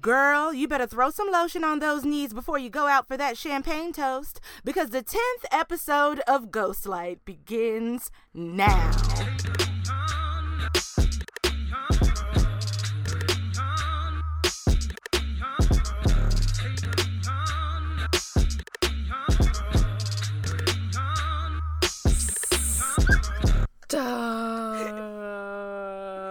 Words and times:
Girl, 0.00 0.52
you 0.52 0.68
better 0.68 0.86
throw 0.86 1.08
some 1.08 1.32
lotion 1.32 1.64
on 1.64 1.78
those 1.78 2.04
knees 2.04 2.34
before 2.34 2.58
you 2.58 2.68
go 2.68 2.86
out 2.86 3.08
for 3.08 3.16
that 3.16 3.38
champagne 3.38 3.90
toast 3.90 4.38
because 4.62 4.90
the 4.90 5.02
10th 5.02 5.46
episode 5.50 6.20
of 6.28 6.50
Ghostlight 6.50 7.20
begins 7.24 8.10
now. 8.34 8.92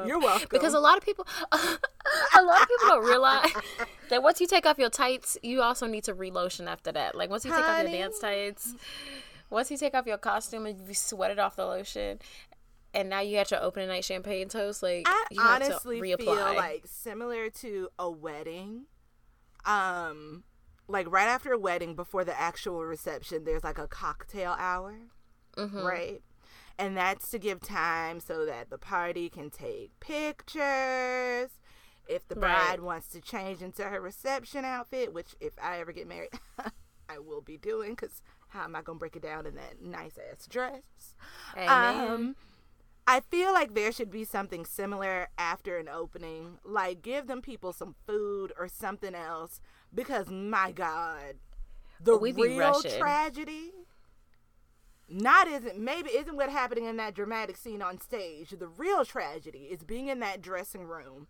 You're 0.05 0.19
welcome. 0.19 0.47
Because 0.51 0.73
a 0.73 0.79
lot 0.79 0.97
of 0.97 1.03
people, 1.03 1.25
a 2.39 2.43
lot 2.43 2.61
of 2.61 2.67
people 2.67 2.87
don't 2.87 3.05
realize 3.05 3.51
that 4.09 4.23
once 4.23 4.39
you 4.41 4.47
take 4.47 4.65
off 4.65 4.77
your 4.77 4.89
tights, 4.89 5.37
you 5.43 5.61
also 5.61 5.87
need 5.87 6.03
to 6.05 6.13
relotion 6.13 6.67
after 6.67 6.91
that. 6.91 7.15
Like 7.15 7.29
once 7.29 7.45
you 7.45 7.51
take 7.51 7.63
off 7.63 7.81
your 7.83 7.91
dance 7.91 8.19
tights, 8.19 8.73
once 9.49 9.69
you 9.71 9.77
take 9.77 9.93
off 9.93 10.05
your 10.05 10.17
costume 10.17 10.65
and 10.65 10.87
you 10.87 10.93
sweated 10.93 11.39
off 11.39 11.55
the 11.55 11.65
lotion, 11.65 12.19
and 12.93 13.09
now 13.09 13.21
you 13.21 13.37
had 13.37 13.49
your 13.49 13.61
opening 13.63 13.87
night 13.89 14.05
champagne 14.05 14.49
toast, 14.49 14.83
like 14.83 15.05
I 15.07 15.25
you 15.31 15.41
have 15.41 15.61
honestly 15.63 15.97
to 15.99 16.03
reapply. 16.17 16.17
feel 16.19 16.35
like 16.55 16.83
similar 16.85 17.49
to 17.49 17.89
a 17.97 18.09
wedding. 18.09 18.85
Um, 19.65 20.43
like 20.87 21.09
right 21.11 21.27
after 21.27 21.53
a 21.53 21.57
wedding, 21.57 21.95
before 21.95 22.23
the 22.25 22.37
actual 22.39 22.83
reception, 22.83 23.45
there's 23.45 23.63
like 23.63 23.77
a 23.77 23.87
cocktail 23.87 24.55
hour, 24.57 24.95
Mm-hmm. 25.57 25.79
right? 25.85 26.21
And 26.79 26.97
that's 26.97 27.29
to 27.29 27.37
give 27.39 27.61
time 27.61 28.19
so 28.19 28.45
that 28.47 28.71
the 28.71 28.79
party 28.79 29.29
can 29.29 29.49
take 29.51 29.91
pictures. 29.99 31.49
If 32.07 32.27
the 32.27 32.35
bride 32.35 32.79
Right. 32.79 32.81
wants 32.81 33.07
to 33.09 33.21
change 33.21 33.61
into 33.61 33.83
her 33.83 34.01
reception 34.01 34.65
outfit, 34.65 35.13
which 35.13 35.35
if 35.39 35.53
I 35.61 35.79
ever 35.79 35.91
get 35.91 36.07
married, 36.07 36.31
I 37.09 37.19
will 37.19 37.41
be 37.41 37.57
doing, 37.57 37.91
because 37.91 38.21
how 38.49 38.63
am 38.65 38.75
I 38.75 38.81
gonna 38.81 38.99
break 38.99 39.15
it 39.15 39.21
down 39.23 39.45
in 39.45 39.55
that 39.55 39.81
nice 39.81 40.17
ass 40.17 40.47
dress? 40.47 41.15
Amen. 41.57 42.09
Um, 42.09 42.35
I 43.07 43.19
feel 43.21 43.53
like 43.53 43.73
there 43.73 43.91
should 43.91 44.11
be 44.11 44.23
something 44.25 44.65
similar 44.65 45.27
after 45.37 45.77
an 45.77 45.89
opening. 45.89 46.59
Like 46.63 47.01
give 47.01 47.27
them 47.27 47.41
people 47.41 47.73
some 47.73 47.95
food 48.05 48.53
or 48.57 48.67
something 48.67 49.15
else 49.15 49.59
because 49.93 50.29
my 50.29 50.71
God, 50.71 51.35
the 51.99 52.17
We 52.17 52.31
real 52.31 52.57
rushing. 52.57 52.99
tragedy 52.99 53.73
not 55.09 55.47
isn't 55.47 55.77
maybe 55.77 56.09
isn't 56.11 56.35
what 56.35 56.49
happening 56.49 56.85
in 56.85 56.97
that 56.97 57.13
dramatic 57.13 57.57
scene 57.57 57.81
on 57.81 57.99
stage. 57.99 58.51
The 58.51 58.67
real 58.67 59.05
tragedy 59.05 59.67
is 59.69 59.83
being 59.83 60.07
in 60.07 60.19
that 60.21 60.41
dressing 60.41 60.85
room 60.85 61.27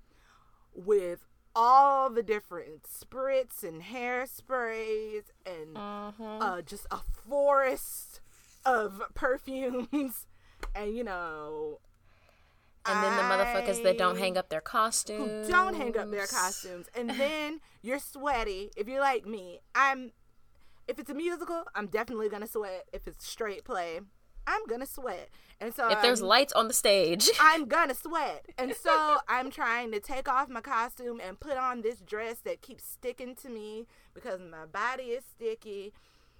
with 0.76 1.26
all 1.56 2.10
the 2.10 2.24
different 2.24 2.84
spritz 2.84 3.64
and 3.64 3.84
hairsprays 3.84 5.24
and 5.46 5.76
Mm-hmm. 5.76 6.42
uh, 6.42 6.62
just 6.62 6.88
a 6.92 6.98
forest 7.28 8.22
of 8.66 9.02
perfumes. 9.14 10.26
And 10.76 10.96
you 10.96 11.04
know 11.04 11.80
and 12.86 13.02
then 13.02 13.16
the 13.16 13.24
motherfuckers 13.24 13.82
that 13.84 13.98
don't 13.98 14.18
hang 14.18 14.38
up 14.38 14.50
their 14.50 14.60
who 14.60 14.66
costumes, 14.66 15.48
don't 15.48 15.76
hang 15.76 15.98
up 15.98 16.10
their 16.12 16.28
costumes. 16.28 16.88
And 16.96 17.10
then 17.20 17.62
you're 17.82 18.00
sweaty. 18.00 18.72
If 18.76 18.88
you're 18.88 19.00
like 19.02 19.26
me 19.26 19.60
i'm 19.76 20.12
if 20.88 21.00
it's 21.00 21.10
a 21.10 21.14
musical 21.14 21.64
i'm 21.76 21.88
definitely 21.88 22.30
gonna 22.30 22.48
sweat. 22.48 22.86
If 22.92 23.08
it's 23.08 23.26
straight 23.28 23.64
play 23.64 24.00
i'm 24.48 24.66
gonna 24.68 24.86
sweat 24.86 25.30
and 25.62 25.74
so 25.74 25.88
If 25.90 26.02
there's 26.02 26.20
I'm- 26.22 26.28
lights 26.28 26.52
on 26.54 26.68
the 26.68 26.74
stage, 26.74 27.30
I'm 27.40 27.68
gonna 27.68 27.94
sweat. 27.96 28.46
And 28.58 28.76
so 28.76 29.20
I'm 29.30 29.50
trying 29.50 29.94
to 29.94 30.02
take 30.02 30.28
off 30.28 30.50
my 30.50 30.60
costume 30.60 31.22
and 31.26 31.40
put 31.40 31.56
on 31.56 31.84
this 31.84 32.00
dress 32.02 32.40
that 32.40 32.62
keeps 32.62 32.84
sticking 32.84 33.34
to 33.36 33.50
me 33.50 33.86
because 34.14 34.42
my 34.42 34.66
body 34.66 35.04
is 35.14 35.24
sticky. 35.24 35.94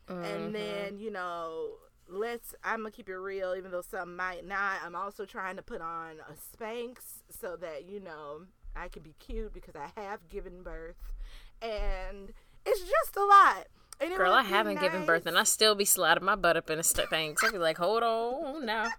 Mm-hmm. 0.10 0.24
And 0.26 0.56
then, 0.56 1.00
you 1.00 1.10
know, 1.10 1.76
let's 2.10 2.54
I'm 2.66 2.80
gonna 2.80 2.92
keep 2.92 3.08
it 3.08 3.16
real, 3.16 3.56
even 3.56 3.72
though 3.72 3.82
some 3.84 4.18
might 4.18 4.46
not. 4.46 4.80
I'm 4.84 4.96
also 4.96 5.24
trying 5.24 5.56
to 5.56 5.62
put 5.62 5.80
on 5.80 6.16
a 6.30 6.34
Spanx 6.34 6.98
so 7.30 7.56
that, 7.56 7.86
you 7.88 8.02
know, 8.02 8.42
I 8.76 8.90
can 8.90 9.04
be 9.04 9.16
cute 9.20 9.54
because 9.54 9.76
I 9.78 9.88
have 10.02 10.28
given 10.28 10.64
birth. 10.64 11.14
And 11.62 12.34
it's 12.66 12.82
just 12.82 13.16
a 13.16 13.24
lot. 13.24 13.68
Girl, 14.10 14.34
I 14.34 14.44
haven't 14.44 14.80
given 14.80 15.06
birth, 15.06 15.26
and 15.26 15.38
I 15.38 15.44
still 15.44 15.76
be 15.76 15.86
sliding 15.86 16.24
my 16.26 16.36
butt 16.36 16.58
up 16.58 16.70
in 16.70 16.80
a 16.80 16.84
st- 16.84 17.10
thing. 17.10 17.36
So 17.38 17.48
I 17.48 17.52
be 17.52 17.58
like, 17.58 17.78
hold 17.78 18.04
on 18.04 18.66
now. 18.66 18.88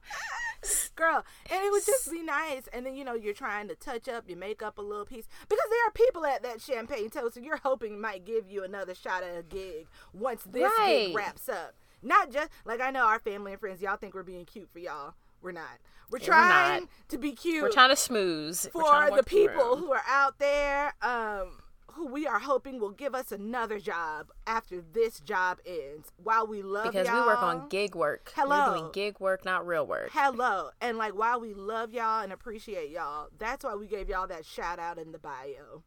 girl 0.96 1.22
and 1.50 1.62
it 1.62 1.70
would 1.70 1.84
just 1.84 2.10
be 2.10 2.22
nice 2.22 2.62
and 2.72 2.86
then 2.86 2.94
you 2.96 3.04
know 3.04 3.12
you're 3.12 3.34
trying 3.34 3.68
to 3.68 3.74
touch 3.74 4.08
up 4.08 4.24
your 4.26 4.38
makeup 4.38 4.78
a 4.78 4.80
little 4.80 5.04
piece 5.04 5.26
because 5.46 5.66
there 5.68 5.86
are 5.86 5.90
people 5.90 6.24
at 6.24 6.42
that 6.42 6.58
champagne 6.58 7.10
toast 7.10 7.36
and 7.36 7.44
you're 7.44 7.58
hoping 7.62 8.00
might 8.00 8.24
give 8.24 8.48
you 8.50 8.64
another 8.64 8.94
shot 8.94 9.22
at 9.22 9.36
a 9.38 9.42
gig 9.42 9.86
once 10.14 10.42
this 10.44 10.62
Right. 10.78 11.08
gig 11.08 11.16
wraps 11.16 11.50
up 11.50 11.74
not 12.02 12.30
just 12.30 12.48
like 12.64 12.80
i 12.80 12.90
know 12.90 13.04
our 13.04 13.18
family 13.18 13.52
and 13.52 13.60
friends 13.60 13.82
y'all 13.82 13.98
think 13.98 14.14
we're 14.14 14.22
being 14.22 14.46
cute 14.46 14.70
for 14.72 14.78
y'all 14.78 15.12
we're 15.42 15.52
not 15.52 15.64
we're 16.10 16.18
Yeah, 16.20 16.28
we're 16.28 16.34
not. 16.34 16.48
trying 16.48 16.88
to 17.08 17.18
be 17.18 17.32
cute 17.32 17.62
We're 17.62 17.70
trying 17.70 17.90
to 17.90 17.96
smooth 17.96 18.58
trying 18.72 19.10
for 19.10 19.16
to 19.18 19.22
the 19.22 19.28
people 19.28 19.76
through. 19.76 19.84
who 19.84 19.92
are 19.92 20.02
out 20.08 20.38
there 20.38 20.94
um 21.02 21.58
who 21.94 22.06
we 22.06 22.26
are 22.26 22.38
hoping 22.40 22.80
will 22.80 22.90
give 22.90 23.14
us 23.14 23.32
another 23.32 23.78
job 23.78 24.30
after 24.46 24.80
this 24.80 25.20
job 25.20 25.58
ends 25.66 26.12
while 26.16 26.46
we 26.46 26.62
love 26.62 26.86
y'all 26.86 27.04
because 27.04 27.08
we 27.08 27.20
work 27.20 27.42
on 27.42 27.68
gig 27.68 27.94
work. 27.94 28.32
Hello. 28.34 28.72
We're 28.72 28.78
doing 28.78 28.90
gig 28.92 29.20
work, 29.20 29.44
not 29.44 29.66
real 29.66 29.86
work. 29.86 30.10
Hello. 30.12 30.70
And 30.80 30.98
like 30.98 31.14
while 31.16 31.40
we 31.40 31.54
love 31.54 31.92
y'all 31.92 32.22
and 32.22 32.32
appreciate 32.32 32.90
y'all, 32.90 33.28
that's 33.38 33.64
why 33.64 33.74
we 33.74 33.86
gave 33.86 34.08
y'all 34.08 34.26
that 34.26 34.44
shout 34.44 34.78
out 34.78 34.98
in 34.98 35.12
the 35.12 35.18
bio. 35.18 35.82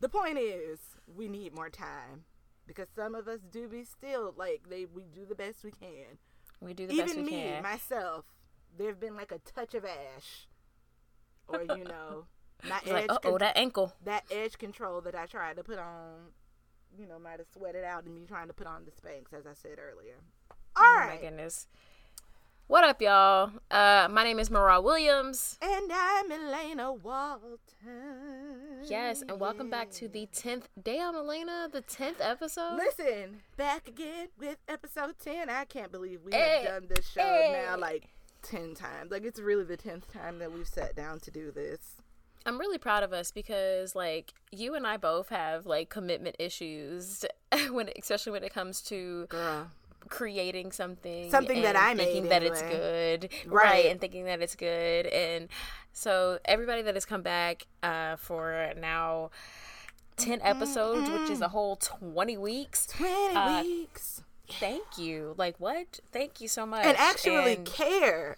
The 0.00 0.08
point 0.08 0.38
is, 0.38 0.78
we 1.06 1.28
need 1.28 1.54
more 1.54 1.70
time. 1.70 2.24
Because 2.66 2.88
some 2.94 3.14
of 3.14 3.28
us 3.28 3.40
do 3.50 3.68
be 3.68 3.84
still 3.84 4.34
like 4.36 4.62
they 4.70 4.86
we 4.86 5.04
do 5.12 5.26
the 5.26 5.34
best 5.34 5.64
we 5.64 5.72
can. 5.72 6.18
We 6.60 6.74
do 6.74 6.86
the 6.86 6.96
best 6.96 7.12
Even 7.12 7.24
we 7.24 7.30
me, 7.30 7.42
can. 7.42 7.62
myself, 7.62 8.24
there've 8.76 9.00
been 9.00 9.16
like 9.16 9.32
a 9.32 9.38
touch 9.38 9.74
of 9.74 9.84
ash. 9.84 10.46
Or 11.48 11.62
you 11.62 11.84
know, 11.84 12.26
my 12.68 12.80
like, 12.86 13.04
edge 13.04 13.10
uh 13.10 13.18
oh, 13.24 13.38
that 13.38 13.56
ankle. 13.56 13.92
that 14.04 14.24
edge 14.30 14.58
control 14.58 15.00
that 15.02 15.14
I 15.14 15.26
tried 15.26 15.56
to 15.56 15.64
put 15.64 15.78
on, 15.78 16.32
you 16.98 17.06
know, 17.06 17.18
might 17.18 17.38
have 17.38 17.46
sweated 17.52 17.84
out 17.84 18.06
in 18.06 18.14
me 18.14 18.24
trying 18.26 18.48
to 18.48 18.52
put 18.52 18.66
on 18.66 18.84
the 18.84 18.90
Spanx, 18.90 19.36
as 19.36 19.46
I 19.46 19.54
said 19.54 19.78
earlier. 19.78 20.14
All 20.76 20.84
oh 20.84 20.96
right. 20.98 21.20
my 21.20 21.28
goodness. 21.28 21.66
What 22.68 22.84
up, 22.84 23.02
y'all? 23.02 23.50
Uh, 23.70 24.08
my 24.10 24.24
name 24.24 24.38
is 24.38 24.50
Mara 24.50 24.80
Williams. 24.80 25.58
And 25.60 25.92
I'm 25.92 26.30
Elena 26.32 26.92
Walton. 26.92 27.60
Yes, 28.84 29.22
and 29.28 29.38
welcome 29.38 29.68
back 29.68 29.90
to 29.90 30.08
the 30.08 30.26
tenth. 30.32 30.68
Damn, 30.82 31.14
Elena, 31.14 31.68
the 31.70 31.82
tenth 31.82 32.18
episode. 32.20 32.76
Listen, 32.76 33.42
back 33.58 33.88
again 33.88 34.28
with 34.38 34.56
episode 34.68 35.16
10. 35.22 35.50
I 35.50 35.66
can't 35.66 35.92
believe 35.92 36.20
we 36.24 36.32
Hey, 36.32 36.62
have 36.64 36.82
done 36.82 36.88
this 36.94 37.06
show 37.10 37.20
hey. 37.20 37.64
now 37.66 37.76
like 37.76 38.08
10 38.42 38.74
times. 38.74 39.10
Like, 39.10 39.24
it's 39.24 39.40
really 39.40 39.64
the 39.64 39.76
10th 39.76 40.10
time 40.10 40.38
that 40.38 40.50
we've 40.52 40.66
sat 40.66 40.96
down 40.96 41.20
to 41.20 41.30
do 41.30 41.50
this. 41.50 41.96
I'm 42.46 42.58
really 42.58 42.78
proud 42.78 43.02
of 43.02 43.12
us 43.12 43.30
because 43.30 43.94
like 43.94 44.32
you 44.50 44.74
and 44.74 44.86
I 44.86 44.96
both 44.96 45.28
have 45.28 45.66
like 45.66 45.88
commitment 45.88 46.36
issues 46.38 47.24
when 47.70 47.90
especially 47.98 48.32
when 48.32 48.44
it 48.44 48.52
comes 48.52 48.80
to 48.82 49.26
Girl. 49.28 49.70
creating 50.08 50.72
something 50.72 51.30
Something 51.30 51.62
that 51.62 51.76
and 51.76 51.78
I 51.78 51.94
made 51.94 52.04
thinking 52.06 52.28
that 52.30 52.42
it's 52.42 52.62
good 52.62 53.28
Right. 53.46 53.64
right. 53.64 53.86
and 53.86 54.00
thinking 54.00 54.24
that 54.24 54.40
it's 54.42 54.56
good 54.56 55.06
and 55.06 55.48
so 55.92 56.38
everybody 56.44 56.82
that 56.82 56.94
has 56.94 57.04
come 57.04 57.22
back 57.22 57.66
uh 57.82 58.16
for 58.16 58.72
now 58.78 59.30
10 60.16 60.40
episodes 60.42 61.08
which 61.10 61.30
is 61.30 61.40
a 61.40 61.48
whole 61.48 61.76
20 61.76 62.36
weeks 62.36 62.86
20 62.86 63.34
Uh, 63.36 63.62
weeks. 63.62 64.22
thank 64.60 64.82
you 64.98 65.34
like 65.38 65.54
what 65.58 66.00
thank 66.12 66.40
you 66.40 66.48
so 66.48 66.66
much 66.66 66.84
And 66.84 66.96
actually 66.96 67.54
And- 67.56 67.66
care 67.66 68.36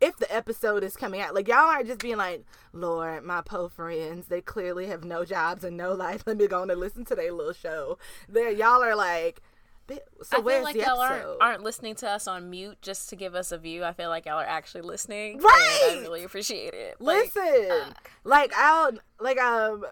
if 0.00 0.16
the 0.16 0.32
episode 0.34 0.82
is 0.82 0.96
coming 0.96 1.20
out. 1.20 1.34
Like, 1.34 1.48
y'all 1.48 1.58
aren't 1.58 1.86
just 1.86 2.00
being 2.00 2.16
like, 2.16 2.44
Lord, 2.72 3.24
my 3.24 3.42
po 3.42 3.68
friends, 3.68 4.28
they 4.28 4.40
clearly 4.40 4.86
have 4.86 5.04
no 5.04 5.24
jobs 5.24 5.64
and 5.64 5.76
no 5.76 5.92
life. 5.92 6.22
Let 6.26 6.38
me 6.38 6.46
go 6.46 6.62
on 6.62 6.70
and 6.70 6.80
listen 6.80 7.04
to 7.06 7.14
their 7.14 7.32
little 7.32 7.52
show. 7.52 7.98
There, 8.28 8.50
y'all 8.50 8.82
are 8.82 8.96
like, 8.96 9.42
"Bi- 9.86 10.00
so 10.22 10.38
I 10.38 10.42
feel 10.42 10.62
like 10.62 10.76
y'all 10.76 11.00
aren't, 11.00 11.26
aren't 11.40 11.62
listening 11.62 11.94
to 11.96 12.08
us 12.08 12.26
on 12.26 12.48
mute 12.50 12.78
just 12.80 13.10
to 13.10 13.16
give 13.16 13.34
us 13.34 13.52
a 13.52 13.58
view. 13.58 13.84
I 13.84 13.92
feel 13.92 14.08
like 14.08 14.26
y'all 14.26 14.38
are 14.38 14.44
actually 14.44 14.82
listening. 14.82 15.38
Right! 15.38 15.90
I 15.92 15.98
really 16.00 16.24
appreciate 16.24 16.74
it. 16.74 16.96
Like, 17.00 17.34
Listen, 17.34 17.94
like 18.24 18.52
I'll 18.56 18.92
like 19.20 19.38
um 19.38 19.84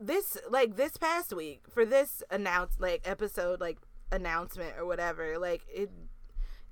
this 0.00 0.38
like 0.48 0.76
this 0.76 0.96
past 0.96 1.32
week 1.32 1.64
for 1.68 1.84
this 1.84 2.22
announced 2.30 2.80
like 2.80 3.02
episode 3.04 3.60
like 3.60 3.78
announcement 4.12 4.74
or 4.78 4.86
whatever 4.86 5.38
like 5.38 5.62
it 5.68 5.90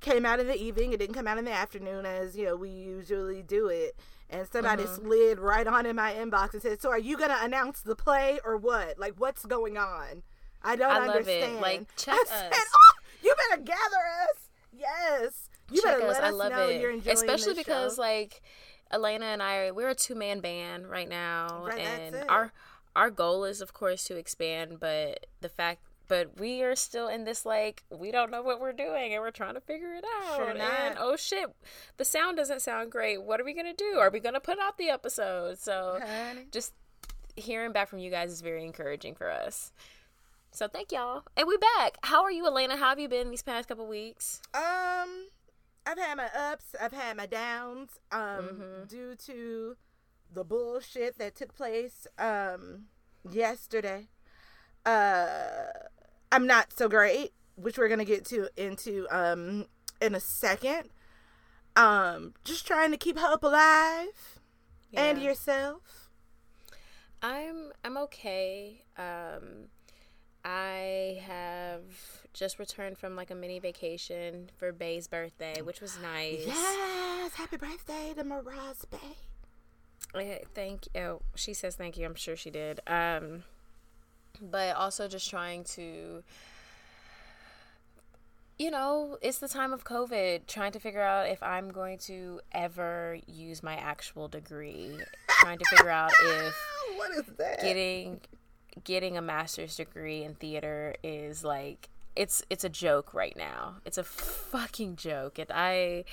came 0.06 0.25
out 0.25 0.41
in 0.41 0.47
the 0.47 0.56
evening 0.56 0.93
it 0.93 0.99
didn't 0.99 1.14
come 1.14 1.26
out 1.26 1.37
in 1.38 1.44
the 1.44 1.53
afternoon 1.53 2.06
as 2.06 2.37
you 2.37 2.44
know 2.44 2.56
we 2.56 2.70
usually 2.70 3.43
do 3.43 3.67
it 3.69 3.97
and 4.31 4.47
somebody 4.49 4.85
Mm-hmm. 4.85 5.05
slid 5.06 5.38
right 5.38 5.67
on 5.67 5.85
in 5.87 5.97
my 5.97 6.12
inbox 6.14 6.53
and 6.55 6.62
said 6.62 6.81
so 6.81 6.91
are 6.91 6.99
you 6.99 7.17
gonna 7.19 7.38
announce 7.43 7.82
the 7.82 7.94
play 7.97 8.38
or 8.44 8.56
what 8.56 8.99
like 8.99 9.14
what's 9.19 9.44
going 9.44 9.76
on 9.76 10.23
i 10.62 10.76
don't 10.76 10.91
I 10.93 10.99
love 11.06 11.08
it. 11.08 11.43
understand 11.43 11.61
Like, 11.61 11.94
check 11.97 12.14
I 12.14 12.25
said, 12.26 12.53
us. 12.53 12.67
oh, 12.75 12.93
you 13.23 13.35
better 13.50 13.62
gather 13.62 14.05
us 14.31 14.49
yes 14.73 15.49
you 15.70 15.82
check 15.82 15.99
better 15.99 16.06
us. 16.11 16.14
let 16.17 16.25
I 16.25 16.31
love 16.31 16.53
know 16.53 16.69
it. 16.69 16.81
you're 16.81 16.93
enjoying 16.93 17.14
Especially 17.17 17.55
because 17.55 17.97
show. 17.97 18.03
like 18.03 18.43
Elena 18.93 19.26
and 19.26 19.43
I 19.43 19.73
we're 19.73 19.88
a 19.88 19.94
two 19.97 20.14
man 20.14 20.38
band 20.41 20.88
right 20.88 21.08
now, 21.08 21.64
Right, 21.67 21.81
and 21.81 22.25
our 22.29 22.53
our 22.94 23.11
goal 23.11 23.44
is 23.44 23.61
of 23.61 23.75
course 23.75 24.05
to 24.05 24.17
expand, 24.17 24.79
but 24.79 25.26
the 25.41 25.49
fact. 25.49 25.81
But 26.08 26.38
we 26.38 26.62
are 26.62 26.76
still 26.76 27.08
in 27.08 27.25
this 27.25 27.44
like 27.44 27.82
we 27.91 28.11
don't 28.11 28.31
know 28.31 28.43
what 28.43 28.61
we're 28.61 28.73
doing 28.73 29.12
and 29.12 29.23
we're 29.23 29.31
trying 29.32 29.55
to 29.55 29.61
figure 29.61 29.93
it 29.94 30.05
out. 30.23 30.37
Sure 30.37 30.50
and 30.50 30.97
oh 30.99 31.17
shit, 31.17 31.47
the 31.97 32.05
sound 32.05 32.37
doesn't 32.37 32.62
sound 32.62 32.93
great. 32.93 33.23
What 33.23 33.41
are 33.41 33.44
we 33.44 33.53
gonna 33.55 33.75
do? 33.75 33.99
Are 33.99 34.11
we 34.11 34.20
gonna 34.20 34.41
put 34.41 34.58
out 34.58 34.79
the 34.79 34.88
episode? 34.88 35.58
So 35.58 35.99
Honey. 36.00 36.47
just 36.53 36.73
hearing 37.37 37.73
back 37.73 37.88
from 37.88 37.99
you 37.99 38.11
guys 38.11 38.31
is 38.31 38.41
very 38.41 38.64
encouraging 38.64 39.14
for 39.14 39.31
us. 39.31 39.73
So 40.53 40.69
thank 40.69 40.93
y'all. 40.93 41.23
And 41.37 41.47
we 41.49 41.56
back. 41.76 41.99
How 42.03 42.23
are 42.23 42.31
you, 42.31 42.47
Elena? 42.47 42.76
How 42.76 42.91
have 42.91 42.99
you 42.99 43.08
been 43.08 43.31
these 43.31 43.43
past 43.43 43.69
couple 43.69 43.87
weeks? 43.87 44.41
Um, 44.55 45.26
I've 45.87 45.99
had 45.99 46.14
my 46.17 46.29
ups, 46.35 46.75
I've 46.81 46.93
had 46.93 47.17
my 47.17 47.26
downs. 47.26 47.99
Um, 48.11 48.20
Mhm. 48.85 48.88
due 48.88 49.14
to 49.26 49.76
the 50.32 50.44
bullshit 50.44 51.19
that 51.19 51.35
took 51.35 51.55
place 51.55 52.06
um 52.19 52.87
yesterday. 53.29 54.08
Uh, 54.85 55.67
I'm 56.32 56.46
not 56.46 56.73
so 56.73 56.88
great, 56.88 57.32
which 57.56 57.78
we're 57.78 57.88
gonna 57.88 58.05
get 58.05 58.25
to 58.26 58.49
into 58.56 59.06
um 59.11 59.67
in 60.00 60.14
a 60.14 60.20
second. 60.20 60.90
Um, 61.76 62.32
just 62.44 62.67
trying 62.67 62.90
to 62.90 62.96
keep 62.96 63.19
hope 63.19 63.43
alive, 63.43 64.40
and 64.94 65.20
yourself. 65.20 66.11
I'm 67.23 67.73
I'm 67.84 67.96
okay. 67.99 68.82
Um 68.96 69.69
I 70.44 71.20
have 71.26 71.82
just 72.32 72.58
returned 72.58 72.99
from 72.99 73.17
like 73.17 73.31
a 73.31 73.34
mini 73.34 73.58
vacation 73.58 74.49
for 74.56 74.72
Bay's 74.72 75.08
birthday, 75.08 75.61
which 75.61 75.81
was 75.81 75.99
nice. 76.00 76.44
Yes, 76.46 77.34
happy 77.34 77.56
birthday 77.56 78.14
to 78.17 78.22
Miraz 78.22 78.84
Bay. 78.84 79.17
Eh, 80.14 80.38
Thank 80.55 80.87
you. 80.94 81.00
Oh, 81.00 81.22
she 81.34 81.52
says 81.52 81.75
thank 81.75 81.99
you. 81.99 82.06
I'm 82.06 82.14
sure 82.14 82.37
she 82.37 82.50
did. 82.50 82.81
Um, 82.87 83.43
but 84.40 84.76
also 84.76 85.08
just 85.08 85.28
trying 85.28 85.64
to, 85.64 86.22
you 88.58 88.70
know, 88.70 89.18
it's 89.20 89.38
the 89.38 89.48
time 89.48 89.72
of 89.72 89.84
COVID. 89.84 90.46
Trying 90.46 90.72
to 90.72 90.80
figure 90.80 91.02
out 91.02 91.28
if 91.28 91.42
I'm 91.42 91.70
going 91.70 91.98
to 91.98 92.40
ever 92.52 93.18
use 93.26 93.62
my 93.62 93.76
actual 93.76 94.28
degree. 94.28 94.96
trying 95.40 95.58
to 95.58 95.64
figure 95.66 95.90
out 95.90 96.10
if 96.22 96.54
What 96.96 97.10
is 97.12 97.24
that? 97.38 97.60
getting 97.60 98.20
getting 98.84 99.16
a 99.16 99.22
master's 99.22 99.76
degree 99.76 100.22
in 100.22 100.34
theater 100.34 100.94
is 101.02 101.42
like 101.44 101.88
it's 102.14 102.42
it's 102.48 102.64
a 102.64 102.68
joke 102.68 103.12
right 103.12 103.36
now. 103.36 103.76
It's 103.84 103.98
a 103.98 104.04
fucking 104.04 104.96
joke. 104.96 105.38
And 105.38 105.50
I 105.52 106.04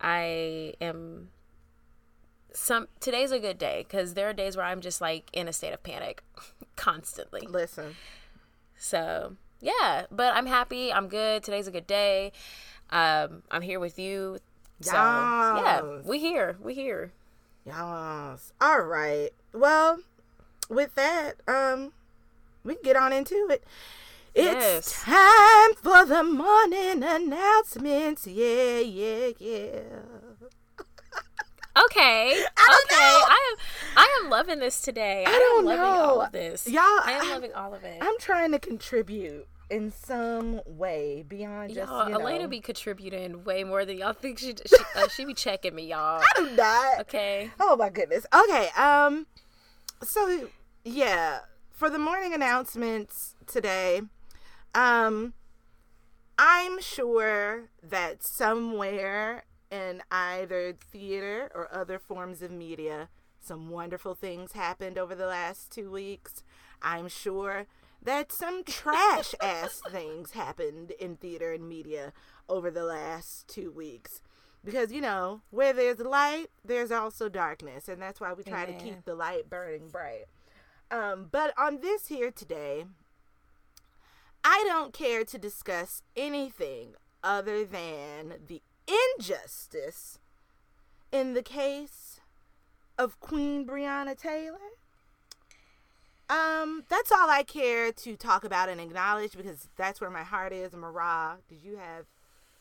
I 0.00 0.74
am 0.80 1.28
some 2.52 2.88
today's 3.00 3.30
a 3.32 3.38
good 3.38 3.58
day 3.58 3.86
cuz 3.88 4.14
there 4.14 4.28
are 4.28 4.32
days 4.32 4.56
where 4.56 4.66
I'm 4.66 4.80
just 4.80 5.00
like 5.00 5.30
in 5.32 5.48
a 5.48 5.52
state 5.52 5.72
of 5.72 5.82
panic 5.82 6.22
constantly. 6.76 7.42
Listen, 7.46 7.96
So, 8.76 9.36
yeah, 9.60 10.06
but 10.10 10.34
I'm 10.34 10.46
happy. 10.46 10.92
I'm 10.92 11.08
good. 11.08 11.42
Today's 11.42 11.66
a 11.66 11.70
good 11.70 11.86
day. 11.86 12.32
Um 12.90 13.42
I'm 13.50 13.62
here 13.62 13.78
with 13.80 13.98
you. 13.98 14.38
So, 14.80 14.92
yeah, 15.62 15.82
we 16.04 16.18
here. 16.18 16.56
We 16.60 16.74
here. 16.74 17.12
Yes. 17.66 18.52
All 18.60 18.80
right. 18.80 19.30
Well, 19.52 19.98
with 20.70 20.94
that, 20.94 21.34
um, 21.46 21.92
we 22.64 22.74
can 22.76 22.82
get 22.82 22.96
on 22.96 23.12
into 23.12 23.48
it. 23.50 23.62
It's 24.34 24.46
Yes. 24.46 25.02
time 25.02 25.74
for 25.74 26.06
the 26.06 26.22
morning 26.22 27.02
announcements. 27.02 28.26
Yeah, 28.26 28.78
yeah, 28.78 29.32
yeah. 29.38 29.80
Okay. 31.84 32.32
okay. 32.42 32.46
I 32.96 33.54
am 33.56 33.58
I 33.96 34.20
am 34.22 34.30
loving 34.30 34.58
this 34.58 34.80
today. 34.80 35.24
I, 35.26 35.30
I 35.30 35.34
am 35.34 35.40
don't 35.40 35.64
loving 35.66 35.80
all 35.80 36.16
know. 36.16 36.22
of 36.22 36.32
this. 36.32 36.66
Y'all, 36.66 36.82
I 36.82 37.12
am 37.20 37.26
I- 37.26 37.30
loving 37.34 37.52
all 37.54 37.74
of 37.74 37.84
it. 37.84 37.98
I'm 38.00 38.18
trying 38.18 38.52
to 38.52 38.58
contribute 38.58 39.46
in 39.70 39.92
some 39.92 40.60
way 40.66 41.24
beyond 41.28 41.72
just 41.74 41.88
y'all, 41.88 42.08
you 42.08 42.14
know. 42.14 42.20
Elena 42.20 42.48
be 42.48 42.60
contributing 42.60 43.44
way 43.44 43.62
more 43.62 43.84
than 43.84 43.98
y'all 43.98 44.12
think 44.12 44.38
she 44.38 44.54
she, 44.66 44.76
uh, 44.96 45.08
she 45.08 45.24
be 45.24 45.34
checking 45.34 45.74
me, 45.74 45.88
y'all. 45.88 46.20
I 46.36 46.40
do 46.40 46.50
not. 46.56 47.00
Okay. 47.02 47.50
Oh 47.60 47.76
my 47.76 47.88
goodness. 47.88 48.26
Okay. 48.34 48.68
Um. 48.76 49.26
So 50.02 50.48
yeah, 50.84 51.40
for 51.70 51.88
the 51.88 51.98
morning 51.98 52.34
announcements 52.34 53.34
today, 53.46 54.02
um, 54.74 55.34
I'm 56.38 56.80
sure 56.80 57.70
that 57.82 58.24
somewhere 58.24 59.44
in 59.70 60.02
either 60.10 60.72
theater 60.72 61.50
or 61.54 61.72
other 61.72 61.98
forms 61.98 62.42
of 62.42 62.50
media, 62.50 63.08
some 63.40 63.70
wonderful 63.70 64.14
things 64.14 64.52
happened 64.52 64.98
over 64.98 65.14
the 65.14 65.26
last 65.26 65.70
two 65.70 65.90
weeks. 65.90 66.42
I'm 66.82 67.08
sure 67.08 67.66
that 68.02 68.32
some 68.32 68.64
trash 68.64 69.34
ass 69.42 69.80
things 69.90 70.32
happened 70.32 70.92
in 70.92 71.16
theater 71.16 71.52
and 71.52 71.68
media 71.68 72.12
over 72.48 72.70
the 72.70 72.84
last 72.84 73.48
two 73.48 73.70
weeks. 73.70 74.22
Because, 74.62 74.92
you 74.92 75.00
know, 75.00 75.40
where 75.50 75.72
there's 75.72 76.00
light, 76.00 76.48
there's 76.62 76.90
also 76.90 77.30
darkness. 77.30 77.88
And 77.88 78.00
that's 78.00 78.20
why 78.20 78.32
we 78.34 78.42
try 78.42 78.66
to 78.66 78.74
keep 78.74 79.04
the 79.04 79.14
light 79.14 79.48
burning 79.48 79.88
bright. 79.88 80.26
Um, 80.90 81.28
but 81.30 81.54
on 81.56 81.80
this 81.80 82.08
here 82.08 82.30
today, 82.30 82.84
I 84.44 84.64
don't 84.66 84.92
care 84.92 85.24
to 85.24 85.38
discuss 85.38 86.02
anything 86.14 86.94
other 87.22 87.64
than 87.64 88.34
the 88.46 88.62
injustice 89.18 90.18
in 91.12 91.34
the 91.34 91.42
case 91.42 92.20
of 92.98 93.18
Queen 93.20 93.66
Breonna 93.66 94.16
Taylor. 94.16 94.58
Um, 96.28 96.84
that's 96.88 97.10
all 97.10 97.28
I 97.28 97.42
care 97.42 97.90
to 97.90 98.16
talk 98.16 98.44
about 98.44 98.68
and 98.68 98.80
acknowledge 98.80 99.36
because 99.36 99.68
that's 99.76 100.00
where 100.00 100.10
my 100.10 100.22
heart 100.22 100.52
is. 100.52 100.72
Marah, 100.74 101.38
did 101.48 101.58
you 101.64 101.76
have 101.76 102.06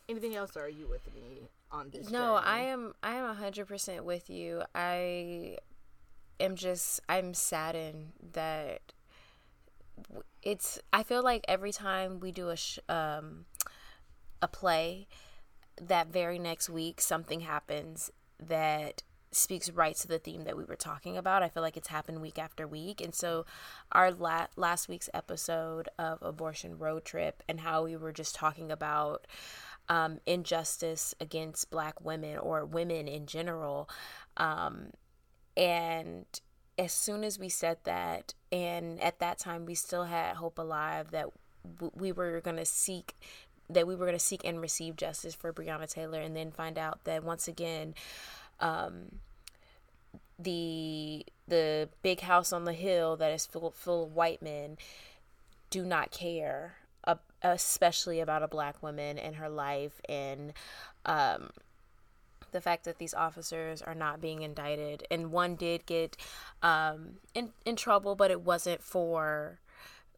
anything 0.07 0.35
else, 0.35 0.57
or 0.57 0.61
are 0.61 0.69
you 0.69 0.87
with 0.87 1.05
me 1.13 1.49
on 1.71 1.91
this? 1.91 2.09
No, 2.09 2.35
journey? 2.37 2.47
I 2.47 2.59
am 2.61 2.93
I 3.03 3.13
am 3.15 3.35
100% 3.35 4.01
with 4.01 4.29
you. 4.29 4.63
I 4.73 5.57
am 6.39 6.55
just 6.55 6.99
I'm 7.07 7.35
saddened 7.35 8.13
that 8.33 8.81
it's 10.41 10.79
I 10.91 11.03
feel 11.03 11.21
like 11.21 11.45
every 11.47 11.71
time 11.71 12.19
we 12.19 12.31
do 12.31 12.49
a 12.49 12.55
sh- 12.55 12.79
um 12.87 13.45
a 14.41 14.47
play 14.47 15.07
that 15.81 16.07
very 16.07 16.39
next 16.39 16.69
week 16.69 17.01
something 17.01 17.41
happens 17.41 18.11
that 18.39 19.03
speaks 19.31 19.69
right 19.69 19.95
to 19.95 20.07
the 20.07 20.19
theme 20.19 20.43
that 20.43 20.57
we 20.57 20.63
were 20.63 20.75
talking 20.75 21.17
about. 21.17 21.43
I 21.43 21.49
feel 21.49 21.61
like 21.61 21.77
it's 21.77 21.89
happened 21.89 22.21
week 22.21 22.39
after 22.39 22.67
week. 22.67 23.01
And 23.01 23.13
so 23.13 23.45
our 23.91 24.11
la- 24.11 24.47
last 24.55 24.89
week's 24.89 25.09
episode 25.13 25.89
of 25.99 26.19
Abortion 26.21 26.77
Road 26.77 27.05
Trip 27.05 27.43
and 27.47 27.59
how 27.59 27.83
we 27.83 27.95
were 27.95 28.11
just 28.11 28.35
talking 28.35 28.71
about 28.71 29.27
um, 29.87 30.19
injustice 30.25 31.13
against 31.19 31.69
black 31.69 32.01
women 32.01 32.37
or 32.37 32.65
women 32.65 33.07
in 33.07 33.25
general. 33.25 33.89
Um, 34.37 34.91
and 35.55 36.25
as 36.77 36.93
soon 36.93 37.23
as 37.23 37.37
we 37.37 37.49
said 37.49 37.77
that, 37.83 38.33
and 38.51 38.99
at 39.01 39.19
that 39.19 39.37
time 39.37 39.65
we 39.65 39.75
still 39.75 40.05
had 40.05 40.37
hope 40.37 40.57
alive 40.57 41.11
that 41.11 41.27
we 41.93 42.11
were 42.11 42.39
going 42.41 42.55
to 42.55 42.65
seek 42.65 43.15
that 43.69 43.87
we 43.87 43.95
were 43.95 44.05
going 44.05 44.17
to 44.17 44.23
seek 44.23 44.43
and 44.43 44.61
receive 44.61 44.95
justice 44.95 45.35
for 45.35 45.53
Breonna 45.53 45.89
Taylor, 45.89 46.21
and 46.21 46.35
then 46.35 46.51
find 46.51 46.77
out 46.77 47.03
that 47.03 47.23
once 47.23 47.47
again, 47.47 47.93
um, 48.59 49.19
the 50.37 51.25
the 51.47 51.89
big 52.01 52.21
house 52.21 52.53
on 52.53 52.63
the 52.63 52.73
hill 52.73 53.15
that 53.17 53.31
is 53.31 53.45
full 53.45 53.71
full 53.71 54.05
of 54.05 54.15
white 54.15 54.41
men 54.41 54.77
do 55.69 55.85
not 55.85 56.11
care, 56.11 56.75
uh, 57.03 57.15
especially 57.43 58.19
about 58.19 58.43
a 58.43 58.47
black 58.47 58.81
woman 58.81 59.17
and 59.17 59.35
her 59.35 59.49
life 59.49 60.01
and 60.07 60.53
um, 61.05 61.49
the 62.51 62.61
fact 62.61 62.85
that 62.85 62.97
these 62.97 63.13
officers 63.13 63.81
are 63.81 63.93
not 63.93 64.21
being 64.21 64.41
indicted. 64.41 65.05
And 65.11 65.31
one 65.31 65.55
did 65.55 65.85
get 65.85 66.17
um, 66.63 67.17
in 67.33 67.51
in 67.65 67.75
trouble, 67.75 68.15
but 68.15 68.31
it 68.31 68.41
wasn't 68.41 68.81
for 68.81 69.59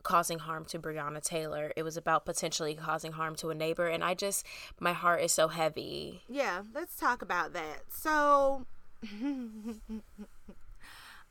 causing 0.04 0.40
harm 0.40 0.66
to 0.66 0.80
Breonna 0.80 1.22
Taylor. 1.22 1.72
It 1.76 1.84
was 1.84 1.98
about 1.98 2.26
potentially 2.26 2.76
causing 2.76 3.14
harm 3.14 3.36
to 3.38 3.50
a 3.50 3.56
neighbor, 3.56 3.88
and 3.88 4.04
I 4.04 4.14
just 4.14 4.46
my 4.80 4.94
heart 4.94 5.22
is 5.22 5.32
so 5.32 5.48
heavy. 5.48 6.22
yeah, 6.28 6.62
let's 6.74 6.96
talk 6.96 7.22
about 7.22 7.54
that. 7.54 7.84
So, 7.90 8.66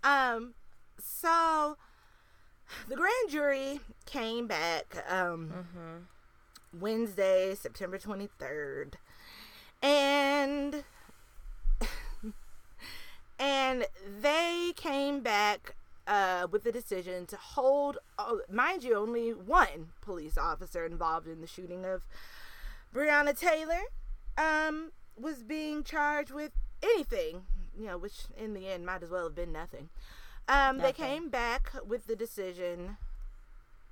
um, 0.02 0.54
so 0.98 1.76
the 2.88 2.96
grand 2.96 3.30
jury 3.30 3.80
came 4.06 4.46
back 4.46 5.04
um 5.08 5.52
Wednesday, 6.78 7.54
September 7.54 7.98
twenty 7.98 8.28
third, 8.38 8.96
and 9.82 10.84
and 13.38 13.86
they 14.20 14.72
came 14.76 15.20
back 15.20 15.74
uh, 16.10 16.46
with 16.50 16.64
the 16.64 16.72
decision 16.72 17.24
to 17.26 17.36
hold, 17.36 17.96
uh, 18.18 18.34
mind 18.50 18.84
you, 18.84 18.94
only 18.94 19.30
one 19.30 19.92
police 20.02 20.36
officer 20.36 20.84
involved 20.84 21.26
in 21.26 21.40
the 21.40 21.46
shooting 21.46 21.86
of 21.86 22.02
Breonna 22.94 23.38
Taylor 23.38 23.80
um, 24.36 24.92
was 25.18 25.42
being 25.42 25.82
charged 25.82 26.32
with 26.32 26.52
anything 26.82 27.42
you 27.80 27.86
know, 27.86 27.98
which 27.98 28.24
in 28.36 28.54
the 28.54 28.68
end 28.68 28.84
might 28.84 29.02
as 29.02 29.10
well 29.10 29.24
have 29.24 29.34
been 29.34 29.52
nothing. 29.52 29.88
Um, 30.48 30.78
they 30.78 30.92
came 30.92 31.28
back 31.28 31.72
with 31.86 32.06
the 32.06 32.16
decision 32.16 32.96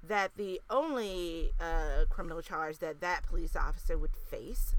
that 0.02 0.32
the 0.37 0.60
only 0.68 1.52
uh, 1.60 2.04
criminal 2.08 2.42
charge 2.42 2.78
that 2.78 3.00
that 3.00 3.26
police 3.26 3.54
officer 3.56 3.96
would 3.96 4.16
face 4.16 4.75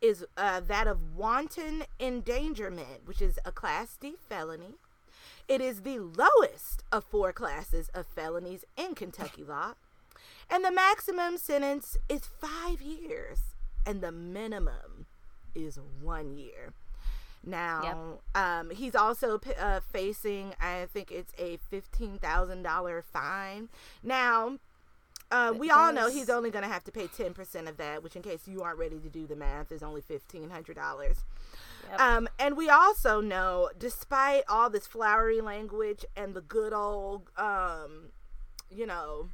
is 0.00 0.24
uh, 0.36 0.60
that 0.60 0.86
of 0.86 1.16
wanton 1.16 1.84
endangerment, 1.98 3.06
which 3.06 3.22
is 3.22 3.38
a 3.44 3.52
Class 3.52 3.96
D 3.98 4.14
felony. 4.28 4.74
It 5.48 5.60
is 5.60 5.82
the 5.82 5.98
lowest 5.98 6.82
of 6.90 7.04
four 7.04 7.32
classes 7.32 7.88
of 7.94 8.06
felonies 8.06 8.64
in 8.76 8.94
Kentucky 8.94 9.44
law. 9.44 9.74
And 10.50 10.64
the 10.64 10.72
maximum 10.72 11.38
sentence 11.38 11.96
is 12.08 12.26
five 12.40 12.80
years, 12.80 13.38
and 13.84 14.00
the 14.00 14.12
minimum 14.12 15.06
is 15.54 15.78
one 16.00 16.36
year. 16.36 16.72
Now, 17.44 18.20
yep. 18.34 18.42
um, 18.42 18.70
he's 18.70 18.96
also 18.96 19.40
uh, 19.58 19.80
facing, 19.92 20.54
I 20.60 20.86
think 20.92 21.12
it's 21.12 21.32
a 21.38 21.58
$15,000 21.72 23.04
fine. 23.04 23.68
Now, 24.02 24.58
uh, 25.30 25.52
we 25.56 25.70
all 25.70 25.92
know 25.92 26.08
he's 26.10 26.30
only 26.30 26.50
going 26.50 26.64
to 26.64 26.68
have 26.70 26.84
to 26.84 26.92
pay 26.92 27.06
10% 27.06 27.68
of 27.68 27.76
that, 27.76 28.02
which, 28.02 28.16
in 28.16 28.22
case 28.22 28.46
you 28.46 28.62
aren't 28.62 28.78
ready 28.78 28.98
to 28.98 29.08
do 29.08 29.26
the 29.26 29.36
math, 29.36 29.70
is 29.70 29.82
only 29.82 30.02
$1,500. 30.02 31.16
Yep. 31.90 32.00
Um, 32.00 32.28
and 32.38 32.56
we 32.56 32.68
also 32.68 33.20
know, 33.20 33.70
despite 33.78 34.44
all 34.48 34.70
this 34.70 34.86
flowery 34.86 35.40
language 35.40 36.04
and 36.16 36.34
the 36.34 36.40
good 36.40 36.72
old, 36.72 37.30
um, 37.36 38.10
you 38.70 38.86
know, 38.86 39.28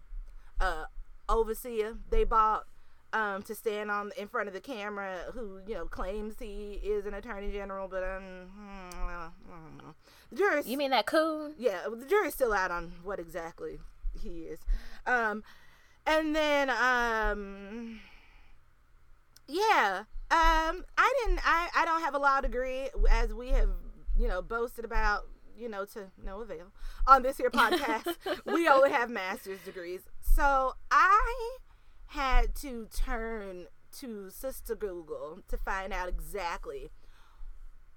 uh, 0.60 0.84
overseer 1.28 1.96
they 2.10 2.24
bought 2.24 2.66
um, 3.12 3.42
to 3.42 3.54
stand 3.54 3.90
on 3.90 4.10
in 4.16 4.28
front 4.28 4.48
of 4.48 4.54
the 4.54 4.60
camera, 4.60 5.18
who 5.34 5.60
you 5.66 5.74
know 5.74 5.84
claims 5.86 6.36
he 6.38 6.80
is 6.82 7.06
an 7.06 7.14
attorney 7.14 7.52
general, 7.52 7.88
but 7.88 8.02
um, 8.02 9.32
the 10.30 10.36
jury. 10.36 10.62
You 10.64 10.78
mean 10.78 10.90
that 10.90 11.06
coon? 11.06 11.54
Yeah, 11.58 11.82
the 11.90 12.06
jury's 12.06 12.34
still 12.34 12.52
out 12.52 12.70
on 12.70 12.92
what 13.02 13.18
exactly 13.18 13.78
he 14.18 14.44
is. 14.44 14.60
Um, 15.06 15.42
and 16.06 16.34
then 16.34 16.70
um, 16.70 18.00
yeah, 19.46 20.04
um, 20.32 20.84
I 20.96 21.12
didn't. 21.20 21.40
I 21.44 21.68
I 21.76 21.84
don't 21.84 22.00
have 22.00 22.14
a 22.14 22.18
law 22.18 22.40
degree, 22.40 22.88
as 23.10 23.32
we 23.34 23.48
have 23.48 23.70
you 24.18 24.28
know 24.28 24.42
boasted 24.42 24.84
about 24.84 25.26
you 25.56 25.68
know, 25.68 25.84
to 25.84 26.10
no 26.24 26.40
avail 26.40 26.72
on 27.06 27.22
this 27.22 27.36
here 27.36 27.50
podcast. 27.50 28.16
we 28.46 28.68
only 28.68 28.90
have 28.90 29.10
master's 29.10 29.60
degrees. 29.60 30.00
So 30.20 30.74
I 30.90 31.56
had 32.06 32.54
to 32.56 32.86
turn 32.86 33.66
to 34.00 34.30
Sister 34.30 34.74
Google 34.74 35.40
to 35.48 35.56
find 35.56 35.92
out 35.92 36.08
exactly 36.08 36.90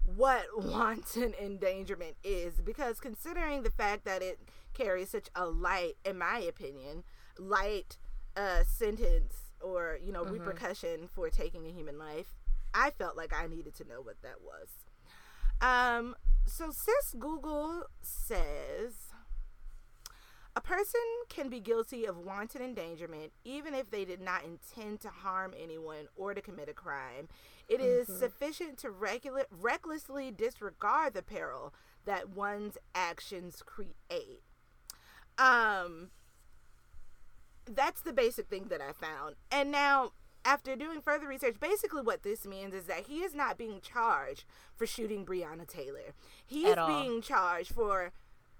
what 0.03 0.45
wanton 0.57 1.33
endangerment 1.41 2.15
is 2.23 2.61
because 2.61 2.99
considering 2.99 3.63
the 3.63 3.71
fact 3.71 4.05
that 4.05 4.21
it 4.21 4.39
carries 4.73 5.09
such 5.09 5.29
a 5.35 5.45
light 5.45 5.93
in 6.05 6.17
my 6.17 6.37
opinion 6.39 7.03
light 7.39 7.97
uh 8.35 8.61
sentence 8.63 9.44
or 9.65 9.97
you 10.05 10.11
know 10.11 10.23
mm-hmm. 10.23 10.33
repercussion 10.33 11.07
for 11.13 11.29
taking 11.29 11.65
a 11.65 11.71
human 11.71 11.97
life 11.97 12.35
i 12.73 12.91
felt 12.91 13.17
like 13.17 13.33
i 13.33 13.47
needed 13.47 13.73
to 13.73 13.83
know 13.87 14.01
what 14.01 14.21
that 14.21 14.41
was 14.41 14.69
um 15.61 16.15
so 16.45 16.69
sis 16.69 17.15
google 17.17 17.83
says 18.01 19.13
a 20.57 20.61
person 20.61 21.01
can 21.27 21.49
be 21.49 21.59
guilty 21.59 22.05
of 22.05 22.17
wanton 22.17 22.61
endangerment 22.61 23.33
even 23.43 23.73
if 23.73 23.91
they 23.91 24.05
did 24.05 24.21
not 24.21 24.45
intend 24.45 25.01
to 25.01 25.09
harm 25.09 25.53
anyone 25.61 26.07
or 26.15 26.33
to 26.33 26.41
commit 26.41 26.69
a 26.69 26.73
crime. 26.73 27.27
It 27.67 27.81
mm-hmm. 27.81 28.11
is 28.11 28.19
sufficient 28.19 28.77
to 28.79 28.89
regula- 28.89 29.47
recklessly 29.51 30.31
disregard 30.31 31.13
the 31.13 31.21
peril 31.21 31.73
that 32.05 32.29
one's 32.29 32.77
actions 32.93 33.61
create. 33.65 34.43
Um, 35.37 36.11
that's 37.69 38.01
the 38.01 38.13
basic 38.13 38.47
thing 38.47 38.65
that 38.69 38.81
I 38.81 38.91
found. 38.93 39.35
And 39.51 39.71
now, 39.71 40.11
after 40.43 40.75
doing 40.75 41.01
further 41.01 41.27
research, 41.27 41.59
basically 41.59 42.01
what 42.01 42.23
this 42.23 42.45
means 42.45 42.73
is 42.73 42.85
that 42.85 43.05
he 43.07 43.19
is 43.23 43.33
not 43.33 43.57
being 43.57 43.81
charged 43.81 44.45
for 44.75 44.85
shooting 44.85 45.25
Breonna 45.25 45.67
Taylor. 45.67 46.13
He 46.45 46.65
At 46.65 46.73
is 46.73 46.77
all. 46.77 46.87
being 46.87 47.21
charged 47.21 47.71
for 47.73 48.11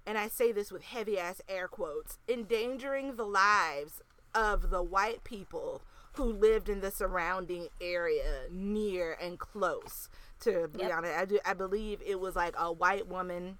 and 0.06 0.16
I 0.16 0.28
say 0.28 0.52
this 0.52 0.70
with 0.70 0.84
heavy 0.84 1.18
ass 1.18 1.40
air 1.48 1.66
quotes, 1.66 2.18
endangering 2.28 3.16
the 3.16 3.24
lives 3.26 4.00
of 4.34 4.70
the 4.70 4.82
white 4.82 5.24
people 5.24 5.82
who 6.12 6.24
lived 6.24 6.68
in 6.68 6.80
the 6.80 6.90
surrounding 6.92 7.68
area 7.80 8.42
near 8.50 9.16
and 9.20 9.38
close 9.38 10.08
to 10.40 10.68
Breonna. 10.68 11.02
Yep. 11.04 11.18
I 11.18 11.24
do 11.24 11.38
I 11.44 11.54
believe 11.54 12.00
it 12.06 12.20
was 12.20 12.36
like 12.36 12.54
a 12.58 12.72
white 12.72 13.06
woman 13.08 13.58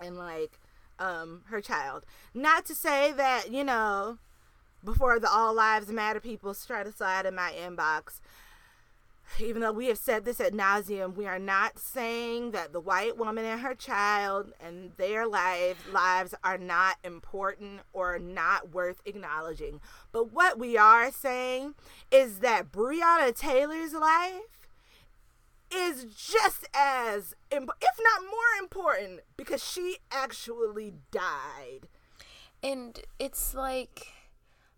and 0.00 0.16
like 0.16 0.58
um 0.98 1.42
her 1.46 1.60
child. 1.60 2.04
Not 2.34 2.64
to 2.66 2.74
say 2.74 3.12
that, 3.12 3.50
you 3.52 3.64
know, 3.64 4.18
before 4.84 5.18
the 5.18 5.30
all 5.30 5.54
lives 5.54 5.88
matter 5.88 6.20
people 6.20 6.54
try 6.54 6.82
to 6.82 6.92
slide 6.92 7.26
in 7.26 7.34
my 7.34 7.52
inbox, 7.52 8.20
even 9.40 9.62
though 9.62 9.72
we 9.72 9.86
have 9.86 9.98
said 9.98 10.24
this 10.24 10.40
at 10.40 10.52
nauseum, 10.52 11.14
we 11.14 11.26
are 11.26 11.38
not 11.38 11.78
saying 11.78 12.50
that 12.50 12.72
the 12.72 12.80
white 12.80 13.16
woman 13.16 13.44
and 13.44 13.60
her 13.62 13.74
child 13.74 14.52
and 14.60 14.92
their 14.96 15.26
lives 15.26 15.80
lives 15.90 16.34
are 16.44 16.58
not 16.58 16.96
important 17.02 17.80
or 17.92 18.18
not 18.18 18.72
worth 18.72 19.00
acknowledging. 19.06 19.80
But 20.12 20.32
what 20.32 20.58
we 20.58 20.76
are 20.76 21.10
saying 21.10 21.74
is 22.10 22.40
that 22.40 22.70
Breonna 22.70 23.34
Taylor's 23.34 23.94
life 23.94 24.68
is 25.74 26.04
just 26.04 26.68
as, 26.74 27.34
if 27.50 27.60
not 27.60 28.22
more 28.22 28.60
important, 28.60 29.20
because 29.36 29.64
she 29.64 29.96
actually 30.10 30.92
died. 31.10 31.88
And 32.62 33.00
it's 33.18 33.54
like 33.54 34.06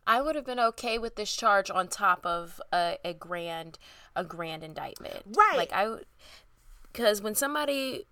I 0.07 0.23
would 0.23 0.37
have 0.37 0.47
been 0.47 0.61
okay 0.61 0.99
with 0.99 1.17
this 1.17 1.35
charge 1.35 1.71
on 1.71 1.89
top 1.89 2.25
of 2.25 2.61
a, 2.73 2.99
a 3.05 3.13
grand 3.15 3.79
a 4.15 4.25
grand 4.25 4.63
indictment. 4.63 5.23
Right. 5.37 5.57
Like 5.57 5.73
I 5.73 5.99
because 6.93 7.21
when 7.21 7.35
somebody 7.35 8.07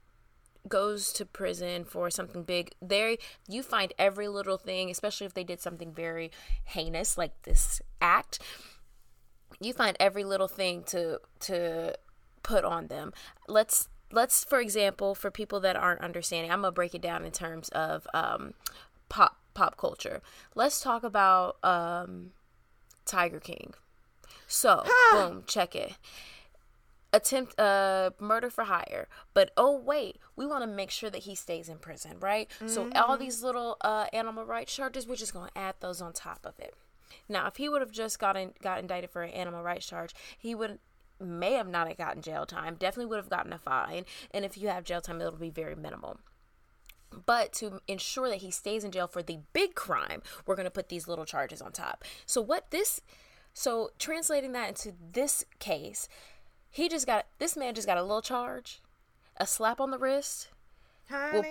goes 0.69 1.13
to 1.13 1.27
prison 1.27 1.85
for 1.85 2.11
something 2.11 2.43
big, 2.43 2.73
there 2.81 3.17
you 3.49 3.63
find 3.63 3.93
every 3.99 4.29
little 4.29 4.59
thing, 4.59 4.91
especially 4.91 5.27
if 5.27 5.35
they 5.35 5.45
did 5.45 5.61
something 5.61 5.93
very 5.93 6.31
heinous 6.65 7.17
like 7.17 7.43
this 7.43 7.81
act. 8.01 8.39
You 9.61 9.73
find 9.73 9.97
every 10.01 10.25
little 10.25 10.49
thing 10.49 10.83
to 10.85 11.21
to 11.41 11.95
put 12.43 12.65
on 12.65 12.89
them. 12.89 13.13
Let's 13.47 13.89
let's 14.11 14.45
for 14.45 14.61
example, 14.61 15.15
for 15.15 15.31
people 15.31 15.61
that 15.61 15.77
aren't 15.77 16.01
understanding, 16.01 16.51
I'm 16.51 16.63
gonna 16.63 16.73
break 16.73 16.95
it 16.95 17.03
down 17.03 17.25
in 17.25 17.33
terms 17.33 17.69
of 17.71 18.07
um, 18.13 18.55
pop 19.09 19.39
pop 19.55 19.77
culture. 19.77 20.21
Let's 20.55 20.81
talk 20.81 21.05
about 21.05 21.57
um, 21.65 22.31
Tiger 23.05 23.41
King. 23.41 23.75
So, 24.47 24.85
boom, 25.13 25.45
check 25.47 25.75
it. 25.75 25.95
Attempt 27.13 27.59
uh 27.61 28.11
murder 28.19 28.51
for 28.51 28.65
hire. 28.65 29.07
But 29.35 29.53
oh 29.57 29.77
wait, 29.79 30.19
we 30.35 30.47
want 30.47 30.65
to 30.65 30.67
make 30.67 30.91
sure 30.91 31.11
that 31.11 31.23
he 31.23 31.37
stays 31.37 31.69
in 31.69 31.79
prison, 31.79 32.17
right? 32.19 32.49
Mm-hmm. 32.57 32.69
So 32.69 32.91
all 32.97 33.17
these 33.17 33.41
little 33.41 33.77
uh 33.83 34.07
animal 34.13 34.45
rights 34.45 34.75
charges, 34.75 35.07
we're 35.07 35.15
just 35.15 35.33
going 35.33 35.49
to 35.49 35.59
add 35.59 35.77
those 35.79 36.03
on 36.03 36.13
top 36.13 36.41
of 36.45 36.59
it. 36.59 36.75
Now, 37.29 37.47
if 37.47 37.57
he 37.57 37.69
would 37.69 37.83
have 37.83 37.93
just 37.93 38.19
gotten 38.19 38.53
got 38.61 38.81
indicted 38.81 39.11
for 39.11 39.23
an 39.23 39.31
animal 39.31 39.63
rights 39.63 39.87
charge, 39.87 40.13
he 40.37 40.57
would 40.57 40.81
may 41.21 41.53
have 41.53 41.69
not 41.69 41.97
gotten 41.97 42.21
jail 42.21 42.47
time. 42.47 42.75
Definitely 42.75 43.07
would 43.11 43.19
have 43.19 43.31
gotten 43.31 43.53
a 43.53 43.59
fine, 43.59 44.05
and 44.33 44.45
if 44.45 44.59
you 44.59 44.69
have 44.69 44.83
jail 44.83 45.01
time, 45.01 45.21
it'll 45.21 45.39
be 45.39 45.51
very 45.51 45.77
minimal. 45.77 46.19
But 47.27 47.53
to 47.55 47.81
ensure 47.89 48.29
that 48.29 48.39
he 48.39 48.51
stays 48.51 48.85
in 48.85 48.91
jail 48.91 49.07
for 49.07 49.23
the 49.23 49.39
big 49.53 49.75
crime, 49.75 50.23
we're 50.47 50.57
going 50.57 50.65
to 50.65 50.71
put 50.71 50.89
these 50.89 51.09
little 51.09 51.25
charges 51.25 51.61
on 51.63 51.73
top. 51.73 52.05
So, 52.27 52.41
what 52.41 52.71
this, 52.71 53.01
so 53.53 53.91
translating 53.99 54.53
that 54.53 54.69
into 54.69 54.93
this 55.13 55.45
case, 55.59 56.09
he 56.71 56.89
just 56.89 57.07
got, 57.07 57.27
this 57.39 57.57
man 57.57 57.75
just 57.75 57.87
got 57.87 57.99
a 57.99 58.03
little 58.03 58.23
charge, 58.23 58.81
a 59.37 59.47
slap 59.47 59.81
on 59.81 59.91
the 59.91 59.99
wrist. 59.99 60.49
Honey, 61.09 61.39
will 61.39 61.47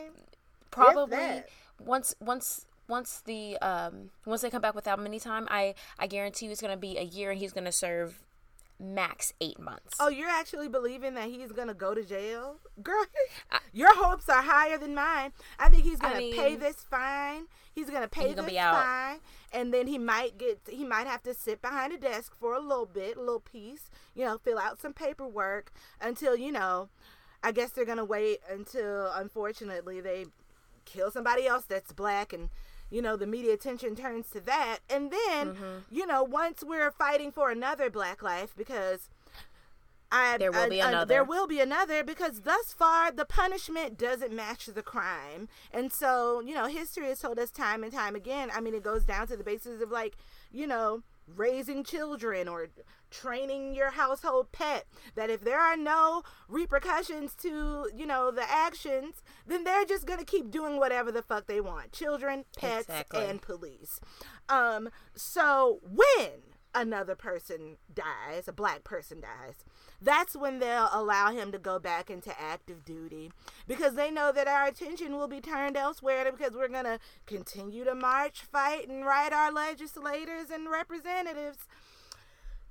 probably 0.71 1.43
once, 1.79 2.15
once, 2.19 2.65
once 2.87 3.21
the 3.21 3.57
um 3.59 4.09
once 4.25 4.41
they 4.41 4.49
come 4.49 4.61
back 4.61 4.75
without 4.75 4.99
many 4.99 5.19
time, 5.19 5.47
I 5.49 5.75
I 5.97 6.07
guarantee 6.07 6.47
you 6.47 6.51
it's 6.51 6.61
gonna 6.61 6.77
be 6.77 6.97
a 6.97 7.03
year 7.03 7.31
and 7.31 7.39
he's 7.39 7.53
gonna 7.53 7.71
serve 7.71 8.19
max 8.83 9.33
eight 9.41 9.59
months. 9.59 9.95
Oh, 9.99 10.09
you're 10.09 10.29
actually 10.29 10.67
believing 10.67 11.13
that 11.15 11.29
he's 11.29 11.51
gonna 11.51 11.73
go 11.73 11.93
to 11.93 12.03
jail, 12.03 12.57
girl? 12.81 13.05
your 13.73 13.95
hopes 13.95 14.29
are 14.29 14.41
higher 14.41 14.77
than 14.77 14.93
mine. 14.93 15.31
I 15.57 15.69
think 15.69 15.83
he's 15.83 15.99
gonna 15.99 16.15
I 16.15 16.19
mean, 16.19 16.35
pay 16.35 16.55
this 16.55 16.85
fine. 16.89 17.45
He's 17.73 17.89
gonna 17.89 18.07
pay 18.07 18.27
he's 18.27 18.35
this 18.35 18.45
gonna 18.45 18.71
fine, 18.73 19.19
and 19.51 19.73
then 19.73 19.87
he 19.87 19.97
might 19.97 20.37
get 20.37 20.59
he 20.69 20.83
might 20.83 21.07
have 21.07 21.23
to 21.23 21.33
sit 21.33 21.61
behind 21.61 21.93
a 21.93 21.97
desk 21.97 22.35
for 22.39 22.53
a 22.53 22.59
little 22.59 22.85
bit, 22.85 23.17
a 23.17 23.21
little 23.21 23.39
piece, 23.39 23.89
you 24.13 24.25
know, 24.25 24.37
fill 24.37 24.59
out 24.59 24.79
some 24.79 24.93
paperwork 24.93 25.71
until 26.01 26.35
you 26.35 26.51
know. 26.51 26.89
I 27.45 27.51
guess 27.51 27.71
they're 27.71 27.83
gonna 27.83 28.05
wait 28.05 28.39
until, 28.49 29.11
unfortunately, 29.13 29.99
they 29.99 30.27
kill 30.85 31.11
somebody 31.11 31.45
else 31.45 31.65
that's 31.65 31.91
black 31.91 32.31
and 32.31 32.49
you 32.93 33.01
know, 33.01 33.17
the 33.17 33.25
media 33.25 33.53
attention 33.53 33.95
turns 33.95 34.29
to 34.29 34.39
that. 34.41 34.79
And 34.87 35.11
then, 35.11 35.55
mm-hmm. 35.55 35.77
you 35.91 36.05
know, 36.05 36.21
once 36.23 36.63
we're 36.63 36.91
fighting 36.91 37.31
for 37.31 37.49
another 37.49 37.89
black 37.89 38.21
life, 38.21 38.53
because 38.55 39.09
I, 40.11 40.37
There 40.37 40.51
will 40.51 40.69
be 40.69 40.79
I- 40.79 40.85
I- 40.85 40.89
another. 40.89 41.05
there 41.07 41.23
will 41.23 41.47
be 41.47 41.59
another 41.59 42.03
because 42.03 42.41
thus 42.41 42.71
far 42.71 43.11
the 43.11 43.25
punishment 43.25 43.97
doesn't 43.97 44.31
match 44.31 44.67
the 44.67 44.83
crime, 44.83 45.49
and 45.73 45.91
so 45.91 46.39
you 46.39 46.53
know 46.53 46.67
history 46.67 47.07
has 47.07 47.19
told 47.19 47.39
us 47.39 47.49
time 47.49 47.83
and 47.83 47.91
time 47.91 48.15
again. 48.15 48.51
I 48.53 48.61
mean, 48.61 48.75
it 48.75 48.83
goes 48.83 49.05
down 49.05 49.25
to 49.27 49.35
the 49.35 49.43
basis 49.43 49.81
of 49.81 49.89
like 49.89 50.15
you 50.51 50.67
know 50.67 51.01
raising 51.35 51.83
children 51.83 52.47
or 52.47 52.67
training 53.13 53.75
your 53.75 53.91
household 53.91 54.51
pet 54.51 54.85
that 55.15 55.29
if 55.29 55.41
there 55.41 55.59
are 55.59 55.77
no 55.77 56.23
repercussions 56.49 57.35
to 57.35 57.87
you 57.95 58.05
know 58.05 58.31
the 58.31 58.49
actions 58.49 59.21
then 59.45 59.63
they're 59.63 59.85
just 59.85 60.05
gonna 60.07 60.25
keep 60.25 60.49
doing 60.49 60.77
whatever 60.77 61.11
the 61.11 61.21
fuck 61.21 61.45
they 61.47 61.61
want. 61.61 61.91
Children 61.91 62.45
pets 62.57 62.89
Exactly. 62.89 63.23
and 63.25 63.41
police. 63.41 63.99
Um 64.49 64.89
so 65.15 65.79
when 65.83 66.31
another 66.75 67.13
person 67.15 67.77
dies 67.93 68.47
a 68.47 68.51
black 68.51 68.83
person 68.83 69.21
dies 69.21 69.57
that's 70.01 70.35
when 70.35 70.57
they'll 70.57 70.89
allow 70.91 71.31
him 71.31 71.51
to 71.51 71.59
go 71.59 71.77
back 71.77 72.09
into 72.09 72.33
active 72.41 72.83
duty 72.83 73.31
because 73.67 73.93
they 73.93 74.09
know 74.09 74.31
that 74.31 74.47
our 74.47 74.65
attention 74.65 75.15
will 75.15 75.27
be 75.27 75.39
turned 75.39 75.77
elsewhere 75.77 76.25
because 76.31 76.53
we're 76.55 76.67
going 76.67 76.83
to 76.83 76.97
continue 77.27 77.83
to 77.83 77.93
march 77.93 78.41
fight 78.41 78.89
and 78.89 79.05
write 79.05 79.31
our 79.31 79.51
legislators 79.51 80.49
and 80.51 80.67
representatives 80.71 81.67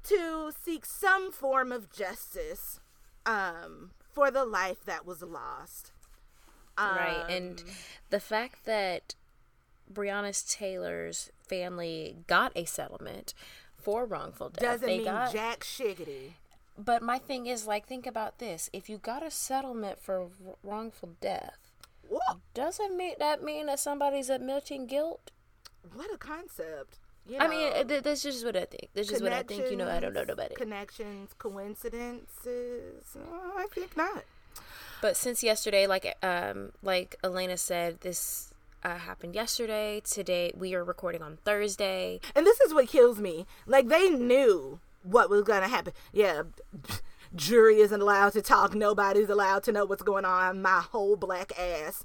to 0.04 0.52
seek 0.64 0.85
some 0.85 1.30
form 1.32 1.73
of 1.73 1.90
justice 1.92 2.80
um, 3.26 3.90
for 4.12 4.30
the 4.30 4.44
life 4.44 4.85
that 4.85 5.06
was 5.06 5.23
lost 5.23 5.92
right. 6.78 7.25
And 7.28 7.61
Um, 7.61 7.66
the 8.11 8.21
fact 8.21 8.64
that 8.64 9.14
Breonna 9.92 10.32
Taylor's 10.49 11.30
family 11.47 12.16
got 12.26 12.52
a 12.56 12.64
settlement 12.64 13.35
for 13.76 14.06
wrongful 14.06 14.49
death. 14.50 14.62
doesn't 14.62 14.87
they 14.87 14.97
mean 14.99 15.04
got, 15.06 15.32
jack 15.32 15.61
shiggity 15.61 16.32
But 16.78 17.02
my 17.02 17.18
thing 17.18 17.47
is, 17.47 17.66
like, 17.66 17.87
think 17.87 18.06
about 18.06 18.38
this: 18.38 18.71
if 18.73 18.88
you 18.88 18.97
got 18.99 19.23
a 19.23 19.30
settlement 19.30 20.00
for 20.00 20.28
wrongful 20.62 21.11
death, 21.21 21.59
Whoa, 22.09 22.40
doesn't 22.54 22.97
mean 22.97 23.14
that 23.18 23.42
mean 23.42 23.66
that 23.66 23.78
somebody's 23.80 24.30
admitting 24.30 24.87
guilt. 24.87 25.30
what 25.94 26.12
a 26.12 26.16
concept 26.18 26.99
you 27.29 27.38
I 27.38 27.49
mean, 27.49 27.71
know. 27.71 27.85
th- 27.85 28.02
that's 28.02 28.23
just 28.23 28.45
what 28.45 28.57
I 28.57 28.64
think. 28.64 28.88
This 28.95 29.11
is 29.11 29.23
what 29.23 29.33
I 29.33 29.43
think. 29.43 29.71
You 29.71 29.76
know, 29.76 29.88
I 29.88 30.00
don't 30.00 30.12
know 30.12 30.25
nobody. 30.25 30.55
Connections, 30.55 31.31
coincidences. 31.38 33.17
I 33.57 33.67
think 33.73 33.97
not. 33.97 34.25
But 35.00 35.17
since 35.17 35.43
yesterday, 35.43 35.87
like 35.87 36.17
um, 36.23 36.73
like 36.83 37.17
Elena 37.25 37.57
said, 37.57 38.00
this 38.00 38.52
uh, 38.85 38.97
happened 38.97 39.35
yesterday. 39.35 40.00
Today 40.05 40.52
we 40.57 40.75
are 40.75 40.85
recording 40.85 41.23
on 41.23 41.38
Thursday. 41.45 42.21
And 42.35 42.47
this 42.47 42.61
is 42.61 42.75
what 42.75 42.88
kills 42.88 43.19
me. 43.19 43.47
Like 43.67 43.88
they 43.88 44.09
knew 44.11 44.81
what 45.02 45.31
was 45.31 45.43
gonna 45.43 45.69
happen. 45.69 45.93
Yeah, 46.12 46.43
jury 47.35 47.81
isn't 47.81 48.00
allowed 48.00 48.33
to 48.35 48.43
talk. 48.43 48.75
Nobody's 48.75 49.29
allowed 49.29 49.62
to 49.64 49.73
know 49.73 49.85
what's 49.85 50.02
going 50.02 50.25
on. 50.25 50.62
My 50.62 50.81
whole 50.81 51.17
black 51.17 51.52
ass. 51.59 52.05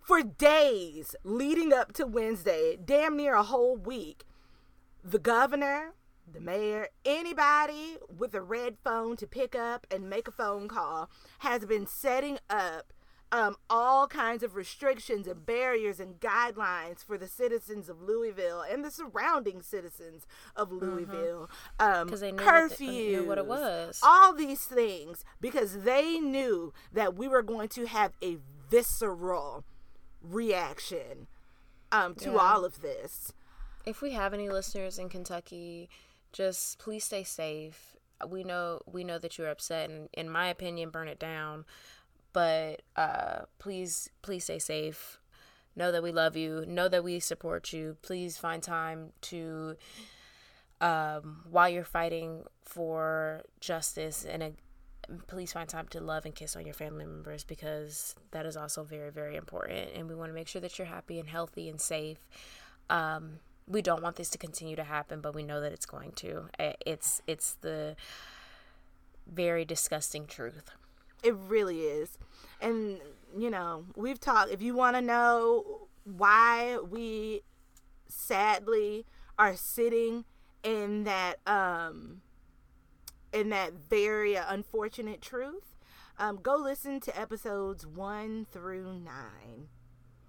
For 0.00 0.22
days 0.22 1.14
leading 1.22 1.72
up 1.72 1.92
to 1.92 2.06
Wednesday, 2.06 2.76
damn 2.84 3.16
near 3.16 3.34
a 3.34 3.44
whole 3.44 3.76
week, 3.76 4.24
the 5.04 5.18
governor, 5.18 5.92
the 6.32 6.40
mayor, 6.40 6.88
anybody 7.04 7.96
with 8.16 8.34
a 8.34 8.40
red 8.42 8.76
phone 8.84 9.16
to 9.16 9.26
pick 9.26 9.54
up 9.54 9.86
and 9.90 10.08
make 10.08 10.28
a 10.28 10.32
phone 10.32 10.68
call 10.68 11.10
has 11.40 11.64
been 11.64 11.86
setting 11.86 12.38
up 12.48 12.92
um, 13.32 13.56
all 13.70 14.06
kinds 14.06 14.42
of 14.42 14.54
restrictions 14.54 15.26
and 15.26 15.46
barriers 15.46 15.98
and 15.98 16.20
guidelines 16.20 17.02
for 17.02 17.16
the 17.16 17.26
citizens 17.26 17.88
of 17.88 18.02
Louisville 18.02 18.60
and 18.60 18.84
the 18.84 18.90
surrounding 18.90 19.62
citizens 19.62 20.26
of 20.54 20.70
Louisville. 20.70 21.48
Um, 21.80 22.10
'Cause 22.10 22.20
they 22.20 22.30
knew 22.30 22.36
what 22.44 22.76
the- 22.76 23.20
what 23.24 23.38
it 23.38 23.46
was. 23.46 24.00
all 24.02 24.34
these 24.34 24.66
things 24.66 25.24
because 25.40 25.78
they 25.80 26.20
knew 26.20 26.74
that 26.92 27.14
we 27.14 27.26
were 27.26 27.40
going 27.42 27.68
to 27.70 27.86
have 27.86 28.12
a 28.22 28.36
visceral 28.70 29.64
reaction 30.22 31.26
um, 31.90 32.14
to 32.16 32.32
Yeah. 32.32 32.36
all 32.38 32.64
of 32.64 32.80
this. 32.80 33.32
If 33.84 34.00
we 34.00 34.12
have 34.12 34.32
any 34.32 34.48
listeners 34.48 34.98
in 34.98 35.08
Kentucky, 35.08 35.88
just 36.32 36.78
please 36.78 37.04
stay 37.04 37.24
safe. 37.24 37.96
We 38.26 38.44
know 38.44 38.80
we 38.86 39.02
know 39.02 39.18
that 39.18 39.36
you're 39.36 39.50
upset, 39.50 39.90
and 39.90 40.08
in 40.12 40.28
my 40.28 40.46
opinion, 40.48 40.90
burn 40.90 41.08
it 41.08 41.18
down. 41.18 41.64
But 42.32 42.82
uh, 42.96 43.40
please, 43.58 44.08
please 44.22 44.44
stay 44.44 44.58
safe. 44.58 45.18
Know 45.74 45.90
that 45.90 46.02
we 46.02 46.12
love 46.12 46.36
you. 46.36 46.64
Know 46.66 46.88
that 46.88 47.02
we 47.02 47.18
support 47.18 47.72
you. 47.72 47.96
Please 48.02 48.38
find 48.38 48.62
time 48.62 49.12
to, 49.22 49.76
um, 50.80 51.42
while 51.50 51.68
you're 51.68 51.84
fighting 51.84 52.44
for 52.62 53.42
justice, 53.60 54.24
and 54.24 54.42
a, 54.42 54.52
please 55.26 55.52
find 55.52 55.68
time 55.68 55.88
to 55.88 56.00
love 56.00 56.24
and 56.24 56.34
kiss 56.34 56.56
on 56.56 56.64
your 56.64 56.74
family 56.74 57.06
members 57.06 57.42
because 57.42 58.14
that 58.30 58.46
is 58.46 58.56
also 58.56 58.84
very, 58.84 59.10
very 59.10 59.36
important. 59.36 59.90
And 59.94 60.08
we 60.08 60.14
want 60.14 60.30
to 60.30 60.34
make 60.34 60.48
sure 60.48 60.60
that 60.60 60.78
you're 60.78 60.86
happy 60.86 61.18
and 61.18 61.28
healthy 61.28 61.68
and 61.68 61.80
safe. 61.80 62.18
Um, 62.88 63.38
we 63.66 63.82
don't 63.82 64.02
want 64.02 64.16
this 64.16 64.30
to 64.30 64.38
continue 64.38 64.76
to 64.76 64.84
happen, 64.84 65.20
but 65.20 65.34
we 65.34 65.42
know 65.42 65.60
that 65.60 65.72
it's 65.72 65.86
going 65.86 66.12
to. 66.12 66.48
It's 66.84 67.22
it's 67.26 67.54
the 67.60 67.96
very 69.26 69.64
disgusting 69.64 70.26
truth. 70.26 70.70
It 71.22 71.34
really 71.34 71.82
is. 71.82 72.18
And, 72.60 73.00
you 73.36 73.50
know, 73.50 73.84
we've 73.94 74.18
talked, 74.18 74.50
if 74.50 74.60
you 74.60 74.74
want 74.74 74.96
to 74.96 75.02
know 75.02 75.88
why 76.04 76.78
we 76.78 77.42
sadly 78.08 79.06
are 79.38 79.56
sitting 79.56 80.24
in 80.64 81.04
that, 81.04 81.36
um, 81.46 82.22
in 83.32 83.50
that 83.50 83.72
very 83.88 84.34
unfortunate 84.34 85.22
truth, 85.22 85.76
um, 86.18 86.40
go 86.42 86.56
listen 86.56 87.00
to 87.00 87.18
episodes 87.18 87.86
one 87.86 88.46
through 88.50 88.98
nine. 88.98 89.68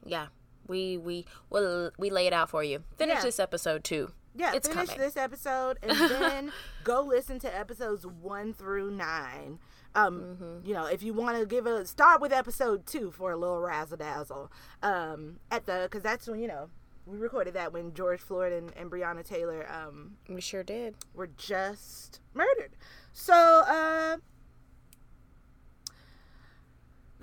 Yeah, 0.06 0.28
we 0.68 0.98
we 0.98 1.26
well 1.50 1.92
we 1.98 2.10
lay 2.10 2.28
it 2.28 2.34
out 2.34 2.50
for 2.50 2.64
you. 2.64 2.84
Finish 2.96 3.16
Yeah. 3.18 3.22
this 3.24 3.40
episode 3.40 3.84
too. 3.84 4.12
Yeah, 4.36 4.54
it's 4.56 4.68
finish 4.68 4.88
coming. 4.90 5.00
this 5.02 5.16
episode 5.18 5.78
and 5.84 5.92
then 6.10 6.52
go 6.84 7.02
listen 7.02 7.38
to 7.40 7.56
episodes 7.56 8.06
one 8.06 8.54
through 8.54 8.92
nine. 8.92 9.60
Um, 9.96 10.22
Mm-hmm. 10.22 10.68
you 10.68 10.74
know, 10.74 10.86
if 10.86 11.04
you 11.04 11.14
want 11.14 11.38
to 11.40 11.46
give 11.46 11.68
a 11.68 11.86
start 11.86 12.20
with 12.20 12.34
episode 12.34 12.88
two 12.88 13.12
for 13.12 13.32
a 13.32 13.38
little 13.38 13.60
razzle 13.60 13.98
dazzle. 13.98 14.52
Um, 14.82 15.38
at 15.52 15.66
the 15.68 15.82
because 15.84 16.02
that's 16.02 16.28
when 16.28 16.40
you 16.40 16.48
know 16.48 16.70
we 17.06 17.18
recorded 17.18 17.54
that 17.54 17.74
when 17.74 17.94
George 17.94 18.22
Floyd 18.22 18.54
and, 18.54 18.72
and 18.76 18.90
Breonna 18.90 19.24
Taylor 19.24 19.68
um 19.72 20.14
We 20.28 20.42
sure 20.42 20.64
did. 20.64 20.96
were 21.14 21.28
just 21.38 22.22
murdered. 22.34 22.72
So 23.12 23.34
uh, 23.68 24.18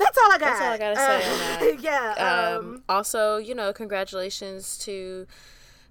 that's 0.01 0.19
all 0.19 0.33
I 0.33 0.39
got. 0.39 0.59
That's 0.59 0.61
all 0.61 0.73
I 0.73 0.79
gotta 0.79 0.97
say 0.97 1.75
Uh, 1.77 1.77
yeah. 1.81 2.15
Um, 2.59 2.65
Um, 2.75 2.85
also, 2.89 3.37
you 3.37 3.55
know, 3.55 3.73
congratulations 3.73 4.77
to 4.79 5.27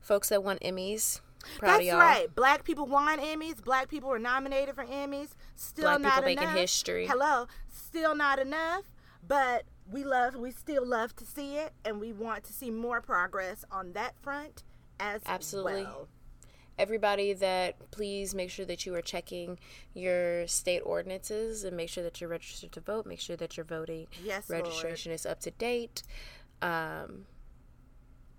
folks 0.01 0.29
that 0.29 0.43
won 0.43 0.57
Emmys. 0.57 1.21
Proud 1.57 1.69
That's 1.69 1.79
of 1.81 1.85
y'all. 1.85 1.99
right. 1.99 2.35
Black 2.35 2.63
people 2.65 2.85
won 2.85 3.17
Emmys. 3.19 3.63
Black 3.63 3.87
people 3.89 4.09
were 4.09 4.19
nominated 4.19 4.75
for 4.75 4.83
Emmys. 4.85 5.29
Still 5.55 5.83
Black 5.85 6.01
not 6.01 6.11
people 6.15 6.25
making 6.25 6.43
enough. 6.43 6.55
history. 6.57 7.07
Hello. 7.07 7.47
Still 7.69 8.13
not 8.15 8.39
enough. 8.39 8.83
But 9.25 9.63
we 9.89 10.03
love. 10.03 10.35
We 10.35 10.51
still 10.51 10.85
love 10.85 11.15
to 11.15 11.25
see 11.25 11.55
it, 11.55 11.71
and 11.85 11.99
we 12.01 12.11
want 12.11 12.43
to 12.45 12.53
see 12.53 12.69
more 12.71 12.99
progress 13.01 13.63
on 13.71 13.93
that 13.93 14.15
front 14.21 14.63
as 14.99 15.21
Absolutely. 15.25 15.83
well. 15.83 16.07
Everybody 16.79 17.33
that 17.33 17.91
please 17.91 18.33
make 18.33 18.49
sure 18.49 18.65
that 18.65 18.85
you 18.85 18.95
are 18.95 19.01
checking 19.01 19.59
your 19.93 20.47
state 20.47 20.79
ordinances 20.79 21.65
and 21.65 21.75
make 21.75 21.89
sure 21.89 22.03
that 22.05 22.21
you're 22.21 22.29
registered 22.29 22.71
to 22.71 22.79
vote. 22.79 23.05
Make 23.05 23.19
sure 23.19 23.35
that 23.35 23.57
your 23.57 23.65
voting 23.65 24.07
Yes, 24.23 24.49
Lord. 24.49 24.63
registration 24.63 25.11
is 25.11 25.25
up 25.25 25.41
to 25.41 25.51
date. 25.51 26.03
Um, 26.61 27.25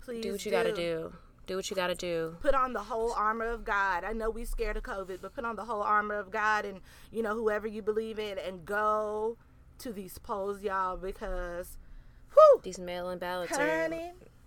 Please 0.01 0.23
do 0.23 0.31
what 0.31 0.43
you 0.43 0.51
got 0.51 0.63
to 0.63 0.73
do. 0.73 1.13
Do 1.45 1.55
what 1.55 1.69
you 1.69 1.75
got 1.75 1.87
to 1.87 1.95
do. 1.95 2.35
Put 2.41 2.55
on 2.55 2.73
the 2.73 2.81
whole 2.81 3.13
armor 3.13 3.45
of 3.47 3.63
God. 3.63 4.03
I 4.03 4.13
know 4.13 4.29
we 4.29 4.45
scared 4.45 4.75
of 4.77 4.83
COVID, 4.83 5.19
but 5.21 5.35
put 5.35 5.45
on 5.45 5.55
the 5.55 5.65
whole 5.65 5.81
armor 5.83 6.15
of 6.15 6.31
God, 6.31 6.65
and 6.65 6.79
you 7.11 7.21
know 7.21 7.35
whoever 7.35 7.67
you 7.67 7.81
believe 7.81 8.17
in, 8.19 8.37
and 8.39 8.65
go 8.65 9.37
to 9.79 9.91
these 9.91 10.17
polls, 10.19 10.61
y'all, 10.61 10.97
because, 10.97 11.77
whew, 12.33 12.61
These 12.63 12.79
mail-in 12.79 13.19
ballots 13.19 13.51
are 13.57 13.89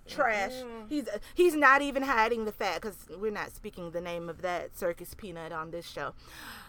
trash. 0.06 0.52
He's 0.88 1.08
he's 1.34 1.54
not 1.54 1.82
even 1.82 2.02
hiding 2.02 2.44
the 2.44 2.52
fact 2.52 2.82
because 2.82 2.96
we're 3.18 3.30
not 3.32 3.54
speaking 3.54 3.90
the 3.90 4.00
name 4.00 4.28
of 4.28 4.42
that 4.42 4.76
circus 4.78 5.14
peanut 5.14 5.52
on 5.52 5.70
this 5.70 5.86
show. 5.86 6.14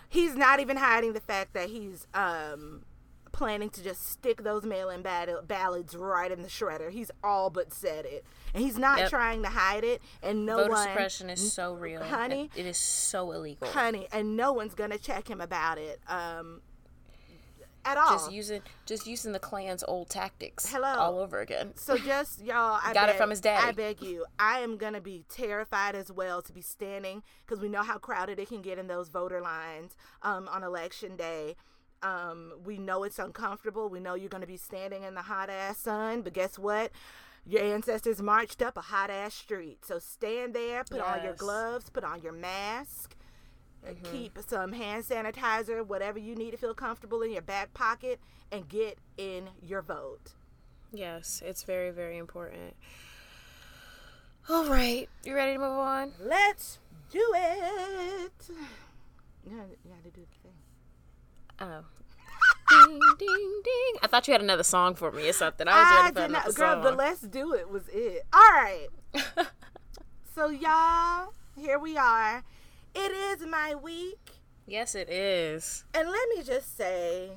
He's 0.09 0.35
not 0.35 0.59
even 0.59 0.77
hiding 0.77 1.13
the 1.13 1.19
fact 1.21 1.53
that 1.53 1.69
he's 1.69 2.07
um 2.13 2.83
planning 3.31 3.69
to 3.69 3.83
just 3.83 4.09
stick 4.09 4.43
those 4.43 4.63
mail-in 4.63 5.01
ball- 5.01 5.41
ballots 5.45 5.93
right 5.93 6.31
in 6.31 6.41
the 6.41 6.47
shredder. 6.47 6.89
He's 6.89 7.11
all 7.21 7.49
but 7.49 7.73
said 7.73 8.05
it. 8.05 8.23
And 8.53 8.63
he's 8.63 8.77
not 8.77 8.97
Yep. 8.97 9.09
trying 9.09 9.43
to 9.43 9.49
hide 9.49 9.83
it. 9.83 10.01
And 10.23 10.45
no 10.45 10.55
voter 10.55 10.69
one 10.71 10.87
suppression 10.87 11.29
is 11.29 11.51
so 11.51 11.73
real, 11.73 12.01
honey. 12.01 12.49
It 12.55 12.65
is 12.65 12.77
so 12.77 13.31
illegal. 13.33 13.67
honey 13.67 14.07
and 14.13 14.37
no 14.37 14.53
one's 14.53 14.73
gonna 14.73 14.97
check 14.97 15.29
him 15.29 15.41
about 15.41 15.77
it. 15.77 15.99
Um 16.07 16.61
at 17.85 17.97
all 17.97 18.11
Just 18.11 18.31
using 18.31 18.61
just 18.85 19.07
using 19.07 19.31
the 19.31 19.39
Klan's 19.39 19.83
old 19.87 20.09
tactics 20.09 20.69
Hello. 20.69 20.87
all 20.87 21.19
over 21.19 21.39
again. 21.39 21.73
So 21.75 21.97
just 21.97 22.41
y'all, 22.43 22.79
I 22.83 22.93
Got 22.93 23.09
it 23.09 23.15
from 23.15 23.29
his 23.29 23.41
daddy. 23.41 23.67
I 23.67 23.71
beg 23.71 24.01
you, 24.01 24.25
I 24.39 24.59
am 24.59 24.77
gonna 24.77 25.01
be 25.01 25.23
terrified 25.29 25.95
as 25.95 26.11
well 26.11 26.41
to 26.41 26.51
be 26.51 26.61
standing 26.61 27.23
because 27.45 27.61
we 27.61 27.69
know 27.69 27.83
how 27.83 27.97
crowded 27.97 28.39
it 28.39 28.49
can 28.49 28.61
get 28.61 28.77
in 28.79 28.87
those 28.87 29.09
voter 29.09 29.41
lines 29.41 29.95
um, 30.23 30.47
on 30.49 30.63
election 30.63 31.15
day. 31.15 31.55
Um, 32.03 32.53
we 32.63 32.77
know 32.77 33.03
it's 33.03 33.19
uncomfortable. 33.19 33.89
We 33.89 33.99
know 33.99 34.13
you're 34.13 34.29
going 34.29 34.41
to 34.41 34.47
be 34.47 34.57
standing 34.57 35.03
in 35.03 35.15
the 35.15 35.23
hot 35.23 35.49
ass 35.49 35.79
sun, 35.79 36.21
but 36.21 36.33
guess 36.33 36.59
what? 36.59 36.91
Your 37.47 37.63
ancestors 37.63 38.21
marched 38.21 38.61
up 38.61 38.77
a 38.77 38.81
hot 38.81 39.09
ass 39.09 39.33
street. 39.33 39.85
So 39.85 39.99
stand 39.99 40.53
there, 40.53 40.83
put 40.83 40.99
on 40.99 41.23
your 41.23 41.33
gloves, 41.33 41.89
put 41.89 42.03
on 42.03 42.21
your 42.21 42.33
mask, 42.33 43.14
and 43.87 44.01
keep 44.03 44.37
some 44.47 44.71
hand 44.73 45.03
sanitizer, 45.03 45.85
whatever 45.85 46.19
you 46.19 46.35
need 46.35 46.51
to 46.51 46.57
feel 46.57 46.73
comfortable 46.73 47.21
in 47.21 47.31
your 47.31 47.41
back 47.41 47.73
pocket, 47.73 48.19
and 48.51 48.67
get 48.67 48.97
in 49.17 49.49
your 49.61 49.81
vote. 49.81 50.33
Yes, 50.91 51.41
it's 51.45 51.63
very, 51.63 51.91
very 51.91 52.17
important. 52.17 52.75
All 54.49 54.65
right, 54.65 55.09
you 55.23 55.33
ready 55.35 55.53
to 55.53 55.59
move 55.59 55.77
on? 55.77 56.13
Let's 56.19 56.79
do 57.11 57.19
it. 57.35 58.31
You 59.43 59.57
gotta, 59.57 59.69
you 59.83 59.91
gotta 59.91 60.09
do 60.13 60.21
the 60.21 60.37
thing. 60.43 60.53
Oh. 61.59 61.83
ding, 62.69 62.99
ding, 63.17 63.61
ding. 63.63 63.99
I 64.03 64.07
thought 64.07 64.27
you 64.27 64.33
had 64.33 64.41
another 64.41 64.63
song 64.63 64.95
for 64.95 65.11
me 65.11 65.29
or 65.29 65.33
something. 65.33 65.67
I 65.67 65.71
was 65.71 65.87
I 65.87 66.01
ready 66.01 66.13
for 66.15 66.21
did 66.21 66.31
not, 66.31 66.55
girl. 66.55 66.73
song. 66.73 66.83
The 66.83 66.91
let's 66.91 67.21
do 67.21 67.53
it 67.53 67.69
was 67.69 67.83
it. 67.91 68.23
All 68.33 68.39
right. 68.41 68.87
So 70.35 70.49
y'all, 70.49 71.33
here 71.57 71.79
we 71.79 71.95
are. 71.95 72.43
It 72.95 73.11
is 73.11 73.45
my 73.45 73.75
week, 73.75 74.31
yes, 74.65 74.95
it 74.95 75.09
is. 75.09 75.83
and 75.93 76.09
let 76.09 76.29
me 76.35 76.43
just 76.43 76.77
say, 76.77 77.31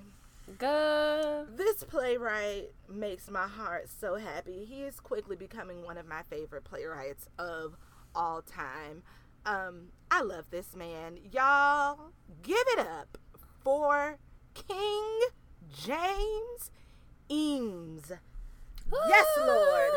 Go. 0.57 1.47
this 1.57 1.83
playwright 1.85 2.71
makes 2.89 3.29
my 3.31 3.47
heart 3.47 3.89
so 4.01 4.15
happy. 4.17 4.65
He 4.65 4.83
is 4.83 5.01
quickly 5.01 5.37
becoming 5.37 5.83
one 5.85 5.99
of 5.99 6.07
my 6.07 6.23
favorite 6.31 6.65
playwrights 6.65 7.29
of 7.39 7.77
all 8.15 8.41
time. 8.43 9.03
Um, 9.45 9.89
I 10.11 10.23
love 10.23 10.45
this 10.51 10.75
man. 10.77 11.19
Y'all, 11.33 12.13
give 12.43 12.57
it 12.69 12.79
up 12.79 13.19
for 13.63 14.19
King 14.55 15.21
James 15.71 16.71
Ijames. 17.31 18.13
Yes, 19.09 19.27
Lord. 19.39 19.91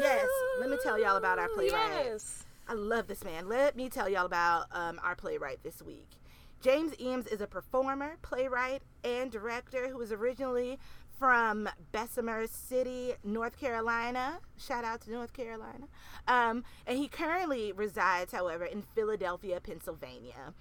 Yes. 0.00 0.26
Let 0.60 0.70
me 0.70 0.78
tell 0.82 0.98
y'all 0.98 1.16
about 1.16 1.38
our 1.38 1.48
playwright. 1.48 2.04
Yes. 2.06 2.44
I 2.68 2.74
love 2.74 3.06
this 3.06 3.24
man. 3.24 3.48
Let 3.48 3.76
me 3.76 3.88
tell 3.88 4.08
y'all 4.08 4.26
about 4.26 4.66
um, 4.72 5.00
our 5.02 5.14
playwright 5.14 5.62
this 5.62 5.82
week. 5.82 6.10
James 6.60 6.92
Ijames 6.96 7.32
is 7.32 7.40
a 7.40 7.46
performer, 7.46 8.16
playwright, 8.20 8.82
and 9.04 9.30
director 9.30 9.88
who 9.88 9.96
was 9.96 10.12
originally 10.12 10.78
from 11.18 11.68
Bessemer 11.92 12.46
City, 12.46 13.14
North 13.24 13.58
Carolina. 13.58 14.40
Shout 14.58 14.84
out 14.84 15.00
to 15.02 15.12
North 15.12 15.32
Carolina. 15.32 15.86
Um, 16.26 16.64
and 16.86 16.98
he 16.98 17.08
currently 17.08 17.72
resides, 17.72 18.32
however, 18.32 18.64
in 18.64 18.82
Philadelphia, 18.94 19.60
Pennsylvania. 19.60 20.52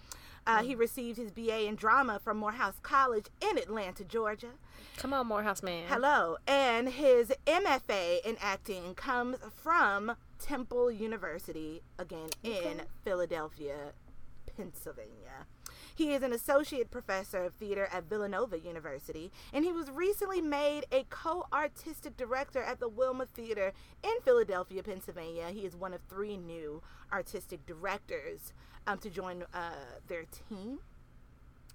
Uh, 0.46 0.64
he 0.64 0.76
received 0.76 1.18
his 1.18 1.30
BA 1.30 1.66
in 1.68 1.76
drama 1.76 2.22
from 2.24 2.38
Morehouse 2.38 2.80
College 2.82 3.26
in 3.42 3.58
Atlanta, 3.58 4.06
Georgia. 4.06 4.52
Come 4.96 5.14
on, 5.14 5.28
Morehouse 5.28 5.62
man. 5.62 5.84
Hello. 5.90 6.38
And 6.48 6.88
his 6.88 7.34
MFA 7.46 8.26
in 8.26 8.38
acting 8.40 8.96
comes 8.96 9.38
from 9.62 10.16
Temple 10.40 10.92
University, 10.92 11.82
again 11.98 12.30
in 12.44 12.82
Philadelphia, 13.04 13.94
Pennsylvania. 14.56 15.46
He 15.96 16.14
is 16.14 16.22
an 16.22 16.34
associate 16.34 16.92
professor 16.92 17.44
of 17.44 17.54
theater 17.54 17.88
at 17.92 18.04
Villanova 18.04 18.60
University, 18.60 19.32
and 19.52 19.66
he 19.66 19.72
was 19.72 19.90
recently 19.90 20.42
made 20.42 20.86
a 20.92 21.06
co 21.10 21.48
artistic 21.52 22.18
director 22.18 22.62
at 22.62 22.80
the 22.80 22.88
Wilma 22.88 23.26
Theater 23.26 23.74
in 24.04 24.14
Philadelphia, 24.24 24.84
Pennsylvania. 24.84 25.50
He 25.50 25.66
is 25.66 25.76
one 25.76 25.94
of 25.94 26.02
three 26.10 26.38
new 26.38 26.82
artistic 27.12 27.66
directors 27.66 28.54
um, 28.86 29.00
to 29.00 29.10
join 29.10 29.44
uh, 29.54 29.72
their 30.08 30.26
team 30.50 30.80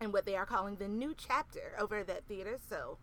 and 0.00 0.12
what 0.12 0.24
they 0.24 0.36
are 0.36 0.46
calling 0.46 0.76
the 0.76 0.88
new 0.88 1.14
chapter 1.16 1.74
over 1.78 1.98
at 1.98 2.06
that 2.08 2.24
theater. 2.26 2.58
So, 2.68 2.98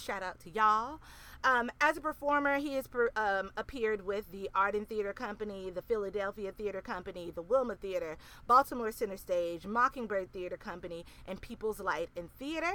shout 0.00 0.22
out 0.22 0.40
to 0.40 0.50
y'all. 0.50 1.00
Um, 1.44 1.70
as 1.80 1.96
a 1.96 2.00
performer, 2.00 2.58
he 2.58 2.74
has 2.74 2.88
um, 3.16 3.50
appeared 3.56 4.06
with 4.06 4.30
the 4.30 4.48
Arden 4.54 4.86
Theater 4.86 5.12
Company, 5.12 5.70
the 5.70 5.82
Philadelphia 5.82 6.52
Theater 6.52 6.80
Company, 6.80 7.32
the 7.34 7.42
Wilma 7.42 7.74
Theater, 7.74 8.16
Baltimore 8.46 8.92
Center 8.92 9.16
Stage, 9.16 9.66
Mockingbird 9.66 10.32
Theater 10.32 10.56
Company, 10.56 11.04
and 11.26 11.40
People's 11.40 11.80
Light 11.80 12.10
and 12.16 12.30
Theater. 12.30 12.72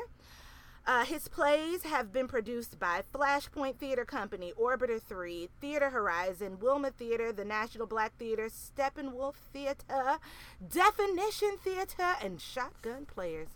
Uh, 0.85 1.03
his 1.03 1.27
plays 1.27 1.83
have 1.83 2.13
been 2.13 2.29
produced 2.29 2.79
by 2.79 3.01
Flashpoint 3.13 3.75
Theater 3.75 4.05
Company, 4.05 4.53
Orbiter 4.57 5.01
3, 5.01 5.49
Theater 5.59 5.89
Horizon, 5.89 6.59
Wilma 6.61 6.91
Theater, 6.91 7.33
the 7.33 7.43
National 7.43 7.87
Black 7.87 8.17
Theater, 8.17 8.47
Steppenwolf 8.47 9.35
Theater, 9.51 10.17
Definition 10.65 11.57
Theater, 11.61 12.15
and 12.21 12.39
Shotgun 12.39 13.05
Players. 13.05 13.49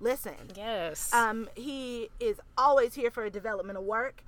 Listen, 0.00 0.34
Yes. 0.54 1.12
um, 1.12 1.48
he 1.54 2.10
is 2.20 2.40
always 2.56 2.94
here 2.94 3.10
for 3.10 3.24
a 3.24 3.30
developmental 3.30 3.84
work. 3.84 4.22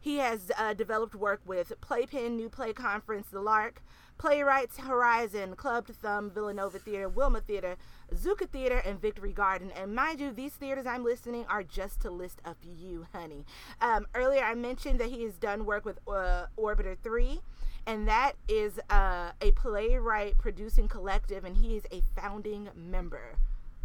He 0.00 0.18
has 0.18 0.52
uh, 0.58 0.74
developed 0.74 1.14
work 1.14 1.40
with 1.46 1.72
PlayPenn, 1.80 2.32
New 2.32 2.50
Play 2.50 2.74
Conference, 2.74 3.28
The 3.30 3.40
Lark, 3.40 3.80
Playwrights 4.18 4.78
Horizon, 4.78 5.56
Clubbed 5.56 5.94
Thumb, 5.96 6.30
Villanova 6.30 6.78
Theater, 6.78 7.08
Wilma 7.08 7.40
Theater, 7.40 7.76
Zuka 8.14 8.46
Theater, 8.48 8.82
and 8.84 9.00
Victory 9.00 9.32
Garden. 9.32 9.70
And 9.74 9.94
mind 9.94 10.20
you, 10.20 10.30
these 10.30 10.52
theaters 10.52 10.84
I'm 10.86 11.04
listening 11.04 11.46
are 11.48 11.62
just 11.62 12.00
to 12.02 12.10
list 12.10 12.40
a 12.44 12.54
few, 12.54 13.06
honey. 13.12 13.46
Um, 13.80 14.06
earlier 14.14 14.44
I 14.44 14.54
mentioned 14.54 15.00
that 15.00 15.08
he 15.08 15.24
has 15.24 15.34
done 15.38 15.64
work 15.64 15.86
with 15.86 15.98
uh, 16.06 16.46
Orbiter 16.58 16.96
3 17.02 17.40
and 17.86 18.08
that 18.08 18.32
is 18.48 18.80
uh, 18.88 19.32
a 19.42 19.50
playwright 19.52 20.38
producing 20.38 20.88
collective, 20.88 21.44
and 21.44 21.58
he 21.58 21.76
is 21.76 21.82
a 21.92 22.02
founding 22.18 22.70
member 22.74 23.36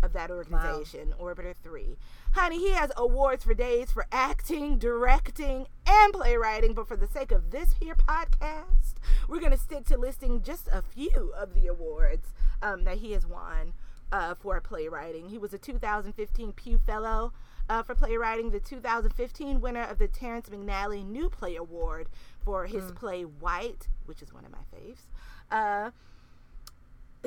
of 0.02 0.14
that 0.14 0.32
organization, 0.32 1.14
Orbiter 1.20 1.56
3. 1.64 1.98
Honey, 2.34 2.58
he 2.58 2.72
has 2.72 2.92
awards 2.96 3.44
for 3.44 3.54
days 3.54 3.92
for 3.92 4.06
acting, 4.12 4.78
directing, 4.78 5.68
and 5.86 6.14
playwriting, 6.14 6.74
but 6.74 6.88
for 6.88 6.96
the 6.96 7.08
sake 7.08 7.32
of 7.32 7.52
this 7.52 7.76
here 7.80 7.96
podcast, 7.96 8.96
we're 9.28 9.40
going 9.40 9.52
to 9.52 9.58
stick 9.58 9.86
to 9.86 9.98
listing 9.98 10.42
just 10.42 10.68
a 10.72 10.82
few 10.82 11.34
of 11.38 11.54
the 11.54 11.68
awards 11.68 12.30
um, 12.62 12.84
that 12.84 13.00
he 13.00 13.12
has 13.12 13.26
won 13.26 13.74
uh, 14.12 14.36
for 14.36 14.60
playwriting. 14.62 15.30
He 15.30 15.38
was 15.38 15.54
a 15.54 15.58
2015 15.58 16.54
Pew 16.54 16.78
Fellow 16.78 17.34
uh, 17.70 17.84
for 17.84 17.96
playwriting, 17.96 18.50
the 18.50 18.60
2015 18.60 19.62
winner 19.62 19.84
of 19.84 20.00
the 20.00 20.08
Terrence 20.08 20.50
McNally 20.50 21.06
New 21.06 21.30
Play 21.30 21.56
Award 21.56 22.08
for 22.44 22.66
his 22.66 22.92
play 22.94 23.24
White, 23.24 23.88
which 24.06 24.22
is 24.22 24.34
one 24.34 24.46
of 24.46 24.52
my 24.52 24.58
faves. 24.76 25.02
Uh, 25.52 25.92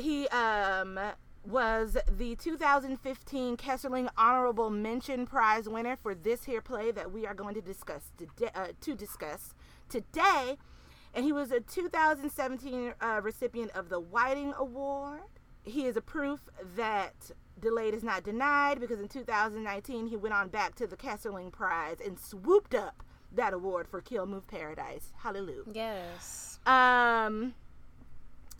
he 0.00 0.26
um, 0.28 0.98
was 1.44 1.96
the 2.10 2.36
2015 2.36 3.56
Kesselring 3.56 4.08
Honorable 4.16 4.70
Mention 4.70 5.26
Prize 5.26 5.68
winner 5.68 5.96
for 5.96 6.14
this 6.14 6.44
here 6.44 6.60
play 6.60 6.90
that 6.92 7.12
we 7.12 7.26
are 7.26 7.34
going 7.34 7.54
to 7.54 7.60
discuss 7.60 8.12
today. 8.16 8.50
Uh, 8.54 8.68
to 8.80 8.94
discuss 8.94 9.54
today, 9.88 10.56
and 11.14 11.24
he 11.24 11.32
was 11.32 11.50
a 11.50 11.60
2017 11.60 12.94
uh, 13.00 13.20
recipient 13.22 13.70
of 13.72 13.88
the 13.88 14.00
Whiting 14.00 14.54
Award. 14.56 15.22
He 15.64 15.86
is 15.86 15.96
a 15.96 16.00
proof 16.00 16.40
that 16.76 17.30
delayed 17.60 17.94
is 17.94 18.02
not 18.02 18.24
denied 18.24 18.80
because 18.80 18.98
in 18.98 19.08
2019 19.08 20.06
he 20.06 20.16
went 20.16 20.34
on 20.34 20.48
back 20.48 20.74
to 20.76 20.86
the 20.86 20.96
Kesselring 20.96 21.52
Prize 21.52 21.98
and 22.04 22.18
swooped 22.18 22.74
up 22.74 23.02
that 23.34 23.52
award 23.52 23.88
for 23.88 24.00
Kill 24.00 24.26
Move 24.26 24.46
Paradise. 24.46 25.12
Hallelujah. 25.18 25.62
yes. 25.72 26.58
Um, 26.66 27.54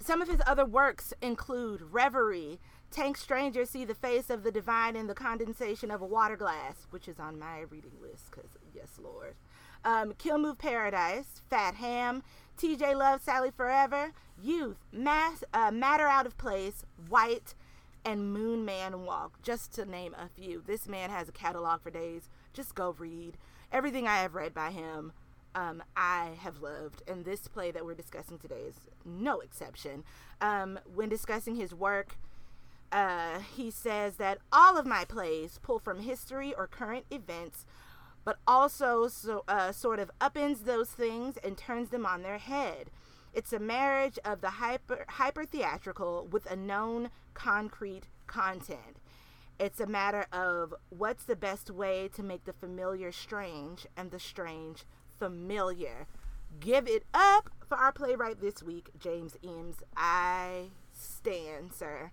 some 0.02 0.20
of 0.20 0.28
his 0.28 0.40
other 0.46 0.64
works 0.64 1.14
include 1.22 1.82
Reverie, 1.92 2.58
Tank 2.92 3.16
Strangers 3.16 3.70
See 3.70 3.86
the 3.86 3.94
Face 3.94 4.28
of 4.28 4.42
the 4.42 4.52
Divine 4.52 4.96
in 4.96 5.06
the 5.06 5.14
Condensation 5.14 5.90
of 5.90 6.02
a 6.02 6.06
Water 6.06 6.36
Glass, 6.36 6.86
which 6.90 7.08
is 7.08 7.18
on 7.18 7.38
my 7.38 7.60
reading 7.70 7.92
list 8.02 8.30
because, 8.30 8.50
yes, 8.74 8.98
Lord. 9.02 9.34
Um, 9.82 10.12
Kill 10.18 10.36
Move 10.36 10.58
Paradise, 10.58 11.40
Fat 11.48 11.76
Ham, 11.76 12.22
TJ 12.58 12.94
Love, 12.94 13.22
Sally 13.22 13.50
Forever, 13.50 14.12
Youth, 14.42 14.76
Mass, 14.92 15.42
uh, 15.54 15.70
Matter 15.70 16.06
Out 16.06 16.26
of 16.26 16.36
Place, 16.36 16.84
White, 17.08 17.54
and 18.04 18.30
Moon 18.30 18.62
Man 18.66 19.06
Walk, 19.06 19.40
just 19.42 19.72
to 19.72 19.86
name 19.86 20.14
a 20.18 20.28
few. 20.28 20.62
This 20.64 20.86
man 20.86 21.08
has 21.08 21.30
a 21.30 21.32
catalog 21.32 21.80
for 21.80 21.90
days. 21.90 22.28
Just 22.52 22.74
go 22.74 22.94
read. 22.98 23.38
Everything 23.72 24.06
I 24.06 24.18
have 24.18 24.34
read 24.34 24.52
by 24.52 24.70
him, 24.70 25.12
um, 25.54 25.82
I 25.96 26.32
have 26.40 26.60
loved, 26.60 27.02
and 27.08 27.24
this 27.24 27.48
play 27.48 27.70
that 27.70 27.86
we're 27.86 27.94
discussing 27.94 28.38
today 28.38 28.64
is 28.68 28.76
no 29.06 29.40
exception. 29.40 30.04
Um, 30.42 30.78
when 30.94 31.08
discussing 31.08 31.56
his 31.56 31.72
work, 31.72 32.16
uh, 32.92 33.40
he 33.56 33.70
says 33.70 34.16
that 34.16 34.38
all 34.52 34.76
of 34.76 34.86
my 34.86 35.04
plays 35.04 35.58
pull 35.62 35.78
from 35.78 36.00
history 36.00 36.54
or 36.54 36.66
current 36.66 37.06
events, 37.10 37.64
but 38.24 38.38
also 38.46 39.08
so, 39.08 39.44
uh, 39.48 39.72
sort 39.72 39.98
of 39.98 40.10
upends 40.20 40.64
those 40.64 40.90
things 40.90 41.36
and 41.38 41.56
turns 41.56 41.88
them 41.88 42.06
on 42.06 42.22
their 42.22 42.38
head. 42.38 42.90
It's 43.32 43.52
a 43.52 43.58
marriage 43.58 44.18
of 44.24 44.42
the 44.42 44.50
hyper 44.50 45.06
hyper 45.08 45.44
theatrical 45.46 46.28
with 46.30 46.44
a 46.50 46.54
known 46.54 47.08
concrete 47.32 48.02
content. 48.26 49.00
It's 49.58 49.80
a 49.80 49.86
matter 49.86 50.26
of 50.32 50.74
what's 50.90 51.24
the 51.24 51.36
best 51.36 51.70
way 51.70 52.08
to 52.14 52.22
make 52.22 52.44
the 52.44 52.52
familiar 52.52 53.10
strange 53.10 53.86
and 53.96 54.10
the 54.10 54.18
strange 54.18 54.84
familiar. 55.18 56.06
Give 56.60 56.86
it 56.86 57.04
up 57.14 57.48
for 57.66 57.78
our 57.78 57.92
playwright 57.92 58.40
this 58.40 58.62
week, 58.62 58.90
James 58.98 59.36
Ijames. 59.42 59.76
I 59.96 60.70
stand, 60.92 61.72
sir. 61.72 62.10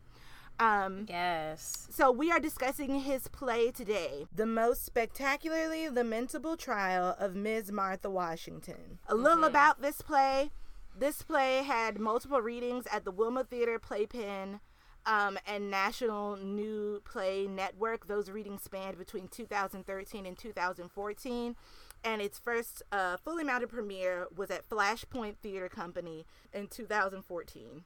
Um, 0.60 1.06
yes. 1.08 1.88
So 1.89 2.12
we 2.12 2.32
are 2.32 2.39
discussing 2.39 3.00
his 3.00 3.30
play 3.30 3.72
today, 3.72 4.26
The 4.36 4.45
Most 4.45 4.86
Spectacularly 4.86 5.89
Lamentable 5.89 6.58
Trial 6.58 7.15
of 7.17 7.34
Ms. 7.34 7.72
Martha 7.72 8.10
Washington. 8.10 9.00
A 9.08 9.15
little 9.15 9.45
about 9.45 9.82
this 9.82 10.02
play. 10.02 10.52
This 10.98 11.22
play 11.22 11.63
had 11.63 11.98
multiple 11.98 12.41
readings 12.41 12.86
at 12.91 13.06
the 13.06 13.12
Wilma 13.12 13.45
Theater 13.45 13.80
PlayPenn 13.80 14.60
um, 15.06 15.38
and 15.48 15.72
National 15.72 16.36
New 16.36 17.02
Play 17.06 17.48
Network. 17.48 18.08
Those 18.08 18.30
readings 18.30 18.63
spanned 18.63 18.98
between 18.98 19.30
2013 19.30 20.26
and 20.26 20.38
2014. 20.38 21.56
And 22.04 22.22
its 22.22 22.38
first 22.38 22.84
uh, 22.91 23.15
fully 23.17 23.45
mounted 23.45 23.69
premiere 23.69 24.28
was 24.36 24.52
at 24.52 24.67
Flashpoint 24.69 25.38
Theater 25.41 25.69
Company 25.69 26.26
in 26.54 26.67
2014. 26.67 27.84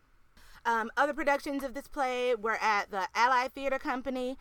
Um, 0.65 0.91
other 0.95 1.13
productions 1.13 1.63
of 1.63 1.73
this 1.73 1.87
play 1.87 2.35
were 2.35 2.57
at 2.61 2.89
the 2.91 3.07
Allied 3.15 3.53
Theater 3.53 3.79
Company. 3.79 4.37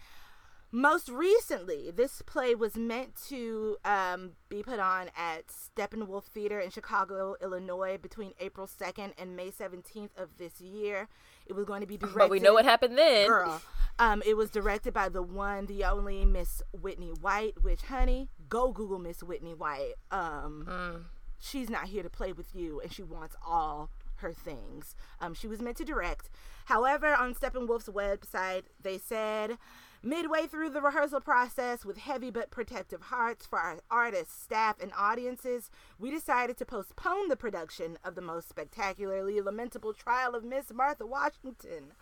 Most 0.74 1.10
recently, 1.10 1.90
this 1.94 2.22
play 2.22 2.54
was 2.54 2.76
meant 2.76 3.14
to 3.28 3.76
um, 3.84 4.30
be 4.48 4.62
put 4.62 4.78
on 4.80 5.10
at 5.14 5.48
Steppenwolf 5.48 6.24
Theater 6.24 6.60
in 6.60 6.70
Chicago, 6.70 7.36
Illinois, 7.42 7.98
between 7.98 8.32
April 8.40 8.66
2nd 8.66 9.12
and 9.18 9.36
May 9.36 9.50
17th 9.50 10.16
of 10.16 10.38
this 10.38 10.62
year. 10.62 11.08
It 11.44 11.52
was 11.52 11.66
going 11.66 11.82
to 11.82 11.86
be 11.86 11.98
directed. 11.98 12.18
But 12.18 12.30
we 12.30 12.40
know 12.40 12.54
what 12.54 12.64
happened 12.64 12.96
then. 12.96 13.28
Girl. 13.28 13.60
Um, 13.98 14.22
it 14.24 14.34
was 14.34 14.48
directed 14.48 14.94
by 14.94 15.10
the 15.10 15.22
one, 15.22 15.66
the 15.66 15.84
only 15.84 16.24
Miss 16.24 16.62
Whitney 16.72 17.10
White, 17.20 17.62
which, 17.62 17.82
honey, 17.82 18.30
go 18.48 18.72
Google 18.72 18.98
Miss 18.98 19.22
Whitney 19.22 19.52
White. 19.54 19.94
Um, 20.10 20.64
Mm. 20.66 21.04
She's 21.38 21.68
not 21.68 21.86
here 21.88 22.04
to 22.04 22.08
play 22.08 22.32
with 22.32 22.54
you, 22.54 22.80
and 22.80 22.90
she 22.92 23.02
wants 23.02 23.34
all 23.44 23.90
her 24.22 24.32
things. 24.32 24.96
Um, 25.20 25.34
she 25.34 25.46
was 25.46 25.60
meant 25.60 25.76
to 25.76 25.84
direct. 25.84 26.30
However, 26.66 27.14
on 27.14 27.34
Steppenwolf's 27.34 27.88
website, 27.88 28.64
they 28.82 28.98
said 28.98 29.58
midway 30.02 30.46
through 30.46 30.70
the 30.70 30.80
rehearsal 30.80 31.20
process, 31.20 31.84
with 31.84 31.98
heavy 31.98 32.30
but 32.30 32.50
protective 32.50 33.02
hearts 33.02 33.46
for 33.46 33.58
our 33.58 33.78
artists, 33.90 34.42
staff, 34.42 34.80
and 34.80 34.92
audiences, 34.96 35.70
we 35.98 36.10
decided 36.10 36.56
to 36.56 36.64
postpone 36.64 37.28
the 37.28 37.36
production 37.36 37.98
of 38.04 38.14
the 38.14 38.20
most 38.20 38.48
spectacularly 38.48 39.40
lamentable 39.40 39.92
trial 39.92 40.34
of 40.34 40.44
Miss 40.44 40.72
Martha 40.72 41.06
Washington 41.06 41.92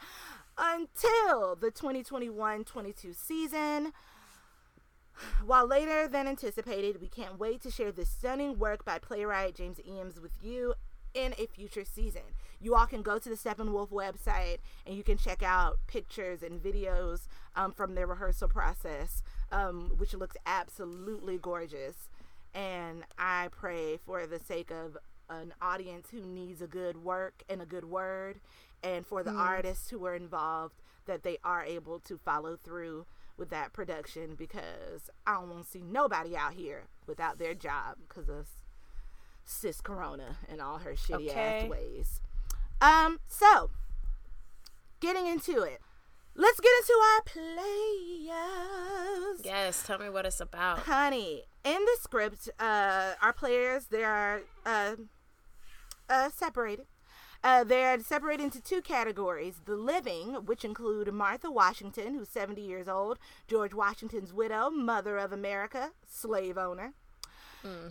until 0.57 1.57
the 1.57 1.71
2021 1.71 2.65
22 2.65 3.13
season. 3.13 3.93
While 5.45 5.67
later 5.67 6.09
than 6.09 6.27
anticipated, 6.27 7.01
we 7.01 7.09
can't 7.09 7.39
wait 7.39 7.61
to 7.63 7.71
share 7.71 7.93
this 7.93 8.09
stunning 8.09 8.59
work 8.59 8.85
by 8.85 8.99
playwright 8.99 9.55
James 9.55 9.79
Ijames 9.79 10.21
with 10.21 10.33
you 10.41 10.75
in 11.15 11.35
a 11.39 11.47
future 11.47 11.85
season. 11.85 12.23
You 12.61 12.75
all 12.75 12.87
can 12.87 13.03
go 13.03 13.19
to 13.19 13.29
the 13.29 13.37
Steppenwolf 13.37 13.91
website 13.91 14.59
and 14.87 14.97
you 14.97 15.03
can 15.03 15.17
check 15.17 15.43
out 15.43 15.79
pictures 15.87 16.43
and 16.43 16.63
videos 16.63 17.27
um, 17.57 17.73
from 17.73 17.95
their 17.95 18.07
rehearsal 18.07 18.49
process, 18.49 19.23
um, 19.51 19.93
which 19.97 20.15
looks 20.15 20.37
absolutely 20.47 21.39
gorgeous. 21.39 22.09
And 22.55 23.05
I 23.19 23.49
pray 23.51 23.99
for 24.05 24.27
the 24.27 24.39
sake 24.39 24.71
of 24.71 24.97
an 25.29 25.55
audience 25.63 26.09
who 26.11 26.21
needs 26.21 26.61
a 26.61 26.67
good 26.67 27.05
work 27.05 27.43
and 27.49 27.63
a 27.63 27.67
good 27.67 27.85
word, 27.85 28.41
and 28.83 29.07
for 29.07 29.23
the 29.23 29.31
artists 29.31 29.91
who 29.91 30.05
are 30.05 30.17
involved, 30.17 30.75
that 31.07 31.23
they 31.23 31.39
are 31.45 31.65
able 31.65 32.01
to 32.01 32.19
follow 32.19 32.57
through 32.57 33.07
with 33.37 33.51
that 33.51 33.73
production 33.73 34.35
because 34.37 35.11
I 35.27 35.35
don't 35.35 35.49
want 35.49 35.65
to 35.65 35.71
see 35.71 35.83
nobody 35.83 36.37
out 36.37 36.55
here 36.55 36.85
without 37.07 37.39
their 37.39 37.55
job 37.55 37.97
because 38.07 38.29
of 38.29 38.47
cis 39.51 39.81
corona 39.81 40.37
and 40.49 40.61
all 40.61 40.79
her 40.79 40.93
shitty 40.93 41.31
Okay. 41.31 41.63
ass 41.65 41.69
ways. 41.69 42.21
Um, 42.81 43.21
so 43.29 43.71
getting 45.01 45.27
into 45.27 45.63
it, 45.63 45.81
let's 46.35 46.61
get 46.61 46.73
into 46.81 46.95
our 47.15 47.23
players. 47.23 48.31
Yes, 49.45 49.83
tell 49.87 49.99
me 49.99 50.09
what 50.09 50.27
it's 50.27 50.41
about. 50.41 50.81
Honey, 50.81 51.45
in 51.65 51.85
the 51.85 51.97
script, 52.01 52.49
uh, 52.59 53.13
our 53.23 53.33
players 53.33 53.87
they 53.87 54.05
are 54.05 54.43
uh, 54.65 54.97
uh, 56.09 56.29
separated. 56.31 56.87
Uh, 57.43 57.65
they're 57.65 57.99
separated 58.01 58.43
into 58.45 58.61
two 58.63 58.83
categories: 58.83 59.61
the 59.65 59.77
living, 59.77 60.35
which 60.45 60.65
include 60.65 61.13
Martha 61.13 61.51
Washington, 61.51 62.15
who's 62.15 62.29
70 62.29 62.61
years 62.61 62.89
old, 62.89 63.19
George 63.49 63.73
Washington's 63.75 64.33
widow, 64.33 64.71
mother 64.71 65.17
of 65.17 65.33
America, 65.33 65.91
slave 66.07 66.59
owner, 66.59 66.93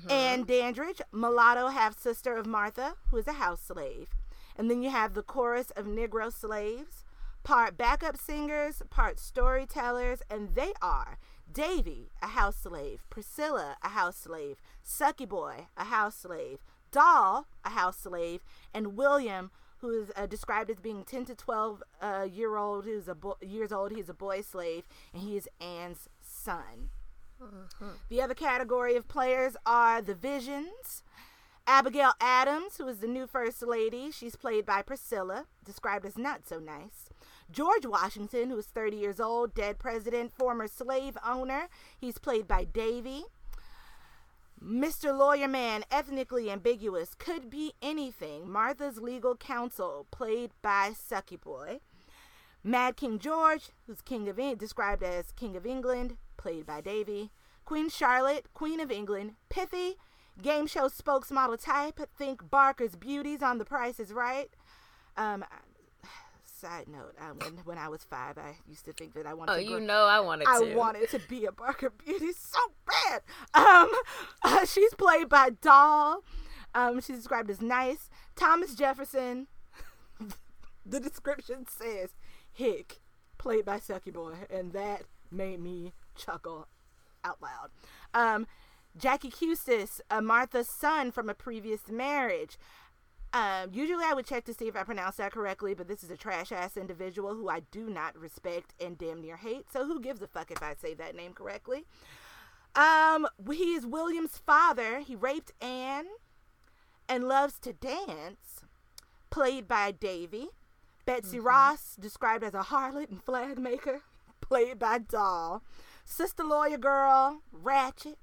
and 0.09 0.47
Dandridge, 0.47 1.01
mulatto 1.11 1.67
half 1.67 1.97
sister 1.97 2.35
of 2.35 2.45
Martha, 2.45 2.95
who 3.11 3.17
is 3.17 3.27
a 3.27 3.33
house 3.33 3.61
slave. 3.61 4.09
And 4.57 4.69
then 4.69 4.81
you 4.81 4.89
have 4.89 5.13
the 5.13 5.23
chorus 5.23 5.71
of 5.71 5.85
Negro 5.85 6.31
slaves, 6.33 7.05
part 7.43 7.77
backup 7.77 8.17
singers, 8.17 8.81
part 8.89 9.19
storytellers, 9.19 10.21
and 10.29 10.55
they 10.55 10.73
are 10.81 11.17
Davy, 11.51 12.11
a 12.21 12.27
house 12.27 12.57
slave, 12.57 13.03
Priscilla, 13.09 13.77
a 13.81 13.89
house 13.89 14.17
slave, 14.17 14.57
Sucky 14.85 15.27
Boy, 15.27 15.67
a 15.77 15.85
house 15.85 16.15
slave, 16.15 16.59
Doll, 16.91 17.47
a 17.63 17.69
house 17.69 17.97
slave, 17.97 18.41
and 18.73 18.95
William, 18.97 19.51
who 19.79 20.01
is 20.01 20.11
uh, 20.15 20.25
described 20.25 20.69
as 20.69 20.79
being 20.79 21.03
10 21.03 21.25
to 21.25 21.35
12 21.35 21.83
uh, 22.01 22.27
year 22.29 22.57
old, 22.57 22.85
who's 22.85 23.07
a 23.07 23.15
bo- 23.15 23.37
years 23.41 23.71
old. 23.71 23.91
He's 23.91 24.09
a 24.09 24.13
boy 24.13 24.41
slave, 24.41 24.83
and 25.13 25.23
he 25.23 25.37
is 25.37 25.47
Anne's 25.61 26.09
son. 26.21 26.89
The 28.09 28.21
other 28.21 28.33
category 28.33 28.95
of 28.95 29.07
players 29.07 29.55
are 29.65 30.01
the 30.01 30.15
Visions. 30.15 31.03
Abigail 31.67 32.13
Adams, 32.19 32.77
who 32.77 32.87
is 32.87 32.97
the 32.97 33.07
new 33.07 33.27
First 33.27 33.61
Lady, 33.61 34.09
she's 34.09 34.35
played 34.35 34.65
by 34.65 34.81
Priscilla, 34.81 35.45
described 35.63 36.05
as 36.05 36.17
not 36.17 36.47
so 36.47 36.57
nice. 36.57 37.09
George 37.51 37.85
Washington, 37.85 38.49
who 38.49 38.57
is 38.57 38.65
30 38.65 38.97
years 38.97 39.19
old, 39.19 39.53
dead 39.53 39.77
president, 39.77 40.33
former 40.33 40.67
slave 40.67 41.15
owner, 41.23 41.69
he's 41.97 42.17
played 42.17 42.47
by 42.47 42.63
Davy. 42.63 43.25
Mr. 44.63 45.15
Lawyer 45.17 45.47
Man, 45.47 45.83
ethnically 45.91 46.49
ambiguous, 46.49 47.13
could 47.13 47.49
be 47.49 47.73
anything. 47.81 48.49
Martha's 48.49 48.97
legal 48.97 49.35
counsel, 49.35 50.07
played 50.11 50.51
by 50.61 50.91
Sucky 50.91 51.39
Boy. 51.39 51.79
Mad 52.63 52.97
King 52.97 53.19
George, 53.19 53.69
who's 53.85 54.01
King 54.01 54.27
of 54.27 54.37
described 54.57 55.03
as 55.03 55.31
King 55.31 55.55
of 55.55 55.65
England, 55.65 56.17
played 56.39 56.65
by 56.65 56.81
Davy. 56.81 57.31
Queen 57.65 57.89
Charlotte, 57.89 58.47
Queen 58.53 58.79
of 58.79 58.89
England, 58.89 59.33
pithy, 59.49 59.97
game 60.41 60.65
show 60.65 60.87
spokesmodel 60.89 61.63
type. 61.63 61.99
Think 62.17 62.49
Barker's 62.49 62.95
Beauties 62.95 63.43
on 63.43 63.59
The 63.59 63.65
Price 63.65 63.99
is 63.99 64.11
Right. 64.11 64.49
Um, 65.17 65.45
side 66.45 66.87
note, 66.87 67.13
um, 67.21 67.37
when, 67.39 67.53
when 67.65 67.77
I 67.77 67.89
was 67.89 68.03
five, 68.03 68.37
I 68.37 68.55
used 68.67 68.85
to 68.85 68.93
think 68.93 69.13
that 69.13 69.27
I 69.27 69.33
wanted 69.33 69.51
Oh, 69.53 69.55
to 69.57 69.63
you 69.63 69.79
know 69.79 70.05
I 70.05 70.19
wanted 70.19 70.47
I 70.47 70.59
to. 70.63 70.75
wanted 70.75 71.09
to 71.09 71.19
be 71.29 71.45
a 71.45 71.51
Barker 71.51 71.89
Beauty 71.89 72.31
so 72.37 72.59
bad. 72.87 73.21
Um, 73.53 73.89
uh, 74.43 74.65
she's 74.65 74.93
played 74.95 75.29
by 75.29 75.51
Doll. 75.61 76.23
Um, 76.73 77.01
she's 77.01 77.17
described 77.17 77.49
as 77.49 77.61
nice. 77.61 78.09
Thomas 78.35 78.75
Jefferson. 78.75 79.47
the 80.85 80.99
description 80.99 81.65
says 81.67 82.11
Hick, 82.51 82.99
played 83.37 83.65
by 83.65 83.77
Sucky 83.79 84.11
Boy, 84.13 84.33
and 84.49 84.71
that 84.73 85.03
made 85.31 85.61
me 85.61 85.93
chuckle 86.19 86.67
out 87.23 87.37
loud. 87.41 87.69
Um, 88.13 88.47
Jackie 88.97 89.29
Custis, 89.29 90.01
uh, 90.09 90.21
Martha's 90.21 90.69
son 90.79 91.11
from 91.11 91.29
a 91.29 91.33
previous 91.33 91.89
marriage. 91.89 92.57
Um, 93.31 93.69
usually 93.71 94.03
I 94.03 94.13
would 94.13 94.25
check 94.25 94.45
to 94.45 94.53
see 94.53 94.67
if 94.67 94.75
I 94.75 94.83
pronounced 94.83 95.19
that 95.19 95.31
correctly, 95.31 95.75
but 95.75 95.87
this 95.87 96.03
is 96.03 96.09
a 96.09 96.17
trash 96.17 96.51
ass 96.51 96.75
individual 96.75 97.35
who 97.35 97.47
I 97.47 97.61
do 97.71 97.89
not 97.89 98.17
respect 98.17 98.73
and 98.83 98.97
damn 98.97 99.21
near 99.21 99.37
hate. 99.37 99.71
So 99.71 99.85
who 99.85 99.99
gives 99.99 100.21
a 100.21 100.27
fuck 100.27 100.49
if 100.49 100.63
I 100.63 100.73
say 100.73 100.95
that 100.95 101.15
name 101.15 101.33
correctly? 101.33 101.85
Um, 102.75 103.27
he 103.51 103.73
is 103.73 103.85
William's 103.85 104.37
father. 104.37 104.99
He 104.99 105.15
raped 105.15 105.51
Anne 105.61 106.07
and 107.07 107.27
loves 107.27 107.59
to 107.59 107.73
dance, 107.73 108.65
played 109.29 109.67
by 109.67 109.91
Davy. 109.91 110.49
Betsy 111.05 111.39
Ross, 111.39 111.95
described 111.99 112.43
as 112.43 112.53
a 112.53 112.61
harlot 112.63 113.09
and 113.09 113.23
flag 113.23 113.57
maker, 113.57 114.01
played 114.41 114.77
by 114.77 114.99
Doll. 114.99 115.63
Sister 116.09 116.43
Lawyer 116.43 116.77
Girl, 116.77 117.41
Ratchet. 117.51 118.17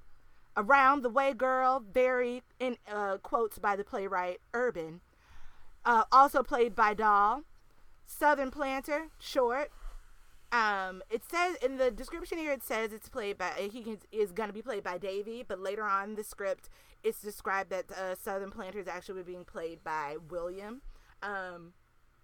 Around 0.58 1.02
the 1.02 1.10
Way 1.10 1.34
Girl, 1.34 1.84
very 1.92 2.42
in 2.58 2.78
uh, 2.90 3.18
quotes 3.18 3.58
by 3.58 3.76
the 3.76 3.84
playwright 3.84 4.38
Urban, 4.54 5.02
uh, 5.84 6.04
also 6.10 6.42
played 6.42 6.74
by 6.74 6.94
Doll. 6.94 7.42
Southern 8.06 8.50
Planter, 8.50 9.08
short. 9.18 9.70
Um, 10.50 11.02
it 11.10 11.22
says 11.30 11.56
in 11.62 11.76
the 11.76 11.90
description 11.90 12.38
here, 12.38 12.52
it 12.52 12.62
says 12.62 12.94
it's 12.94 13.10
played 13.10 13.36
by 13.36 13.50
he 13.70 13.82
can, 13.82 13.98
is 14.10 14.32
going 14.32 14.48
to 14.48 14.54
be 14.54 14.62
played 14.62 14.82
by 14.82 14.96
Davy, 14.96 15.44
but 15.46 15.60
later 15.60 15.84
on 15.84 16.10
in 16.10 16.14
the 16.14 16.24
script, 16.24 16.70
it's 17.04 17.20
described 17.20 17.68
that 17.68 17.90
uh, 17.92 18.14
Southern 18.14 18.50
Planter 18.50 18.78
is 18.78 18.88
actually 18.88 19.24
being 19.24 19.44
played 19.44 19.84
by 19.84 20.16
William. 20.30 20.80
Um, 21.22 21.74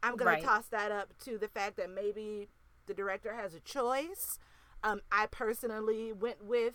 I'm 0.03 0.17
Right. 0.17 0.41
to 0.41 0.47
toss 0.47 0.67
that 0.69 0.91
up 0.91 1.13
to 1.25 1.37
the 1.37 1.49
fact 1.49 1.77
that 1.77 1.91
maybe 1.91 2.49
the 2.87 2.95
director 2.95 3.35
has 3.35 3.53
a 3.53 3.61
choice. 3.61 4.39
Um, 4.85 5.01
I 5.11 5.27
personally 5.27 6.13
went 6.13 6.45
with 6.45 6.75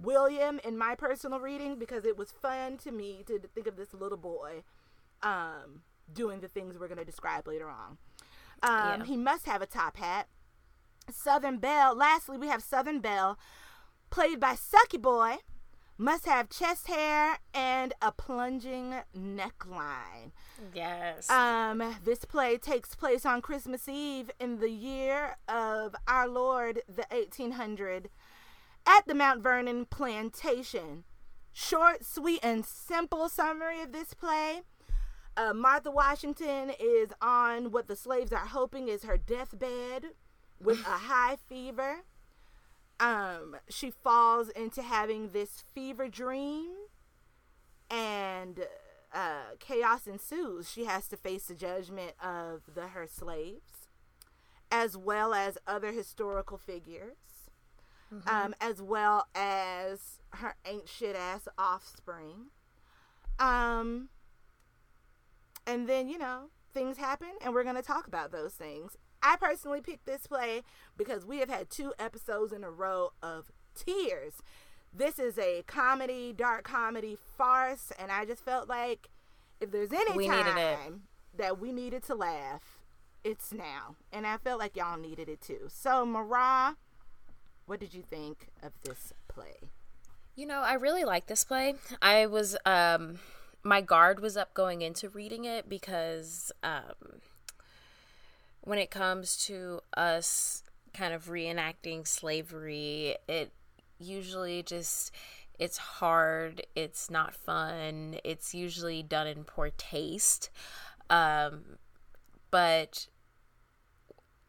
William 0.00 0.60
in 0.64 0.76
my 0.76 0.94
personal 0.94 1.40
reading 1.40 1.78
because 1.78 2.04
it 2.04 2.16
was 2.16 2.30
fun 2.30 2.76
to 2.78 2.92
me 2.92 3.22
to 3.26 3.40
think 3.54 3.66
of 3.66 3.76
this 3.76 3.94
little 3.94 4.18
boy 4.18 4.62
um, 5.22 5.82
doing 6.12 6.40
the 6.40 6.48
things 6.48 6.78
we're 6.78 6.88
going 6.88 6.98
to 6.98 7.04
describe 7.04 7.46
later 7.46 7.68
on. 7.68 7.98
Um, 8.62 9.00
Yeah. 9.00 9.04
He 9.04 9.16
must 9.16 9.46
have 9.46 9.62
a 9.62 9.66
top 9.66 9.96
hat. 9.96 10.28
Southern 11.10 11.58
Belle. 11.58 11.96
Lastly, 11.96 12.36
we 12.36 12.48
have 12.48 12.62
Southern 12.62 13.00
Belle, 13.00 13.38
played 14.10 14.38
by 14.38 14.54
Sucky 14.54 15.00
Boy. 15.00 15.36
Must 16.00 16.26
have 16.26 16.48
chest 16.48 16.86
hair 16.86 17.40
and 17.52 17.92
a 18.00 18.12
plunging 18.12 18.94
neckline. 19.16 20.30
Yes. 20.72 21.28
Um, 21.28 21.96
this 22.04 22.24
play 22.24 22.56
takes 22.56 22.94
place 22.94 23.26
on 23.26 23.42
Christmas 23.42 23.88
Eve 23.88 24.30
in 24.38 24.60
the 24.60 24.70
year 24.70 25.38
of 25.48 25.96
our 26.06 26.28
Lord, 26.28 26.82
the 26.86 27.04
1800, 27.10 28.10
at 28.86 29.08
the 29.08 29.14
Mount 29.14 29.42
Vernon 29.42 29.86
plantation. 29.86 31.02
Short, 31.52 32.04
sweet, 32.04 32.38
and 32.44 32.64
simple 32.64 33.28
summary 33.28 33.82
of 33.82 33.90
this 33.90 34.14
play. 34.14 34.62
Uh, 35.36 35.52
Martha 35.52 35.90
Washington 35.90 36.70
is 36.78 37.08
on 37.20 37.72
what 37.72 37.88
the 37.88 37.96
slaves 37.96 38.32
are 38.32 38.46
hoping 38.46 38.86
is 38.86 39.02
her 39.02 39.18
deathbed 39.18 40.04
with 40.60 40.78
a 40.78 40.82
high 41.08 41.38
fever 41.48 42.04
um 43.00 43.56
she 43.68 43.90
falls 43.90 44.48
into 44.50 44.82
having 44.82 45.30
this 45.30 45.62
fever 45.72 46.08
dream 46.08 46.70
and 47.90 48.60
uh 49.14 49.54
chaos 49.58 50.06
ensues. 50.06 50.70
She 50.70 50.84
has 50.84 51.08
to 51.08 51.16
face 51.16 51.46
the 51.46 51.54
judgment 51.54 52.12
of 52.22 52.62
the 52.74 52.88
her 52.88 53.06
slaves 53.06 53.88
as 54.70 54.96
well 54.96 55.32
as 55.32 55.56
other 55.66 55.92
historical 55.92 56.58
figures 56.58 57.50
mm-hmm. 58.12 58.28
um 58.28 58.54
as 58.60 58.82
well 58.82 59.26
as 59.34 60.20
her 60.30 60.56
ain't 60.64 60.88
shit 60.88 61.16
ass 61.16 61.48
offspring. 61.56 62.46
Um 63.38 64.08
and 65.66 65.88
then 65.88 66.08
you 66.08 66.18
know 66.18 66.50
things 66.72 66.98
happen 66.98 67.30
and 67.42 67.54
we're 67.54 67.64
going 67.64 67.76
to 67.76 67.82
talk 67.82 68.06
about 68.06 68.30
those 68.30 68.52
things 68.52 68.96
I 69.22 69.36
personally 69.36 69.80
picked 69.80 70.06
this 70.06 70.26
play 70.26 70.62
because 70.96 71.24
we 71.24 71.38
have 71.38 71.48
had 71.48 71.70
two 71.70 71.92
episodes 71.98 72.52
in 72.52 72.64
a 72.64 72.70
row 72.70 73.12
of 73.22 73.50
tears. 73.74 74.34
This 74.92 75.18
is 75.18 75.38
a 75.38 75.62
comedy, 75.66 76.32
dark 76.32 76.64
comedy 76.64 77.18
farce, 77.36 77.92
and 77.98 78.10
I 78.10 78.24
just 78.24 78.44
felt 78.44 78.68
like 78.68 79.08
if 79.60 79.70
there's 79.70 79.92
any 79.92 80.16
we 80.16 80.26
time 80.26 81.02
that 81.36 81.58
we 81.58 81.72
needed 81.72 82.02
to 82.04 82.14
laugh, 82.14 82.80
it's 83.24 83.52
now. 83.52 83.96
And 84.12 84.26
I 84.26 84.36
felt 84.38 84.58
like 84.58 84.76
y'all 84.76 84.98
needed 84.98 85.28
it 85.28 85.40
too. 85.40 85.68
So, 85.68 86.06
Mara, 86.06 86.76
what 87.66 87.80
did 87.80 87.92
you 87.92 88.02
think 88.02 88.48
of 88.62 88.72
this 88.82 89.12
play? 89.28 89.70
You 90.34 90.46
know, 90.46 90.60
I 90.60 90.74
really 90.74 91.04
like 91.04 91.26
this 91.26 91.44
play. 91.44 91.74
I 92.00 92.26
was 92.26 92.56
um 92.64 93.18
my 93.62 93.80
guard 93.80 94.20
was 94.20 94.36
up 94.36 94.54
going 94.54 94.82
into 94.82 95.08
reading 95.08 95.44
it 95.44 95.68
because 95.68 96.52
um 96.62 97.20
when 98.68 98.78
it 98.78 98.90
comes 98.90 99.38
to 99.46 99.80
us 99.96 100.62
kind 100.92 101.14
of 101.14 101.28
reenacting 101.28 102.06
slavery, 102.06 103.16
it 103.26 103.50
usually 103.98 104.62
just 104.62 105.10
it's 105.58 105.78
hard, 105.78 106.66
it's 106.76 107.10
not 107.10 107.34
fun, 107.34 108.16
it's 108.24 108.54
usually 108.54 109.02
done 109.02 109.26
in 109.26 109.44
poor 109.44 109.70
taste. 109.78 110.50
Um, 111.08 111.78
but 112.50 113.06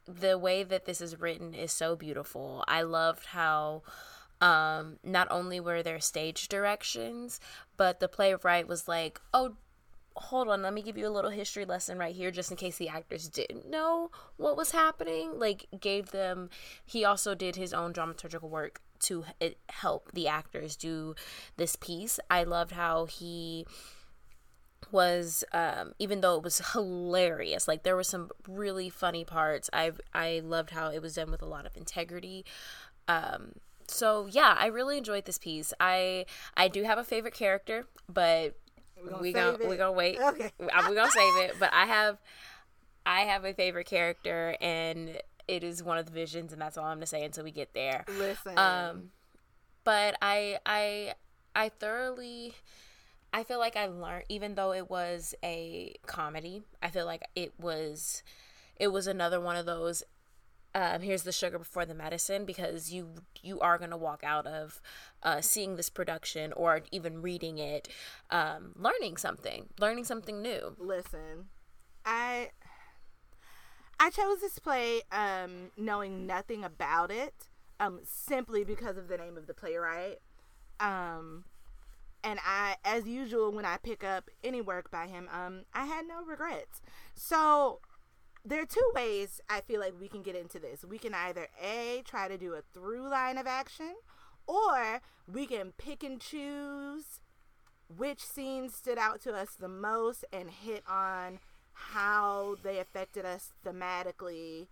the 0.05 0.37
way 0.37 0.63
that 0.63 0.83
this 0.83 0.99
is 0.99 1.21
written 1.21 1.53
is 1.53 1.71
so 1.71 1.95
beautiful. 1.95 2.65
I 2.67 2.81
loved 2.81 3.27
how 3.27 3.83
um, 4.41 4.97
not 5.01 5.29
only 5.31 5.61
were 5.61 5.81
there 5.81 6.01
stage 6.01 6.49
directions, 6.49 7.39
but 7.77 8.01
the 8.01 8.09
playwright 8.09 8.67
was 8.67 8.85
like, 8.85 9.21
"Oh, 9.33 9.55
hold 10.15 10.49
on, 10.49 10.61
let 10.61 10.73
me 10.73 10.81
give 10.81 10.97
you 10.97 11.07
a 11.07 11.09
little 11.09 11.31
history 11.31 11.65
lesson 11.65 11.97
right 11.97 12.15
here, 12.15 12.31
just 12.31 12.51
in 12.51 12.57
case 12.57 12.77
the 12.77 12.89
actors 12.89 13.27
didn't 13.27 13.69
know 13.69 14.11
what 14.37 14.57
was 14.57 14.71
happening. 14.71 15.39
Like, 15.39 15.67
gave 15.79 16.11
them, 16.11 16.49
he 16.85 17.05
also 17.05 17.35
did 17.35 17.55
his 17.55 17.73
own 17.73 17.93
dramaturgical 17.93 18.49
work 18.49 18.81
to 19.01 19.25
help 19.69 20.11
the 20.11 20.27
actors 20.27 20.75
do 20.75 21.15
this 21.57 21.75
piece. 21.75 22.19
I 22.29 22.43
loved 22.43 22.71
how 22.71 23.05
he 23.05 23.65
was 24.91 25.43
um, 25.53 25.93
even 25.99 26.21
though 26.21 26.35
it 26.37 26.43
was 26.43 26.61
hilarious 26.73 27.67
like 27.67 27.83
there 27.83 27.95
were 27.95 28.03
some 28.03 28.29
really 28.47 28.89
funny 28.89 29.23
parts 29.23 29.69
i 29.73 29.91
i 30.13 30.41
loved 30.43 30.71
how 30.71 30.89
it 30.89 31.01
was 31.01 31.15
done 31.15 31.29
with 31.29 31.41
a 31.41 31.45
lot 31.45 31.65
of 31.65 31.75
integrity 31.77 32.45
um, 33.07 33.51
so 33.87 34.27
yeah 34.31 34.55
i 34.57 34.65
really 34.65 34.97
enjoyed 34.97 35.25
this 35.25 35.37
piece 35.37 35.73
i 35.79 36.25
i 36.55 36.67
do 36.67 36.83
have 36.83 36.97
a 36.97 37.03
favorite 37.03 37.33
character 37.33 37.87
but 38.07 38.55
we're 39.03 39.09
gonna 39.09 39.21
we 39.21 39.33
gonna 39.33 39.57
we 39.67 39.77
gonna 39.77 39.91
wait. 39.91 40.19
Okay, 40.19 40.51
we're 40.59 40.95
gonna 40.95 41.09
save 41.09 41.37
it. 41.37 41.55
But 41.59 41.71
I 41.73 41.85
have 41.85 42.17
I 43.05 43.21
have 43.21 43.45
a 43.45 43.53
favorite 43.53 43.87
character, 43.87 44.55
and 44.61 45.21
it 45.47 45.63
is 45.63 45.81
one 45.83 45.97
of 45.97 46.05
the 46.05 46.11
visions, 46.11 46.53
and 46.53 46.61
that's 46.61 46.77
all 46.77 46.85
I'm 46.85 46.97
gonna 46.97 47.05
say 47.05 47.23
until 47.23 47.43
we 47.43 47.51
get 47.51 47.73
there. 47.73 48.05
Listen, 48.17 48.57
um, 48.57 49.11
but 49.83 50.15
I 50.21 50.59
I 50.65 51.13
I 51.55 51.69
thoroughly. 51.69 52.53
I 53.31 53.43
feel 53.43 53.59
like 53.59 53.75
I 53.75 53.85
learned, 53.85 54.25
even 54.27 54.55
though 54.55 54.73
it 54.73 54.89
was 54.89 55.35
a 55.43 55.93
comedy, 56.07 56.63
I 56.81 56.89
feel 56.89 57.05
like 57.05 57.21
it 57.35 57.53
was, 57.59 58.23
it 58.75 58.87
was 58.87 59.05
another 59.05 59.39
one 59.39 59.55
of 59.55 59.67
those 59.67 60.01
um, 60.75 61.01
here's 61.01 61.23
the 61.23 61.31
sugar 61.31 61.57
before 61.57 61.85
the 61.85 61.93
medicine 61.93 62.45
because 62.45 62.91
you 62.91 63.09
you 63.41 63.59
are 63.59 63.77
going 63.77 63.89
to 63.89 63.97
walk 63.97 64.23
out 64.23 64.45
of 64.45 64.81
uh, 65.23 65.41
seeing 65.41 65.75
this 65.75 65.89
production 65.89 66.53
or 66.53 66.81
even 66.91 67.21
reading 67.21 67.57
it 67.57 67.87
um, 68.29 68.73
learning 68.75 69.17
something 69.17 69.67
learning 69.79 70.03
something 70.03 70.41
new. 70.41 70.75
Listen 70.79 71.47
i 72.05 72.49
i 73.99 74.09
chose 74.09 74.39
this 74.41 74.59
play 74.59 75.01
um, 75.11 75.71
knowing 75.77 76.25
nothing 76.25 76.63
about 76.63 77.11
it 77.11 77.49
um, 77.79 77.99
simply 78.03 78.63
because 78.63 78.97
of 78.97 79.07
the 79.07 79.17
name 79.17 79.37
of 79.37 79.47
the 79.47 79.53
playwright. 79.53 80.17
Um, 80.81 81.45
and 82.23 82.39
i 82.45 82.75
as 82.83 83.07
usual 83.07 83.51
when 83.51 83.63
i 83.63 83.77
pick 83.77 84.03
up 84.03 84.29
any 84.43 84.59
work 84.59 84.91
by 84.91 85.07
him 85.07 85.29
um, 85.31 85.61
i 85.73 85.85
had 85.85 86.07
no 86.07 86.23
regrets. 86.23 86.81
So 87.15 87.79
there 88.45 88.61
are 88.61 88.65
two 88.65 88.91
ways 88.95 89.41
I 89.49 89.61
feel 89.61 89.79
like 89.79 89.93
we 89.99 90.07
can 90.07 90.21
get 90.21 90.35
into 90.35 90.59
this. 90.59 90.85
We 90.85 90.97
can 90.97 91.13
either 91.13 91.47
A, 91.61 92.03
try 92.05 92.27
to 92.27 92.37
do 92.37 92.53
a 92.53 92.61
through 92.73 93.09
line 93.09 93.37
of 93.37 93.47
action, 93.47 93.95
or 94.47 95.01
we 95.31 95.45
can 95.45 95.73
pick 95.77 96.03
and 96.03 96.19
choose 96.19 97.19
which 97.95 98.23
scenes 98.23 98.75
stood 98.75 98.97
out 98.97 99.21
to 99.21 99.33
us 99.33 99.49
the 99.59 99.67
most 99.67 100.23
and 100.31 100.49
hit 100.49 100.83
on 100.87 101.39
how 101.73 102.55
they 102.63 102.79
affected 102.79 103.25
us 103.25 103.53
thematically. 103.65 104.67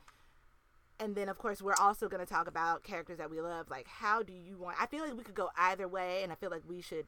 And 1.00 1.16
then, 1.16 1.30
of 1.30 1.38
course, 1.38 1.62
we're 1.62 1.76
also 1.80 2.08
going 2.08 2.26
to 2.26 2.32
talk 2.32 2.48
about 2.48 2.84
characters 2.84 3.18
that 3.20 3.30
we 3.30 3.40
love. 3.40 3.70
Like, 3.70 3.88
how 3.88 4.24
do 4.24 4.34
you 4.34 4.58
want? 4.58 4.78
I 4.80 4.88
feel 4.88 5.04
like 5.04 5.16
we 5.16 5.24
could 5.24 5.36
go 5.36 5.50
either 5.58 5.88
way, 5.88 6.22
and 6.24 6.32
I 6.32 6.36
feel 6.36 6.50
like 6.50 6.64
we 6.68 6.82
should, 6.82 7.06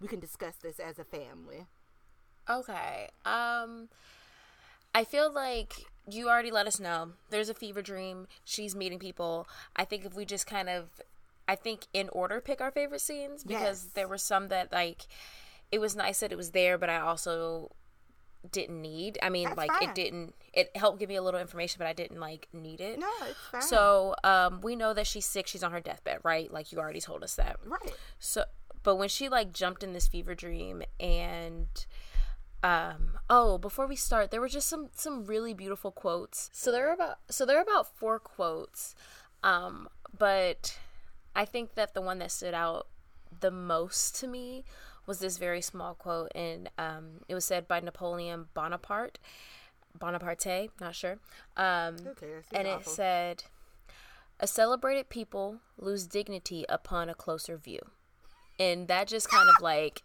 we 0.00 0.08
can 0.08 0.20
discuss 0.20 0.56
this 0.56 0.78
as 0.78 0.98
a 0.98 1.04
family. 1.04 1.66
Okay. 2.48 3.08
Um, 3.24 3.88
I 4.94 5.04
feel 5.04 5.32
like 5.32 5.86
you 6.10 6.28
already 6.28 6.50
let 6.50 6.66
us 6.66 6.80
know 6.80 7.12
there's 7.30 7.48
a 7.48 7.54
fever 7.54 7.82
dream. 7.82 8.26
She's 8.44 8.74
meeting 8.74 8.98
people. 8.98 9.46
I 9.76 9.84
think 9.84 10.04
if 10.04 10.14
we 10.14 10.24
just 10.24 10.46
kind 10.46 10.68
of, 10.68 11.02
I 11.46 11.54
think 11.54 11.86
in 11.92 12.08
order 12.10 12.40
pick 12.40 12.60
our 12.60 12.70
favorite 12.70 13.00
scenes 13.00 13.44
because 13.44 13.84
yes. 13.84 13.92
there 13.94 14.08
were 14.08 14.18
some 14.18 14.48
that 14.48 14.72
like, 14.72 15.06
it 15.70 15.80
was 15.80 15.96
nice 15.96 16.20
that 16.20 16.32
it 16.32 16.36
was 16.36 16.50
there, 16.50 16.76
but 16.76 16.90
I 16.90 16.98
also 16.98 17.70
didn't 18.50 18.82
need. 18.82 19.18
I 19.22 19.30
mean, 19.30 19.44
That's 19.44 19.56
like 19.56 19.70
fine. 19.70 19.88
it 19.88 19.94
didn't. 19.94 20.34
It 20.52 20.76
helped 20.76 20.98
give 20.98 21.08
me 21.08 21.16
a 21.16 21.22
little 21.22 21.40
information, 21.40 21.78
but 21.78 21.86
I 21.86 21.92
didn't 21.92 22.20
like 22.20 22.48
need 22.52 22.80
it. 22.80 22.98
No, 22.98 23.08
it's 23.22 23.38
fine. 23.50 23.62
So, 23.62 24.14
um, 24.24 24.60
we 24.60 24.76
know 24.76 24.92
that 24.94 25.06
she's 25.06 25.24
sick. 25.24 25.46
She's 25.46 25.62
on 25.62 25.72
her 25.72 25.80
deathbed, 25.80 26.18
right? 26.22 26.52
Like 26.52 26.72
you 26.72 26.78
already 26.78 27.00
told 27.00 27.22
us 27.22 27.36
that, 27.36 27.56
right? 27.64 27.94
So, 28.18 28.44
but 28.82 28.96
when 28.96 29.08
she 29.08 29.28
like 29.28 29.52
jumped 29.52 29.82
in 29.82 29.92
this 29.92 30.08
fever 30.08 30.34
dream 30.34 30.82
and 30.98 31.68
um 32.62 33.18
oh 33.28 33.58
before 33.58 33.86
we 33.86 33.96
start 33.96 34.30
there 34.30 34.40
were 34.40 34.48
just 34.48 34.68
some 34.68 34.88
some 34.94 35.24
really 35.24 35.54
beautiful 35.54 35.90
quotes. 35.90 36.50
So 36.52 36.70
there 36.70 36.88
are 36.88 36.94
about 36.94 37.18
so 37.28 37.44
there 37.44 37.58
are 37.58 37.62
about 37.62 37.96
four 37.96 38.18
quotes. 38.18 38.94
Um 39.42 39.88
but 40.16 40.78
i 41.34 41.44
think 41.44 41.74
that 41.74 41.94
the 41.94 42.02
one 42.02 42.18
that 42.18 42.30
stood 42.30 42.52
out 42.54 42.86
the 43.40 43.50
most 43.50 44.14
to 44.14 44.26
me 44.26 44.62
was 45.06 45.18
this 45.18 45.38
very 45.38 45.62
small 45.62 45.94
quote 45.94 46.30
and 46.34 46.68
um 46.76 47.22
it 47.28 47.34
was 47.34 47.46
said 47.46 47.66
by 47.66 47.80
napoleon 47.80 48.46
bonaparte 48.52 49.18
bonaparte 49.98 50.68
not 50.80 50.94
sure. 50.94 51.18
Um 51.56 51.96
and 52.52 52.68
awful. 52.68 52.80
it 52.92 52.94
said 52.94 53.44
a 54.40 54.46
celebrated 54.46 55.08
people 55.08 55.60
lose 55.78 56.06
dignity 56.06 56.64
upon 56.68 57.08
a 57.08 57.14
closer 57.14 57.56
view. 57.56 57.78
And 58.58 58.88
that 58.88 59.06
just 59.06 59.30
kind 59.30 59.48
of 59.48 59.62
like 59.62 60.02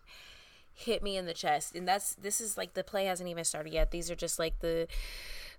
hit 0.78 1.02
me 1.02 1.18
in 1.18 1.26
the 1.26 1.34
chest. 1.34 1.76
And 1.76 1.88
that's 1.88 2.16
this 2.16 2.40
is 2.40 2.58
like 2.58 2.76
the 2.76 2.84
play 2.84 3.06
hasn't 3.06 3.30
even 3.30 3.44
started 3.44 3.74
yet. 3.74 3.92
These 3.92 4.12
are 4.12 4.16
just 4.16 4.38
like 4.38 4.60
the 4.60 4.88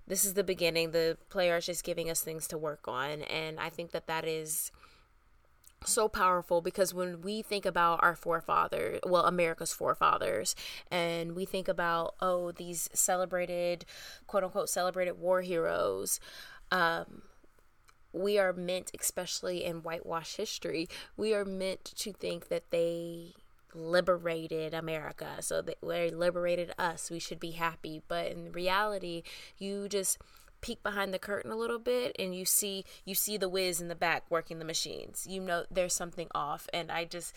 this 0.07 0.25
is 0.25 0.35
the 0.35 0.45
beginning. 0.45 0.93
The 0.93 1.19
player 1.29 1.57
is 1.57 1.67
just 1.67 1.85
giving 1.85 2.09
us 2.09 2.23
things 2.23 2.47
to 2.49 2.57
work 2.57 2.87
on. 2.89 3.23
And 3.23 3.59
i 3.61 3.69
think 3.69 3.91
that 3.91 4.07
that 4.07 4.25
is 4.25 4.71
so 5.85 6.09
powerful 6.09 6.61
because 6.61 6.93
when 6.93 7.21
we 7.21 7.43
think 7.43 7.65
about 7.67 8.01
our 8.03 8.17
forefathers, 8.17 9.01
well, 9.07 9.25
America's 9.25 9.73
forefathers, 9.73 10.57
and 10.91 11.37
we 11.37 11.45
think 11.45 11.69
about, 11.69 12.15
oh, 12.21 12.51
these 12.51 12.89
celebrated, 12.93 13.85
quote 14.27 14.45
unquote, 14.45 14.69
celebrated 14.69 15.21
war 15.21 15.43
heroes, 15.43 16.19
um, 16.73 17.23
we 18.13 18.39
are 18.39 18.53
meant, 18.53 18.91
especially 18.99 19.65
in 19.65 19.83
whitewash 19.83 20.37
history, 20.37 20.89
we 21.17 21.33
are 21.35 21.45
meant 21.45 21.85
to 21.85 22.13
think 22.13 22.49
that 22.49 22.71
they 22.71 23.35
liberated 23.75 24.75
America. 24.75 25.37
So 25.41 25.63
they 25.63 25.75
liberated 26.11 26.73
us. 26.79 27.11
We 27.11 27.19
should 27.19 27.41
be 27.41 27.53
happy. 27.53 28.03
But 28.07 28.29
in 28.33 28.53
reality, 28.53 29.23
you 29.59 29.89
just 29.89 30.19
peek 30.61 30.83
behind 30.83 31.15
the 31.15 31.19
curtain 31.19 31.53
a 31.53 31.57
little 31.57 31.79
bit 31.79 32.17
and 32.19 32.35
you 32.35 32.45
see 32.45 32.85
you 33.05 33.15
see 33.15 33.37
the 33.37 33.49
whiz 33.49 33.81
in 33.81 33.87
the 33.87 33.95
back 33.95 34.25
working 34.29 34.59
the 34.59 34.65
machines. 34.65 35.27
You 35.29 35.41
know 35.41 35.65
there's 35.71 35.95
something 35.95 36.29
off 36.35 36.69
and 36.73 36.91
I 36.91 37.05
just 37.05 37.33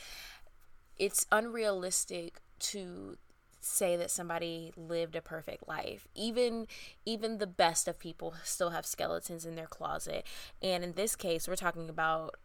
it's 0.98 1.26
unrealistic 1.32 2.42
to 2.60 3.18
say 3.60 3.96
that 3.96 4.10
somebody 4.10 4.74
lived 4.76 5.16
a 5.16 5.22
perfect 5.22 5.68
life. 5.68 6.08
Even 6.16 6.68
even 7.06 7.38
the 7.38 7.48
best 7.48 7.88
of 7.88 8.00
people 8.00 8.34
still 8.44 8.72
have 8.72 8.86
skeletons 8.86 9.46
in 9.46 9.56
their 9.56 9.68
closet. 9.68 10.26
And 10.62 10.84
in 10.84 10.94
this 10.94 11.16
case, 11.16 11.48
we're 11.48 11.56
talking 11.56 11.90
about 11.90 12.36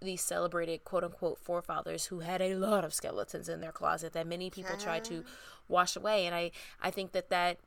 these 0.00 0.20
celebrated 0.22 0.84
quote 0.84 1.04
unquote 1.04 1.38
forefathers 1.38 2.06
who 2.06 2.20
had 2.20 2.42
a 2.42 2.54
lot 2.54 2.84
of 2.84 2.94
skeletons 2.94 3.48
in 3.48 3.60
their 3.60 3.72
closet 3.72 4.12
that 4.12 4.26
many 4.26 4.50
people 4.50 4.76
try 4.76 5.00
to 5.00 5.24
wash 5.68 5.96
away. 5.96 6.26
And 6.26 6.34
I 6.34 6.50
I 6.80 6.90
think 6.90 7.12
that 7.12 7.30
that 7.30 7.58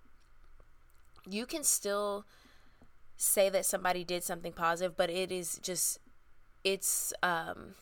you 1.27 1.45
can 1.45 1.63
still 1.63 2.25
say 3.17 3.49
that 3.49 3.65
somebody 3.65 4.03
did 4.03 4.23
something 4.23 4.53
positive 4.53 4.95
but 4.95 5.09
it 5.09 5.31
is 5.31 5.59
just 5.61 5.99
it's 6.63 7.13
um 7.21 7.75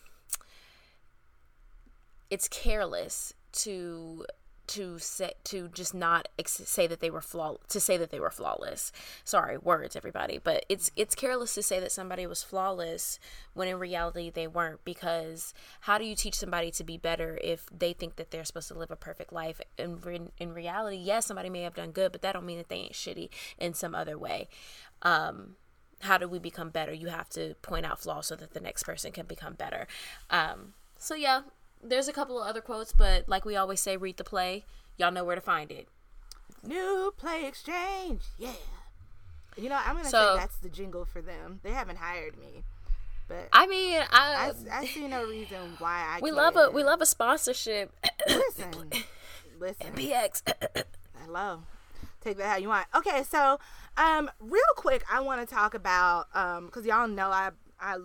it's 2.29 2.47
careless 2.47 3.33
to 3.51 4.25
to 4.67 4.99
say 4.99 5.33
to 5.45 5.69
just 5.69 5.93
not 5.93 6.27
ex- 6.37 6.61
say 6.65 6.87
that 6.87 6.99
they 6.99 7.09
were 7.09 7.21
flaw 7.21 7.57
to 7.69 7.79
say 7.79 7.97
that 7.97 8.11
they 8.11 8.19
were 8.19 8.29
flawless. 8.31 8.91
Sorry, 9.23 9.57
words 9.57 9.95
everybody, 9.95 10.39
but 10.43 10.65
it's 10.69 10.91
it's 10.95 11.15
careless 11.15 11.53
to 11.55 11.63
say 11.63 11.79
that 11.79 11.91
somebody 11.91 12.27
was 12.27 12.43
flawless 12.43 13.19
when 13.53 13.67
in 13.67 13.79
reality 13.79 14.29
they 14.29 14.47
weren't 14.47 14.83
because 14.83 15.53
how 15.81 15.97
do 15.97 16.05
you 16.05 16.15
teach 16.15 16.35
somebody 16.35 16.69
to 16.71 16.83
be 16.83 16.97
better 16.97 17.39
if 17.41 17.65
they 17.75 17.93
think 17.93 18.17
that 18.17 18.31
they're 18.31 18.45
supposed 18.45 18.67
to 18.67 18.77
live 18.77 18.91
a 18.91 18.95
perfect 18.95 19.31
life 19.31 19.61
and 19.77 20.05
in, 20.05 20.31
in 20.37 20.53
reality, 20.53 20.97
yes, 20.97 21.25
somebody 21.25 21.49
may 21.49 21.61
have 21.61 21.75
done 21.75 21.91
good, 21.91 22.11
but 22.11 22.21
that 22.21 22.33
don't 22.33 22.45
mean 22.45 22.57
that 22.57 22.69
they 22.69 22.77
ain't 22.77 22.93
shitty 22.93 23.29
in 23.57 23.73
some 23.73 23.95
other 23.95 24.17
way. 24.17 24.47
Um 25.01 25.55
how 26.01 26.17
do 26.17 26.27
we 26.27 26.37
become 26.37 26.69
better? 26.69 26.93
You 26.93 27.07
have 27.07 27.29
to 27.29 27.55
point 27.63 27.85
out 27.85 27.99
flaws 27.99 28.27
so 28.27 28.35
that 28.35 28.53
the 28.53 28.59
next 28.59 28.83
person 28.83 29.11
can 29.11 29.25
become 29.25 29.53
better. 29.53 29.87
Um 30.29 30.73
so 30.99 31.15
yeah, 31.15 31.41
there's 31.83 32.07
a 32.07 32.13
couple 32.13 32.41
of 32.41 32.47
other 32.47 32.61
quotes, 32.61 32.93
but 32.93 33.27
like 33.27 33.45
we 33.45 33.55
always 33.55 33.79
say, 33.79 33.97
read 33.97 34.17
the 34.17 34.23
play. 34.23 34.65
Y'all 34.97 35.11
know 35.11 35.23
where 35.23 35.35
to 35.35 35.41
find 35.41 35.71
it. 35.71 35.87
New 36.63 37.13
play 37.17 37.45
exchange, 37.45 38.21
yeah. 38.37 38.51
You 39.55 39.69
know, 39.69 39.79
I'm 39.83 39.95
gonna 39.95 40.09
so, 40.09 40.35
say 40.35 40.41
that's 40.41 40.57
the 40.57 40.69
jingle 40.69 41.05
for 41.05 41.21
them. 41.21 41.59
They 41.63 41.71
haven't 41.71 41.97
hired 41.97 42.37
me, 42.37 42.63
but 43.27 43.49
I 43.51 43.67
mean, 43.67 44.01
I 44.11 44.53
I, 44.71 44.79
I 44.79 44.85
see 44.85 45.07
no 45.07 45.25
reason 45.25 45.75
why 45.79 46.17
I. 46.17 46.19
We 46.21 46.31
love 46.31 46.55
a 46.55 46.69
we 46.71 46.83
love 46.83 47.01
a 47.01 47.05
sponsorship. 47.05 47.91
listen, 48.27 48.91
listen. 49.59 49.93
PX. 49.93 50.41
Hello. 51.25 51.63
Take 52.21 52.37
that 52.37 52.47
how 52.47 52.57
you 52.57 52.67
want. 52.67 52.87
Okay, 52.95 53.23
so 53.23 53.59
um, 53.97 54.29
real 54.39 54.61
quick, 54.75 55.03
I 55.11 55.21
want 55.21 55.47
to 55.47 55.53
talk 55.53 55.73
about 55.73 56.27
um, 56.33 56.65
because 56.65 56.85
y'all 56.85 57.07
know 57.07 57.29
I 57.29 57.51
I 57.79 57.97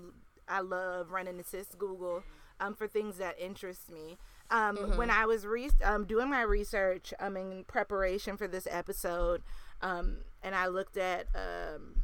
I 0.49 0.61
love 0.61 1.11
running 1.11 1.39
assist 1.39 1.79
Google 1.79 2.23
um, 2.63 2.75
for 2.75 2.87
things 2.87 3.19
that 3.19 3.39
interest 3.39 3.91
me. 3.91 4.19
Um, 4.51 4.77
mm-hmm. 4.77 4.97
When 4.97 5.11
I 5.11 5.27
was 5.27 5.47
re- 5.47 5.71
um, 5.83 6.05
doing 6.05 6.31
my 6.31 6.43
research 6.43 7.13
um, 7.19 7.37
in 7.37 7.65
preparation 7.65 8.37
for 8.37 8.47
this 8.47 8.69
episode, 8.71 9.43
um, 9.81 10.19
and 10.43 10.55
I 10.55 10.67
looked 10.67 10.97
at 10.97 11.27
um, 11.35 12.03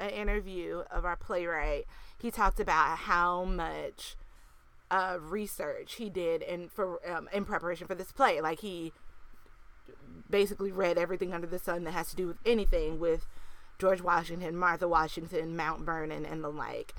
an 0.00 0.10
interview 0.10 0.84
of 0.90 1.04
our 1.04 1.16
playwright, 1.16 1.86
he 2.18 2.30
talked 2.30 2.60
about 2.60 2.98
how 2.98 3.44
much 3.44 4.16
uh, 4.90 5.18
research 5.20 5.94
he 5.96 6.08
did 6.08 6.42
in 6.42 6.68
for 6.68 7.00
um, 7.08 7.28
in 7.32 7.44
preparation 7.44 7.86
for 7.86 7.94
this 7.94 8.12
play. 8.12 8.40
Like 8.40 8.60
he 8.60 8.92
basically 10.30 10.72
read 10.72 10.98
everything 10.98 11.32
under 11.32 11.46
the 11.46 11.58
sun 11.58 11.84
that 11.84 11.92
has 11.92 12.10
to 12.10 12.16
do 12.16 12.26
with 12.26 12.38
anything 12.46 12.98
with 12.98 13.26
George 13.78 14.00
Washington, 14.00 14.56
Martha 14.56 14.88
Washington, 14.88 15.56
Mount 15.56 15.82
Vernon, 15.82 16.24
and 16.24 16.42
the 16.42 16.48
like. 16.48 16.94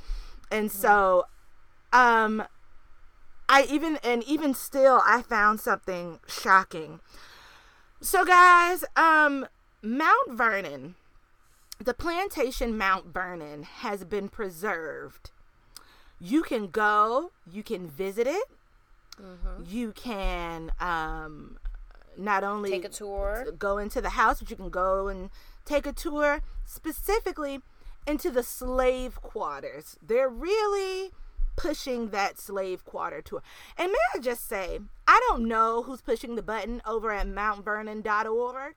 And 0.52 0.70
mm-hmm. 0.70 0.80
so, 0.80 1.26
um, 1.92 2.44
I 3.50 3.64
even 3.64 3.98
and 4.04 4.24
even 4.24 4.54
still 4.54 5.02
I 5.04 5.24
found 5.24 5.60
something 5.60 6.20
shocking. 6.28 7.00
So 8.00 8.24
guys, 8.24 8.86
um 8.96 9.48
Mount 9.82 10.32
Vernon, 10.32 10.96
the 11.84 11.96
plantation 11.96 12.78
Mount 12.78 13.08
Vernon 13.12 13.64
has 13.64 14.06
been 14.06 14.30
preserved. 14.30 15.32
You 16.20 16.44
can 16.44 16.68
go, 16.68 17.32
you 17.52 17.64
can 17.64 17.90
visit 17.90 18.28
it. 18.28 18.44
Mm-hmm. 19.20 19.64
You 19.68 19.92
can 19.94 20.72
um 20.80 21.58
not 22.16 22.44
only 22.44 22.70
take 22.70 22.86
a 22.86 22.90
tour, 22.90 23.48
go 23.58 23.80
into 23.80 24.00
the 24.00 24.10
house, 24.12 24.40
but 24.40 24.52
you 24.52 24.56
can 24.56 24.70
go 24.70 25.08
and 25.08 25.32
take 25.66 25.88
a 25.88 25.94
tour 25.94 26.42
specifically 26.66 27.62
into 28.06 28.30
the 28.30 28.44
slave 28.44 29.22
quarters. 29.22 29.98
They're 30.06 30.30
really 30.30 31.12
pushing 31.60 32.10
that 32.10 32.40
slave 32.40 32.86
quarter 32.86 33.22
tour. 33.22 33.44
And 33.78 33.92
may 33.92 33.98
I 34.16 34.20
just 34.20 34.48
say, 34.48 34.80
I 35.06 35.20
don't 35.28 35.46
know 35.46 35.84
who's 35.84 36.02
pushing 36.02 36.36
the 36.36 36.42
button 36.42 36.82
over 36.86 37.12
at 37.12 37.28
mountvernon.org. 37.28 38.76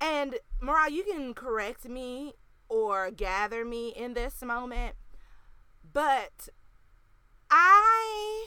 And 0.00 0.36
Mariah, 0.60 0.90
you 0.90 1.02
can 1.02 1.34
correct 1.34 1.88
me 1.88 2.34
or 2.68 3.10
gather 3.10 3.64
me 3.64 3.88
in 3.88 4.14
this 4.14 4.40
moment, 4.42 4.94
but 5.92 6.48
I 7.50 8.46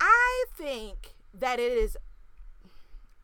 I 0.00 0.44
think 0.56 1.14
that 1.34 1.58
it 1.58 1.72
is 1.72 1.96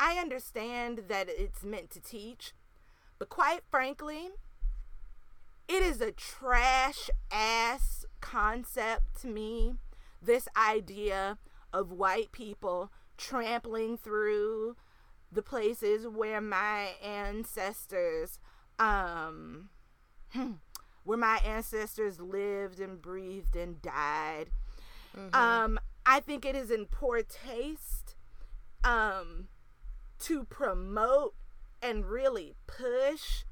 I 0.01 0.15
understand 0.19 1.05
that 1.09 1.29
it's 1.29 1.65
meant 1.65 1.91
to 1.91 2.01
teach, 2.01 2.53
but 3.19 3.29
quite 3.29 3.63
frankly, 3.71 4.31
it 5.69 5.83
is 5.83 6.01
a 6.01 6.13
trash 6.13 7.11
ass 7.31 8.05
concept 8.21 9.21
to 9.21 9.29
me. 9.29 9.75
This 10.21 10.49
idea 10.57 11.39
of 11.73 11.93
white 11.93 12.33
people 12.33 12.91
trampling 13.17 13.99
through 13.99 14.77
the 15.31 15.43
places 15.43 16.07
where 16.07 16.41
my 16.41 16.93
ancestors 17.05 18.39
um 18.79 19.69
where 21.05 21.19
my 21.19 21.39
ancestors 21.45 22.21
lived 22.21 22.81
and 22.81 23.03
breathed 23.03 23.57
and 23.57 23.83
died. 23.83 24.47
Mm-hmm. 25.17 25.35
Um 25.35 25.79
I 26.07 26.21
think 26.21 26.47
it 26.47 26.57
is 26.57 26.71
in 26.71 26.87
poor 26.87 27.23
taste 27.23 28.17
um 28.85 29.49
to 30.21 30.45
promote 30.45 31.35
and 31.83 32.07
really 32.07 32.55
push 32.67 33.45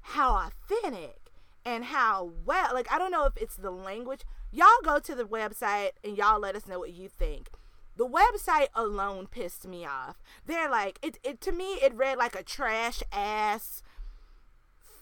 how 0.00 0.34
authentic 0.34 1.27
and 1.68 1.84
how 1.84 2.32
well 2.46 2.70
like 2.72 2.90
I 2.90 2.98
don't 2.98 3.10
know 3.10 3.26
if 3.26 3.36
it's 3.36 3.56
the 3.56 3.70
language. 3.70 4.22
Y'all 4.50 4.68
go 4.82 4.98
to 4.98 5.14
the 5.14 5.24
website 5.24 5.90
and 6.02 6.16
y'all 6.16 6.40
let 6.40 6.56
us 6.56 6.66
know 6.66 6.78
what 6.78 6.94
you 6.94 7.08
think. 7.08 7.50
The 7.96 8.08
website 8.08 8.68
alone 8.74 9.26
pissed 9.26 9.66
me 9.66 9.84
off. 9.84 10.16
They're 10.46 10.70
like 10.70 10.98
it, 11.02 11.18
it 11.22 11.42
to 11.42 11.52
me 11.52 11.74
it 11.74 11.94
read 11.94 12.16
like 12.16 12.34
a 12.34 12.42
trash 12.42 13.02
ass 13.12 13.82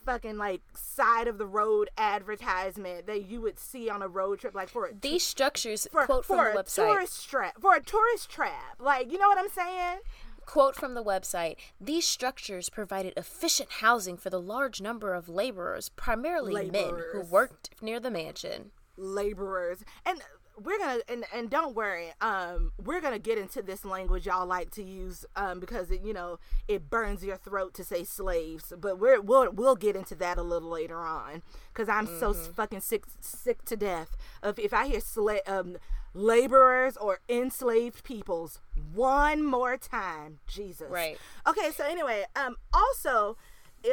fucking 0.04 0.36
like 0.36 0.62
side 0.74 1.28
of 1.28 1.38
the 1.38 1.46
road 1.46 1.88
advertisement 1.96 3.06
that 3.06 3.26
you 3.26 3.40
would 3.40 3.58
see 3.58 3.88
on 3.88 4.02
a 4.02 4.08
road 4.08 4.40
trip 4.40 4.54
like 4.54 4.68
for 4.68 4.86
a 4.86 4.94
these 5.00 5.24
structures 5.24 5.88
for, 5.90 6.06
quote 6.06 6.24
for 6.24 6.36
from 6.36 6.54
the 6.54 6.62
website 6.62 6.74
tourist 6.76 7.28
trap 7.28 7.60
for 7.60 7.74
a 7.74 7.82
tourist 7.82 8.30
trap 8.30 8.76
like 8.78 9.10
you 9.10 9.18
know 9.18 9.26
what 9.26 9.36
i'm 9.36 9.48
saying 9.48 9.98
Quote 10.46 10.76
from 10.76 10.94
the 10.94 11.04
website 11.04 11.56
These 11.80 12.06
structures 12.06 12.70
provided 12.70 13.12
efficient 13.16 13.70
housing 13.80 14.16
for 14.16 14.30
the 14.30 14.40
large 14.40 14.80
number 14.80 15.12
of 15.12 15.28
laborers, 15.28 15.90
primarily 15.90 16.54
laborers. 16.70 16.72
men, 16.72 17.04
who 17.12 17.20
worked 17.28 17.70
near 17.82 18.00
the 18.00 18.10
mansion. 18.10 18.70
Laborers. 18.96 19.84
And 20.06 20.22
we're 20.58 20.78
gonna 20.78 21.00
and, 21.08 21.24
and 21.34 21.50
don't 21.50 21.74
worry 21.74 22.12
um 22.20 22.72
we're 22.82 23.00
gonna 23.00 23.18
get 23.18 23.36
into 23.36 23.60
this 23.60 23.84
language 23.84 24.26
y'all 24.26 24.46
like 24.46 24.70
to 24.70 24.82
use 24.82 25.26
um 25.36 25.60
because 25.60 25.90
it 25.90 26.00
you 26.02 26.14
know 26.14 26.38
it 26.66 26.88
burns 26.88 27.22
your 27.22 27.36
throat 27.36 27.74
to 27.74 27.84
say 27.84 28.04
slaves 28.04 28.72
but 28.78 28.98
we're 28.98 29.20
we'll, 29.20 29.52
we'll 29.52 29.76
get 29.76 29.94
into 29.94 30.14
that 30.14 30.38
a 30.38 30.42
little 30.42 30.70
later 30.70 31.00
on 31.00 31.42
because 31.72 31.88
i'm 31.88 32.06
mm-hmm. 32.06 32.18
so 32.18 32.32
fucking 32.32 32.80
sick 32.80 33.04
sick 33.20 33.64
to 33.64 33.76
death 33.76 34.16
of 34.42 34.58
if 34.58 34.72
i 34.72 34.86
hear 34.86 35.00
sla- 35.00 35.46
um 35.46 35.76
laborers 36.16 36.96
or 36.96 37.20
enslaved 37.28 38.02
peoples. 38.02 38.60
One 38.94 39.44
more 39.44 39.76
time 39.76 40.38
jesus. 40.46 40.90
Right. 40.90 41.18
Okay 41.46 41.70
so 41.70 41.84
anyway 41.84 42.24
um 42.34 42.56
also 42.72 43.36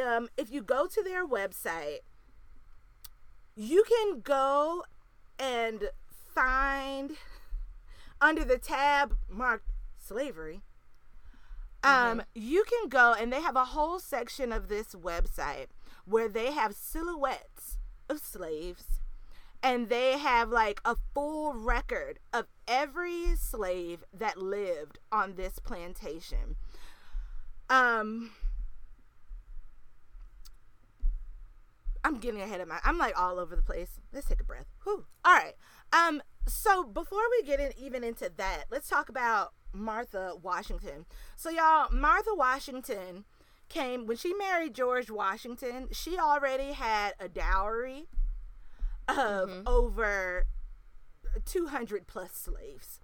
um 0.04 0.28
if 0.36 0.50
you 0.50 0.62
go 0.62 0.86
to 0.86 1.02
their 1.02 1.26
website 1.26 1.98
you 3.54 3.84
can 3.84 4.20
go 4.20 4.84
and 5.38 5.90
find 6.34 7.12
under 8.20 8.44
the 8.44 8.58
tab 8.58 9.16
marked 9.28 9.68
slavery 9.98 10.62
Um, 11.84 12.22
you 12.34 12.64
can 12.64 12.88
go 12.88 13.12
and 13.12 13.30
they 13.32 13.42
have 13.42 13.56
a 13.56 13.66
whole 13.66 13.98
section 13.98 14.52
of 14.52 14.68
this 14.68 14.94
website 14.94 15.66
where 16.06 16.28
they 16.28 16.52
have 16.52 16.74
silhouettes 16.74 17.78
of 18.08 18.18
slaves 18.20 19.00
and 19.64 19.88
they 19.88 20.18
have 20.18 20.50
like 20.50 20.80
a 20.84 20.94
full 21.14 21.54
record 21.54 22.18
of 22.34 22.44
every 22.68 23.34
slave 23.34 24.04
that 24.12 24.36
lived 24.36 24.98
on 25.10 25.34
this 25.34 25.58
plantation. 25.58 26.56
Um 27.70 28.32
I'm 32.04 32.18
getting 32.18 32.42
ahead 32.42 32.60
of 32.60 32.68
my 32.68 32.78
I'm 32.84 32.98
like 32.98 33.18
all 33.18 33.38
over 33.40 33.56
the 33.56 33.62
place. 33.62 33.98
Let's 34.12 34.28
take 34.28 34.42
a 34.42 34.44
breath. 34.44 34.66
Whew. 34.84 35.06
All 35.24 35.34
right. 35.34 35.54
Um 35.92 36.22
so 36.46 36.84
before 36.84 37.22
we 37.30 37.42
get 37.42 37.58
in 37.58 37.72
even 37.78 38.04
into 38.04 38.30
that, 38.36 38.64
let's 38.70 38.88
talk 38.88 39.08
about 39.08 39.54
Martha 39.72 40.34
Washington. 40.40 41.06
So 41.36 41.48
y'all, 41.48 41.88
Martha 41.90 42.34
Washington 42.34 43.24
came 43.70 44.06
when 44.06 44.18
she 44.18 44.34
married 44.34 44.74
George 44.74 45.10
Washington, 45.10 45.88
she 45.90 46.18
already 46.18 46.72
had 46.72 47.14
a 47.18 47.28
dowry 47.28 48.08
of 49.08 49.48
mm-hmm. 49.48 49.62
over 49.66 50.46
200 51.44 52.06
plus 52.06 52.32
slaves. 52.32 53.00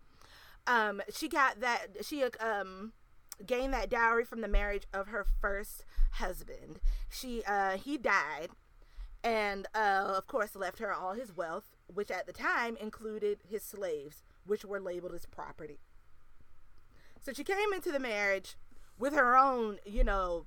Um 0.66 1.02
she 1.12 1.28
got 1.28 1.60
that 1.60 2.04
she 2.04 2.22
um 2.22 2.92
gained 3.44 3.72
that 3.72 3.88
dowry 3.88 4.24
from 4.24 4.42
the 4.42 4.48
marriage 4.48 4.86
of 4.92 5.08
her 5.08 5.26
first 5.40 5.84
husband. 6.12 6.80
She 7.08 7.42
uh 7.44 7.76
he 7.76 7.96
died 7.96 8.50
and 9.22 9.66
uh, 9.74 10.14
of 10.16 10.26
course 10.26 10.54
left 10.54 10.78
her 10.78 10.92
all 10.92 11.12
his 11.12 11.36
wealth, 11.36 11.76
which 11.92 12.10
at 12.10 12.26
the 12.26 12.32
time 12.32 12.76
included 12.76 13.40
his 13.48 13.62
slaves, 13.62 14.22
which 14.46 14.64
were 14.64 14.80
labeled 14.80 15.14
as 15.14 15.26
property. 15.26 15.78
So 17.20 17.32
she 17.32 17.44
came 17.44 17.72
into 17.74 17.92
the 17.92 17.98
marriage 17.98 18.56
with 18.98 19.12
her 19.14 19.36
own, 19.36 19.78
you 19.84 20.04
know, 20.04 20.46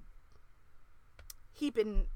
heaping 1.52 2.08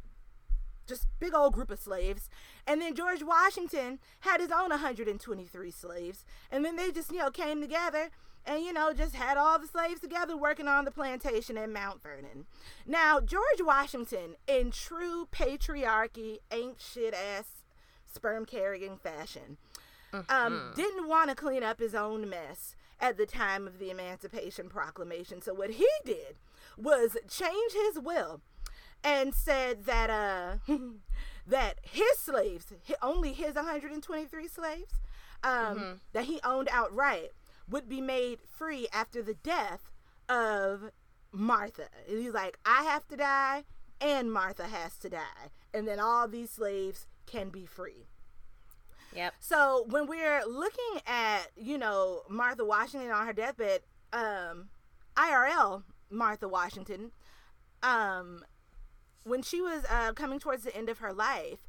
just 0.88 1.08
big 1.20 1.34
old 1.34 1.54
group 1.54 1.70
of 1.70 1.80
slaves. 1.80 2.30
And 2.66 2.82
then 2.82 2.96
George 2.96 3.24
Washington 3.24 4.00
had 4.22 4.40
his 4.40 4.52
own 4.52 4.70
123 4.70 5.72
slaves. 5.72 6.26
And 6.52 6.64
then 6.64 6.76
they 6.76 6.92
just, 6.92 7.12
you 7.12 7.20
know, 7.20 7.32
came 7.32 7.62
together 7.62 8.10
and 8.48 8.64
you 8.64 8.72
know 8.72 8.94
just 8.94 9.16
had 9.16 9.38
all 9.38 9.60
the 9.60 9.68
slaves 9.68 10.00
together 10.00 10.38
working 10.38 10.68
on 10.68 10.86
the 10.86 10.92
plantation 10.92 11.58
in 11.58 11.74
Mount 11.74 12.02
Vernon. 12.02 12.46
Now 12.86 13.20
George 13.20 13.62
Washington, 13.62 14.36
in 14.48 14.72
true 14.72 15.28
patriarchy, 15.32 16.38
ain't 16.52 16.80
shit 16.80 17.14
ass 17.14 17.64
sperm 18.12 18.46
carrying 18.46 18.98
fashion, 18.98 19.58
um, 20.14 20.24
mm-hmm. 20.24 20.46
um, 20.46 20.74
didn't 20.76 21.08
want 21.08 21.30
to 21.30 21.36
clean 21.36 21.64
up 21.64 21.80
his 21.80 21.94
own 21.94 22.30
mess 22.30 22.76
at 23.00 23.18
the 23.18 23.26
time 23.26 23.68
of 23.68 23.80
the 23.80 23.92
Emancipation 23.92 24.70
Proclamation. 24.70 25.42
So 25.42 25.54
what 25.54 25.72
he 25.72 25.88
did 26.06 26.38
was 26.78 27.18
change 27.30 27.74
his 27.74 28.00
will 28.00 28.42
and 29.04 29.34
said 29.34 29.86
that 29.86 30.10
uh 30.10 30.58
that 31.48 31.80
his 31.82 32.18
slaves, 32.18 32.74
only 33.02 33.34
his 33.34 33.56
123 33.56 34.48
slaves, 34.48 34.94
um, 35.44 35.52
mm-hmm. 35.54 35.94
that 36.14 36.26
he 36.26 36.40
owned 36.44 36.68
outright 36.72 37.32
would 37.70 37.88
be 37.88 38.02
made 38.02 38.40
free 38.42 38.88
after 38.94 39.22
the 39.22 39.34
death 39.34 39.92
of 40.30 40.92
Martha. 41.32 41.88
And 42.08 42.20
he's 42.20 42.34
like, 42.34 42.58
I 42.66 42.84
have 42.84 43.08
to 43.10 43.18
die 43.18 43.64
and 44.02 44.32
Martha 44.32 44.66
has 44.68 44.98
to 44.98 45.10
die. 45.10 45.52
And 45.74 45.88
then 45.88 46.00
all 46.00 46.28
these 46.28 46.52
slaves 46.52 47.06
can 47.26 47.50
be 47.50 47.66
free. 47.66 48.08
Yep. 49.16 49.34
So 49.40 49.86
when 49.90 50.08
we're 50.08 50.44
looking 50.46 51.02
at, 51.06 51.48
you 51.56 51.78
know, 51.78 52.22
Martha 52.30 52.66
Washington 52.66 53.12
on 53.12 53.26
her 53.26 53.34
deathbed, 53.34 53.82
um, 54.14 54.70
IRL 55.16 55.84
Martha 56.10 56.48
Washington, 56.48 57.12
um, 57.84 58.44
when 59.28 59.42
she 59.42 59.62
was 59.62 59.84
uh, 59.90 60.14
coming 60.14 60.40
towards 60.40 60.64
the 60.64 60.76
end 60.76 60.90
of 60.90 61.00
her 61.00 61.14
life, 61.14 61.60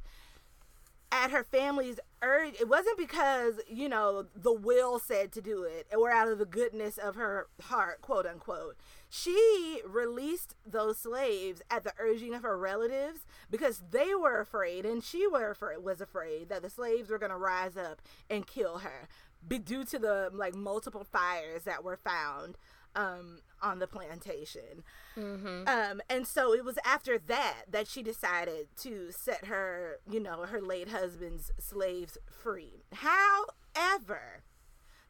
at 1.11 1.31
her 1.31 1.43
family's 1.43 1.99
urge 2.21 2.53
it 2.59 2.67
wasn't 2.67 2.97
because 2.97 3.55
you 3.67 3.89
know 3.89 4.25
the 4.35 4.53
will 4.53 4.99
said 4.99 5.31
to 5.31 5.41
do 5.41 5.63
it 5.63 5.87
or 5.97 6.11
out 6.11 6.27
of 6.27 6.37
the 6.37 6.45
goodness 6.45 6.97
of 6.97 7.15
her 7.15 7.47
heart 7.63 8.01
quote 8.01 8.25
unquote. 8.25 8.77
She 9.09 9.81
released 9.87 10.55
those 10.65 10.99
slaves 10.99 11.61
at 11.71 11.83
the 11.83 11.93
urging 11.97 12.35
of 12.35 12.43
her 12.43 12.57
relatives 12.57 13.21
because 13.49 13.81
they 13.89 14.13
were 14.13 14.39
afraid 14.39 14.85
and 14.85 15.03
she 15.03 15.25
were 15.25 15.49
afraid, 15.49 15.79
was 15.79 15.99
afraid 15.99 16.49
that 16.49 16.61
the 16.61 16.69
slaves 16.69 17.09
were 17.09 17.17
going 17.17 17.31
to 17.31 17.37
rise 17.37 17.75
up 17.75 18.01
and 18.29 18.45
kill 18.45 18.79
her 18.79 19.07
due 19.47 19.85
to 19.85 19.97
the 19.97 20.29
like 20.31 20.53
multiple 20.53 21.03
fires 21.03 21.63
that 21.63 21.83
were 21.83 21.97
found 21.97 22.57
um, 22.99 23.39
on 23.61 23.79
the 23.79 23.87
plantation. 23.87 24.83
Mm-hmm. 25.17 25.67
Um, 25.67 26.01
and 26.09 26.27
so 26.27 26.53
it 26.53 26.65
was 26.65 26.77
after 26.85 27.17
that 27.17 27.63
that 27.69 27.87
she 27.87 28.03
decided 28.03 28.67
to 28.77 29.11
set 29.11 29.45
her, 29.45 29.99
you 30.09 30.19
know, 30.19 30.45
her 30.45 30.61
late 30.61 30.89
husband's 30.89 31.51
slaves 31.57 32.17
free. 32.29 32.83
However, 32.93 34.43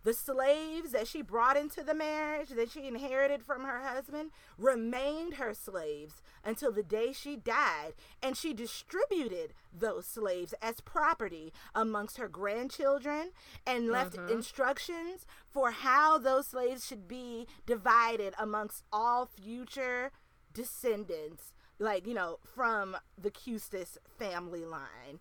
the 0.10 0.16
slaves 0.16 0.92
that 0.92 1.08
she 1.08 1.22
brought 1.22 1.56
into 1.56 1.84
the 1.84 1.94
marriage 1.94 2.50
that 2.50 2.72
she 2.72 2.88
inherited 2.88 3.44
from 3.44 3.64
her 3.64 3.84
husband 3.84 4.32
remained 4.58 5.36
her 5.36 5.54
slaves 5.54 6.24
until 6.44 6.72
the 6.72 6.82
day 6.82 7.14
she 7.14 7.36
died, 7.36 7.94
and 8.24 8.36
she 8.36 8.52
distributed 8.52 9.54
those 9.72 10.08
slaves 10.08 10.56
as 10.64 10.82
property 10.82 11.54
amongst 11.76 12.18
her 12.18 12.28
grandchildren 12.28 13.30
and 13.68 13.90
left 13.90 14.16
mm-hmm. 14.16 14.32
instructions 14.32 15.28
for 15.48 15.70
how 15.70 16.18
those 16.18 16.48
slaves 16.48 16.88
should 16.88 17.08
be 17.08 17.46
divided 17.68 18.34
amongst 18.40 18.84
all 18.92 19.28
future 19.28 20.12
descendants, 20.52 21.54
like, 21.78 22.08
you 22.08 22.16
know, 22.16 22.40
from 22.44 22.98
the 23.16 23.30
Custis 23.30 24.00
family 24.18 24.66
line. 24.66 25.20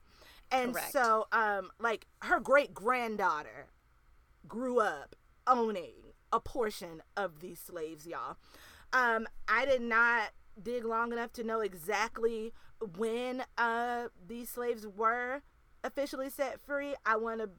And 0.51 0.73
Correct. 0.73 0.93
so, 0.93 1.27
um, 1.31 1.73
like 1.79 2.07
her 2.21 2.41
great 2.41 2.73
granddaughter, 2.73 3.67
grew 4.49 4.81
up 4.81 5.15
owning 5.47 5.95
a 6.33 6.41
portion 6.41 7.03
of 7.17 7.41
these 7.41 7.59
slaves, 7.59 8.07
y'all. 8.07 8.37
Um, 8.93 9.27
I 9.49 9.67
did 9.67 9.83
not 9.83 10.31
dig 10.61 10.85
long 10.85 11.13
enough 11.13 11.33
to 11.35 11.45
know 11.45 11.61
exactly 11.61 12.53
when 12.97 13.45
uh 13.57 14.09
these 14.27 14.49
slaves 14.49 14.87
were 14.87 15.43
officially 15.85 16.31
set 16.31 16.61
free. 16.61 16.95
I 17.05 17.17
want 17.17 17.41
to. 17.41 17.51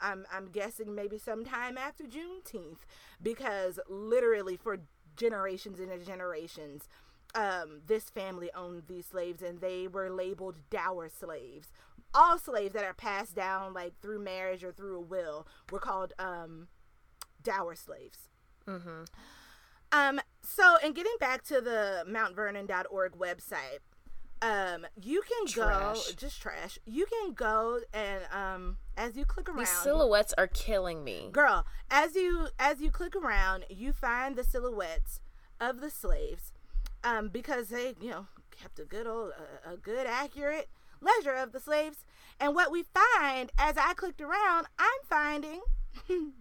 I'm 0.00 0.24
I'm 0.32 0.50
guessing 0.50 0.94
maybe 0.94 1.18
sometime 1.18 1.76
after 1.76 2.04
Juneteenth 2.04 2.78
because 3.20 3.80
literally 3.88 4.56
for 4.56 4.78
generations 5.16 5.80
and 5.80 5.90
generations, 6.04 6.88
um, 7.34 7.80
this 7.86 8.08
family 8.08 8.50
owned 8.54 8.84
these 8.86 9.06
slaves 9.06 9.42
and 9.42 9.60
they 9.60 9.88
were 9.88 10.10
labeled 10.10 10.58
dower 10.70 11.08
slaves, 11.08 11.72
all 12.14 12.38
slaves 12.38 12.74
that 12.74 12.84
are 12.84 12.94
passed 12.94 13.34
down 13.34 13.74
like 13.74 14.00
through 14.00 14.20
marriage 14.20 14.62
or 14.64 14.72
through 14.72 14.96
a 14.96 15.00
will 15.00 15.46
were 15.70 15.78
called 15.78 16.12
um, 16.18 16.68
dower 17.42 17.74
slaves. 17.74 18.28
Mm-hmm. 18.66 19.04
Um, 19.92 20.20
so, 20.42 20.76
in 20.82 20.92
getting 20.92 21.14
back 21.20 21.44
to 21.44 21.60
the 21.60 22.04
mount 22.06 22.34
MountVernon.org 22.36 23.12
website, 23.12 23.78
um, 24.42 24.86
you 25.00 25.22
can 25.22 25.46
trash. 25.46 26.06
go 26.06 26.12
just 26.16 26.40
trash. 26.40 26.78
You 26.84 27.06
can 27.06 27.32
go 27.32 27.80
and 27.92 28.24
um, 28.32 28.76
as 28.96 29.16
you 29.16 29.24
click 29.24 29.48
around, 29.48 29.60
these 29.60 29.68
silhouettes 29.68 30.34
are 30.36 30.48
killing 30.48 31.04
me, 31.04 31.28
girl. 31.32 31.64
As 31.90 32.14
you 32.14 32.48
as 32.58 32.80
you 32.80 32.90
click 32.90 33.14
around, 33.14 33.64
you 33.70 33.92
find 33.92 34.36
the 34.36 34.44
silhouettes 34.44 35.20
of 35.60 35.80
the 35.80 35.90
slaves, 35.90 36.52
um, 37.02 37.28
because 37.28 37.68
they 37.68 37.94
you 38.00 38.10
know 38.10 38.26
kept 38.50 38.78
a 38.78 38.84
good 38.84 39.06
old 39.06 39.32
uh, 39.38 39.72
a 39.72 39.76
good 39.76 40.06
accurate 40.06 40.68
leisure 41.04 41.34
of 41.34 41.52
the 41.52 41.60
slaves. 41.60 42.04
And 42.40 42.54
what 42.54 42.72
we 42.72 42.82
find 42.82 43.52
as 43.58 43.76
I 43.76 43.94
clicked 43.94 44.20
around, 44.20 44.66
I'm 44.78 45.00
finding 45.08 45.60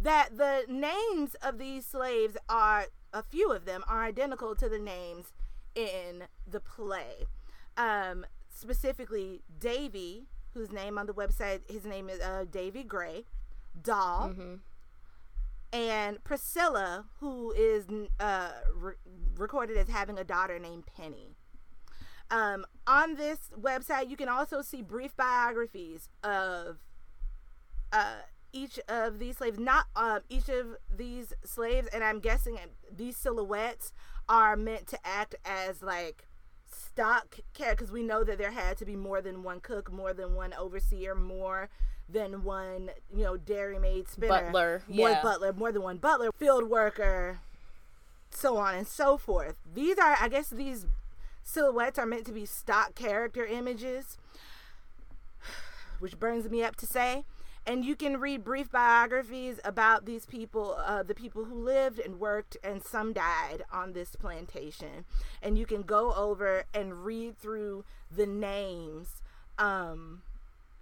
that 0.00 0.36
the 0.36 0.64
names 0.68 1.34
of 1.42 1.58
these 1.58 1.86
slaves 1.86 2.36
are, 2.48 2.86
a 3.12 3.22
few 3.22 3.52
of 3.52 3.64
them 3.64 3.84
are 3.88 4.02
identical 4.02 4.54
to 4.56 4.68
the 4.68 4.78
names 4.78 5.32
in 5.74 6.24
the 6.46 6.60
play. 6.60 7.26
Um, 7.76 8.26
specifically, 8.48 9.42
Davy, 9.58 10.26
whose 10.52 10.70
name 10.70 10.98
on 10.98 11.06
the 11.06 11.14
website, 11.14 11.60
his 11.70 11.84
name 11.84 12.08
is 12.08 12.20
uh, 12.20 12.44
Davy 12.50 12.84
Gray, 12.84 13.24
Doll, 13.80 14.30
mm-hmm. 14.30 14.54
and 15.72 16.22
Priscilla, 16.22 17.06
who 17.18 17.52
is 17.52 17.86
uh, 18.20 18.50
re- 18.74 18.94
recorded 19.36 19.76
as 19.76 19.88
having 19.88 20.18
a 20.18 20.24
daughter 20.24 20.58
named 20.58 20.84
Penny. 20.96 21.34
Um, 22.30 22.64
on 22.86 23.16
this 23.16 23.50
website, 23.58 24.10
you 24.10 24.16
can 24.16 24.28
also 24.28 24.62
see 24.62 24.82
brief 24.82 25.16
biographies 25.16 26.08
of 26.22 26.78
uh, 27.92 28.22
each 28.52 28.78
of 28.88 29.18
these 29.18 29.38
slaves. 29.38 29.58
Not 29.58 29.86
um, 29.94 30.20
each 30.28 30.48
of 30.48 30.76
these 30.94 31.32
slaves, 31.44 31.88
and 31.92 32.02
I'm 32.02 32.20
guessing 32.20 32.58
these 32.94 33.16
silhouettes 33.16 33.92
are 34.28 34.56
meant 34.56 34.86
to 34.88 34.98
act 35.04 35.34
as 35.44 35.82
like 35.82 36.26
stock 36.66 37.38
care 37.52 37.72
because 37.72 37.92
we 37.92 38.02
know 38.02 38.24
that 38.24 38.38
there 38.38 38.50
had 38.50 38.76
to 38.78 38.84
be 38.84 38.96
more 38.96 39.20
than 39.20 39.42
one 39.42 39.60
cook, 39.60 39.92
more 39.92 40.12
than 40.12 40.34
one 40.34 40.54
overseer, 40.54 41.14
more 41.14 41.68
than 42.08 42.44
one, 42.44 42.90
you 43.14 43.24
know, 43.24 43.36
dairymaid, 43.36 44.08
spinner, 44.08 44.28
butler, 44.28 44.82
more 44.88 45.10
yeah. 45.10 45.22
butler, 45.22 45.52
more 45.52 45.72
than 45.72 45.82
one 45.82 45.98
butler, 45.98 46.30
field 46.32 46.68
worker, 46.68 47.40
so 48.30 48.56
on 48.56 48.74
and 48.74 48.86
so 48.86 49.16
forth. 49.16 49.56
These 49.72 49.98
are, 49.98 50.16
I 50.20 50.28
guess, 50.28 50.50
these 50.50 50.86
silhouettes 51.44 51.98
are 51.98 52.06
meant 52.06 52.26
to 52.26 52.32
be 52.32 52.46
stock 52.46 52.94
character 52.94 53.44
images, 53.44 54.18
which 56.00 56.18
burns 56.18 56.50
me 56.50 56.64
up 56.64 56.74
to 56.76 56.86
say. 56.86 57.24
And 57.66 57.84
you 57.84 57.96
can 57.96 58.20
read 58.20 58.44
brief 58.44 58.70
biographies 58.70 59.58
about 59.64 60.04
these 60.04 60.26
people, 60.26 60.76
uh, 60.84 61.02
the 61.02 61.14
people 61.14 61.46
who 61.46 61.54
lived 61.54 61.98
and 61.98 62.20
worked, 62.20 62.58
and 62.62 62.82
some 62.82 63.14
died 63.14 63.64
on 63.72 63.94
this 63.94 64.16
plantation. 64.16 65.06
And 65.42 65.56
you 65.56 65.64
can 65.64 65.82
go 65.82 66.12
over 66.12 66.64
and 66.74 67.04
read 67.06 67.38
through 67.38 67.84
the 68.14 68.26
names, 68.26 69.22
um, 69.58 70.22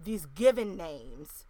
these 0.03 0.27
given 0.27 0.77
names 0.77 1.45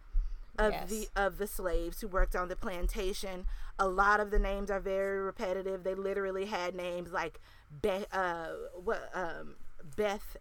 of 0.59 0.71
yes. 0.71 0.89
the 0.89 1.07
of 1.15 1.39
the 1.39 1.47
slaves 1.47 2.01
who 2.01 2.07
worked 2.07 2.35
on 2.35 2.47
the 2.47 2.55
plantation. 2.55 3.45
A 3.79 3.87
lot 3.87 4.19
of 4.19 4.29
the 4.29 4.37
names 4.37 4.69
are 4.69 4.79
very 4.79 5.19
repetitive. 5.19 5.83
They 5.83 5.95
literally 5.95 6.45
had 6.45 6.75
names 6.75 7.11
like 7.11 7.39
Beth, 7.81 8.07
uh, 8.13 8.47
what, 8.83 9.09
um, 9.13 9.55
Beth, 9.95 10.37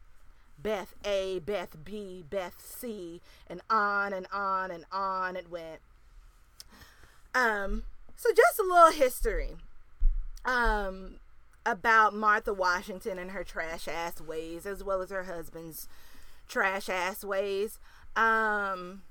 Beth 0.63 0.95
A, 1.05 1.41
Beth 1.41 1.77
B, 1.85 2.25
Beth 2.29 2.61
C, 2.61 3.21
and 3.49 3.61
on 3.69 4.13
and 4.13 4.27
on 4.33 4.71
and 4.71 4.85
on 4.93 5.37
it 5.37 5.51
went. 5.51 5.81
Um, 7.35 7.85
so 8.17 8.31
just 8.35 8.59
a 8.59 8.63
little 8.63 8.93
history, 8.93 9.57
um, 10.45 11.17
about 11.65 12.15
Martha 12.15 12.53
Washington 12.53 13.19
and 13.19 13.31
her 13.31 13.45
trash 13.45 13.89
ass 13.89 14.21
ways, 14.21 14.67
as 14.67 14.85
well 14.85 15.01
as 15.03 15.11
her 15.11 15.25
husband's 15.25 15.89
trash 16.49 16.89
ass 16.89 17.25
ways. 17.25 17.79
Um, 18.15 19.03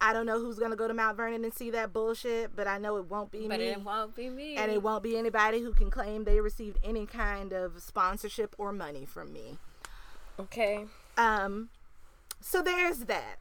I 0.00 0.12
don't 0.12 0.26
know 0.26 0.38
who's 0.38 0.58
gonna 0.58 0.76
go 0.76 0.86
to 0.88 0.94
Mount 0.94 1.16
Vernon 1.16 1.44
and 1.44 1.52
see 1.54 1.70
that 1.70 1.92
bullshit, 1.92 2.54
but 2.54 2.66
I 2.66 2.78
know 2.78 2.96
it 2.96 3.06
won't 3.06 3.30
be 3.30 3.46
but 3.48 3.58
me. 3.58 3.70
But 3.70 3.80
it 3.80 3.80
won't 3.82 4.14
be 4.14 4.28
me. 4.28 4.56
And 4.56 4.70
it 4.70 4.82
won't 4.82 5.02
be 5.02 5.16
anybody 5.16 5.60
who 5.60 5.72
can 5.72 5.90
claim 5.90 6.24
they 6.24 6.40
received 6.40 6.78
any 6.84 7.06
kind 7.06 7.52
of 7.52 7.80
sponsorship 7.80 8.54
or 8.58 8.72
money 8.72 9.06
from 9.06 9.32
me. 9.32 9.58
Okay. 10.38 10.84
Um 11.16 11.70
so 12.40 12.62
there's 12.62 13.00
that. 13.00 13.38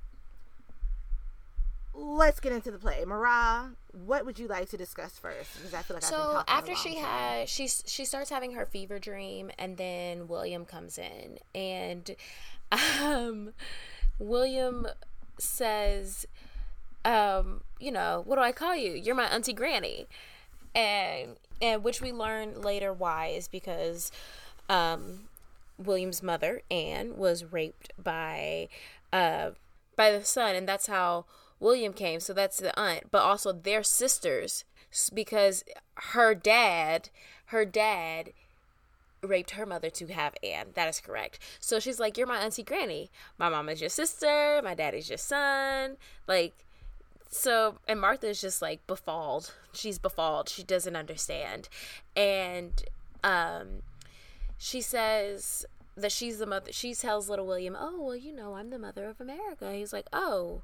Let's 1.93 2.39
get 2.39 2.51
into 2.51 2.71
the 2.71 2.77
play. 2.77 3.05
Mara, 3.05 3.71
what 3.93 4.25
would 4.25 4.37
you 4.37 4.47
like 4.47 4.69
to 4.69 4.77
discuss 4.77 5.17
first? 5.17 5.55
Because 5.55 5.73
I 5.73 5.81
feel 5.81 5.95
like 5.95 6.03
so 6.03 6.43
after 6.47 6.75
she 6.75 6.95
had 6.95 7.47
she 7.47 7.67
she 7.67 8.03
starts 8.03 8.29
having 8.29 8.51
her 8.51 8.65
fever 8.65 8.99
dream, 8.99 9.51
and 9.57 9.77
then 9.77 10.27
William 10.27 10.65
comes 10.65 10.97
in, 10.97 11.39
and 11.53 12.15
um, 13.01 13.53
William 14.19 14.87
says 15.37 16.25
um, 17.05 17.61
you 17.79 17.91
know, 17.91 18.23
what 18.25 18.35
do 18.35 18.41
I 18.41 18.51
call 18.51 18.75
you? 18.75 18.91
You're 18.91 19.15
my 19.15 19.25
auntie 19.25 19.53
granny. 19.53 20.07
And 20.73 21.37
and 21.61 21.83
which 21.83 22.01
we 22.01 22.11
learn 22.11 22.61
later 22.61 22.91
why 22.91 23.27
is 23.27 23.47
because 23.47 24.11
um, 24.67 25.29
William's 25.77 26.21
mother, 26.21 26.63
Anne, 26.69 27.15
was 27.15 27.45
raped 27.45 27.93
by 28.01 28.67
uh, 29.13 29.51
by 29.95 30.11
the 30.11 30.25
son, 30.25 30.55
and 30.55 30.67
that's 30.67 30.87
how 30.87 31.25
William 31.59 31.93
came. 31.93 32.19
So 32.19 32.33
that's 32.33 32.57
the 32.57 32.77
aunt, 32.77 33.11
but 33.11 33.21
also 33.21 33.53
their 33.53 33.83
sisters, 33.83 34.65
because 35.13 35.63
her 35.95 36.35
dad, 36.35 37.09
her 37.47 37.63
dad 37.63 38.33
raped 39.21 39.51
her 39.51 39.65
mother 39.65 39.89
to 39.89 40.07
have 40.07 40.35
Anne. 40.43 40.67
That 40.73 40.89
is 40.89 40.99
correct. 40.99 41.39
So 41.59 41.79
she's 41.79 41.99
like, 41.99 42.17
You're 42.17 42.27
my 42.27 42.39
auntie 42.39 42.63
granny. 42.63 43.09
My 43.37 43.47
mom 43.49 43.69
is 43.69 43.79
your 43.79 43.89
sister. 43.89 44.59
My 44.63 44.75
daddy's 44.75 45.09
your 45.09 45.17
son. 45.17 45.97
Like, 46.27 46.64
so 47.35 47.79
and 47.87 47.99
Martha 47.99 48.27
is 48.27 48.41
just 48.41 48.61
like 48.61 48.85
befooled. 48.87 49.53
She's 49.73 49.99
befooled. 49.99 50.49
She 50.49 50.63
doesn't 50.63 50.95
understand. 50.95 51.67
And 52.15 52.83
um 53.23 53.83
she 54.57 54.81
says 54.81 55.65
that 55.97 56.11
she's 56.11 56.39
the 56.39 56.45
mother 56.45 56.71
she 56.71 56.93
tells 56.93 57.29
little 57.29 57.45
William, 57.45 57.75
"Oh, 57.77 58.01
well, 58.01 58.15
you 58.15 58.33
know, 58.33 58.55
I'm 58.55 58.69
the 58.69 58.79
mother 58.79 59.05
of 59.07 59.19
America." 59.19 59.73
He's 59.73 59.91
like, 59.91 60.07
"Oh, 60.13 60.61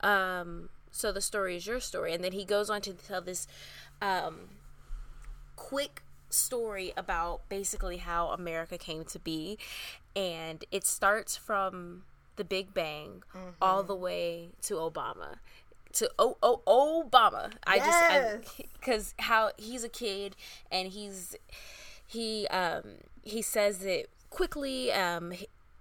um 0.00 0.68
so 0.92 1.10
the 1.12 1.20
story 1.20 1.56
is 1.56 1.66
your 1.66 1.80
story." 1.80 2.14
And 2.14 2.22
then 2.22 2.32
he 2.32 2.44
goes 2.44 2.70
on 2.70 2.80
to 2.82 2.92
tell 2.92 3.20
this 3.20 3.48
um 4.00 4.50
quick 5.56 6.02
story 6.30 6.92
about 6.96 7.48
basically 7.48 7.96
how 7.96 8.28
America 8.28 8.76
came 8.76 9.04
to 9.04 9.18
be 9.18 9.56
and 10.14 10.64
it 10.72 10.84
starts 10.84 11.36
from 11.36 12.02
the 12.34 12.44
Big 12.44 12.74
Bang 12.74 13.22
mm-hmm. 13.34 13.50
all 13.62 13.82
the 13.82 13.94
way 13.94 14.50
to 14.62 14.74
Obama 14.74 15.38
to 15.96 16.10
oh, 16.18 16.36
oh 16.42 17.08
Obama. 17.08 17.52
I 17.66 17.76
yes. 17.76 18.44
just 18.44 18.72
because 18.74 19.14
how 19.18 19.50
he's 19.56 19.84
a 19.84 19.88
kid 19.88 20.36
and 20.70 20.88
he's 20.88 21.36
he 22.06 22.46
um 22.48 22.82
he 23.22 23.42
says 23.42 23.84
it 23.84 24.10
quickly 24.30 24.92
um 24.92 25.32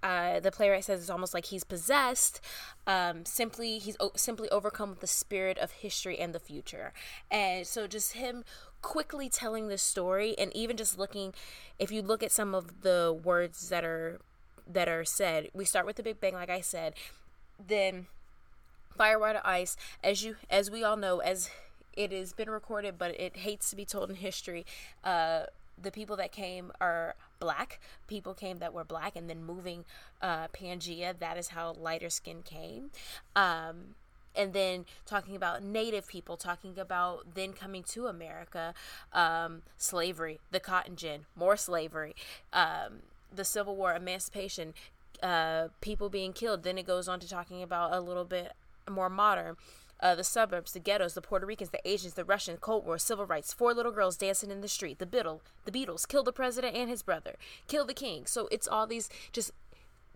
uh, 0.05 0.39
the 0.39 0.51
playwright 0.51 0.83
says 0.83 1.01
it's 1.01 1.09
almost 1.09 1.33
like 1.33 1.45
he's 1.45 1.63
possessed. 1.63 2.39
Um, 2.85 3.25
simply, 3.25 3.79
he's 3.79 3.97
o- 3.99 4.11
simply 4.15 4.47
overcome 4.49 4.91
with 4.91 4.99
the 4.99 5.07
spirit 5.07 5.57
of 5.57 5.71
history 5.71 6.19
and 6.19 6.31
the 6.31 6.39
future. 6.39 6.93
And 7.31 7.65
so, 7.65 7.87
just 7.87 8.13
him 8.13 8.43
quickly 8.83 9.29
telling 9.29 9.67
the 9.67 9.79
story, 9.79 10.35
and 10.37 10.55
even 10.55 10.77
just 10.77 10.99
looking, 10.99 11.33
if 11.79 11.91
you 11.91 12.03
look 12.03 12.21
at 12.21 12.31
some 12.31 12.53
of 12.53 12.81
the 12.81 13.19
words 13.23 13.69
that 13.69 13.83
are 13.83 14.19
that 14.67 14.87
are 14.87 15.05
said, 15.05 15.49
we 15.55 15.65
start 15.65 15.87
with 15.87 15.95
the 15.95 16.03
Big 16.03 16.19
Bang, 16.19 16.33
like 16.33 16.51
I 16.51 16.61
said. 16.61 16.93
Then 17.67 18.05
Fire, 18.97 19.19
Water, 19.19 19.41
Ice, 19.43 19.75
as 20.03 20.23
you 20.23 20.35
as 20.49 20.71
we 20.71 20.83
all 20.83 20.95
know, 20.95 21.19
as 21.19 21.49
it 21.93 22.11
has 22.11 22.33
been 22.33 22.49
recorded, 22.49 22.97
but 22.97 23.19
it 23.19 23.37
hates 23.37 23.69
to 23.69 23.75
be 23.75 23.85
told 23.85 24.09
in 24.09 24.17
history. 24.17 24.65
Uh, 25.03 25.43
the 25.81 25.91
people 25.91 26.15
that 26.15 26.31
came 26.31 26.71
are 26.79 27.15
black. 27.39 27.79
People 28.07 28.33
came 28.33 28.59
that 28.59 28.73
were 28.73 28.85
black, 28.85 29.15
and 29.15 29.29
then 29.29 29.43
moving 29.43 29.85
uh, 30.21 30.47
Pangea. 30.47 31.17
That 31.17 31.37
is 31.37 31.49
how 31.49 31.73
lighter 31.73 32.09
skin 32.09 32.41
came. 32.43 32.91
Um, 33.35 33.95
and 34.35 34.53
then 34.53 34.85
talking 35.05 35.35
about 35.35 35.63
native 35.63 36.07
people, 36.07 36.37
talking 36.37 36.77
about 36.77 37.35
then 37.35 37.53
coming 37.53 37.83
to 37.83 38.07
America, 38.07 38.73
um, 39.13 39.61
slavery, 39.77 40.39
the 40.51 40.59
cotton 40.59 40.95
gin, 40.95 41.25
more 41.35 41.55
slavery, 41.55 42.15
um, 42.51 43.01
the 43.33 43.45
Civil 43.45 43.75
War, 43.75 43.95
emancipation, 43.95 44.73
uh, 45.23 45.69
people 45.81 46.09
being 46.09 46.33
killed. 46.33 46.63
Then 46.63 46.77
it 46.77 46.85
goes 46.85 47.07
on 47.07 47.19
to 47.21 47.29
talking 47.29 47.63
about 47.63 47.93
a 47.93 48.01
little 48.01 48.25
bit 48.25 48.53
more 48.89 49.09
modern. 49.09 49.57
Uh, 50.01 50.13
the 50.13 50.25
suburbs, 50.25 50.73
the 50.73 50.79
ghettos, 50.79 51.13
the 51.13 51.21
Puerto 51.21 51.45
Ricans, 51.45 51.69
the 51.69 51.87
Asians, 51.87 52.15
the 52.15 52.25
Russians, 52.25 52.59
Cold 52.59 52.85
War, 52.85 52.97
civil 52.97 53.25
rights, 53.25 53.53
four 53.53 53.73
little 53.73 53.93
girls 53.93 54.17
dancing 54.17 54.51
in 54.51 54.59
the 54.59 54.67
street, 54.67 54.99
the 54.99 55.05
Beatle, 55.05 55.39
the 55.63 55.71
Beatles, 55.71 56.05
kill 56.05 56.21
the 56.21 56.33
president 56.33 56.75
and 56.75 56.89
his 56.89 57.01
brother, 57.01 57.35
kill 57.67 57.85
the 57.85 57.93
king. 57.93 58.25
So 58.25 58.49
it's 58.51 58.67
all 58.67 58.85
these 58.85 59.09
just 59.31 59.51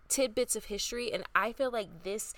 tidbits 0.08 0.54
of 0.54 0.66
history, 0.66 1.10
and 1.12 1.24
I 1.34 1.52
feel 1.52 1.70
like 1.70 2.02
this. 2.02 2.34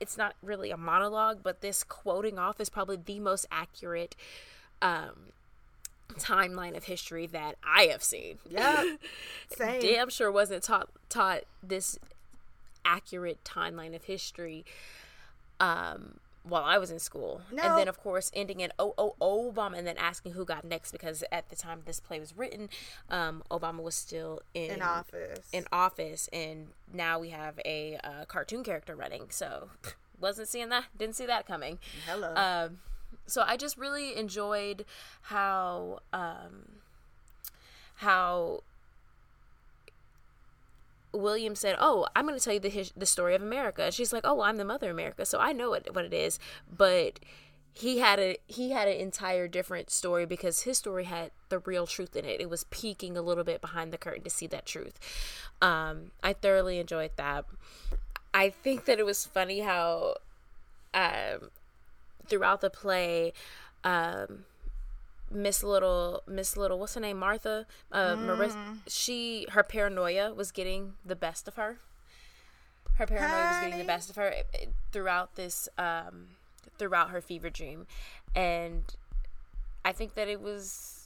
It's 0.00 0.16
not 0.16 0.34
really 0.42 0.70
a 0.70 0.76
monologue, 0.76 1.40
but 1.42 1.60
this 1.60 1.82
quoting 1.82 2.38
off 2.38 2.60
is 2.60 2.70
probably 2.70 2.98
the 3.04 3.18
most 3.18 3.46
accurate 3.50 4.14
um, 4.80 5.32
timeline 6.16 6.76
of 6.76 6.84
history 6.84 7.26
that 7.26 7.56
I 7.64 7.84
have 7.84 8.02
seen. 8.02 8.38
Yeah, 8.48 8.94
same. 9.48 9.80
Damn 9.80 10.08
sure 10.08 10.30
wasn't 10.30 10.62
taught 10.62 10.88
taught 11.08 11.42
this 11.62 11.98
accurate 12.84 13.42
timeline 13.44 13.94
of 13.94 14.04
history 14.04 14.64
um, 15.60 16.20
while 16.42 16.64
I 16.64 16.78
was 16.78 16.90
in 16.90 16.98
school. 16.98 17.42
No. 17.52 17.62
And 17.62 17.78
then, 17.78 17.88
of 17.88 17.98
course, 17.98 18.30
ending 18.34 18.60
in 18.60 18.72
oh, 18.78 18.94
oh, 18.98 19.14
Obama 19.52 19.76
and 19.78 19.86
then 19.86 19.98
asking 19.98 20.32
who 20.32 20.44
got 20.44 20.64
next 20.64 20.92
because 20.92 21.24
at 21.30 21.48
the 21.50 21.56
time 21.56 21.82
this 21.84 22.00
play 22.00 22.20
was 22.20 22.36
written, 22.36 22.68
um, 23.10 23.42
Obama 23.50 23.82
was 23.82 23.94
still 23.94 24.40
in, 24.54 24.72
in 24.72 24.82
office. 24.82 25.48
In 25.52 25.64
office. 25.72 26.28
And 26.32 26.68
now 26.92 27.18
we 27.18 27.30
have 27.30 27.58
a 27.64 27.98
uh, 28.02 28.24
cartoon 28.26 28.64
character 28.64 28.94
running. 28.94 29.26
So, 29.30 29.70
wasn't 30.20 30.48
seeing 30.48 30.68
that, 30.70 30.84
didn't 30.96 31.16
see 31.16 31.26
that 31.26 31.46
coming. 31.46 31.78
Hello. 32.06 32.34
Um, 32.34 32.78
so 33.26 33.44
I 33.46 33.56
just 33.56 33.76
really 33.76 34.16
enjoyed 34.16 34.84
how 35.22 36.00
um, 36.12 36.80
how 37.96 38.62
William 41.12 41.54
said, 41.54 41.76
"Oh, 41.78 42.06
I'm 42.14 42.26
going 42.26 42.38
to 42.38 42.44
tell 42.44 42.54
you 42.54 42.60
the 42.60 42.68
his, 42.68 42.92
the 42.96 43.06
story 43.06 43.34
of 43.34 43.42
America." 43.42 43.84
And 43.84 43.94
she's 43.94 44.12
like, 44.12 44.24
"Oh, 44.24 44.34
well, 44.34 44.44
I'm 44.44 44.56
the 44.56 44.64
mother 44.64 44.90
of 44.90 44.96
America, 44.96 45.24
so 45.26 45.38
I 45.38 45.52
know 45.52 45.70
what 45.70 45.94
what 45.94 46.04
it 46.04 46.14
is." 46.14 46.38
But 46.70 47.20
he 47.72 47.98
had 47.98 48.18
a 48.18 48.36
he 48.46 48.70
had 48.70 48.88
an 48.88 48.96
entire 48.96 49.46
different 49.46 49.90
story 49.90 50.26
because 50.26 50.62
his 50.62 50.78
story 50.78 51.04
had 51.04 51.30
the 51.48 51.60
real 51.60 51.86
truth 51.86 52.16
in 52.16 52.24
it. 52.24 52.40
It 52.40 52.50
was 52.50 52.64
peeking 52.64 53.16
a 53.16 53.22
little 53.22 53.44
bit 53.44 53.60
behind 53.60 53.92
the 53.92 53.98
curtain 53.98 54.24
to 54.24 54.30
see 54.30 54.46
that 54.48 54.66
truth. 54.66 54.98
Um, 55.62 56.10
I 56.22 56.32
thoroughly 56.32 56.78
enjoyed 56.78 57.12
that. 57.16 57.44
I 58.34 58.50
think 58.50 58.84
that 58.86 58.98
it 58.98 59.06
was 59.06 59.24
funny 59.24 59.60
how 59.60 60.16
um, 60.92 61.50
throughout 62.26 62.60
the 62.60 62.70
play. 62.70 63.32
Um, 63.84 64.44
Miss 65.30 65.62
Little, 65.62 66.22
Miss 66.26 66.56
Little, 66.56 66.78
what's 66.78 66.94
her 66.94 67.00
name? 67.00 67.18
Martha, 67.18 67.66
uh, 67.92 68.16
mm. 68.16 68.26
Marissa. 68.26 68.78
She, 68.86 69.46
her 69.50 69.62
paranoia 69.62 70.32
was 70.32 70.50
getting 70.50 70.94
the 71.04 71.16
best 71.16 71.48
of 71.48 71.56
her. 71.56 71.78
Her 72.94 73.06
paranoia 73.06 73.52
was 73.52 73.60
getting 73.62 73.78
the 73.78 73.84
best 73.84 74.10
of 74.10 74.16
her 74.16 74.32
eh, 74.54 74.66
throughout 74.92 75.36
this, 75.36 75.68
um, 75.78 76.28
throughout 76.78 77.10
her 77.10 77.20
fever 77.20 77.50
dream, 77.50 77.86
and 78.34 78.82
I 79.84 79.92
think 79.92 80.14
that 80.14 80.28
it 80.28 80.40
was 80.40 80.98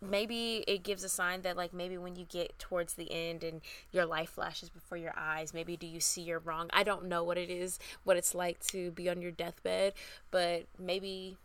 maybe 0.00 0.64
it 0.66 0.82
gives 0.82 1.04
a 1.04 1.08
sign 1.08 1.42
that 1.42 1.56
like 1.56 1.72
maybe 1.72 1.96
when 1.96 2.16
you 2.16 2.24
get 2.26 2.58
towards 2.58 2.94
the 2.94 3.10
end 3.10 3.42
and 3.42 3.60
your 3.92 4.04
life 4.04 4.30
flashes 4.30 4.68
before 4.68 4.98
your 4.98 5.14
eyes 5.16 5.54
maybe 5.54 5.76
do 5.76 5.86
you 5.86 6.00
see 6.00 6.20
you're 6.20 6.38
wrong 6.38 6.68
i 6.72 6.82
don't 6.82 7.04
know 7.04 7.24
what 7.24 7.38
it 7.38 7.48
is 7.48 7.78
what 8.04 8.16
it's 8.16 8.34
like 8.34 8.58
to 8.60 8.90
be 8.90 9.08
on 9.08 9.22
your 9.22 9.30
deathbed 9.30 9.94
but 10.30 10.66
maybe 10.78 11.38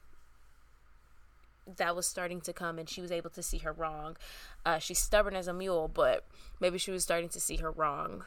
that 1.77 1.95
was 1.95 2.05
starting 2.05 2.41
to 2.41 2.53
come 2.53 2.79
and 2.79 2.89
she 2.89 3.01
was 3.01 3.11
able 3.11 3.29
to 3.29 3.43
see 3.43 3.59
her 3.59 3.71
wrong 3.71 4.17
uh, 4.65 4.79
she's 4.79 4.99
stubborn 4.99 5.35
as 5.35 5.47
a 5.47 5.53
mule 5.53 5.87
but 5.87 6.25
maybe 6.59 6.77
she 6.77 6.91
was 6.91 7.03
starting 7.03 7.29
to 7.29 7.39
see 7.39 7.57
her 7.57 7.71
wrong 7.71 8.23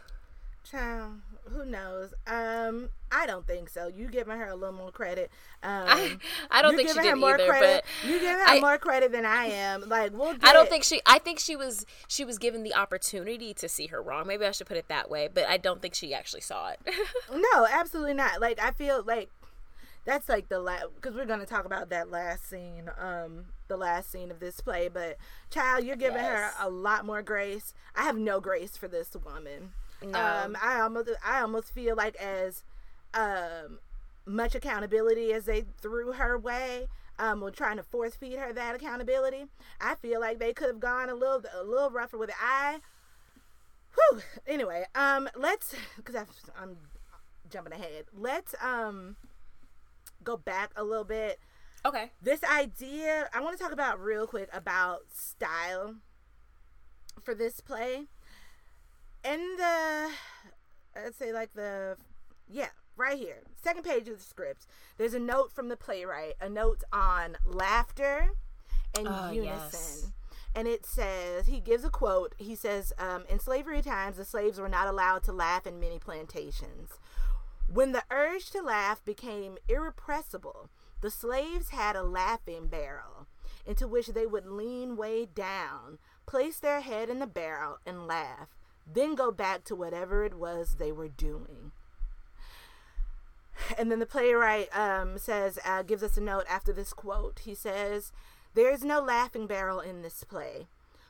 Child, 0.65 1.21
who 1.51 1.67
knows? 1.67 2.15
Um, 2.27 2.89
I 3.13 3.27
don't 3.27 3.47
think 3.47 3.69
so. 3.69 3.87
You 3.87 4.09
giving 4.09 4.39
her 4.39 4.49
a 4.49 4.55
little 4.55 4.75
more 4.75 4.91
credit. 4.91 5.31
Um, 5.63 5.85
I, 5.87 6.17
I 6.51 6.63
don't 6.63 6.75
think 6.75 6.89
she 6.89 6.99
did 7.01 7.17
more 7.17 7.35
either, 7.35 7.47
credit. 7.47 7.85
but 8.03 8.11
you 8.11 8.19
give 8.19 8.31
her 8.31 8.45
I, 8.47 8.61
more 8.61 8.79
credit 8.79 9.13
than 9.13 9.27
I 9.27 9.45
am. 9.45 9.87
Like, 9.87 10.13
we'll. 10.15 10.35
I 10.43 10.55
don't 10.55 10.71
think 10.71 10.83
she. 10.83 11.03
I 11.05 11.19
think 11.19 11.39
she 11.39 11.55
was. 11.55 11.85
She 12.09 12.25
was 12.25 12.39
given 12.39 12.63
the 12.63 12.75
opportunity 12.75 13.53
to 13.53 13.69
see 13.69 13.89
her 13.89 14.01
wrong. 14.01 14.27
Maybe 14.27 14.47
I 14.47 14.53
should 14.53 14.67
put 14.67 14.79
it 14.79 14.89
that 14.89 15.11
way. 15.11 15.29
But 15.33 15.47
I 15.47 15.59
don't 15.59 15.83
think 15.83 15.95
she 15.95 16.15
actually 16.15 16.41
saw 16.41 16.71
it. 16.71 16.81
no, 17.31 17.67
absolutely 17.71 18.15
not. 18.15 18.41
Like, 18.41 18.59
I 18.59 18.71
feel 18.71 19.05
like 19.07 19.29
that's 20.05 20.29
like 20.29 20.49
the 20.49 20.61
last 20.61 20.87
because 20.95 21.15
we're 21.15 21.25
gonna 21.25 21.47
talk 21.47 21.65
about 21.65 21.91
that 21.91 22.11
last 22.11 22.49
scene. 22.49 22.91
Um, 22.99 23.47
the 23.69 23.77
last 23.77 24.11
scene 24.11 24.31
of 24.31 24.41
this 24.41 24.61
play. 24.61 24.89
But 24.89 25.17
child, 25.51 25.85
you're 25.85 25.97
giving 25.97 26.19
yes. 26.19 26.55
her 26.57 26.67
a 26.67 26.71
lot 26.71 27.05
more 27.05 27.23
grace. 27.23 27.75
I 27.95 28.03
have 28.05 28.17
no 28.17 28.41
grace 28.41 28.77
for 28.77 28.89
this 28.89 29.17
woman. 29.25 29.73
No. 30.03 30.19
Um, 30.19 30.57
I 30.63 30.81
almost 30.81 31.11
I 31.25 31.41
almost 31.41 31.73
feel 31.73 31.97
like 31.97 32.17
as 32.17 32.65
um, 33.15 33.79
much 34.27 34.55
accountability 34.55 35.33
as 35.33 35.45
they 35.47 35.65
threw 35.81 36.13
her 36.13 36.39
way, 36.39 36.89
um, 37.19 37.43
or 37.43 37.51
trying 37.51 37.77
to 37.77 37.83
force 37.83 38.15
feed 38.15 38.39
her 38.39 38.53
that 38.53 38.75
accountability. 38.75 39.47
I 39.81 39.95
feel 39.97 40.21
like 40.21 40.39
they 40.39 40.53
could 40.53 40.69
have 40.69 40.81
gone 40.81 41.09
a 41.09 41.15
little 41.15 41.43
a 41.59 41.65
little 41.65 41.91
rougher 41.91 42.19
with 42.19 42.31
it. 42.31 42.37
I, 42.41 42.81
whew. 43.95 44.21
Anyway, 44.47 44.85
um, 44.95 45.29
let's 45.37 45.75
because 45.97 46.15
I'm 46.61 46.77
jumping 47.51 47.73
ahead. 47.73 48.05
Let's 48.17 48.55
um 48.63 49.17
go 50.25 50.37
back 50.37 50.71
a 50.77 50.85
little 50.85 51.05
bit. 51.05 51.39
Okay. 51.87 52.11
This 52.23 52.43
idea 52.45 53.29
I 53.33 53.41
want 53.41 53.57
to 53.57 53.63
talk 53.63 53.73
about 53.73 54.03
real 54.03 54.27
quick 54.27 54.49
about 54.53 55.03
style 55.13 55.97
for 57.23 57.35
this 57.35 57.61
play 57.61 58.05
in 59.25 59.57
the 59.57 60.11
I'd 60.97 61.15
say 61.15 61.33
like 61.33 61.53
the 61.55 61.97
yeah, 62.49 62.69
right 62.97 63.19
here. 63.19 63.43
Second 63.63 63.85
page 63.85 64.09
of 64.09 64.19
the 64.19 64.25
script. 64.25 64.67
There's 64.99 65.15
a 65.15 65.19
note 65.19 65.53
from 65.53 65.69
the 65.69 65.77
playwright, 65.77 66.35
a 66.41 66.49
note 66.49 66.85
on 66.93 67.37
laughter 67.45 68.31
and 68.97 69.09
oh, 69.09 69.31
unison. 69.31 69.45
Yes. 69.45 70.13
And 70.57 70.69
it 70.69 70.87
says, 70.87 71.47
he 71.47 71.59
gives 71.59 71.85
a 71.85 71.91
quote. 71.91 72.35
He 72.39 72.55
says, 72.55 72.93
um, 72.99 73.25
In 73.29 73.41
slavery 73.41 73.83
times, 73.83 74.19
the 74.19 74.25
slaves 74.25 74.61
were 74.61 74.69
not 74.69 74.87
allowed 74.87 75.25
to 75.25 75.33
laugh 75.33 75.67
in 75.67 75.81
many 75.81 75.99
plantations. 75.99 76.91
When 77.67 77.93
the 77.93 78.05
urge 78.11 78.51
to 78.51 78.63
laugh 78.63 79.05
became 79.05 79.59
irrepressible, 79.69 80.71
the 81.01 81.11
slaves 81.11 81.71
had 81.71 81.97
a 81.97 82.03
laughing 82.03 82.69
barrel 82.69 83.27
into 83.67 83.89
which 83.89 84.09
they 84.09 84.27
would 84.27 84.47
lean 84.47 84.97
way 84.97 85.27
down, 85.27 85.99
place 86.27 86.59
their 86.59 86.81
head 86.81 87.09
in 87.09 87.19
the 87.19 87.27
barrel, 87.27 87.79
and 87.87 88.07
laugh 88.07 88.49
then 88.87 89.15
go 89.15 89.31
back 89.31 89.65
to 89.65 89.75
whatever 89.75 90.25
it 90.25 90.35
was 90.35 90.77
they 90.77 90.93
were 90.93 91.09
doing. 91.09 91.73
And 93.79 93.91
then 93.91 94.01
the 94.01 94.07
playwright 94.07 94.69
um, 94.77 95.17
says, 95.17 95.59
uh, 95.65 95.83
gives 95.83 96.03
us 96.03 96.17
a 96.17 96.21
note 96.21 96.45
after 96.51 96.73
this 96.73 96.93
quote. 96.93 97.41
He 97.45 97.55
says, 97.55 98.13
There 98.55 98.71
is 98.71 98.85
no 98.85 99.01
laughing 99.01 99.47
barrel 99.47 99.81
in 99.81 100.03
this 100.03 100.25
play. 100.25 100.67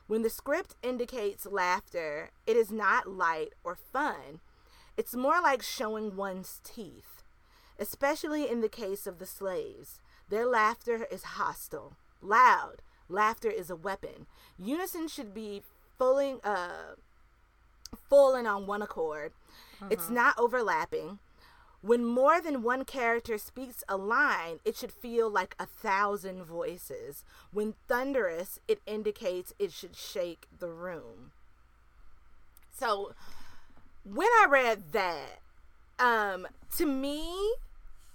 When 0.07 0.21
the 0.21 0.29
script 0.29 0.75
indicates 0.83 1.47
laughter, 1.47 2.29
it 2.45 2.55
is 2.55 2.71
not 2.71 3.09
light 3.09 3.53
or 3.63 3.75
fun. 3.75 4.39
It's 4.97 5.15
more 5.15 5.41
like 5.41 5.61
showing 5.61 6.15
one's 6.15 6.61
teeth, 6.63 7.23
especially 7.79 8.49
in 8.49 8.61
the 8.61 8.69
case 8.69 9.05
of 9.05 9.19
the 9.19 9.25
slaves. 9.25 9.99
Their 10.29 10.45
laughter 10.45 11.05
is 11.11 11.23
hostile, 11.23 11.93
loud. 12.21 12.81
Laughter 13.09 13.49
is 13.49 13.69
a 13.69 13.75
weapon. 13.75 14.25
Unison 14.57 15.07
should 15.07 15.33
be 15.33 15.61
fully, 15.97 16.37
uh, 16.43 16.95
falling 18.09 18.47
on 18.47 18.65
one 18.65 18.81
accord. 18.81 19.33
Uh-huh. 19.81 19.89
It's 19.91 20.09
not 20.09 20.39
overlapping. 20.39 21.19
When 21.81 22.03
more 22.03 22.41
than 22.41 22.63
one 22.63 22.83
character 22.83 23.37
speaks 23.37 23.83
a 23.87 23.95
line, 23.95 24.59
it 24.65 24.75
should 24.75 24.91
feel 24.91 25.29
like 25.29 25.55
a 25.59 25.67
thousand 25.67 26.43
voices. 26.43 27.23
When 27.51 27.75
thunderous, 27.87 28.59
it 28.67 28.81
indicates 28.87 29.53
it 29.59 29.71
should 29.71 29.95
shake 29.95 30.47
the 30.57 30.69
room. 30.69 31.31
So, 32.71 33.13
when 34.05 34.27
I 34.27 34.47
read 34.49 34.91
that, 34.93 35.39
um, 35.99 36.47
to 36.77 36.85
me, 36.85 37.27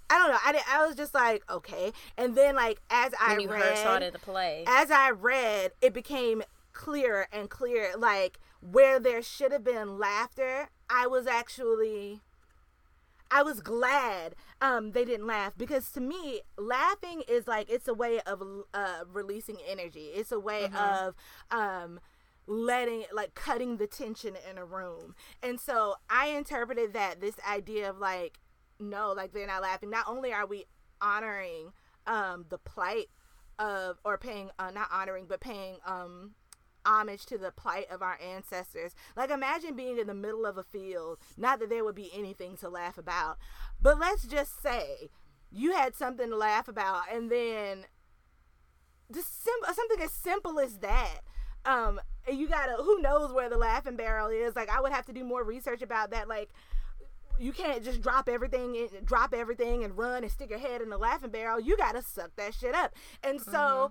I 0.08 0.18
don't 0.18 0.30
know. 0.30 0.38
I, 0.42 0.78
I 0.78 0.86
was 0.86 0.96
just 0.96 1.14
like, 1.14 1.42
okay. 1.50 1.92
And 2.16 2.34
then, 2.34 2.56
like, 2.56 2.80
as 2.90 3.12
I 3.20 3.32
when 3.32 3.40
you 3.40 3.50
read, 3.50 3.78
saw 3.78 3.96
it 3.96 4.02
in 4.02 4.12
the 4.12 4.18
play, 4.18 4.64
as 4.66 4.90
I 4.90 5.10
read, 5.10 5.72
it 5.82 5.92
became 5.92 6.42
clearer 6.72 7.26
and 7.32 7.50
clearer. 7.50 7.96
Like, 7.96 8.38
where 8.60 8.98
there 8.98 9.22
should 9.22 9.52
have 9.52 9.64
been 9.64 9.98
laughter, 9.98 10.68
I 10.88 11.06
was 11.06 11.26
actually 11.26 12.20
I 13.30 13.42
was 13.42 13.60
glad 13.60 14.34
um, 14.60 14.92
they 14.92 15.04
didn't 15.04 15.26
laugh 15.26 15.52
because 15.56 15.90
to 15.92 16.00
me, 16.00 16.40
laughing 16.58 17.22
is 17.28 17.46
like 17.46 17.70
it's 17.70 17.86
a 17.86 17.94
way 17.94 18.20
of 18.20 18.42
uh, 18.74 19.04
releasing 19.12 19.56
energy. 19.66 20.10
It's 20.14 20.32
a 20.32 20.40
way 20.40 20.64
mm-hmm. 20.64 20.76
of 20.76 21.14
um, 21.50 22.00
letting 22.50 23.04
like 23.12 23.34
cutting 23.34 23.76
the 23.76 23.86
tension 23.86 24.34
in 24.50 24.58
a 24.58 24.64
room. 24.64 25.14
And 25.42 25.60
so 25.60 25.94
I 26.10 26.28
interpreted 26.28 26.92
that 26.94 27.20
this 27.20 27.36
idea 27.48 27.88
of 27.88 27.98
like 27.98 28.40
no, 28.80 29.12
like 29.12 29.32
they're 29.32 29.46
not 29.46 29.62
laughing. 29.62 29.90
Not 29.90 30.08
only 30.08 30.32
are 30.32 30.46
we 30.46 30.64
honoring 31.00 31.72
um, 32.06 32.46
the 32.48 32.58
plight 32.58 33.06
of 33.58 33.98
or 34.04 34.18
paying 34.18 34.50
uh, 34.58 34.70
not 34.70 34.88
honoring 34.90 35.26
but 35.28 35.40
paying 35.40 35.76
um, 35.86 36.32
homage 36.84 37.24
to 37.26 37.38
the 37.38 37.52
plight 37.52 37.86
of 37.90 38.02
our 38.02 38.18
ancestors. 38.20 38.94
Like, 39.16 39.30
imagine 39.30 39.76
being 39.76 39.98
in 39.98 40.06
the 40.08 40.14
middle 40.14 40.44
of 40.44 40.58
a 40.58 40.62
field. 40.64 41.18
Not 41.36 41.60
that 41.60 41.68
there 41.68 41.84
would 41.84 41.94
be 41.94 42.10
anything 42.12 42.56
to 42.58 42.68
laugh 42.68 42.98
about, 42.98 43.38
but 43.80 43.98
let's 43.98 44.26
just 44.26 44.60
say 44.62 45.10
you 45.52 45.72
had 45.72 45.94
something 45.94 46.30
to 46.30 46.36
laugh 46.36 46.68
about, 46.68 47.02
and 47.12 47.30
then 47.30 47.84
just 49.12 49.44
sim- 49.44 49.74
something 49.74 50.00
as 50.00 50.12
simple 50.12 50.58
as 50.58 50.78
that. 50.78 51.20
Um, 51.64 52.00
you 52.30 52.48
gotta 52.48 52.82
who 52.82 53.00
knows 53.00 53.32
where 53.32 53.48
the 53.48 53.58
laughing 53.58 53.96
barrel 53.96 54.28
is. 54.28 54.56
Like, 54.56 54.70
I 54.70 54.80
would 54.80 54.92
have 54.92 55.06
to 55.06 55.12
do 55.12 55.24
more 55.24 55.44
research 55.44 55.82
about 55.82 56.10
that. 56.10 56.28
Like, 56.28 56.50
you 57.38 57.52
can't 57.52 57.82
just 57.82 58.00
drop 58.02 58.28
everything 58.28 58.76
and 58.76 59.06
drop 59.06 59.32
everything 59.34 59.84
and 59.84 59.96
run 59.96 60.22
and 60.22 60.30
stick 60.30 60.50
your 60.50 60.58
head 60.58 60.82
in 60.82 60.90
the 60.90 60.98
laughing 60.98 61.30
barrel. 61.30 61.60
You 61.60 61.76
gotta 61.76 62.02
suck 62.02 62.36
that 62.36 62.54
shit 62.54 62.74
up. 62.74 62.94
And 63.22 63.40
so, 63.40 63.90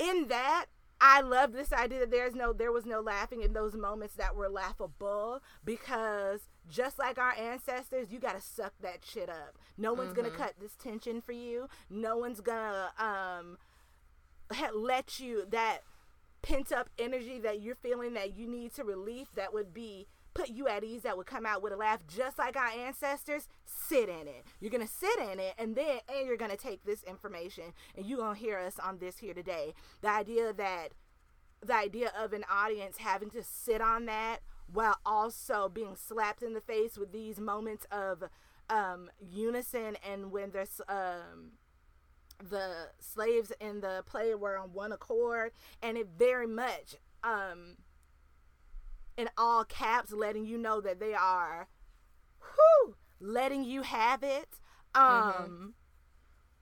mm-hmm. 0.00 0.10
in 0.10 0.28
that, 0.28 0.66
I 1.00 1.20
love 1.20 1.52
this 1.52 1.72
idea 1.72 2.00
that 2.00 2.10
there's 2.10 2.34
no 2.34 2.52
there 2.52 2.72
was 2.72 2.84
no 2.84 3.00
laughing 3.00 3.42
in 3.42 3.52
those 3.52 3.74
moments 3.74 4.14
that 4.14 4.34
were 4.34 4.48
laughable 4.48 5.40
because 5.64 6.48
just 6.68 6.98
like 6.98 7.18
our 7.18 7.34
ancestors, 7.34 8.10
you 8.10 8.18
got 8.18 8.34
to 8.34 8.40
suck 8.40 8.72
that 8.82 9.04
shit 9.04 9.28
up. 9.28 9.56
No 9.76 9.92
one's 9.92 10.12
mm-hmm. 10.12 10.24
to 10.24 10.30
cut 10.30 10.54
this 10.60 10.74
tension 10.74 11.20
for 11.20 11.32
you. 11.32 11.68
No 11.88 12.16
one's 12.16 12.40
to 12.40 12.90
um 12.98 13.58
let 14.74 15.20
you 15.20 15.44
that 15.50 15.80
pent 16.42 16.72
up 16.72 16.88
energy 16.98 17.38
that 17.38 17.60
you're 17.60 17.74
feeling 17.74 18.14
that 18.14 18.36
you 18.36 18.46
need 18.46 18.74
to 18.74 18.84
relieve 18.84 19.28
that 19.34 19.52
would 19.52 19.74
be 19.74 20.06
put 20.34 20.48
you 20.50 20.68
at 20.68 20.84
ease 20.84 21.02
that 21.02 21.16
would 21.16 21.26
come 21.26 21.44
out 21.44 21.62
with 21.62 21.72
a 21.72 21.76
laugh 21.76 22.00
just 22.06 22.38
like 22.38 22.56
our 22.56 22.68
ancestors 22.68 23.48
sit 23.64 24.08
in 24.08 24.28
it. 24.28 24.44
You're 24.60 24.70
gonna 24.70 24.86
sit 24.86 25.18
in 25.18 25.40
it 25.40 25.54
and 25.58 25.74
then 25.74 25.98
and 26.08 26.26
you're 26.26 26.36
gonna 26.36 26.56
take 26.56 26.84
this 26.84 27.02
information 27.02 27.72
and 27.96 28.06
you're 28.06 28.18
gonna 28.18 28.38
hear 28.38 28.58
us 28.58 28.78
on 28.78 28.98
this 28.98 29.18
here 29.18 29.34
today. 29.34 29.74
The 30.00 30.10
idea 30.10 30.52
that 30.52 30.88
the 31.60 31.74
idea 31.74 32.12
of 32.16 32.32
an 32.32 32.44
audience 32.50 32.98
having 32.98 33.30
to 33.30 33.42
sit 33.42 33.80
on 33.80 34.06
that 34.06 34.38
while 34.72 34.98
also 35.04 35.68
being 35.68 35.96
slapped 35.96 36.42
in 36.42 36.54
the 36.54 36.60
face 36.60 36.96
with 36.96 37.12
these 37.12 37.40
moments 37.40 37.86
of 37.90 38.24
um, 38.70 39.10
unison 39.20 39.96
and 40.08 40.30
when 40.30 40.50
there's 40.50 40.80
um, 40.88 41.52
the 42.38 42.90
slaves 43.00 43.52
in 43.60 43.80
the 43.80 44.02
play 44.06 44.34
were 44.34 44.56
on 44.56 44.72
one 44.72 44.92
accord 44.92 45.52
and 45.82 45.96
it 45.96 46.08
very 46.16 46.46
much 46.46 46.96
um, 47.24 47.76
in 49.16 49.28
all 49.36 49.64
caps, 49.64 50.12
letting 50.12 50.46
you 50.46 50.56
know 50.58 50.80
that 50.80 51.00
they 51.00 51.14
are, 51.14 51.68
whew, 52.40 52.94
letting 53.20 53.64
you 53.64 53.82
have 53.82 54.22
it. 54.22 54.60
Um, 54.94 55.02
mm-hmm. 55.02 55.66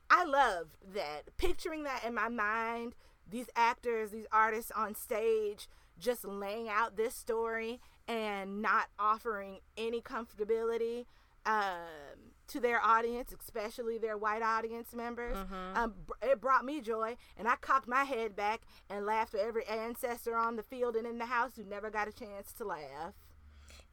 I 0.09 0.25
loved 0.25 0.77
that. 0.95 1.37
Picturing 1.37 1.85
that 1.85 2.05
in 2.05 2.15
my 2.15 2.29
mind, 2.29 2.95
these 3.29 3.51
actors, 3.55 4.11
these 4.11 4.27
artists 4.33 4.71
on 4.71 4.95
stage, 4.95 5.69
just 5.99 6.25
laying 6.25 6.69
out 6.69 6.97
this 6.97 7.15
story 7.15 7.81
and 8.09 8.63
not 8.63 8.87
offering 8.99 9.59
any 9.77 10.01
comfortability. 10.01 11.07
Um, 11.47 12.33
to 12.49 12.61
their 12.61 12.81
audience, 12.85 13.33
especially 13.41 13.99
their 13.99 14.17
white 14.19 14.43
audience 14.43 14.95
members. 14.95 15.37
Um, 15.75 15.95
it 16.23 16.41
brought 16.41 16.65
me 16.65 16.81
joy, 16.81 17.17
and 17.37 17.49
I 17.49 17.57
cocked 17.57 17.89
my 17.89 18.05
head 18.05 18.37
back 18.37 18.63
and 18.91 19.07
laughed 19.07 19.33
with 19.33 19.43
every 19.43 19.65
ancestor 19.67 20.37
on 20.37 20.57
the 20.57 20.63
field 20.63 20.97
and 20.97 21.07
in 21.07 21.19
the 21.19 21.27
house 21.27 21.53
who 21.57 21.65
never 21.65 21.91
got 21.91 22.09
a 22.09 22.13
chance 22.13 22.53
to 22.59 22.65
laugh. 22.65 23.15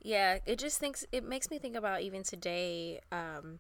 Yeah, 0.02 0.40
it 0.46 0.60
just 0.60 0.80
thinks 0.80 1.06
it 1.12 1.24
makes 1.24 1.50
me 1.50 1.60
think 1.60 1.76
about 1.76 2.02
even 2.02 2.24
today, 2.24 3.00
um, 3.12 3.60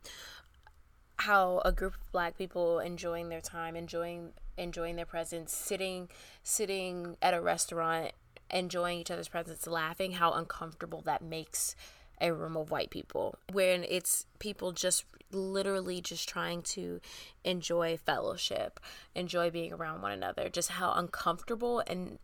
how 1.17 1.61
a 1.63 1.71
group 1.71 1.93
of 1.93 2.11
black 2.11 2.37
people 2.37 2.79
enjoying 2.79 3.29
their 3.29 3.41
time, 3.41 3.75
enjoying 3.75 4.33
enjoying 4.57 4.95
their 4.97 5.05
presence, 5.05 5.53
sitting 5.53 6.09
sitting 6.43 7.17
at 7.21 7.33
a 7.33 7.41
restaurant, 7.41 8.11
enjoying 8.51 8.99
each 8.99 9.09
other's 9.09 9.29
presence, 9.29 9.65
laughing, 9.65 10.13
how 10.13 10.33
uncomfortable 10.33 11.01
that 11.01 11.21
makes 11.21 11.75
a 12.21 12.33
room 12.33 12.55
of 12.55 12.71
white 12.71 12.89
people. 12.89 13.35
When 13.51 13.83
it's 13.87 14.25
people 14.39 14.71
just 14.71 15.05
literally 15.31 15.99
just 16.01 16.29
trying 16.29 16.61
to 16.61 16.99
enjoy 17.43 17.97
fellowship, 17.97 18.79
enjoy 19.15 19.49
being 19.49 19.73
around 19.73 20.01
one 20.01 20.11
another, 20.11 20.49
just 20.49 20.69
how 20.69 20.93
uncomfortable 20.93 21.83
and 21.87 22.19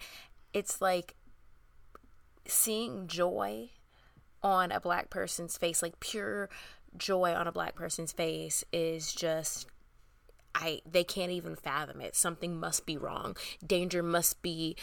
it's 0.53 0.81
like 0.81 1.15
seeing 2.45 3.07
joy 3.07 3.69
on 4.41 4.71
a 4.71 4.79
black 4.79 5.09
person's 5.09 5.57
face, 5.57 5.81
like 5.81 5.99
pure 5.99 6.49
joy 6.97 7.33
on 7.33 7.47
a 7.47 7.51
black 7.51 7.75
person's 7.75 8.11
face 8.11 8.63
is 8.71 9.13
just 9.13 9.67
I 10.55 10.81
they 10.89 11.03
can't 11.03 11.31
even 11.31 11.55
fathom 11.55 12.01
it. 12.01 12.15
Something 12.15 12.59
must 12.59 12.85
be 12.85 12.97
wrong. 12.97 13.37
Danger 13.65 14.01
must 14.01 14.41
be 14.41 14.75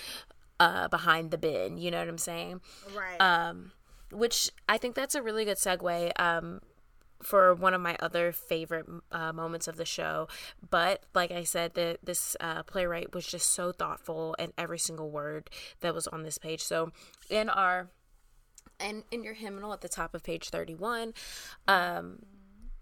uh 0.61 0.89
behind 0.89 1.31
the 1.31 1.39
bin, 1.39 1.79
you 1.79 1.91
know 1.91 1.99
what 1.99 2.09
I'm 2.09 2.19
saying? 2.19 2.61
Right. 2.97 3.21
Um 3.21 3.73
which 4.11 4.51
I 4.69 4.79
think 4.79 4.95
that's 4.95 5.15
a 5.15 5.23
really 5.23 5.45
good 5.45 5.57
segue 5.59 6.13
um 6.21 6.61
for 7.23 7.55
one 7.55 7.73
of 7.73 7.81
my 7.81 7.97
other 7.99 8.31
favorite 8.31 8.85
uh, 9.11 9.33
moments 9.33 9.67
of 9.67 9.77
the 9.77 9.87
show. 9.87 10.29
But 10.69 11.05
like 11.15 11.31
I 11.31 11.45
said, 11.45 11.73
the, 11.73 11.99
this 12.05 12.37
uh, 12.41 12.63
playwright 12.65 13.15
was 13.15 13.27
just 13.27 13.55
so 13.55 13.73
thoughtful 13.73 14.37
in 14.39 14.53
every 14.59 14.79
single 14.79 15.11
word 15.11 15.49
that 15.81 15.95
was 15.95 16.07
on 16.07 16.25
this 16.25 16.37
page. 16.37 16.63
So 16.63 16.93
in 17.31 17.49
our 17.49 17.89
and 18.79 19.05
in 19.11 19.23
your 19.25 19.33
hymnal 19.33 19.73
at 19.73 19.81
the 19.81 19.89
top 19.89 20.15
of 20.15 20.23
page 20.23 20.51
31 20.51 21.15
um 21.67 22.19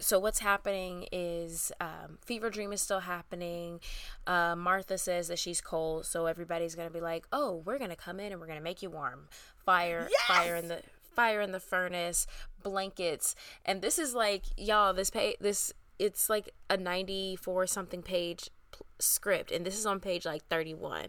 so 0.01 0.19
what's 0.19 0.41
happening 0.41 1.07
is 1.13 1.71
um, 1.81 2.19
fever 2.27 2.51
dream 2.51 2.73
is 2.73 2.83
still 2.83 2.99
happening 2.99 3.79
uh, 4.27 4.57
martha 4.57 4.99
says 4.99 5.29
that 5.29 5.39
she's 5.39 5.61
cold 5.61 6.05
so 6.05 6.27
everybody's 6.27 6.75
gonna 6.75 6.91
be 6.91 7.01
like 7.01 7.29
oh 7.33 7.63
we're 7.65 7.79
gonna 7.79 7.95
come 7.95 8.19
in 8.19 8.33
and 8.33 8.41
we're 8.41 8.49
gonna 8.49 8.61
make 8.61 8.83
you 8.83 8.91
warm 8.91 9.29
fire 9.65 10.09
Yes! 10.11 10.21
fire 10.27 10.57
in 10.57 10.67
the 10.67 10.83
fire 11.15 11.41
in 11.41 11.53
the 11.53 11.61
furnace 11.61 12.27
blankets 12.63 13.35
and 13.65 13.83
this 13.83 13.99
is 13.99 14.15
like 14.15 14.45
y'all 14.57 14.93
this 14.93 15.11
page 15.11 15.37
this 15.41 15.73
it's 15.99 16.29
like 16.29 16.51
a 16.69 16.77
94 16.77 17.67
something 17.67 18.03
page 18.03 18.51
script 18.99 19.51
and 19.51 19.65
this 19.65 19.79
is 19.79 19.87
on 19.87 20.01
page 20.01 20.25
like 20.25 20.45
31 20.49 21.07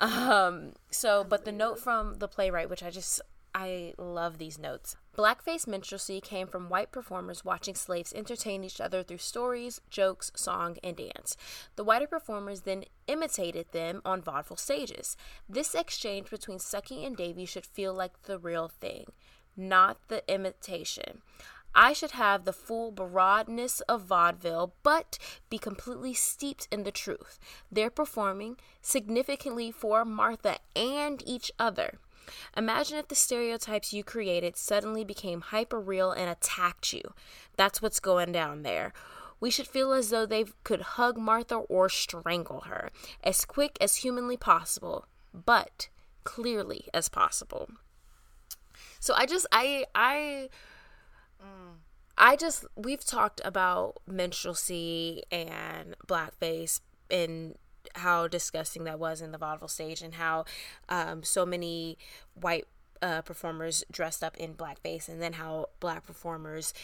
um 0.00 0.72
so 0.90 1.24
but 1.24 1.44
the 1.44 1.52
note 1.52 1.78
from 1.78 2.14
the 2.18 2.28
playwright 2.28 2.68
which 2.68 2.82
i 2.82 2.90
just 2.90 3.20
I 3.54 3.94
love 3.98 4.38
these 4.38 4.56
notes. 4.56 4.94
Blackface 5.16 5.66
minstrelsy 5.66 6.20
came 6.20 6.46
from 6.46 6.68
white 6.68 6.92
performers 6.92 7.44
watching 7.44 7.74
slaves 7.74 8.12
entertain 8.12 8.62
each 8.62 8.80
other 8.80 9.02
through 9.02 9.18
stories, 9.18 9.80
jokes, 9.90 10.30
song, 10.36 10.76
and 10.84 10.96
dance. 10.96 11.36
The 11.74 11.82
whiter 11.82 12.06
performers 12.06 12.60
then 12.60 12.84
imitated 13.08 13.72
them 13.72 14.00
on 14.04 14.22
vaudeville 14.22 14.58
stages. 14.58 15.16
This 15.48 15.74
exchange 15.74 16.30
between 16.30 16.58
Sucky 16.58 17.04
and 17.04 17.16
Davy 17.16 17.46
should 17.46 17.66
feel 17.66 17.92
like 17.92 18.22
the 18.22 18.38
real 18.38 18.68
thing, 18.68 19.06
not 19.58 19.98
the 20.08 20.22
imitation. 20.32 21.22
I 21.74 21.92
should 21.92 22.12
have 22.12 22.44
the 22.44 22.52
full 22.52 22.90
broadness 22.90 23.80
of 23.82 24.02
vaudeville, 24.02 24.74
but 24.82 25.18
be 25.50 25.58
completely 25.58 26.14
steeped 26.14 26.66
in 26.72 26.82
the 26.82 26.90
truth. 26.90 27.38
They're 27.70 27.90
performing 27.90 28.56
significantly 28.80 29.70
for 29.70 30.04
Martha 30.04 30.58
and 30.74 31.22
each 31.26 31.52
other. 31.58 31.98
Imagine 32.56 32.98
if 32.98 33.08
the 33.08 33.14
stereotypes 33.14 33.92
you 33.92 34.04
created 34.04 34.56
suddenly 34.56 35.04
became 35.04 35.40
hyper 35.40 35.80
real 35.80 36.10
and 36.10 36.28
attacked 36.30 36.92
you. 36.92 37.14
That's 37.56 37.80
what's 37.80 38.00
going 38.00 38.32
down 38.32 38.62
there. 38.62 38.92
We 39.40 39.50
should 39.50 39.68
feel 39.68 39.92
as 39.92 40.10
though 40.10 40.26
they 40.26 40.46
could 40.64 40.80
hug 40.80 41.16
Martha 41.16 41.54
or 41.54 41.88
strangle 41.88 42.62
her, 42.62 42.90
as 43.22 43.44
quick 43.44 43.78
as 43.80 43.96
humanly 43.96 44.36
possible, 44.36 45.06
but 45.32 45.88
clearly 46.24 46.88
as 46.92 47.08
possible. 47.08 47.70
So 49.00 49.14
I 49.16 49.26
just 49.26 49.46
I 49.52 49.86
I 49.94 50.48
I 52.16 52.36
just 52.36 52.64
we've 52.74 53.04
talked 53.04 53.40
about 53.44 53.98
minstrelsy 54.06 55.22
and 55.30 55.94
blackface 56.06 56.80
and 57.10 57.54
how 57.94 58.28
disgusting 58.28 58.84
that 58.84 58.98
was 58.98 59.20
in 59.20 59.32
the 59.32 59.38
vaudeville 59.38 59.68
stage 59.68 60.02
and 60.02 60.14
how 60.14 60.44
um, 60.88 61.22
so 61.22 61.46
many 61.46 61.96
white 62.34 62.66
uh, 63.00 63.22
performers 63.22 63.84
dressed 63.90 64.24
up 64.24 64.36
in 64.36 64.54
blackface 64.54 65.08
and 65.08 65.22
then 65.22 65.34
how 65.34 65.66
black 65.78 66.04
performers 66.04 66.74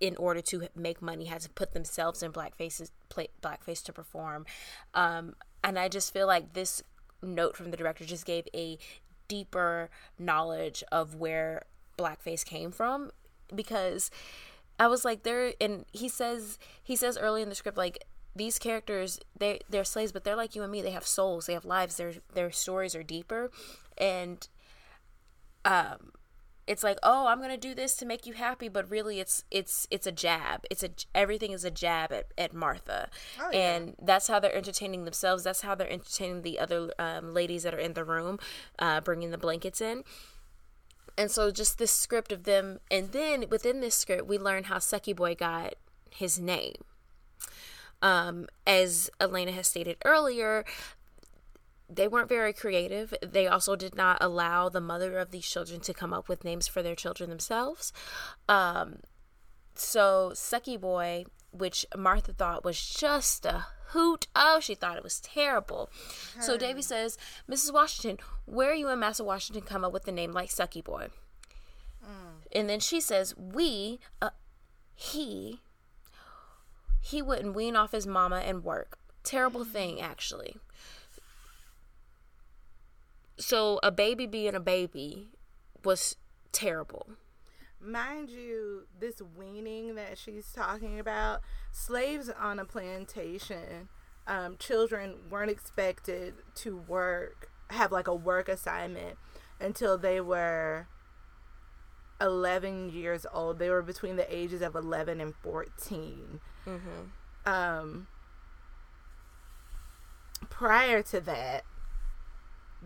in 0.00 0.16
order 0.16 0.40
to 0.40 0.68
make 0.76 1.02
money 1.02 1.24
had 1.24 1.40
to 1.40 1.50
put 1.50 1.72
themselves 1.72 2.22
in 2.22 2.32
blackfaces 2.32 2.90
play, 3.08 3.28
blackface 3.42 3.82
to 3.82 3.92
perform. 3.92 4.46
Um, 4.94 5.34
and 5.64 5.78
i 5.78 5.88
just 5.88 6.12
feel 6.12 6.26
like 6.26 6.52
this 6.52 6.82
note 7.22 7.56
from 7.56 7.70
the 7.70 7.76
director 7.76 8.04
just 8.04 8.26
gave 8.26 8.46
a 8.54 8.78
deeper 9.28 9.90
knowledge 10.18 10.84
of 10.92 11.14
where 11.14 11.64
blackface 11.98 12.44
came 12.44 12.70
from 12.70 13.10
because 13.54 14.10
I 14.78 14.88
was 14.88 15.04
like 15.04 15.22
there 15.22 15.52
and 15.60 15.84
he 15.92 16.08
says 16.08 16.58
he 16.82 16.96
says 16.96 17.16
early 17.16 17.42
in 17.42 17.48
the 17.48 17.54
script 17.54 17.78
like 17.78 18.04
these 18.36 18.58
characters 18.58 19.20
they 19.38 19.60
they're 19.70 19.84
slaves 19.84 20.12
but 20.12 20.24
they're 20.24 20.36
like 20.36 20.54
you 20.54 20.62
and 20.62 20.72
me. 20.72 20.82
They 20.82 20.90
have 20.90 21.06
souls. 21.06 21.46
They 21.46 21.52
have 21.52 21.64
lives. 21.64 21.96
Their 21.96 22.14
their 22.34 22.50
stories 22.50 22.94
are 22.94 23.02
deeper. 23.02 23.50
And 23.96 24.46
um 25.64 26.12
it's 26.66 26.82
like 26.82 26.98
oh 27.02 27.26
i'm 27.26 27.40
gonna 27.40 27.56
do 27.56 27.74
this 27.74 27.96
to 27.96 28.06
make 28.06 28.26
you 28.26 28.32
happy 28.34 28.68
but 28.68 28.90
really 28.90 29.20
it's 29.20 29.44
it's 29.50 29.86
it's 29.90 30.06
a 30.06 30.12
jab. 30.12 30.64
It's 30.70 30.82
a 30.82 30.90
everything 31.14 31.52
is 31.52 31.64
a 31.64 31.70
jab 31.70 32.12
at, 32.12 32.26
at 32.36 32.52
martha. 32.52 33.08
Oh, 33.40 33.50
yeah. 33.52 33.58
and 33.58 33.96
that's 34.00 34.28
how 34.28 34.38
they're 34.40 34.54
entertaining 34.54 35.04
themselves. 35.04 35.44
That's 35.44 35.62
how 35.62 35.74
they're 35.74 35.90
entertaining 35.90 36.42
the 36.42 36.58
other 36.58 36.92
um, 36.98 37.32
ladies 37.32 37.62
that 37.62 37.74
are 37.74 37.78
in 37.78 37.94
the 37.94 38.04
room 38.04 38.38
uh, 38.78 39.00
bringing 39.00 39.30
the 39.30 39.38
blankets 39.38 39.80
in. 39.80 40.04
And 41.16 41.30
so 41.30 41.50
just 41.50 41.78
this 41.78 41.92
script 41.92 42.32
of 42.32 42.44
them 42.44 42.80
and 42.90 43.12
then 43.12 43.44
within 43.50 43.80
this 43.80 43.94
script 43.94 44.26
we 44.26 44.38
learn 44.38 44.64
how 44.64 44.78
sucky 44.78 45.14
boy 45.14 45.34
got 45.34 45.74
his 46.10 46.38
name. 46.38 46.76
Um, 48.02 48.48
as 48.66 49.10
elena 49.20 49.52
has 49.52 49.68
stated 49.68 49.96
earlier 50.04 50.64
they 51.94 52.08
weren't 52.08 52.28
very 52.28 52.52
creative. 52.52 53.14
They 53.22 53.46
also 53.46 53.76
did 53.76 53.94
not 53.94 54.18
allow 54.20 54.68
the 54.68 54.80
mother 54.80 55.18
of 55.18 55.30
these 55.30 55.46
children 55.46 55.80
to 55.80 55.94
come 55.94 56.12
up 56.12 56.28
with 56.28 56.44
names 56.44 56.66
for 56.66 56.82
their 56.82 56.94
children 56.94 57.30
themselves. 57.30 57.92
Um, 58.48 58.98
so 59.74 60.32
sucky 60.34 60.80
boy 60.80 61.24
which 61.50 61.86
martha 61.96 62.32
thought 62.32 62.64
was 62.64 62.84
just 62.84 63.46
a 63.46 63.66
hoot. 63.88 64.26
Oh 64.34 64.60
she 64.60 64.74
thought 64.74 64.96
it 64.96 65.02
was 65.04 65.20
terrible. 65.20 65.90
So 66.40 66.56
davy 66.56 66.82
says 66.82 67.16
mrs 67.48 67.72
washington 67.72 68.18
where 68.44 68.70
are 68.70 68.74
you 68.74 68.88
and 68.88 69.00
master 69.00 69.24
washington 69.24 69.62
come 69.62 69.84
up 69.84 69.92
with 69.92 70.06
a 70.08 70.12
name 70.12 70.32
like 70.32 70.50
sucky 70.50 70.82
boy? 70.82 71.08
And 72.52 72.68
then 72.68 72.80
she 72.80 73.00
says 73.00 73.34
we 73.36 74.00
uh, 74.20 74.30
he 74.94 75.60
he 77.00 77.20
wouldn't 77.22 77.54
wean 77.54 77.76
off 77.76 77.92
his 77.92 78.06
mama 78.06 78.36
and 78.36 78.64
work. 78.64 78.98
Terrible 79.22 79.64
thing 79.64 80.00
actually 80.00 80.56
so 83.36 83.80
a 83.82 83.90
baby 83.90 84.26
being 84.26 84.54
a 84.54 84.60
baby 84.60 85.28
was 85.84 86.16
terrible 86.52 87.06
Mind 87.86 88.30
you, 88.30 88.86
this 88.98 89.20
weaning 89.36 89.94
that 89.96 90.16
she's 90.16 90.50
talking 90.52 90.98
about, 90.98 91.40
slaves 91.70 92.30
on 92.30 92.58
a 92.58 92.64
plantation, 92.64 93.90
um, 94.26 94.56
children 94.58 95.16
weren't 95.28 95.50
expected 95.50 96.32
to 96.54 96.78
work, 96.78 97.50
have 97.68 97.92
like 97.92 98.08
a 98.08 98.14
work 98.14 98.48
assignment 98.48 99.18
until 99.60 99.98
they 99.98 100.18
were 100.18 100.86
11 102.22 102.88
years 102.88 103.26
old. 103.30 103.58
They 103.58 103.68
were 103.68 103.82
between 103.82 104.16
the 104.16 104.34
ages 104.34 104.62
of 104.62 104.74
11 104.74 105.20
and 105.20 105.34
14. 105.42 106.40
Um, 107.44 108.06
prior 110.48 111.02
to 111.02 111.20
that, 111.20 111.64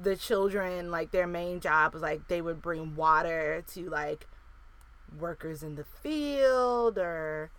the 0.01 0.17
children, 0.17 0.91
like 0.91 1.11
their 1.11 1.27
main 1.27 1.61
job 1.61 1.93
was 1.93 2.03
like 2.03 2.29
they 2.29 2.41
would 2.41 2.63
bring 2.63 2.95
water 2.97 3.65
to 3.75 3.89
like 3.91 4.27
workers 5.19 5.63
in 5.63 5.75
the 5.77 5.85
field 5.85 6.99
or 6.99 7.51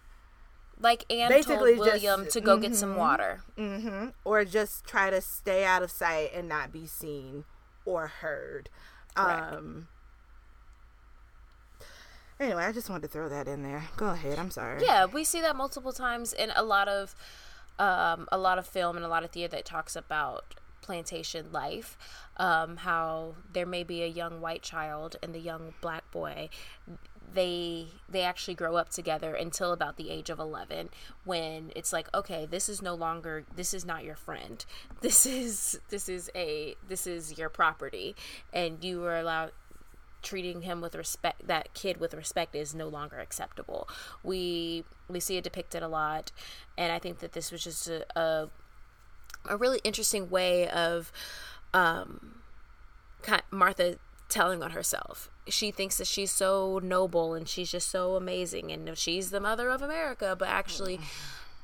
like 0.80 1.04
Anne 1.10 1.30
Basically 1.30 1.76
told 1.76 1.88
just- 1.88 2.04
William 2.04 2.28
to 2.28 2.42
go 2.42 2.58
get 2.58 2.76
some 2.76 2.94
mhm. 2.94 2.98
water. 2.98 3.42
hmm 3.58 4.08
or 4.24 4.46
just 4.46 4.86
try 4.86 5.10
to 5.10 5.22
stay 5.22 5.66
out 5.66 5.84
of 5.84 5.92
sight 5.92 6.32
and 6.34 6.48
not 6.48 6.72
be 6.72 6.86
seen 6.86 7.44
or 7.86 8.08
heard. 8.08 8.70
Correct. 9.16 9.54
Um 9.54 9.88
Anyway, 12.40 12.64
I 12.64 12.72
just 12.72 12.90
wanted 12.90 13.02
to 13.02 13.08
throw 13.10 13.28
that 13.28 13.50
in 13.50 13.64
there. 13.64 13.84
Go 13.98 14.08
ahead. 14.12 14.40
I'm 14.40 14.50
sorry. 14.50 14.82
Yeah, 14.82 15.06
we 15.06 15.26
see 15.26 15.42
that 15.42 15.58
multiple 15.58 15.92
times 15.92 16.32
in 16.32 16.54
a 16.56 16.64
lot 16.64 16.88
of 16.88 17.14
um, 17.78 18.28
a 18.32 18.38
lot 18.38 18.58
of 18.58 18.66
film 18.66 18.96
and 18.96 19.06
a 19.06 19.10
lot 19.10 19.24
of 19.24 19.32
theater 19.32 19.56
that 19.58 19.66
talks 19.66 19.96
about 19.96 20.56
plantation 20.90 21.52
life. 21.52 21.96
Um, 22.38 22.78
how 22.78 23.36
there 23.54 23.68
may 23.68 23.84
be 23.84 24.02
a 24.02 24.08
young 24.08 24.42
white 24.42 24.64
child 24.64 25.18
and 25.22 25.36
the 25.36 25.40
young 25.40 25.76
black 25.82 26.10
boy 26.10 26.50
they 27.32 27.90
they 28.10 28.24
actually 28.24 28.56
grow 28.56 28.76
up 28.76 28.90
together 28.90 29.36
until 29.36 29.72
about 29.72 29.98
the 29.98 30.10
age 30.10 30.32
of 30.32 30.40
11 30.40 30.90
when 31.26 31.72
it's 31.76 31.94
like 31.94 32.12
okay 32.12 32.48
this 32.50 32.68
is 32.68 32.82
no 32.82 32.96
longer 32.96 33.44
this 33.56 33.72
is 33.72 33.86
not 33.86 34.04
your 34.04 34.16
friend. 34.16 34.66
This 35.02 35.28
is 35.28 35.80
this 35.90 36.10
is 36.10 36.32
a 36.36 36.76
this 36.88 37.06
is 37.06 37.38
your 37.38 37.50
property. 37.50 38.16
And 38.52 38.84
you 38.84 39.06
are 39.06 39.20
allowed 39.20 39.52
treating 40.24 40.64
him 40.64 40.82
with 40.82 40.96
respect 40.96 41.48
that 41.48 41.74
kid 41.76 41.98
with 41.98 42.16
respect 42.16 42.56
is 42.56 42.74
no 42.74 42.88
longer 42.88 43.20
acceptable. 43.20 43.88
We 44.24 44.86
we 45.08 45.20
see 45.20 45.38
it 45.38 45.44
depicted 45.44 45.84
a 45.84 45.88
lot. 45.88 46.32
And 46.80 46.92
i 46.92 46.98
think 47.00 47.20
that 47.20 47.34
this 47.34 47.52
was 47.52 47.64
just 47.64 47.88
a 47.88 48.06
a, 48.20 48.50
a 49.48 49.58
really 49.58 49.80
interesting 49.84 50.30
way 50.30 50.68
of 50.70 51.12
um 51.74 52.42
martha 53.52 53.98
telling 54.28 54.62
on 54.62 54.72
herself 54.72 55.30
she 55.48 55.72
thinks 55.72 55.98
that 55.98 56.08
she's 56.08 56.32
so 56.32 56.80
noble 56.84 57.34
and 57.34 57.48
she's 57.48 57.72
just 57.72 57.90
so 57.90 58.16
amazing 58.16 58.72
and 58.72 58.98
she's 58.98 59.32
the 59.32 59.40
mother 59.40 59.70
of 59.70 59.82
america 59.82 60.36
but 60.38 60.48
actually 60.48 61.00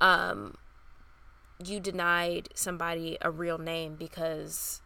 um 0.01 0.55
you 1.63 1.79
denied 1.79 2.49
somebody 2.53 3.17
a 3.21 3.31
real 3.31 3.57
name 3.57 3.95
because 3.95 4.81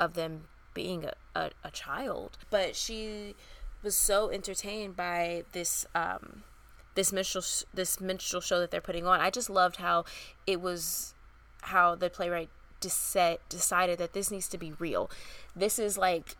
of 0.00 0.14
them 0.14 0.44
being 0.72 1.04
a, 1.04 1.12
a, 1.34 1.50
a 1.62 1.70
child. 1.70 2.38
But 2.50 2.76
she 2.76 3.34
was 3.82 3.94
so 3.94 4.30
entertained 4.30 4.96
by 4.96 5.44
this 5.52 5.86
um, 5.94 6.42
this 6.94 7.12
minstrel 7.12 7.44
this 7.72 8.00
minstrel 8.00 8.40
show 8.40 8.60
that 8.60 8.70
they're 8.70 8.80
putting 8.80 9.06
on. 9.06 9.20
I 9.20 9.30
just 9.30 9.50
loved 9.50 9.76
how 9.76 10.04
it 10.46 10.60
was 10.60 11.13
how 11.64 11.94
the 11.94 12.10
playwright 12.10 12.50
decided 12.80 13.40
decided 13.48 13.98
that 13.98 14.12
this 14.12 14.30
needs 14.30 14.48
to 14.48 14.58
be 14.58 14.72
real. 14.78 15.10
This 15.54 15.78
is 15.78 15.96
like 15.96 16.36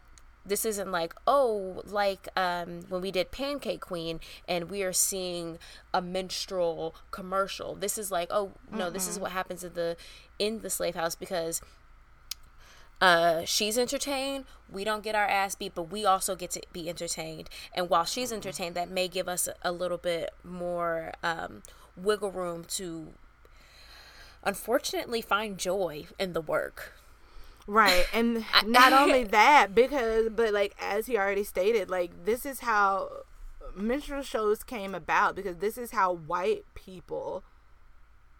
this 0.46 0.64
isn't 0.64 0.90
like 0.92 1.14
oh 1.26 1.82
like 1.86 2.28
um, 2.36 2.82
when 2.88 3.00
we 3.00 3.10
did 3.10 3.30
pancake 3.30 3.80
queen 3.80 4.20
and 4.46 4.70
we 4.70 4.82
are 4.82 4.92
seeing 4.92 5.58
a 5.92 6.02
minstrel 6.02 6.94
commercial 7.10 7.74
this 7.74 7.96
is 7.96 8.10
like 8.10 8.28
oh 8.30 8.52
no 8.70 8.84
mm-hmm. 8.84 8.92
this 8.92 9.08
is 9.08 9.18
what 9.18 9.32
happens 9.32 9.64
in 9.64 9.72
the 9.72 9.96
in 10.38 10.60
the 10.60 10.68
slave 10.68 10.94
house 10.94 11.14
because 11.14 11.62
uh, 13.00 13.44
she's 13.44 13.76
entertained. 13.76 14.44
We 14.70 14.84
don't 14.84 15.02
get 15.02 15.14
our 15.14 15.26
ass 15.26 15.54
beat, 15.54 15.74
but 15.74 15.90
we 15.90 16.06
also 16.06 16.36
get 16.36 16.50
to 16.52 16.62
be 16.72 16.88
entertained. 16.88 17.50
And 17.74 17.90
while 17.90 18.04
she's 18.04 18.32
entertained, 18.32 18.76
that 18.76 18.88
may 18.88 19.08
give 19.08 19.28
us 19.28 19.46
a, 19.46 19.54
a 19.62 19.72
little 19.72 19.98
bit 19.98 20.30
more 20.42 21.12
um, 21.22 21.62
wiggle 21.96 22.30
room 22.30 22.64
to, 22.76 23.08
unfortunately, 24.44 25.20
find 25.20 25.58
joy 25.58 26.06
in 26.18 26.32
the 26.32 26.40
work. 26.40 26.92
Right. 27.66 28.06
And 28.12 28.44
not 28.66 28.92
only 29.02 29.24
that, 29.24 29.74
because, 29.74 30.28
but 30.30 30.52
like, 30.52 30.74
as 30.80 31.06
he 31.06 31.16
already 31.16 31.44
stated, 31.44 31.90
like, 31.90 32.24
this 32.24 32.46
is 32.46 32.60
how 32.60 33.08
minstrel 33.76 34.22
shows 34.22 34.62
came 34.62 34.94
about 34.94 35.34
because 35.34 35.56
this 35.56 35.76
is 35.76 35.90
how 35.90 36.12
white 36.12 36.62
people 36.76 37.42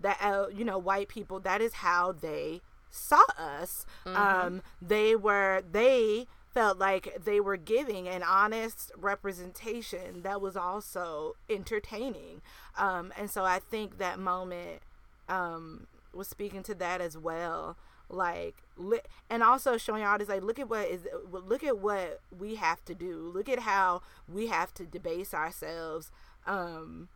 that 0.01 0.17
uh, 0.23 0.47
you 0.55 0.65
know 0.65 0.79
white 0.79 1.09
people 1.09 1.41
that 1.41 1.61
is 1.61 1.75
how 1.75 2.13
they 2.13 2.61
saw 2.91 3.23
us, 3.37 3.85
mm-hmm. 4.05 4.17
um, 4.17 4.63
they 4.81 5.17
were 5.17 5.63
they 5.71 6.27
felt 6.53 6.79
like 6.79 7.19
they 7.25 7.41
were 7.41 7.57
giving 7.57 8.07
an 8.07 8.23
honest 8.23 8.93
representation 8.97 10.23
that 10.23 10.41
was 10.41 10.57
also 10.57 11.35
entertaining. 11.51 12.41
Um, 12.79 13.13
and 13.19 13.29
so 13.29 13.45
I 13.45 13.59
think 13.59 13.99
that 13.99 14.21
moment 14.21 14.81
um, 15.29 15.89
was 16.17 16.29
speaking 16.29 16.63
to 16.65 16.75
that 16.77 17.01
as 17.01 17.17
well. 17.17 17.77
Like, 18.09 18.57
li- 18.77 19.01
and 19.31 19.43
also 19.43 19.77
showing 19.79 20.03
artists 20.03 20.31
like, 20.31 20.43
look 20.43 20.59
at 20.59 20.69
what 20.69 20.89
is, 20.89 21.07
look 21.31 21.65
at 21.65 21.79
what 21.79 22.21
we 22.37 22.57
have 22.57 22.85
to 22.85 22.95
do. 22.95 23.31
Look 23.35 23.49
at 23.49 23.61
how 23.61 24.03
we 24.29 24.49
have 24.49 24.75
to 24.75 24.85
debase 24.85 25.33
ourselves 25.33 26.13
um, 26.47 27.09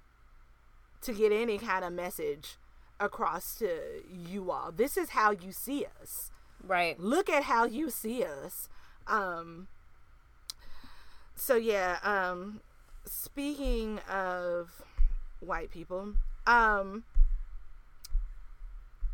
to 1.03 1.13
get 1.13 1.31
any 1.31 1.59
kind 1.59 1.85
of 1.85 1.93
message 1.93 2.57
across 3.01 3.55
to 3.57 4.03
you 4.11 4.51
all. 4.51 4.73
This 4.73 4.97
is 4.97 5.11
how 5.11 5.31
you 5.31 5.53
see 5.53 5.87
us. 6.01 6.31
Right. 6.67 6.99
Look 6.99 7.31
at 7.31 7.45
how 7.45 7.65
you 7.65 7.91
see 7.91 8.25
us. 8.25 8.69
Um 9.07 9.69
so 11.37 11.55
yeah, 11.55 11.99
um 12.03 12.61
speaking 13.05 14.01
of 14.11 14.83
white 15.41 15.71
people, 15.71 16.15
um 16.47 17.05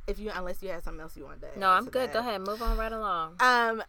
if 0.06 0.18
you 0.18 0.30
unless 0.34 0.62
you 0.62 0.68
had 0.70 0.84
something 0.84 1.00
else 1.00 1.16
you 1.16 1.24
wanted 1.24 1.52
to 1.52 1.58
No, 1.58 1.70
I'm 1.70 1.86
good. 1.86 2.12
Go 2.12 2.18
ahead. 2.20 2.40
Move 2.40 2.62
on 2.62 2.76
right 2.76 2.92
along. 2.92 3.36
Um 3.40 3.82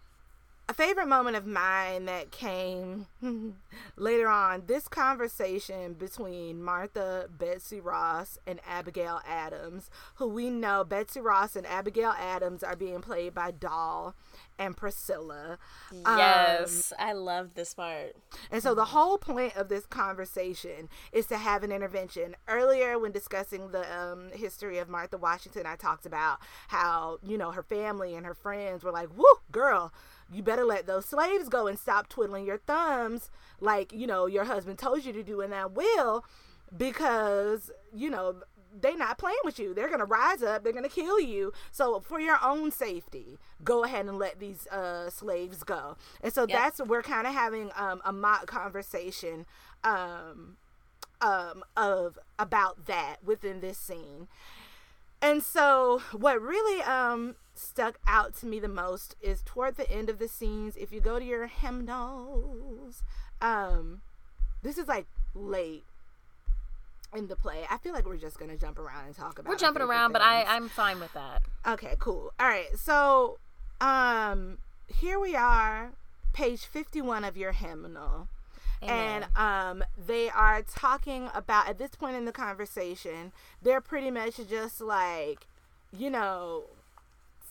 a 0.67 0.73
favorite 0.73 1.07
moment 1.07 1.35
of 1.35 1.45
mine 1.45 2.05
that 2.05 2.31
came 2.31 3.05
later 3.97 4.27
on 4.27 4.63
this 4.65 4.87
conversation 4.87 5.93
between 5.93 6.63
Martha 6.63 7.27
Betsy 7.29 7.79
Ross 7.79 8.39
and 8.47 8.59
Abigail 8.67 9.21
Adams, 9.27 9.91
who 10.15 10.27
we 10.27 10.49
know 10.49 10.83
Betsy 10.83 11.21
Ross 11.21 11.55
and 11.55 11.67
Abigail 11.67 12.15
Adams 12.17 12.63
are 12.63 12.75
being 12.75 13.01
played 13.01 13.35
by 13.35 13.51
Doll 13.51 14.15
and 14.57 14.75
Priscilla. 14.75 15.59
Yes, 15.91 16.91
um, 16.97 17.07
I 17.07 17.13
love 17.13 17.53
this 17.53 17.75
part. 17.75 18.15
And 18.49 18.63
so 18.63 18.73
the 18.73 18.85
whole 18.85 19.19
point 19.19 19.55
of 19.55 19.69
this 19.69 19.85
conversation 19.85 20.89
is 21.11 21.27
to 21.27 21.37
have 21.37 21.63
an 21.63 21.71
intervention. 21.71 22.35
Earlier, 22.47 22.97
when 22.97 23.11
discussing 23.11 23.69
the 23.71 23.85
um, 23.95 24.31
history 24.33 24.79
of 24.79 24.89
Martha 24.89 25.17
Washington, 25.17 25.65
I 25.67 25.75
talked 25.75 26.07
about 26.07 26.39
how, 26.69 27.19
you 27.21 27.37
know, 27.37 27.51
her 27.51 27.63
family 27.63 28.15
and 28.15 28.25
her 28.25 28.33
friends 28.33 28.83
were 28.83 28.91
like, 28.91 29.09
whoo, 29.15 29.25
girl 29.51 29.93
you 30.33 30.41
better 30.41 30.65
let 30.65 30.87
those 30.87 31.05
slaves 31.05 31.49
go 31.49 31.67
and 31.67 31.77
stop 31.77 32.09
twiddling 32.09 32.45
your 32.45 32.57
thumbs 32.57 33.29
like 33.59 33.93
you 33.93 34.07
know 34.07 34.25
your 34.25 34.45
husband 34.45 34.77
told 34.77 35.05
you 35.05 35.13
to 35.13 35.23
do 35.23 35.41
in 35.41 35.51
that 35.51 35.73
will 35.73 36.25
because 36.75 37.71
you 37.93 38.09
know 38.09 38.35
they're 38.81 38.97
not 38.97 39.17
playing 39.17 39.37
with 39.43 39.57
you. 39.57 39.73
They're 39.73 39.89
gonna 39.89 40.05
rise 40.05 40.43
up. 40.43 40.63
They're 40.63 40.73
gonna 40.73 40.89
kill 40.89 41.19
you. 41.19 41.53
So 41.71 41.99
for 41.99 42.19
your 42.19 42.37
own 42.43 42.71
safety 42.71 43.37
go 43.63 43.83
ahead 43.83 44.05
and 44.05 44.17
let 44.17 44.39
these 44.39 44.67
uh, 44.67 45.09
slaves 45.09 45.63
go. 45.63 45.97
And 46.21 46.33
so 46.33 46.45
yep. 46.47 46.49
that's 46.49 46.81
we're 46.87 47.01
kind 47.01 47.25
of 47.27 47.33
having 47.33 47.71
um, 47.75 48.01
a 48.05 48.11
mock 48.11 48.47
conversation 48.47 49.45
um, 49.83 50.57
um, 51.21 51.63
of 51.75 52.19
about 52.37 52.85
that 52.85 53.17
within 53.23 53.61
this 53.61 53.77
scene. 53.77 54.27
And 55.21 55.41
so 55.41 56.01
what 56.11 56.41
really 56.41 56.81
um 56.83 57.35
stuck 57.57 57.99
out 58.07 58.35
to 58.37 58.45
me 58.45 58.59
the 58.59 58.67
most 58.67 59.15
is 59.21 59.41
toward 59.45 59.77
the 59.77 59.89
end 59.89 60.09
of 60.09 60.19
the 60.19 60.27
scenes. 60.27 60.75
If 60.75 60.91
you 60.91 60.99
go 60.99 61.19
to 61.19 61.25
your 61.25 61.47
hymnals, 61.47 63.03
um, 63.41 64.01
this 64.61 64.77
is 64.77 64.87
like 64.87 65.07
late 65.33 65.83
in 67.15 67.27
the 67.27 67.35
play. 67.35 67.65
I 67.69 67.77
feel 67.77 67.93
like 67.93 68.05
we're 68.05 68.17
just 68.17 68.39
gonna 68.39 68.57
jump 68.57 68.77
around 68.77 69.05
and 69.05 69.15
talk 69.15 69.39
about. 69.39 69.49
We're 69.49 69.57
jumping 69.57 69.83
around, 69.83 70.11
things. 70.11 70.13
but 70.13 70.21
I 70.21 70.43
I'm 70.43 70.69
fine 70.69 70.99
with 70.99 71.13
that. 71.13 71.41
Okay, 71.65 71.95
cool. 71.99 72.33
All 72.39 72.47
right, 72.47 72.77
so 72.77 73.37
um, 73.81 74.57
here 74.87 75.19
we 75.19 75.35
are, 75.35 75.91
page 76.33 76.65
fifty 76.65 77.01
one 77.01 77.23
of 77.23 77.37
your 77.37 77.53
hymnal. 77.53 78.27
Amen. 78.83 79.23
And 79.37 79.37
um, 79.37 79.83
they 80.05 80.29
are 80.29 80.61
talking 80.61 81.29
about 81.33 81.69
at 81.69 81.77
this 81.77 81.91
point 81.91 82.15
in 82.15 82.25
the 82.25 82.31
conversation, 82.31 83.31
they're 83.61 83.81
pretty 83.81 84.11
much 84.11 84.37
just 84.49 84.81
like, 84.81 85.47
you 85.97 86.09
know, 86.09 86.65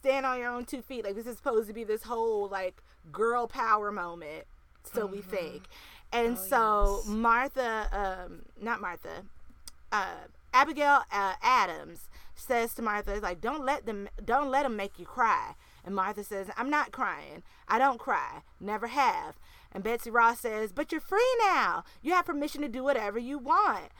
stand 0.04 0.26
on 0.26 0.38
your 0.38 0.50
own 0.50 0.64
two 0.64 0.82
feet. 0.82 1.04
Like 1.04 1.14
this 1.14 1.26
is 1.26 1.36
supposed 1.36 1.68
to 1.68 1.74
be 1.74 1.84
this 1.84 2.02
whole 2.02 2.48
like 2.48 2.82
girl 3.10 3.46
power 3.46 3.90
moment, 3.90 4.44
so 4.82 5.04
mm-hmm. 5.04 5.16
we 5.16 5.22
think. 5.22 5.64
And 6.12 6.36
oh, 6.38 6.40
so 6.40 7.02
yes. 7.04 7.08
Martha, 7.08 7.88
um, 8.28 8.42
not 8.60 8.80
Martha, 8.80 9.24
uh, 9.90 10.14
Abigail 10.52 11.00
uh, 11.10 11.34
Adams 11.42 12.08
says 12.36 12.74
to 12.74 12.82
Martha, 12.82 13.18
like, 13.20 13.40
don't 13.40 13.64
let 13.64 13.86
them, 13.86 14.08
don't 14.24 14.50
let 14.50 14.62
them 14.62 14.76
make 14.76 14.98
you 14.98 15.06
cry. 15.06 15.54
And 15.84 15.94
Martha 15.94 16.22
says, 16.22 16.48
I'm 16.56 16.70
not 16.70 16.92
crying. 16.92 17.42
I 17.68 17.78
don't 17.78 17.98
cry. 17.98 18.42
Never 18.60 18.86
have. 18.86 19.36
And 19.72 19.82
Betsy 19.82 20.10
Ross 20.10 20.40
says, 20.40 20.72
but 20.72 20.92
you're 20.92 21.00
free 21.00 21.36
now. 21.40 21.84
You 22.02 22.12
have 22.12 22.26
permission 22.26 22.62
to 22.62 22.68
do 22.68 22.84
whatever 22.84 23.18
you 23.18 23.38
want. 23.38 23.90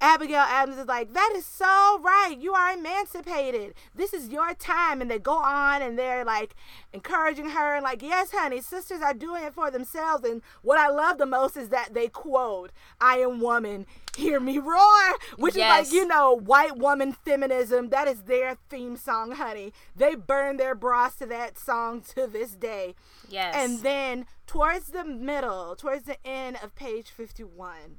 Abigail 0.00 0.40
Adams 0.40 0.78
is 0.78 0.86
like, 0.86 1.12
that 1.14 1.32
is 1.34 1.44
so 1.44 2.00
right. 2.00 2.36
You 2.38 2.54
are 2.54 2.72
emancipated. 2.72 3.74
This 3.94 4.14
is 4.14 4.28
your 4.28 4.54
time. 4.54 5.00
And 5.00 5.10
they 5.10 5.18
go 5.18 5.36
on 5.36 5.82
and 5.82 5.98
they're 5.98 6.24
like 6.24 6.54
encouraging 6.92 7.50
her 7.50 7.74
and 7.74 7.82
like, 7.82 8.02
yes, 8.02 8.30
honey, 8.32 8.60
sisters 8.60 9.00
are 9.02 9.14
doing 9.14 9.44
it 9.44 9.54
for 9.54 9.70
themselves. 9.70 10.24
And 10.24 10.42
what 10.62 10.78
I 10.78 10.88
love 10.88 11.18
the 11.18 11.26
most 11.26 11.56
is 11.56 11.70
that 11.70 11.94
they 11.94 12.08
quote, 12.08 12.70
I 13.00 13.18
am 13.18 13.40
woman, 13.40 13.86
hear 14.16 14.40
me 14.40 14.58
roar, 14.58 15.14
which 15.36 15.56
yes. 15.56 15.88
is 15.88 15.92
like, 15.92 16.00
you 16.00 16.06
know, 16.06 16.32
white 16.32 16.76
woman 16.76 17.12
feminism. 17.12 17.88
That 17.88 18.08
is 18.08 18.22
their 18.22 18.56
theme 18.68 18.96
song, 18.96 19.32
honey. 19.32 19.72
They 19.96 20.14
burn 20.14 20.56
their 20.58 20.74
bras 20.74 21.16
to 21.16 21.26
that 21.26 21.58
song 21.58 22.02
to 22.14 22.26
this 22.26 22.52
day. 22.52 22.94
Yes. 23.28 23.54
And 23.56 23.80
then 23.80 24.26
towards 24.46 24.88
the 24.88 25.04
middle, 25.04 25.74
towards 25.76 26.04
the 26.04 26.24
end 26.26 26.58
of 26.62 26.74
page 26.74 27.10
51, 27.10 27.96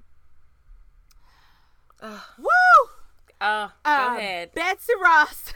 Woo! 2.02 2.48
Oh, 3.42 3.72
go 3.84 3.92
Um, 3.92 4.18
ahead. 4.18 4.54
Betsy 4.54 4.94
Ross. 5.02 5.54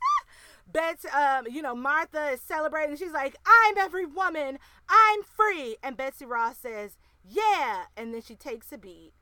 Betsy, 0.72 1.08
um, 1.08 1.46
you 1.50 1.60
know, 1.62 1.74
Martha 1.74 2.30
is 2.30 2.40
celebrating. 2.40 2.96
She's 2.96 3.12
like, 3.12 3.36
I'm 3.46 3.76
every 3.78 4.06
woman. 4.06 4.58
I'm 4.88 5.22
free. 5.22 5.76
And 5.82 5.96
Betsy 5.96 6.24
Ross 6.24 6.56
says, 6.58 6.96
Yeah. 7.24 7.84
And 7.96 8.14
then 8.14 8.22
she 8.22 8.34
takes 8.34 8.72
a 8.72 8.78
beat 8.78 9.12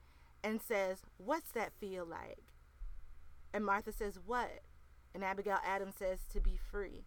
and 0.44 0.60
says, 0.62 1.02
What's 1.18 1.50
that 1.52 1.72
feel 1.80 2.04
like? 2.06 2.38
And 3.52 3.64
Martha 3.64 3.92
says, 3.92 4.18
What? 4.24 4.60
And 5.14 5.24
Abigail 5.24 5.58
Adams 5.64 5.96
says, 5.98 6.20
To 6.32 6.40
be 6.40 6.56
free. 6.70 7.04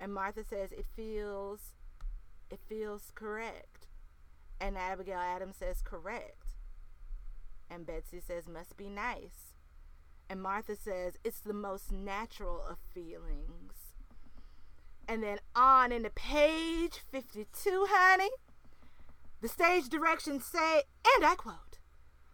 And 0.00 0.14
Martha 0.14 0.42
says, 0.44 0.72
It 0.72 0.86
feels, 0.96 1.72
it 2.50 2.60
feels 2.68 3.12
correct. 3.14 3.88
And 4.60 4.76
Abigail 4.78 5.18
Adams 5.18 5.56
says, 5.56 5.82
Correct. 5.84 6.37
And 7.70 7.86
Betsy 7.86 8.20
says, 8.20 8.48
Must 8.48 8.76
be 8.76 8.88
nice. 8.88 9.54
And 10.30 10.42
Martha 10.42 10.76
says, 10.76 11.14
It's 11.24 11.40
the 11.40 11.52
most 11.54 11.90
natural 11.92 12.62
of 12.68 12.78
feelings. 12.94 13.72
And 15.06 15.22
then 15.22 15.38
on 15.54 15.90
into 15.92 16.10
page 16.10 17.00
52, 17.10 17.86
honey, 17.88 18.28
the 19.40 19.48
stage 19.48 19.88
directions 19.88 20.44
say, 20.44 20.82
and 21.16 21.24
I 21.24 21.34
quote, 21.34 21.54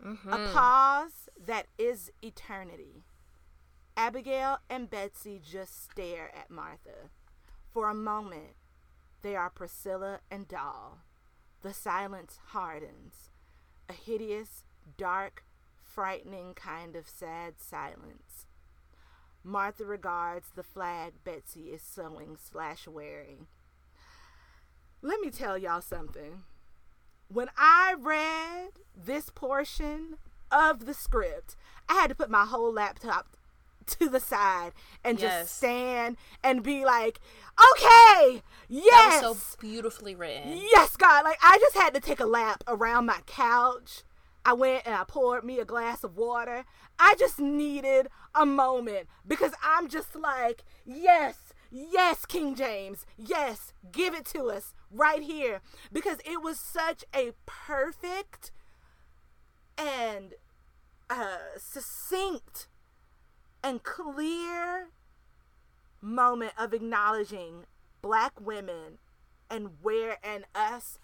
Mm-hmm. 0.05 0.33
a 0.33 0.53
pause 0.53 1.29
that 1.47 1.67
is 1.79 2.11
eternity. 2.21 3.05
Abigail 3.97 4.59
and 4.69 4.91
Betsy 4.91 5.41
just 5.43 5.85
stare 5.85 6.31
at 6.37 6.51
Martha. 6.51 7.11
For 7.73 7.89
a 7.89 7.95
moment, 7.95 8.57
they 9.23 9.35
are 9.37 9.49
Priscilla 9.49 10.19
and 10.31 10.47
Doll. 10.49 10.99
The 11.63 11.73
silence 11.73 12.39
hardens. 12.49 13.31
A 13.89 13.93
hideous, 13.95 14.65
dark, 14.97 15.45
frightening 15.83 16.55
kind 16.55 16.97
of 16.97 17.09
sad 17.09 17.55
silence. 17.59 18.47
Martha 19.43 19.85
regards 19.85 20.49
the 20.55 20.63
flag 20.63 21.13
Betsy 21.25 21.71
is 21.71 21.83
sewing 21.83 22.37
slash 22.43 22.89
wearing. 22.89 23.47
Let 25.03 25.21
me 25.21 25.31
tell 25.31 25.59
y'all 25.59 25.83
something. 25.83 26.45
When 27.29 27.49
I 27.57 27.95
read 27.99 28.71
this 28.97 29.29
portion 29.31 30.17
of 30.51 30.87
the 30.87 30.95
script, 30.95 31.57
I 31.89 31.95
had 31.95 32.09
to 32.09 32.15
put 32.15 32.31
my 32.31 32.45
whole 32.47 32.73
laptop 32.73 33.37
to 33.87 34.09
the 34.09 34.21
side 34.21 34.73
and 35.05 35.21
Yes. 35.21 35.43
just 35.45 35.57
stand 35.59 36.17
and 36.43 36.63
be 36.63 36.87
like, 36.87 37.21
okay, 37.73 38.43
yes. 38.69 39.21
That 39.21 39.29
was 39.29 39.43
so 39.43 39.57
beautifully 39.61 40.15
written. 40.15 40.53
Yes, 40.57 40.97
God. 40.97 41.25
Like 41.25 41.39
I 41.43 41.59
just 41.59 41.77
had 41.77 41.93
to 41.95 42.01
take 42.01 42.21
a 42.21 42.25
lap 42.27 42.65
around 42.67 43.05
my 43.05 43.21
couch. 43.27 44.03
I 44.45 44.53
went 44.53 44.87
and 44.87 44.95
I 44.95 45.05
poured 45.05 45.45
me 45.45 45.59
a 45.59 45.65
glass 45.65 46.05
of 46.05 46.17
water. 46.17 46.65
I 46.99 47.15
just 47.19 47.39
needed 47.39 48.09
a 48.35 48.45
moment 48.45 49.09
because 49.27 49.53
I'm 49.63 49.89
just 49.89 50.15
like, 50.15 50.63
yes, 50.85 51.55
yes, 51.71 52.27
King 52.27 52.55
James. 52.55 53.07
Yes, 53.17 53.73
give 53.91 54.15
it 54.15 54.27
to 54.27 54.51
us 54.51 54.75
right 54.91 55.23
here 55.23 55.61
because 55.93 56.19
it 56.25 56.43
was 56.43 56.59
such 56.59 57.05
a 57.15 57.33
perfect 57.47 58.51
and 59.79 60.35
uh, 61.09 61.39
succinct 61.57 62.69
and 63.63 63.83
clear 63.83 64.89
moment 66.01 66.53
of 66.59 66.75
acknowledging 66.75 67.65
black 68.03 68.39
women 68.39 68.99
and 69.51 69.71
where 69.81 70.19
and 70.23 70.45
us 70.55 70.99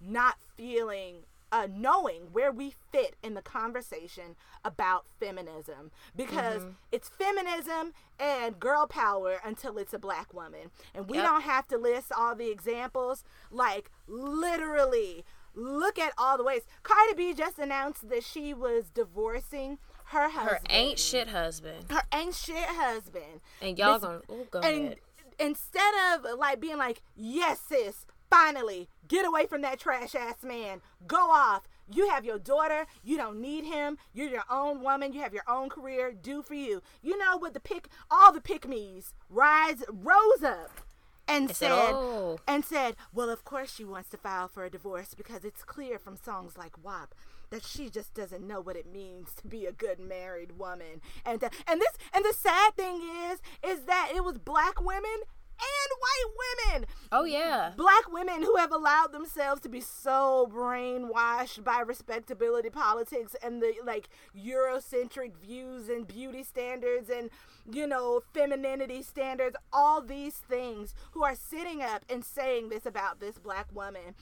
not 0.00 0.36
feeling 0.56 1.24
uh, 1.54 1.68
knowing 1.72 2.22
where 2.32 2.50
we 2.50 2.74
fit 2.90 3.14
in 3.22 3.34
the 3.34 3.42
conversation 3.42 4.34
about 4.64 5.04
feminism. 5.20 5.90
Because 6.16 6.62
it's 6.90 7.08
feminism 7.08 7.92
and 8.18 8.58
girl 8.58 8.86
power 8.88 9.36
until 9.44 9.78
it's 9.78 9.94
a 9.94 9.98
black 9.98 10.34
woman. 10.34 10.70
And 10.94 11.08
we 11.08 11.18
Yep. 11.18 11.26
don't 11.26 11.40
have 11.42 11.66
to 11.68 11.78
list 11.78 12.10
all 12.16 12.34
the 12.34 12.50
examples. 12.50 13.22
Like 13.52 13.90
literally 14.08 15.24
look 15.54 15.98
at 15.98 16.12
all 16.18 16.36
the 16.36 16.42
ways. 16.44 16.62
Cardi 16.82 17.14
b 17.14 17.32
just 17.34 17.58
announced 17.58 18.08
that 18.08 18.24
she 18.24 18.52
was 18.52 18.90
divorcing 18.90 19.78
her 20.06 20.28
husband 20.28 20.58
Her 20.68 20.74
ain't 20.74 20.98
shit 20.98 21.28
husband. 21.28 21.86
her 21.90 22.02
ain't 22.12 22.34
shit 22.34 22.56
husband. 22.66 23.40
And 23.62 23.78
y'all 23.78 23.94
This- 23.98 24.02
gonna 24.08 24.20
oh 24.28 24.46
go 24.50 24.58
and 24.60 24.84
ahead. 24.86 24.98
instead 25.38 25.94
of 26.14 26.38
like 26.38 26.58
being 26.60 26.78
like, 26.78 27.00
yes, 27.16 27.60
sis, 27.60 28.06
finally, 28.34 28.88
get 29.06 29.26
away 29.26 29.46
from 29.46 29.62
that 29.62 29.78
trash 29.78 30.14
ass 30.14 30.42
man, 30.42 30.80
go 31.06 31.30
off. 31.30 31.68
You 31.88 32.08
have 32.08 32.24
your 32.24 32.38
daughter. 32.38 32.86
You 33.02 33.16
don't 33.16 33.40
need 33.40 33.64
him. 33.64 33.98
You're 34.12 34.30
your 34.30 34.44
own 34.50 34.82
woman. 34.82 35.12
You 35.12 35.20
have 35.20 35.34
your 35.34 35.44
own 35.46 35.68
career. 35.68 36.12
Do 36.12 36.42
for 36.42 36.54
you. 36.54 36.82
You 37.02 37.16
know 37.18 37.36
what 37.36 37.54
the 37.54 37.60
pick, 37.60 37.88
all 38.10 38.32
the 38.32 38.40
pick 38.40 38.66
me's 38.66 39.12
rise, 39.28 39.84
rose 39.88 40.42
up 40.42 40.80
and 41.28 41.48
said, 41.48 41.56
said, 41.56 41.70
"Oh." 41.72 42.38
and 42.48 42.64
said, 42.64 42.96
well, 43.12 43.30
of 43.30 43.44
course 43.44 43.74
she 43.74 43.84
wants 43.84 44.08
to 44.10 44.16
file 44.16 44.48
for 44.48 44.64
a 44.64 44.70
divorce 44.70 45.14
because 45.14 45.44
it's 45.44 45.62
clear 45.62 45.98
from 45.98 46.16
songs 46.16 46.56
like 46.56 46.82
WAP 46.82 47.14
that 47.50 47.64
she 47.64 47.88
just 47.88 48.14
doesn't 48.14 48.46
know 48.46 48.60
what 48.60 48.76
it 48.76 48.90
means 48.90 49.34
to 49.34 49.46
be 49.46 49.66
a 49.66 49.72
good 49.72 50.00
married 50.00 50.58
woman. 50.58 51.02
And 51.24 51.44
uh, 51.44 51.50
and 51.68 51.80
this 51.80 51.92
and 52.12 52.24
the 52.24 52.32
sad 52.32 52.74
thing 52.74 53.02
is 53.30 53.40
is 53.62 53.84
that 53.84 54.10
it 54.14 54.24
was 54.24 54.38
black 54.38 54.82
women 54.82 55.22
and 55.60 55.90
white 56.00 56.76
women 56.78 56.86
Oh 57.12 57.24
yeah. 57.24 57.72
black 57.76 58.10
women 58.12 58.42
who 58.42 58.56
have 58.56 58.72
allowed 58.72 59.12
themselves 59.12 59.60
to 59.62 59.68
be 59.68 59.80
so 59.80 60.50
brainwashed 60.52 61.62
by 61.64 61.80
respectability 61.80 62.70
politics 62.70 63.36
and 63.42 63.62
the 63.62 63.74
like 63.84 64.08
eurocentric 64.36 65.36
views 65.36 65.88
and 65.88 66.06
beauty 66.06 66.42
standards 66.42 67.08
and 67.08 67.30
you 67.70 67.86
know 67.86 68.20
femininity 68.32 69.02
standards 69.02 69.56
all 69.72 70.00
these 70.00 70.36
things 70.36 70.94
who 71.12 71.22
are 71.22 71.34
sitting 71.34 71.82
up 71.82 72.04
and 72.08 72.24
saying 72.24 72.68
this 72.68 72.84
about 72.86 73.20
this 73.20 73.38
black 73.38 73.66
woman 73.74 74.14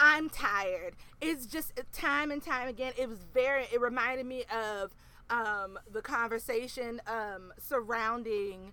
I'm 0.00 0.28
tired. 0.28 0.96
It's 1.20 1.46
just 1.46 1.72
time 1.92 2.30
and 2.30 2.42
time 2.42 2.68
again. 2.68 2.92
It 2.98 3.08
was 3.08 3.20
very. 3.32 3.64
It 3.72 3.80
reminded 3.80 4.26
me 4.26 4.44
of 4.52 4.92
um, 5.30 5.78
the 5.90 6.02
conversation 6.02 7.00
um, 7.06 7.52
surrounding 7.58 8.72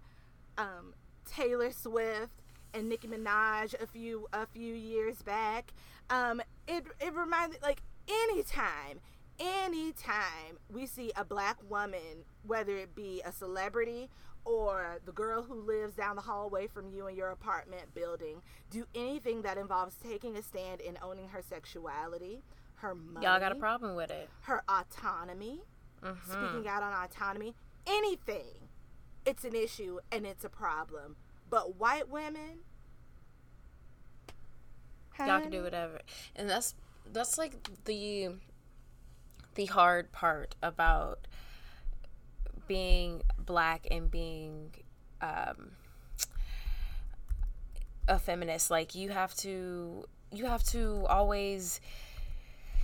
um, 0.58 0.94
Taylor 1.36 1.72
Swift 1.72 2.32
and 2.74 2.88
Nicki 2.90 3.08
Minaj 3.08 3.74
a 3.82 3.88
few 3.88 4.28
a 4.34 4.46
few 4.46 4.74
years 4.74 5.22
back. 5.22 5.74
Um, 6.10 6.42
it 6.68 6.86
it 7.00 7.14
reminded 7.14 7.62
like 7.62 7.82
anytime 8.08 9.00
anytime 9.40 10.58
we 10.70 10.86
see 10.86 11.12
a 11.16 11.24
black 11.26 11.58
woman, 11.70 12.26
whether 12.46 12.76
it 12.78 12.96
be 12.96 13.22
a 13.26 13.32
celebrity 13.32 14.10
or 14.46 15.00
the 15.06 15.12
girl 15.12 15.44
who 15.44 15.54
lives 15.56 15.96
down 15.96 16.16
the 16.16 16.22
hallway 16.22 16.68
from 16.68 16.90
you 16.90 17.08
in 17.08 17.16
your 17.16 17.30
apartment 17.30 17.94
building, 17.94 18.42
do 18.70 18.86
anything 18.96 19.42
that 19.44 19.58
involves 19.58 19.96
taking 19.96 20.36
a 20.38 20.42
stand 20.42 20.82
and 20.82 20.98
owning 21.04 21.28
her 21.30 21.42
sexuality, 21.48 22.42
her 22.76 22.96
money, 22.96 23.26
Y'all 23.26 23.40
got 23.40 23.52
a 23.52 23.56
problem 23.56 23.96
with 23.96 24.10
it. 24.12 24.30
her 24.42 24.64
autonomy, 24.68 25.62
Mm-hmm. 26.04 26.32
speaking 26.32 26.68
out 26.68 26.82
on 26.82 26.92
autonomy, 26.94 27.54
anything, 27.86 28.61
it's 29.26 29.44
an 29.44 29.56
issue 29.56 30.00
and 30.12 30.26
it's 30.26 30.44
a 30.44 30.50
problem. 30.50 31.16
But 31.50 31.78
white 31.80 32.10
women, 32.10 32.62
Y'all 35.20 35.42
can 35.42 35.52
do 35.52 35.64
whatever. 35.64 36.00
And 36.36 36.50
that's 36.50 36.76
that's 37.12 37.38
like 37.38 37.56
the 37.86 38.30
the 39.56 39.66
hard 39.66 40.12
part 40.12 40.56
about 40.64 41.28
being 42.68 43.22
black 43.38 43.86
and 43.92 44.10
being 44.10 44.74
um 45.22 45.72
a 48.08 48.18
feminist 48.18 48.72
like 48.72 48.96
you 48.96 49.10
have 49.10 49.36
to 49.36 50.06
you 50.32 50.46
have 50.46 50.64
to 50.64 51.06
always 51.10 51.80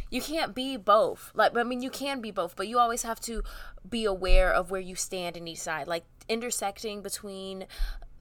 you 0.10 0.22
can't 0.22 0.54
be 0.54 0.78
both 0.78 1.32
like 1.34 1.56
i 1.58 1.64
mean 1.64 1.82
you 1.82 1.90
can 1.90 2.22
be 2.22 2.32
both 2.32 2.56
but 2.56 2.68
you 2.68 2.78
always 2.78 3.02
have 3.04 3.20
to 3.20 3.42
be 3.90 4.06
aware 4.06 4.52
of 4.52 4.70
where 4.72 4.82
you 4.82 4.96
stand 4.96 5.36
in 5.36 5.48
each 5.48 5.60
side 5.60 5.88
like 5.88 6.04
intersecting 6.30 7.02
between 7.02 7.66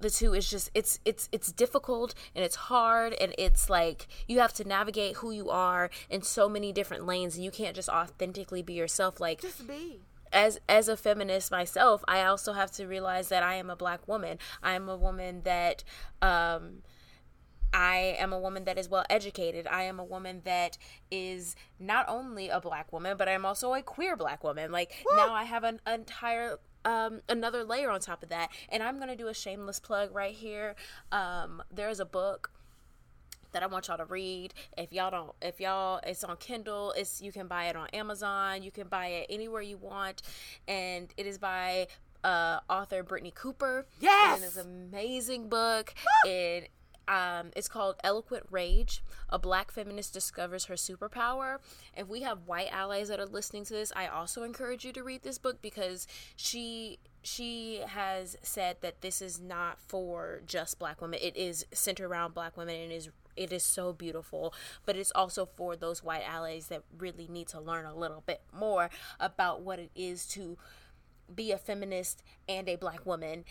the 0.01 0.11
two 0.11 0.35
is 0.35 0.51
just 0.51 0.71
it's 0.75 1.01
it's 1.05 1.29
it's 1.33 1.51
difficult 1.53 2.15
and 2.35 2.45
it's 2.45 2.57
hard 2.57 3.15
and 3.15 3.35
it's 3.39 3.71
like 3.71 4.07
you 4.29 4.41
have 4.41 4.53
to 4.53 4.65
navigate 4.65 5.17
who 5.17 5.31
you 5.31 5.49
are 5.49 5.91
in 6.11 6.23
so 6.23 6.49
many 6.49 6.73
different 6.73 7.07
lanes 7.07 7.37
and 7.37 7.45
you 7.45 7.51
can't 7.51 7.75
just 7.75 7.89
authentically 7.89 8.63
be 8.63 8.75
yourself 8.75 9.21
like 9.21 9.41
just 9.41 9.67
be. 9.67 10.01
as 10.33 10.61
as 10.69 10.89
a 10.89 10.97
feminist 10.97 11.51
myself, 11.51 12.05
I 12.07 12.25
also 12.25 12.53
have 12.53 12.71
to 12.73 12.87
realize 12.87 13.29
that 13.29 13.43
I 13.43 13.55
am 13.55 13.71
a 13.71 13.77
black 13.77 14.07
woman. 14.07 14.39
I 14.63 14.75
am 14.75 14.89
a 14.89 14.97
woman 14.97 15.43
that 15.45 15.83
um 16.21 16.83
I 17.73 18.17
am 18.19 18.33
a 18.33 18.39
woman 18.39 18.65
that 18.65 18.79
is 18.79 18.89
well 18.89 19.05
educated. 19.11 19.67
I 19.67 19.83
am 19.83 19.99
a 19.99 20.05
woman 20.05 20.43
that 20.45 20.79
is 21.11 21.57
not 21.79 22.07
only 22.09 22.49
a 22.49 22.61
black 22.61 22.93
woman, 22.93 23.17
but 23.17 23.29
I'm 23.29 23.45
also 23.45 23.75
a 23.75 23.83
queer 23.83 24.17
black 24.17 24.45
woman. 24.45 24.71
Like 24.73 24.93
now 25.15 25.33
I 25.33 25.45
have 25.45 25.65
an 25.65 25.81
entire 25.87 26.59
um, 26.87 27.21
another 27.29 27.65
layer 27.65 27.91
on 27.91 28.01
top 28.01 28.23
of 28.23 28.31
that. 28.31 28.51
And 28.71 28.83
I'm 28.83 28.99
gonna 28.99 29.17
do 29.17 29.29
a 29.29 29.35
shameless 29.35 29.81
plug 29.81 30.15
right 30.15 30.35
here. 30.35 30.77
Um, 31.13 31.63
there 31.71 31.91
is 31.91 32.01
a 32.01 32.07
book 32.07 32.51
that 33.53 33.63
I 33.63 33.67
want 33.67 33.89
y'all 33.89 33.97
to 33.97 34.05
read. 34.05 34.55
If 34.79 34.93
y'all 34.93 35.11
don't, 35.11 35.33
if 35.43 35.61
y'all, 35.61 36.01
it's 36.05 36.23
on 36.25 36.37
Kindle. 36.37 36.93
It's 36.97 37.21
you 37.21 37.33
can 37.33 37.49
buy 37.49 37.67
it 37.67 37.77
on 37.77 37.89
Amazon. 37.89 38.63
You 38.63 38.71
can 38.71 38.87
buy 38.87 39.09
it 39.09 39.27
anywhere 39.29 39.63
you 39.63 39.77
want, 39.77 40.23
and 40.69 41.13
it 41.17 41.27
is 41.27 41.39
by 41.39 41.89
uh, 42.23 42.61
author 42.71 43.03
Brittney 43.03 43.35
Cooper. 43.35 43.87
Yes, 44.01 44.43
it 44.43 44.47
is 44.47 44.57
an 44.57 44.89
amazing 44.93 45.49
book. 45.49 45.93
it 46.25 46.71
um, 47.09 47.51
it's 47.55 47.69
called 47.69 47.97
Eloquent 48.03 48.45
Rage. 48.51 49.03
A 49.29 49.39
black 49.39 49.71
feminist 49.71 50.13
discovers 50.13 50.67
her 50.67 50.75
superpower. 50.75 51.59
If 51.97 52.09
we 52.09 52.23
have 52.23 52.47
white 52.47 52.69
allies 52.73 53.09
that 53.09 53.21
are 53.21 53.27
listening 53.27 53.65
to 53.67 53.75
this, 53.75 53.93
I 53.95 54.07
also 54.07 54.43
encourage 54.43 54.85
you 54.85 54.93
to 54.93 55.03
read 55.03 55.23
this 55.23 55.39
book 55.39 55.63
because 55.63 56.07
she 56.37 56.99
she 57.23 57.81
has 57.89 58.37
said 58.43 58.77
that 58.83 59.01
this 59.01 59.21
is 59.21 59.41
not 59.41 59.81
for 59.81 60.43
just 60.47 60.79
black 60.79 61.01
women. 61.01 61.19
It 61.23 61.37
is 61.37 61.67
centered 61.73 62.07
around 62.07 62.35
black 62.35 62.57
women 62.57 62.77
and 62.77 62.93
is 62.93 63.11
it 63.37 63.53
is 63.53 63.63
so 63.63 63.93
beautiful, 63.93 64.55
but 64.87 64.97
it's 64.97 65.13
also 65.15 65.45
for 65.45 65.77
those 65.77 66.03
white 66.03 66.25
allies 66.27 66.69
that 66.69 66.83
really 66.97 67.29
need 67.29 67.49
to 67.49 67.61
learn 67.61 67.85
a 67.85 67.95
little 67.95 68.23
bit 68.27 68.41
more 68.53 68.89
about 69.21 69.61
what 69.61 69.79
it 69.79 69.91
is 69.95 70.27
to 70.29 70.57
be 71.35 71.51
a 71.53 71.59
feminist 71.59 72.23
and 72.49 72.69
a 72.69 72.77
black 72.77 73.05
woman 73.05 73.45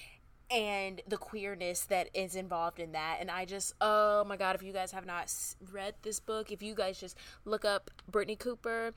and 0.49 1.01
the 1.07 1.17
queerness 1.17 1.81
that 1.85 2.09
is 2.13 2.35
involved 2.35 2.79
in 2.79 2.91
that. 2.91 3.17
And 3.19 3.31
I 3.31 3.45
just, 3.45 3.73
oh 3.81 4.23
my 4.25 4.37
God, 4.37 4.55
if 4.55 4.63
you 4.63 4.73
guys 4.73 4.91
have 4.91 5.05
not 5.05 5.33
read 5.71 5.95
this 6.03 6.19
book, 6.19 6.51
if 6.51 6.61
you 6.61 6.75
guys 6.75 6.99
just 6.99 7.17
look 7.45 7.65
up 7.65 7.89
Brittney 8.11 8.37
Cooper, 8.37 8.93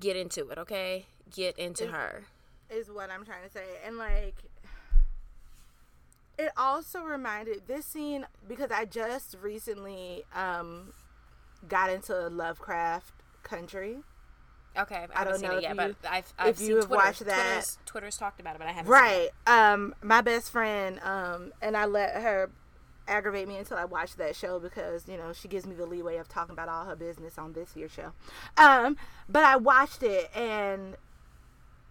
get 0.00 0.16
into 0.16 0.48
it, 0.50 0.58
okay? 0.58 1.06
Get 1.34 1.58
into 1.58 1.84
is, 1.84 1.90
her. 1.90 2.24
Is 2.70 2.90
what 2.90 3.10
I'm 3.10 3.24
trying 3.24 3.44
to 3.44 3.50
say. 3.50 3.64
And 3.84 3.98
like, 3.98 4.36
it 6.38 6.50
also 6.56 7.02
reminded 7.02 7.66
this 7.66 7.86
scene 7.86 8.26
because 8.46 8.70
I 8.70 8.84
just 8.84 9.36
recently 9.40 10.24
um, 10.34 10.92
got 11.68 11.90
into 11.90 12.28
Lovecraft 12.28 13.12
Country. 13.42 13.98
Okay, 14.78 15.06
I, 15.14 15.22
I 15.22 15.24
don't 15.24 15.40
know 15.40 15.56
it 15.56 15.62
yet, 15.62 15.70
you, 15.70 15.76
but 15.76 15.94
I've, 16.08 16.32
I've 16.38 16.48
if 16.48 16.60
you 16.60 16.76
have 16.76 16.86
Twitter. 16.86 17.04
watched 17.04 17.24
that. 17.24 17.36
Twitter's, 17.36 17.78
Twitter's, 17.86 18.16
talked 18.16 18.40
about 18.40 18.56
it, 18.56 18.58
but 18.58 18.68
I 18.68 18.72
haven't. 18.72 18.90
Right. 18.90 19.28
Um, 19.46 19.94
my 20.02 20.20
best 20.20 20.50
friend, 20.50 21.00
um, 21.02 21.52
and 21.62 21.76
I 21.76 21.86
let 21.86 22.14
her 22.14 22.50
aggravate 23.08 23.48
me 23.48 23.56
until 23.56 23.76
I 23.76 23.84
watched 23.84 24.18
that 24.18 24.34
show 24.34 24.58
because 24.58 25.08
you 25.08 25.16
know 25.16 25.32
she 25.32 25.48
gives 25.48 25.66
me 25.66 25.74
the 25.74 25.86
leeway 25.86 26.16
of 26.16 26.28
talking 26.28 26.52
about 26.52 26.68
all 26.68 26.84
her 26.86 26.96
business 26.96 27.38
on 27.38 27.52
this 27.52 27.76
year 27.76 27.88
show. 27.88 28.12
Um, 28.56 28.96
but 29.28 29.44
I 29.44 29.56
watched 29.56 30.02
it 30.02 30.30
and 30.36 30.96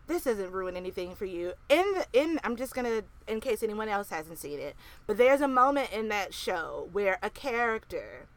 this 0.07 0.24
doesn't 0.26 0.52
ruin 0.52 0.78
anything 0.78 1.16
for 1.16 1.26
you. 1.26 1.53
In 1.70 1.86
the, 1.94 2.06
in 2.14 2.40
I'm 2.44 2.56
just 2.56 2.76
gonna 2.76 3.03
in 3.28 3.40
case 3.40 3.64
anyone 3.64 3.90
else 3.90 4.10
hasn't 4.10 4.38
seen 4.38 4.60
it, 4.60 4.76
but 5.07 5.18
there's 5.18 5.41
a 5.41 5.48
moment 5.48 5.91
in 5.91 6.10
that 6.10 6.34
show 6.34 6.90
where 6.91 7.18
a 7.24 7.30
character 7.30 8.28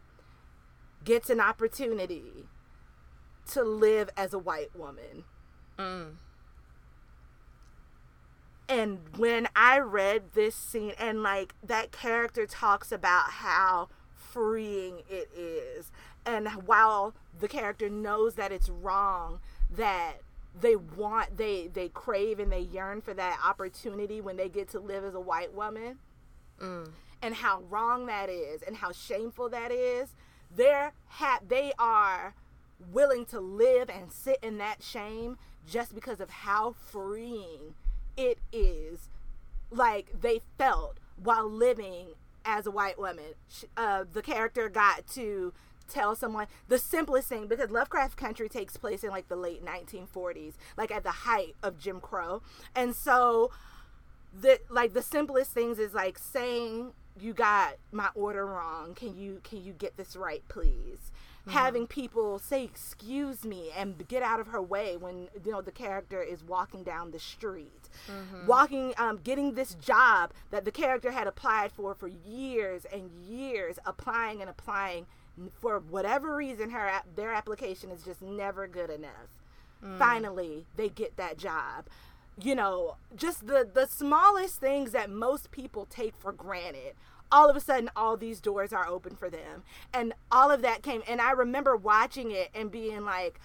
gets 1.04 1.30
an 1.30 1.40
opportunity 1.40 2.46
to 3.48 3.62
live 3.62 4.10
as 4.16 4.32
a 4.32 4.38
white 4.38 4.74
woman. 4.74 5.24
Mm. 5.78 6.16
And 8.68 8.98
when 9.16 9.48
I 9.56 9.78
read 9.78 10.32
this 10.34 10.54
scene, 10.54 10.92
and 10.98 11.22
like 11.22 11.54
that 11.62 11.90
character 11.90 12.46
talks 12.46 12.92
about 12.92 13.30
how 13.30 13.88
freeing 14.14 15.00
it 15.08 15.30
is, 15.34 15.90
and 16.26 16.48
while 16.66 17.14
the 17.38 17.48
character 17.48 17.88
knows 17.88 18.34
that 18.34 18.52
it's 18.52 18.68
wrong, 18.68 19.40
that 19.74 20.16
they 20.60 20.76
want, 20.76 21.38
they 21.38 21.68
they 21.68 21.88
crave 21.88 22.38
and 22.38 22.52
they 22.52 22.60
yearn 22.60 23.00
for 23.00 23.14
that 23.14 23.40
opportunity 23.42 24.20
when 24.20 24.36
they 24.36 24.50
get 24.50 24.68
to 24.70 24.80
live 24.80 25.02
as 25.02 25.14
a 25.14 25.20
white 25.20 25.54
woman, 25.54 25.98
mm. 26.60 26.90
and 27.22 27.34
how 27.36 27.62
wrong 27.70 28.04
that 28.06 28.28
is, 28.28 28.62
and 28.62 28.76
how 28.76 28.92
shameful 28.92 29.48
that 29.48 29.72
is. 29.72 30.14
They're 30.54 30.92
ha- 31.06 31.40
they 31.46 31.72
are 31.78 32.34
willing 32.92 33.24
to 33.26 33.40
live 33.40 33.90
and 33.90 34.12
sit 34.12 34.38
in 34.42 34.58
that 34.58 34.82
shame 34.82 35.36
just 35.66 35.94
because 35.94 36.20
of 36.20 36.30
how 36.30 36.72
freeing 36.72 37.74
it 38.16 38.38
is 38.52 39.08
like 39.70 40.08
they 40.20 40.40
felt 40.56 40.98
while 41.22 41.48
living 41.48 42.08
as 42.44 42.66
a 42.66 42.70
white 42.70 42.98
woman 42.98 43.34
uh, 43.76 44.04
the 44.12 44.22
character 44.22 44.68
got 44.68 45.06
to 45.06 45.52
tell 45.88 46.14
someone 46.14 46.46
the 46.68 46.78
simplest 46.78 47.28
thing 47.28 47.46
because 47.46 47.70
Lovecraft 47.70 48.16
Country 48.16 48.48
takes 48.48 48.76
place 48.76 49.02
in 49.02 49.10
like 49.10 49.28
the 49.28 49.36
late 49.36 49.64
1940s, 49.64 50.54
like 50.76 50.90
at 50.90 51.02
the 51.02 51.10
height 51.10 51.56
of 51.62 51.78
Jim 51.78 52.00
Crow. 52.00 52.42
And 52.76 52.94
so 52.94 53.50
the 54.38 54.60
like 54.68 54.92
the 54.92 55.02
simplest 55.02 55.52
things 55.52 55.78
is 55.78 55.94
like 55.94 56.18
saying 56.18 56.92
you 57.18 57.32
got 57.32 57.76
my 57.90 58.10
order 58.14 58.46
wrong. 58.46 58.94
Can 58.94 59.16
you 59.16 59.40
can 59.42 59.64
you 59.64 59.72
get 59.72 59.96
this 59.96 60.14
right 60.14 60.42
please? 60.48 61.10
Mm-hmm. 61.48 61.58
having 61.58 61.86
people 61.86 62.38
say 62.38 62.64
excuse 62.64 63.44
me 63.44 63.70
and 63.76 64.06
get 64.08 64.22
out 64.22 64.40
of 64.40 64.48
her 64.48 64.62
way 64.62 64.96
when 64.96 65.28
you 65.44 65.52
know 65.52 65.60
the 65.60 65.72
character 65.72 66.22
is 66.22 66.44
walking 66.44 66.82
down 66.82 67.10
the 67.10 67.18
street 67.18 67.88
mm-hmm. 68.06 68.46
walking 68.46 68.92
um, 68.98 69.18
getting 69.22 69.54
this 69.54 69.74
job 69.74 70.32
that 70.50 70.64
the 70.64 70.72
character 70.72 71.10
had 71.10 71.26
applied 71.26 71.72
for 71.72 71.94
for 71.94 72.08
years 72.08 72.86
and 72.92 73.10
years 73.26 73.78
applying 73.86 74.40
and 74.40 74.50
applying 74.50 75.06
for 75.60 75.78
whatever 75.78 76.34
reason 76.36 76.70
her 76.70 76.90
their 77.16 77.32
application 77.32 77.90
is 77.90 78.02
just 78.02 78.22
never 78.22 78.66
good 78.66 78.90
enough 78.90 79.40
mm. 79.84 79.98
finally 79.98 80.66
they 80.76 80.88
get 80.88 81.16
that 81.16 81.38
job 81.38 81.86
you 82.40 82.54
know 82.54 82.96
just 83.16 83.46
the 83.46 83.68
the 83.72 83.86
smallest 83.86 84.60
things 84.60 84.92
that 84.92 85.10
most 85.10 85.50
people 85.50 85.86
take 85.86 86.14
for 86.16 86.32
granted 86.32 86.94
all 87.30 87.48
of 87.48 87.56
a 87.56 87.60
sudden 87.60 87.90
all 87.94 88.16
these 88.16 88.40
doors 88.40 88.72
are 88.72 88.86
open 88.86 89.14
for 89.14 89.28
them 89.28 89.62
and 89.92 90.12
all 90.30 90.50
of 90.50 90.62
that 90.62 90.82
came 90.82 91.02
and 91.08 91.20
i 91.20 91.30
remember 91.32 91.76
watching 91.76 92.30
it 92.30 92.48
and 92.54 92.70
being 92.70 93.04
like 93.04 93.40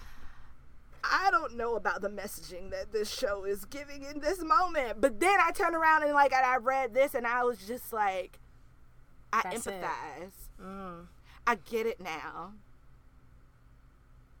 I 1.10 1.30
don't 1.30 1.56
know 1.56 1.76
about 1.76 2.00
the 2.00 2.08
messaging 2.08 2.70
that 2.70 2.92
this 2.92 3.12
show 3.12 3.44
is 3.44 3.66
giving 3.66 4.04
in 4.04 4.20
this 4.20 4.42
moment. 4.42 5.00
But 5.00 5.20
then 5.20 5.36
I 5.38 5.50
turn 5.50 5.74
around 5.74 6.02
and 6.02 6.14
like 6.14 6.32
and 6.32 6.44
I 6.44 6.56
read 6.56 6.94
this 6.94 7.14
and 7.14 7.26
I 7.26 7.44
was 7.44 7.58
just 7.58 7.92
like 7.92 8.38
I 9.32 9.42
That's 9.42 9.66
empathize. 9.66 10.48
Mm. 10.62 11.06
I 11.46 11.56
get 11.56 11.86
it 11.86 12.00
now. 12.00 12.52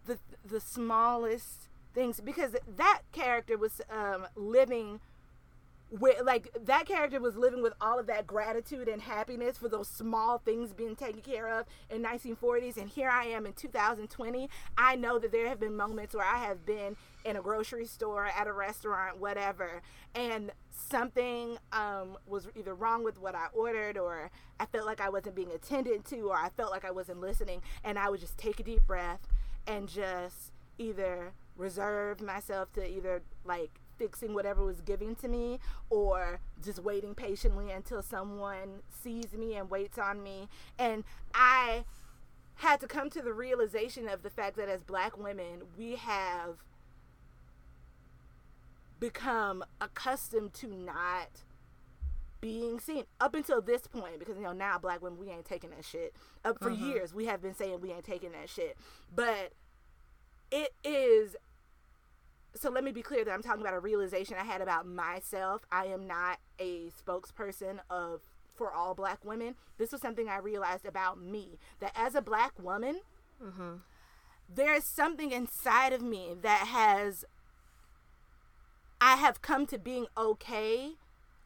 The 0.06 0.18
the 0.44 0.60
smallest 0.60 1.68
things 1.94 2.20
because 2.20 2.56
that 2.76 3.02
character 3.12 3.56
was 3.56 3.80
um, 3.90 4.26
living 4.36 5.00
where 5.90 6.22
like 6.24 6.48
that 6.64 6.86
character 6.86 7.20
was 7.20 7.36
living 7.36 7.62
with 7.62 7.72
all 7.80 7.98
of 7.98 8.06
that 8.06 8.26
gratitude 8.26 8.88
and 8.88 9.02
happiness 9.02 9.58
for 9.58 9.68
those 9.68 9.86
small 9.86 10.38
things 10.38 10.72
being 10.72 10.96
taken 10.96 11.20
care 11.20 11.48
of 11.48 11.66
in 11.90 12.02
1940s 12.02 12.76
and 12.76 12.88
here 12.88 13.08
I 13.08 13.26
am 13.26 13.46
in 13.46 13.52
2020 13.52 14.48
I 14.76 14.96
know 14.96 15.18
that 15.18 15.30
there 15.30 15.48
have 15.48 15.60
been 15.60 15.76
moments 15.76 16.14
where 16.14 16.26
I 16.26 16.38
have 16.38 16.64
been 16.64 16.96
in 17.24 17.36
a 17.36 17.42
grocery 17.42 17.86
store 17.86 18.26
at 18.26 18.46
a 18.46 18.52
restaurant 18.52 19.18
whatever 19.18 19.82
and 20.14 20.50
something 20.70 21.58
um, 21.72 22.16
was 22.26 22.48
either 22.56 22.74
wrong 22.74 23.04
with 23.04 23.20
what 23.20 23.34
I 23.34 23.46
ordered 23.52 23.98
or 23.98 24.30
I 24.58 24.66
felt 24.66 24.86
like 24.86 25.00
I 25.00 25.10
wasn't 25.10 25.36
being 25.36 25.52
attended 25.52 26.04
to 26.06 26.20
or 26.22 26.36
I 26.36 26.48
felt 26.56 26.70
like 26.70 26.84
I 26.84 26.90
wasn't 26.90 27.20
listening 27.20 27.62
and 27.84 27.98
I 27.98 28.08
would 28.10 28.20
just 28.20 28.38
take 28.38 28.58
a 28.58 28.62
deep 28.62 28.86
breath 28.86 29.20
and 29.66 29.88
just 29.88 30.52
either 30.78 31.32
reserve 31.56 32.20
myself 32.20 32.72
to 32.72 32.84
either 32.84 33.22
like 33.44 33.80
fixing 33.98 34.34
whatever 34.34 34.64
was 34.64 34.80
given 34.80 35.14
to 35.16 35.28
me 35.28 35.58
or 35.90 36.40
just 36.62 36.78
waiting 36.80 37.14
patiently 37.14 37.70
until 37.70 38.02
someone 38.02 38.82
sees 38.88 39.32
me 39.32 39.54
and 39.54 39.70
waits 39.70 39.98
on 39.98 40.22
me. 40.22 40.48
And 40.78 41.04
I 41.34 41.84
had 42.56 42.80
to 42.80 42.86
come 42.86 43.10
to 43.10 43.22
the 43.22 43.32
realization 43.32 44.08
of 44.08 44.22
the 44.22 44.30
fact 44.30 44.56
that 44.56 44.68
as 44.68 44.82
black 44.82 45.18
women, 45.18 45.62
we 45.76 45.96
have 45.96 46.56
become 49.00 49.64
accustomed 49.80 50.54
to 50.54 50.68
not 50.68 51.42
being 52.40 52.78
seen 52.78 53.04
up 53.20 53.34
until 53.34 53.62
this 53.62 53.86
point 53.86 54.18
because 54.18 54.36
you 54.36 54.42
know 54.42 54.52
now 54.52 54.78
black 54.78 55.00
women 55.00 55.18
we 55.18 55.30
ain't 55.30 55.46
taking 55.46 55.70
that 55.70 55.82
shit 55.82 56.14
up 56.44 56.58
for 56.58 56.70
mm-hmm. 56.70 56.90
years 56.90 57.14
we 57.14 57.24
have 57.24 57.40
been 57.40 57.54
saying 57.54 57.80
we 57.80 57.90
ain't 57.90 58.04
taking 58.04 58.32
that 58.32 58.50
shit 58.50 58.76
but 59.14 59.52
it 60.50 60.74
is 60.84 61.36
so 62.56 62.70
let 62.70 62.84
me 62.84 62.92
be 62.92 63.02
clear 63.02 63.24
that 63.24 63.32
I'm 63.32 63.42
talking 63.42 63.60
about 63.60 63.74
a 63.74 63.80
realization 63.80 64.36
I 64.38 64.44
had 64.44 64.60
about 64.60 64.86
myself. 64.86 65.62
I 65.72 65.86
am 65.86 66.06
not 66.06 66.38
a 66.58 66.90
spokesperson 66.90 67.78
of 67.90 68.20
for 68.54 68.72
all 68.72 68.94
black 68.94 69.24
women. 69.24 69.56
This 69.78 69.90
was 69.90 70.00
something 70.00 70.28
I 70.28 70.38
realized 70.38 70.86
about 70.86 71.20
me 71.20 71.58
that 71.80 71.92
as 71.96 72.14
a 72.14 72.22
black 72.22 72.52
woman, 72.62 73.00
mm-hmm. 73.42 73.76
there 74.52 74.74
is 74.74 74.84
something 74.84 75.32
inside 75.32 75.92
of 75.92 76.02
me 76.02 76.34
that 76.42 76.68
has 76.68 77.24
I 79.00 79.16
have 79.16 79.42
come 79.42 79.66
to 79.66 79.78
being 79.78 80.06
okay 80.16 80.92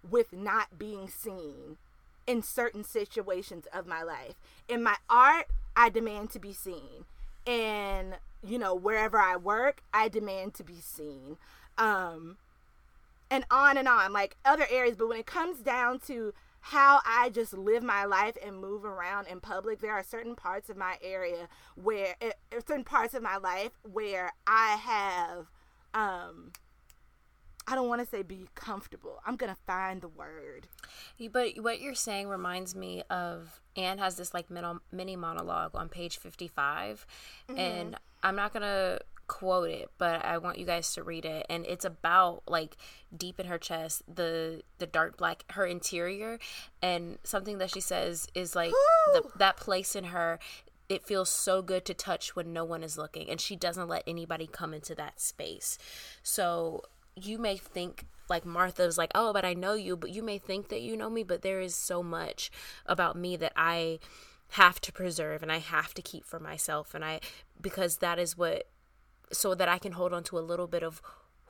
with 0.09 0.33
not 0.33 0.79
being 0.79 1.09
seen 1.09 1.79
in 2.27 2.43
certain 2.43 2.85
situations 2.85 3.67
of 3.73 3.87
my 3.87 4.03
life. 4.03 4.35
In 4.69 4.83
my 4.83 4.97
art, 5.09 5.47
I 5.75 5.89
demand 5.89 6.31
to 6.33 6.39
be 6.39 6.53
seen. 6.53 7.07
In 7.49 8.15
you 8.47 8.59
know, 8.59 8.75
wherever 8.75 9.19
I 9.19 9.37
work, 9.37 9.83
I 9.93 10.09
demand 10.09 10.55
to 10.55 10.65
be 10.65 10.81
seen. 10.81 11.39
Um, 11.77 12.37
and 13.31 13.45
on 13.51 13.77
and 13.77 13.89
on, 13.89 14.13
like 14.13 14.37
other 14.45 14.67
areas. 14.71 14.97
But 14.97 15.09
when 15.09 15.19
it 15.19 15.27
comes 15.27 15.59
down 15.61 16.01
to 16.07 16.33
how 16.61 17.01
I 17.07 17.31
just 17.31 17.53
live 17.57 17.83
my 17.83 18.05
life 18.05 18.37
and 18.45 18.61
move 18.61 18.85
around 18.85 19.27
in 19.27 19.41
public, 19.41 19.81
there 19.81 19.93
are 19.93 20.03
certain 20.03 20.35
parts 20.35 20.69
of 20.69 20.77
my 20.77 20.99
area 21.03 21.49
where, 21.75 22.17
eh, 22.21 22.33
eh, 22.53 22.61
certain 22.67 22.85
parts 22.85 23.15
of 23.15 23.23
my 23.23 23.37
life 23.37 23.73
where 23.83 24.33
I 24.47 24.77
have, 24.77 25.47
um, 25.95 26.53
I 27.69 27.75
don't 27.75 27.89
want 27.89 28.01
to 28.01 28.07
say 28.07 28.23
be 28.23 28.49
comfortable. 28.55 29.21
I'm 29.27 29.37
gonna 29.37 29.57
find 29.67 30.01
the 30.01 30.09
word. 30.09 30.69
But 31.31 31.61
what 31.61 31.83
you're 31.83 31.95
saying 31.95 32.29
reminds 32.29 32.75
me 32.75 33.03
of 33.11 33.61
Anne 33.77 33.99
has 33.99 34.17
this 34.17 34.33
like 34.33 34.47
mini 34.91 35.17
monologue 35.17 35.73
on 35.75 35.91
page 35.91 36.17
55, 36.17 37.07
mm-hmm. 37.49 37.59
and 37.59 37.97
I'm 38.23 38.37
not 38.37 38.55
gonna 38.55 39.01
quote 39.27 39.69
it, 39.69 39.91
but 39.99 40.25
I 40.25 40.39
want 40.39 40.59
you 40.59 40.65
guys 40.65 40.95
to 40.95 41.03
read 41.03 41.27
it. 41.27 41.45
And 41.51 41.67
it's 41.67 41.85
about 41.85 42.43
like 42.49 42.79
deep 43.15 43.39
in 43.39 43.45
her 43.47 43.59
chest, 43.59 44.03
the 44.13 44.63
the 44.79 44.87
dark 44.87 45.19
black 45.19 45.45
her 45.51 45.67
interior, 45.67 46.39
and 46.83 47.19
something 47.23 47.59
that 47.59 47.71
she 47.71 47.81
says 47.81 48.29
is 48.35 48.57
like 48.57 48.73
the, 49.13 49.23
that 49.37 49.59
place 49.59 49.95
in 49.95 50.05
her. 50.05 50.39
It 50.89 51.05
feels 51.05 51.29
so 51.29 51.61
good 51.61 51.85
to 51.85 51.93
touch 51.93 52.35
when 52.35 52.55
no 52.55 52.65
one 52.65 52.83
is 52.83 52.97
looking, 52.97 53.29
and 53.29 53.39
she 53.39 53.57
doesn't 53.57 53.89
let 53.89 54.05
anybody 54.07 54.47
come 54.47 54.73
into 54.73 54.95
that 54.95 55.21
space. 55.21 55.77
So 56.23 56.85
you 57.27 57.39
may 57.39 57.57
think 57.57 58.05
like 58.29 58.45
Martha's 58.45 58.99
like, 58.99 59.11
oh, 59.15 59.33
but 59.33 59.45
I 59.45 59.55
know 59.55 59.75
you, 59.75 59.97
but 59.97 60.11
you 60.11 60.23
may 60.23 60.39
think 60.39 60.69
that 60.69 60.83
you 60.83 60.97
know 60.97 61.09
me, 61.09 61.23
but 61.23 61.43
there 61.43 61.61
is 61.61 61.75
so 61.75 62.03
much 62.03 62.51
about 62.87 63.17
me 63.17 63.37
that 63.37 63.53
I 63.57 64.01
have 64.51 64.81
to 64.81 64.93
preserve 64.93 65.43
and 65.43 65.53
I 65.53 65.59
have 65.59 65.95
to 65.95 66.03
keep 66.03 66.25
for 66.25 66.41
myself 66.41 66.95
and 66.95 67.05
I 67.05 67.21
because 67.61 67.99
that 67.99 68.19
is 68.19 68.37
what 68.37 68.67
so 69.31 69.55
that 69.55 69.69
I 69.69 69.77
can 69.77 69.93
hold 69.93 70.15
on 70.15 70.25
to 70.25 70.39
a 70.39 70.41
little 70.41 70.67
bit 70.67 70.83
of 70.83 71.03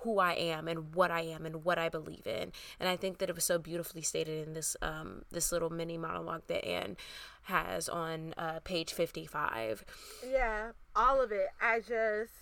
who 0.03 0.19
I 0.19 0.33
am 0.33 0.69
and 0.69 0.95
what 0.95 1.11
I 1.11 1.23
am 1.23 1.45
and 1.45 1.65
what 1.65 1.79
I 1.79 1.89
believe 1.89 2.27
in. 2.27 2.53
And 2.79 2.89
I 2.89 2.97
think 2.97 3.19
that 3.19 3.29
it 3.29 3.35
was 3.35 3.45
so 3.45 3.59
beautifully 3.59 4.03
stated 4.03 4.47
in 4.47 4.55
this 4.55 4.77
um, 4.83 5.23
this 5.31 5.53
little 5.53 5.71
mini 5.71 5.99
monologue 5.99 6.43
that 6.49 6.65
Anne 6.65 6.97
has 7.43 7.89
on 7.89 8.35
uh, 8.37 8.61
page 8.65 8.93
55. 8.93 9.85
Yeah, 10.29 10.73
all 10.95 11.23
of 11.23 11.33
it. 11.33 11.49
I 11.61 11.81
just 11.81 12.33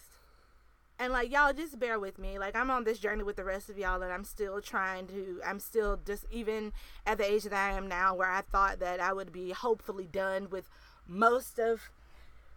and 0.99 1.13
like 1.13 1.31
y'all 1.31 1.53
just 1.53 1.79
bear 1.79 1.99
with 1.99 2.19
me. 2.19 2.39
Like 2.39 2.57
I'm 2.57 2.71
on 2.71 2.85
this 2.85 2.99
journey 2.99 3.23
with 3.23 3.37
the 3.37 3.45
rest 3.45 3.69
of 3.69 3.79
y'all 3.79 4.03
and 4.03 4.13
I'm 4.13 4.25
still 4.25 4.61
trying 4.61 5.07
to 5.09 5.41
I'm 5.45 5.61
still 5.61 5.99
just 6.05 6.25
even 6.31 6.73
at 7.07 7.19
the 7.19 7.31
age 7.31 7.45
that 7.45 7.53
I 7.53 7.77
am 7.77 7.87
now 7.89 8.15
where 8.15 8.31
I 8.31 8.41
thought 8.41 8.79
that 8.81 9.01
I 9.01 9.13
would 9.13 9.33
be 9.33 9.51
hopefully 9.51 10.09
done 10.11 10.49
with 10.51 10.69
most 11.07 11.59
of 11.59 11.91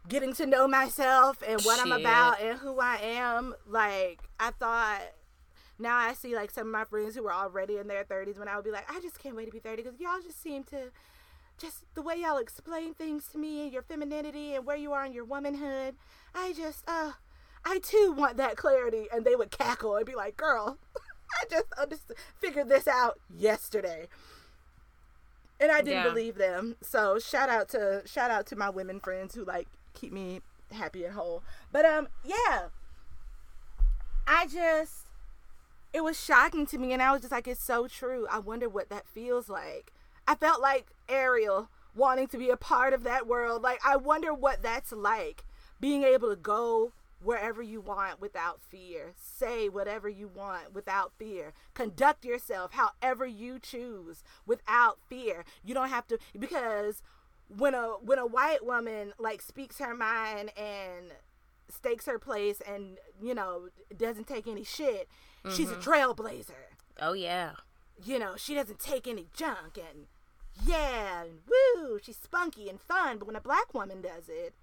getting 0.07 0.34
to 0.34 0.45
know 0.45 0.68
myself 0.68 1.44
and 1.45 1.61
what 1.61 1.78
Shit. 1.78 1.86
I'm 1.86 1.91
about 1.91 2.41
and 2.41 2.60
who 2.60 2.80
I 2.80 2.98
am. 3.02 3.56
Like 3.68 4.20
I 4.40 4.52
thought 4.52 5.02
now 5.78 5.95
I 5.98 6.14
see 6.14 6.36
like 6.36 6.52
some 6.52 6.68
of 6.68 6.74
my 6.74 6.84
friends 6.84 7.16
who 7.16 7.24
were 7.24 7.34
already 7.34 7.78
in 7.78 7.88
their 7.88 8.03
30s 8.03 8.38
when 8.38 8.48
I 8.48 8.56
would 8.56 8.66
be 8.66 8.72
like, 8.72 8.90
I 8.91 8.99
just 8.99 9.20
can't 9.20 9.36
wait 9.36 9.45
to 9.45 9.52
be 9.52 9.60
30 9.60 9.84
because 9.84 9.99
y'all 9.99 10.22
just 10.22 10.41
seem 10.41 10.64
to 10.66 10.91
just 11.57 11.84
the 11.94 12.02
way 12.02 12.16
y'all 12.16 12.38
explain 12.38 12.94
things 12.94 13.28
to 13.28 13.38
me 13.38 13.64
and 13.64 13.74
your 13.74 13.82
femininity 13.82 14.56
and 14.56 14.66
where 14.66 14.78
you 14.78 14.94
are 14.94 15.06
in 15.06 15.14
your 15.14 15.26
womanhood. 15.26 15.95
I 16.34 16.53
just 16.53 16.84
uh 16.88 17.14
I 17.65 17.80
too 17.80 18.14
want 18.15 18.38
that 18.38 18.57
clarity 18.57 19.07
and 19.14 19.26
they 19.26 19.36
would 19.36 19.52
cackle 19.52 19.95
and 19.95 20.06
be 20.06 20.15
like, 20.15 20.38
"Girl, 20.38 20.77
I 21.41 21.45
just 21.49 21.65
understood, 21.80 22.18
figured 22.40 22.69
this 22.69 22.88
out 22.88 23.19
yesterday." 23.36 24.07
And 25.60 25.72
I 25.72 25.81
didn't 25.81 26.06
yeah. 26.06 26.10
believe 26.10 26.36
them. 26.36 26.77
So 26.81 27.19
shout 27.19 27.49
out 27.49 27.69
to 27.69 28.03
shout 28.06 28.31
out 28.31 28.45
to 28.48 28.56
my 28.56 28.69
women 28.69 28.99
friends 28.99 29.36
who 29.36 29.44
like 29.44 29.68
keep 29.94 30.14
me 30.14 30.41
happy 30.72 31.03
and 31.03 31.14
whole. 31.14 31.44
But 31.72 31.86
um, 31.86 32.07
yeah, 32.23 32.68
I 34.27 34.48
just 34.48 35.07
it 35.91 36.03
was 36.03 36.23
shocking 36.23 36.65
to 36.68 36.77
me, 36.77 36.94
and 36.94 37.02
I 37.02 37.11
was 37.11 37.22
just 37.22 37.31
like, 37.31 37.48
it's 37.48 37.64
so 37.64 37.88
true. 37.88 38.27
I 38.30 38.40
wonder 38.40 38.69
what 38.69 38.90
that 38.90 39.07
feels 39.07 39.49
like. 39.49 39.91
I 40.27 40.36
felt 40.36 40.61
like 40.61 40.88
Ariel 41.07 41.69
wanting 41.95 42.27
to 42.27 42.38
be 42.38 42.49
a 42.49 42.57
part 42.57 42.94
of 42.94 43.03
that 43.03 43.27
world. 43.27 43.64
Like, 43.64 43.80
I 43.84 43.95
wonder 43.95 44.34
what 44.34 44.61
that's 44.61 44.91
like 44.91 45.44
being 45.80 46.03
able 46.03 46.30
to 46.30 46.36
go 46.36 46.91
wherever 47.22 47.62
you 47.62 47.82
want 47.82 48.22
without 48.22 48.62
fear. 48.62 49.14
Say 49.16 49.70
whatever 49.70 50.08
you 50.10 50.28
want 50.28 50.74
without 50.74 51.14
fear. 51.18 51.54
Conduct 51.74 52.26
yourself 52.26 52.72
however 52.74 53.26
you 53.26 53.60
choose 53.60 54.24
without 54.46 55.00
fear. 55.08 55.44
You 55.64 55.74
don't 55.74 55.90
have 55.90 56.08
to 56.08 56.18
because 56.38 57.02
when 57.50 57.74
a 57.74 57.94
when 58.02 58.20
a 58.20 58.26
white 58.26 58.66
woman 58.66 59.14
like 59.18 59.41
speaks 59.41 59.80
her 59.80 59.96
mind 59.96 60.52
and 60.58 61.14
stakes 61.70 62.06
her 62.06 62.20
place 62.20 62.62
and 62.62 62.98
you 63.22 63.34
know 63.34 63.70
doesn't 63.96 64.28
take 64.28 64.48
any 64.48 64.64
shit 64.64 65.08
mm-hmm. 65.44 65.56
she's 65.56 65.72
a 65.72 65.76
mm-hmm. 65.76 65.90
trailblazer 65.90 66.76
oh 67.02 67.14
yeah 67.14 67.52
you 68.04 68.18
know 68.20 68.34
she 68.36 68.54
doesn't 68.54 68.80
take 68.80 69.08
any 69.08 69.28
junk 69.34 69.78
and 69.78 70.06
yeah 70.66 71.24
and 71.24 71.40
woo 71.48 72.00
she's 72.02 72.18
spunky 72.18 72.70
and 72.70 72.82
fun 72.82 73.18
but 73.18 73.26
when 73.26 73.36
a 73.36 73.41
black 73.41 73.74
woman 73.74 74.02
does 74.02 74.30
it 74.30 74.54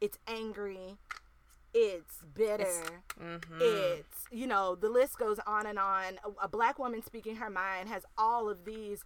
it's 0.00 0.18
angry 0.26 0.96
it's 1.78 2.22
bitter 2.34 2.62
it's, 2.62 2.90
mm-hmm. 3.22 3.58
it's 3.60 4.24
you 4.30 4.46
know 4.46 4.74
the 4.74 4.88
list 4.88 5.18
goes 5.18 5.38
on 5.46 5.66
and 5.66 5.78
on 5.78 6.18
a, 6.24 6.44
a 6.44 6.48
black 6.48 6.78
woman 6.78 7.02
speaking 7.02 7.36
her 7.36 7.50
mind 7.50 7.88
has 7.88 8.04
all 8.16 8.48
of 8.48 8.64
these 8.64 9.04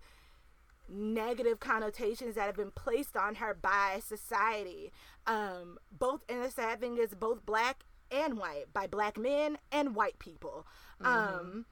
negative 0.91 1.61
connotations 1.61 2.35
that 2.35 2.47
have 2.47 2.57
been 2.57 2.73
placed 2.73 3.17
on 3.17 3.37
her 3.37 3.55
by 3.55 4.01
society. 4.05 4.93
Um, 5.27 5.79
both, 5.97 6.23
and 6.29 6.43
the 6.43 6.51
sad 6.51 6.81
thing 6.81 6.99
is, 6.99 7.15
both 7.15 7.47
black 7.47 7.85
and 8.11 8.37
white, 8.37 8.73
by 8.73 8.87
black 8.87 9.17
men 9.17 9.59
and 9.71 9.95
white 9.95 10.19
people. 10.19 10.67
Mm-hmm. 11.01 11.07
Um, 11.07 11.67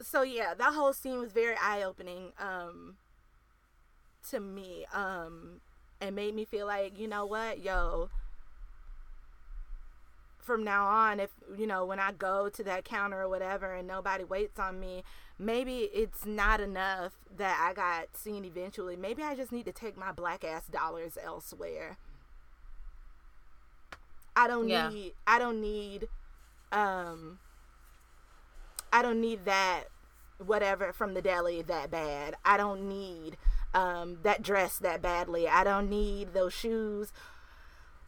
so 0.00 0.22
yeah, 0.22 0.54
that 0.54 0.72
whole 0.72 0.92
scene 0.92 1.18
was 1.18 1.32
very 1.32 1.56
eye 1.60 1.82
opening 1.82 2.32
um, 2.38 2.96
to 4.30 4.40
me. 4.40 4.86
Um, 4.92 5.60
and 6.00 6.14
made 6.14 6.34
me 6.34 6.44
feel 6.44 6.66
like, 6.66 6.98
you 6.98 7.08
know 7.08 7.26
what, 7.26 7.58
yo, 7.58 8.08
from 10.48 10.64
now 10.64 10.86
on, 10.86 11.20
if 11.20 11.30
you 11.56 11.66
know, 11.66 11.84
when 11.84 12.00
I 12.00 12.10
go 12.10 12.48
to 12.48 12.64
that 12.64 12.84
counter 12.84 13.20
or 13.20 13.28
whatever 13.28 13.74
and 13.74 13.86
nobody 13.86 14.24
waits 14.24 14.58
on 14.58 14.80
me, 14.80 15.04
maybe 15.38 15.90
it's 15.92 16.24
not 16.24 16.58
enough 16.60 17.12
that 17.36 17.60
I 17.62 17.74
got 17.74 18.16
seen 18.16 18.46
eventually. 18.46 18.96
Maybe 18.96 19.22
I 19.22 19.36
just 19.36 19.52
need 19.52 19.66
to 19.66 19.72
take 19.72 19.96
my 19.96 20.10
black 20.10 20.42
ass 20.42 20.66
dollars 20.66 21.18
elsewhere. 21.22 21.98
I 24.34 24.48
don't 24.48 24.68
yeah. 24.68 24.88
need 24.88 25.12
I 25.26 25.38
don't 25.38 25.60
need 25.60 26.08
um 26.72 27.38
I 28.90 29.02
don't 29.02 29.20
need 29.20 29.44
that 29.44 29.84
whatever 30.44 30.92
from 30.92 31.12
the 31.12 31.20
deli 31.20 31.60
that 31.62 31.90
bad. 31.90 32.36
I 32.44 32.56
don't 32.56 32.88
need 32.88 33.36
um 33.74 34.18
that 34.22 34.42
dress 34.42 34.78
that 34.78 35.02
badly. 35.02 35.46
I 35.46 35.62
don't 35.62 35.90
need 35.90 36.32
those 36.32 36.54
shoes 36.54 37.12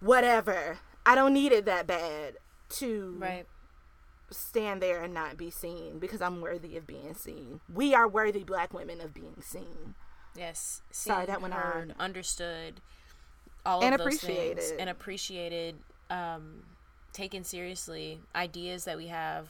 whatever. 0.00 0.78
I 1.06 1.14
don't 1.14 1.32
need 1.32 1.52
it 1.52 1.64
that 1.64 1.86
bad 1.86 2.36
to 2.70 3.16
right 3.18 3.46
stand 4.30 4.80
there 4.80 5.02
and 5.02 5.12
not 5.12 5.36
be 5.36 5.50
seen 5.50 5.98
because 5.98 6.22
I'm 6.22 6.40
worthy 6.40 6.76
of 6.76 6.86
being 6.86 7.14
seen. 7.14 7.60
We 7.72 7.94
are 7.94 8.08
worthy 8.08 8.44
black 8.44 8.72
women 8.72 9.00
of 9.00 9.12
being 9.12 9.36
seen. 9.40 9.94
Yes. 10.36 10.82
Seen, 10.90 11.12
Sorry, 11.12 11.26
that 11.26 11.42
went 11.42 11.54
heard, 11.54 11.90
on. 11.90 11.94
Understood. 11.98 12.80
All 13.66 13.82
and 13.82 13.94
of 13.94 13.98
those 13.98 14.06
appreciated. 14.06 14.58
things 14.58 14.72
and 14.78 14.88
appreciated, 14.88 15.76
um, 16.08 16.62
taken 17.12 17.44
seriously. 17.44 18.20
Ideas 18.34 18.84
that 18.84 18.96
we 18.96 19.08
have 19.08 19.48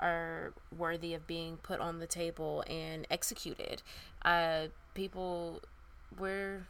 are 0.00 0.52
worthy 0.76 1.14
of 1.14 1.26
being 1.26 1.56
put 1.58 1.80
on 1.80 1.98
the 1.98 2.06
table 2.06 2.64
and 2.68 3.06
executed. 3.10 3.82
Uh, 4.22 4.68
people, 4.94 5.60
we're 6.18 6.66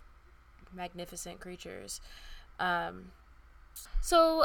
magnificent 0.74 1.40
creatures. 1.40 2.00
Um, 2.58 3.12
so 4.00 4.44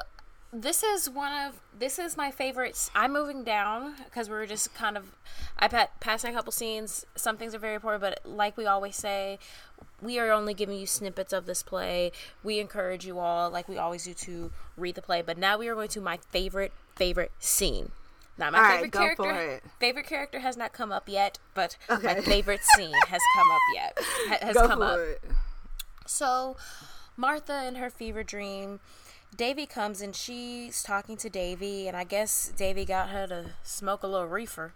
this 0.51 0.81
is 0.83 1.09
one 1.09 1.31
of 1.31 1.59
this 1.77 1.99
is 1.99 2.17
my 2.17 2.31
favorites. 2.31 2.89
I'm 2.95 3.13
moving 3.13 3.43
down 3.43 3.95
because 4.05 4.29
we're 4.29 4.45
just 4.45 4.73
kind 4.73 4.97
of 4.97 5.15
I 5.57 5.67
pa- 5.67 5.89
passing 5.99 6.31
a 6.31 6.33
couple 6.33 6.51
scenes. 6.51 7.05
Some 7.15 7.37
things 7.37 7.53
are 7.53 7.59
very 7.59 7.75
important, 7.75 8.01
but 8.01 8.19
like 8.25 8.57
we 8.57 8.65
always 8.65 8.95
say, 8.95 9.37
we 10.01 10.17
are 10.19 10.31
only 10.31 10.53
giving 10.53 10.79
you 10.79 10.87
snippets 10.87 11.33
of 11.33 11.45
this 11.45 11.61
play. 11.61 12.11
We 12.43 12.59
encourage 12.59 13.05
you 13.05 13.19
all, 13.19 13.49
like 13.49 13.69
we 13.69 13.77
always 13.77 14.05
do, 14.05 14.13
to 14.13 14.51
read 14.75 14.95
the 14.95 15.01
play. 15.01 15.21
But 15.21 15.37
now 15.37 15.57
we 15.57 15.67
are 15.67 15.75
going 15.75 15.89
to 15.89 16.01
my 16.01 16.17
favorite 16.31 16.71
favorite 16.95 17.31
scene. 17.39 17.91
Now 18.37 18.51
my 18.51 18.59
all 18.59 18.71
favorite 18.71 18.95
right, 18.95 19.17
character 19.17 19.61
favorite 19.79 20.07
character 20.07 20.39
has 20.39 20.57
not 20.57 20.73
come 20.73 20.91
up 20.91 21.07
yet, 21.07 21.37
but 21.53 21.77
okay. 21.89 22.15
my 22.15 22.21
favorite 22.21 22.61
scene 22.63 22.93
has 23.07 23.21
come 23.35 23.51
up 23.51 23.61
yet. 23.75 23.99
Has 24.41 24.53
go 24.55 24.67
come 24.67 24.81
up. 24.81 24.99
It. 24.99 25.21
So 26.07 26.55
Martha 27.17 27.67
in 27.67 27.75
her 27.75 27.89
fever 27.89 28.23
dream 28.23 28.79
Davy 29.35 29.65
comes 29.65 30.01
and 30.01 30.15
she's 30.15 30.83
talking 30.83 31.17
to 31.17 31.29
Davy, 31.29 31.87
and 31.87 31.95
I 31.95 32.03
guess 32.03 32.51
Davy 32.55 32.85
got 32.85 33.09
her 33.09 33.27
to 33.27 33.51
smoke 33.63 34.03
a 34.03 34.07
little 34.07 34.27
reefer. 34.27 34.73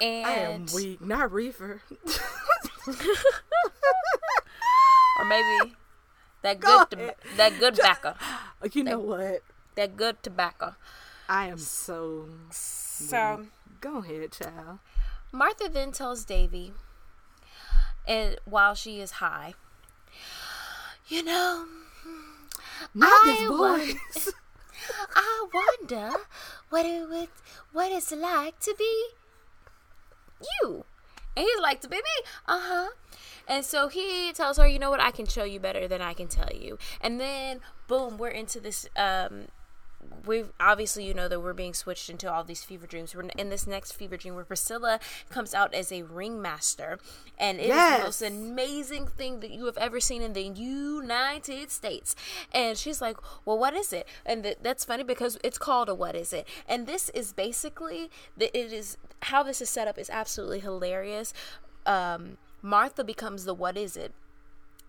And 0.00 0.26
I 0.26 0.32
am 0.32 0.66
weak, 0.74 1.00
not 1.00 1.32
reefer. 1.32 1.82
or 5.18 5.24
maybe 5.28 5.74
that 6.42 6.60
good 6.60 6.90
to, 6.90 7.14
that 7.36 7.58
good 7.58 7.74
tobacco. 7.74 8.14
You 8.72 8.84
know 8.84 9.00
what? 9.00 9.42
That 9.74 9.96
good 9.96 10.22
tobacco. 10.22 10.74
I 11.28 11.48
am 11.48 11.58
so 11.58 12.28
so. 12.50 13.46
Go 13.80 13.98
ahead, 13.98 14.32
child. 14.32 14.78
Martha 15.30 15.68
then 15.68 15.92
tells 15.92 16.24
Davy 16.24 16.72
and 18.08 18.38
while 18.46 18.74
she 18.74 19.00
is 19.00 19.12
high, 19.12 19.54
you 21.08 21.22
know, 21.22 21.66
Not 22.94 23.10
I 23.12 23.46
voice. 23.48 24.32
I 25.14 25.46
wonder 25.52 26.12
what 26.70 26.86
it 26.86 27.08
would, 27.08 27.28
what 27.72 27.92
it's 27.92 28.12
like 28.12 28.58
to 28.60 28.74
be 28.78 29.08
you. 30.62 30.84
And 31.36 31.46
he's 31.46 31.60
like, 31.60 31.80
to 31.82 31.88
be 31.88 31.96
me. 31.96 32.26
Uh 32.46 32.60
huh. 32.60 32.88
And 33.46 33.64
so 33.64 33.88
he 33.88 34.32
tells 34.32 34.58
her, 34.58 34.66
you 34.66 34.78
know 34.78 34.90
what, 34.90 35.00
I 35.00 35.10
can 35.10 35.26
show 35.26 35.44
you 35.44 35.60
better 35.60 35.88
than 35.88 36.02
I 36.02 36.12
can 36.12 36.28
tell 36.28 36.50
you. 36.52 36.78
And 37.00 37.20
then, 37.20 37.60
boom, 37.86 38.18
we're 38.18 38.28
into 38.28 38.60
this. 38.60 38.88
Um, 38.96 39.46
we've 40.26 40.52
obviously, 40.60 41.06
you 41.06 41.14
know, 41.14 41.28
that 41.28 41.40
we're 41.40 41.52
being 41.52 41.74
switched 41.74 42.08
into 42.10 42.30
all 42.32 42.44
these 42.44 42.64
fever 42.64 42.86
dreams. 42.86 43.14
We're 43.14 43.28
in 43.36 43.48
this 43.50 43.66
next 43.66 43.92
fever 43.92 44.16
dream 44.16 44.34
where 44.34 44.44
Priscilla 44.44 45.00
comes 45.30 45.54
out 45.54 45.74
as 45.74 45.90
a 45.92 46.02
ringmaster. 46.02 46.98
And 47.38 47.58
it 47.58 47.64
is 47.64 47.68
Yes. 47.68 47.98
the 47.98 48.04
most 48.04 48.22
amazing 48.22 49.06
thing 49.06 49.40
that 49.40 49.50
you 49.50 49.66
have 49.66 49.78
ever 49.78 50.00
seen 50.00 50.22
in 50.22 50.32
the 50.32 50.42
United 50.42 51.70
States. 51.70 52.14
And 52.52 52.76
she's 52.76 53.00
like, 53.00 53.16
well, 53.44 53.58
what 53.58 53.74
is 53.74 53.92
it? 53.92 54.06
And 54.26 54.42
th- 54.42 54.58
that's 54.62 54.84
funny 54.84 55.02
because 55.04 55.38
it's 55.44 55.58
called 55.58 55.88
a 55.88 55.94
what 55.94 56.14
is 56.14 56.32
it? 56.32 56.46
And 56.68 56.86
this 56.86 57.08
is 57.10 57.32
basically, 57.32 58.10
the, 58.36 58.56
it 58.56 58.72
is, 58.72 58.96
how 59.22 59.42
this 59.42 59.60
is 59.60 59.70
set 59.70 59.88
up 59.88 59.98
is 59.98 60.10
absolutely 60.10 60.60
hilarious. 60.60 61.32
Um, 61.86 62.38
Martha 62.62 63.04
becomes 63.04 63.44
the 63.44 63.54
what 63.54 63.76
is 63.76 63.96
it? 63.96 64.12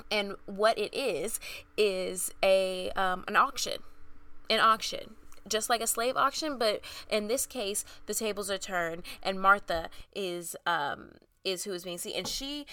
And 0.09 0.35
what 0.45 0.77
it 0.77 0.93
is, 0.93 1.39
is 1.77 2.31
a 2.41 2.89
um, 2.91 3.25
an 3.27 3.35
auction 3.35 3.83
an 4.49 4.59
auction 4.59 5.15
just 5.49 5.69
like 5.69 5.81
a 5.81 5.87
slave 5.87 6.15
auction 6.15 6.57
but 6.57 6.81
in 7.09 7.27
this 7.27 7.45
case 7.45 7.83
the 8.05 8.13
tables 8.13 8.49
are 8.49 8.57
turned 8.57 9.03
and 9.23 9.41
martha 9.41 9.89
is 10.15 10.55
um 10.65 11.11
is 11.43 11.63
who 11.63 11.73
is 11.73 11.83
being 11.83 11.97
seen. 11.97 12.15
And 12.15 12.27
she 12.27 12.65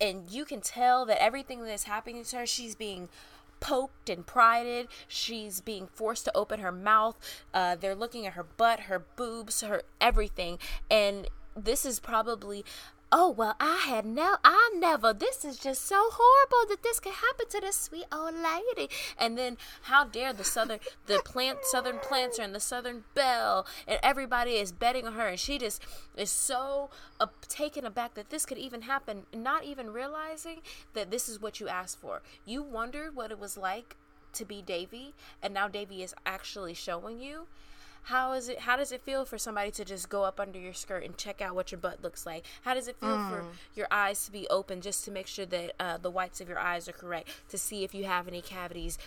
and 0.00 0.30
you 0.30 0.44
can 0.44 0.60
tell 0.60 1.04
that 1.06 1.22
everything 1.22 1.62
that 1.64 1.72
is 1.72 1.84
happening 1.84 2.24
to 2.24 2.36
her 2.36 2.46
she's 2.46 2.74
being 2.74 3.08
poked 3.60 4.08
and 4.08 4.26
prided. 4.26 4.88
She's 5.06 5.60
being 5.60 5.86
forced 5.86 6.24
to 6.24 6.36
open 6.36 6.60
her 6.60 6.72
mouth. 6.72 7.16
Uh 7.52 7.76
they're 7.76 7.94
looking 7.94 8.26
at 8.26 8.34
her 8.34 8.44
butt 8.44 8.80
her 8.80 8.98
boobs 8.98 9.60
her 9.60 9.82
everything. 10.00 10.58
And 10.90 11.28
this 11.56 11.84
is 11.84 12.00
probably 12.00 12.64
oh 13.12 13.28
well 13.28 13.56
i 13.58 13.76
had 13.86 14.04
no 14.04 14.36
i 14.44 14.70
never 14.76 15.12
this 15.12 15.44
is 15.44 15.58
just 15.58 15.84
so 15.84 16.10
horrible 16.12 16.68
that 16.68 16.82
this 16.82 17.00
could 17.00 17.12
happen 17.12 17.46
to 17.48 17.60
this 17.60 17.76
sweet 17.76 18.04
old 18.12 18.34
lady. 18.34 18.88
And 19.18 19.36
then 19.36 19.56
how 19.82 20.04
dare 20.04 20.32
the 20.32 20.44
southern 20.44 20.80
the 21.06 21.20
plant 21.24 21.58
southern 21.62 21.98
planter 21.98 22.42
and 22.42 22.54
the 22.54 22.60
southern 22.60 23.04
belle 23.14 23.66
and 23.86 23.98
everybody 24.02 24.52
is 24.52 24.72
betting 24.72 25.06
on 25.06 25.14
her 25.14 25.26
and 25.26 25.40
she 25.40 25.58
just 25.58 25.82
is 26.16 26.30
so 26.30 26.90
uh, 27.18 27.26
taken 27.48 27.84
aback 27.84 28.14
that 28.14 28.30
this 28.30 28.46
could 28.46 28.58
even 28.58 28.82
happen 28.82 29.22
not 29.34 29.64
even 29.64 29.92
realizing 29.92 30.60
that 30.94 31.10
this 31.10 31.28
is 31.28 31.40
what 31.40 31.60
you 31.60 31.68
asked 31.68 32.00
for. 32.00 32.22
You 32.44 32.62
wondered 32.62 33.16
what 33.16 33.30
it 33.30 33.38
was 33.38 33.56
like 33.56 33.96
to 34.32 34.44
be 34.44 34.62
davy 34.62 35.14
and 35.42 35.52
now 35.52 35.66
davy 35.66 36.02
is 36.02 36.14
actually 36.24 36.74
showing 36.74 37.20
you 37.20 37.46
how 38.04 38.32
is 38.32 38.48
it 38.48 38.60
how 38.60 38.76
does 38.76 38.92
it 38.92 39.02
feel 39.02 39.24
for 39.24 39.38
somebody 39.38 39.70
to 39.72 39.84
just 39.84 40.08
go 40.08 40.24
up 40.24 40.40
under 40.40 40.58
your 40.58 40.72
skirt 40.72 41.04
and 41.04 41.16
check 41.16 41.40
out 41.40 41.54
what 41.54 41.70
your 41.70 41.80
butt 41.80 42.02
looks 42.02 42.26
like? 42.26 42.44
How 42.62 42.74
does 42.74 42.88
it 42.88 42.96
feel 42.98 43.18
for 43.28 43.44
your 43.74 43.86
eyes 43.90 44.24
to 44.24 44.32
be 44.32 44.48
open 44.48 44.80
just 44.80 45.04
to 45.04 45.10
make 45.10 45.26
sure 45.26 45.46
that 45.46 45.72
uh, 45.78 45.98
the 45.98 46.10
whites 46.10 46.40
of 46.40 46.48
your 46.48 46.58
eyes 46.58 46.88
are 46.88 46.92
correct 46.92 47.28
to 47.50 47.58
see 47.58 47.84
if 47.84 47.94
you 47.94 48.04
have 48.04 48.26
any 48.26 48.40
cavities 48.40 48.98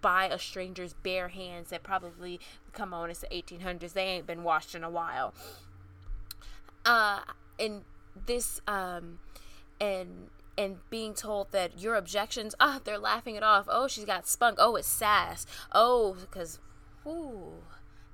by 0.00 0.26
a 0.26 0.38
stranger's 0.38 0.94
bare 0.94 1.28
hands 1.28 1.70
that 1.70 1.82
probably 1.82 2.40
come 2.72 2.94
on 2.94 3.10
it's 3.10 3.20
the 3.20 3.26
1800s 3.26 3.92
they 3.92 4.04
ain't 4.04 4.26
been 4.26 4.42
washed 4.42 4.74
in 4.74 4.84
a 4.84 4.90
while. 4.90 5.34
Uh 6.84 7.20
and 7.58 7.82
this 8.26 8.60
um 8.66 9.18
and 9.80 10.28
and 10.56 10.78
being 10.88 11.14
told 11.14 11.52
that 11.52 11.78
your 11.80 11.94
objections 11.94 12.54
ah 12.60 12.80
they're 12.84 12.98
laughing 12.98 13.34
it 13.34 13.42
off. 13.42 13.66
Oh 13.68 13.88
she's 13.88 14.04
got 14.04 14.26
spunk. 14.26 14.56
Oh 14.58 14.76
it's 14.76 14.88
sass. 14.88 15.46
Oh 15.72 16.16
because 16.20 16.58
ooh 17.06 17.62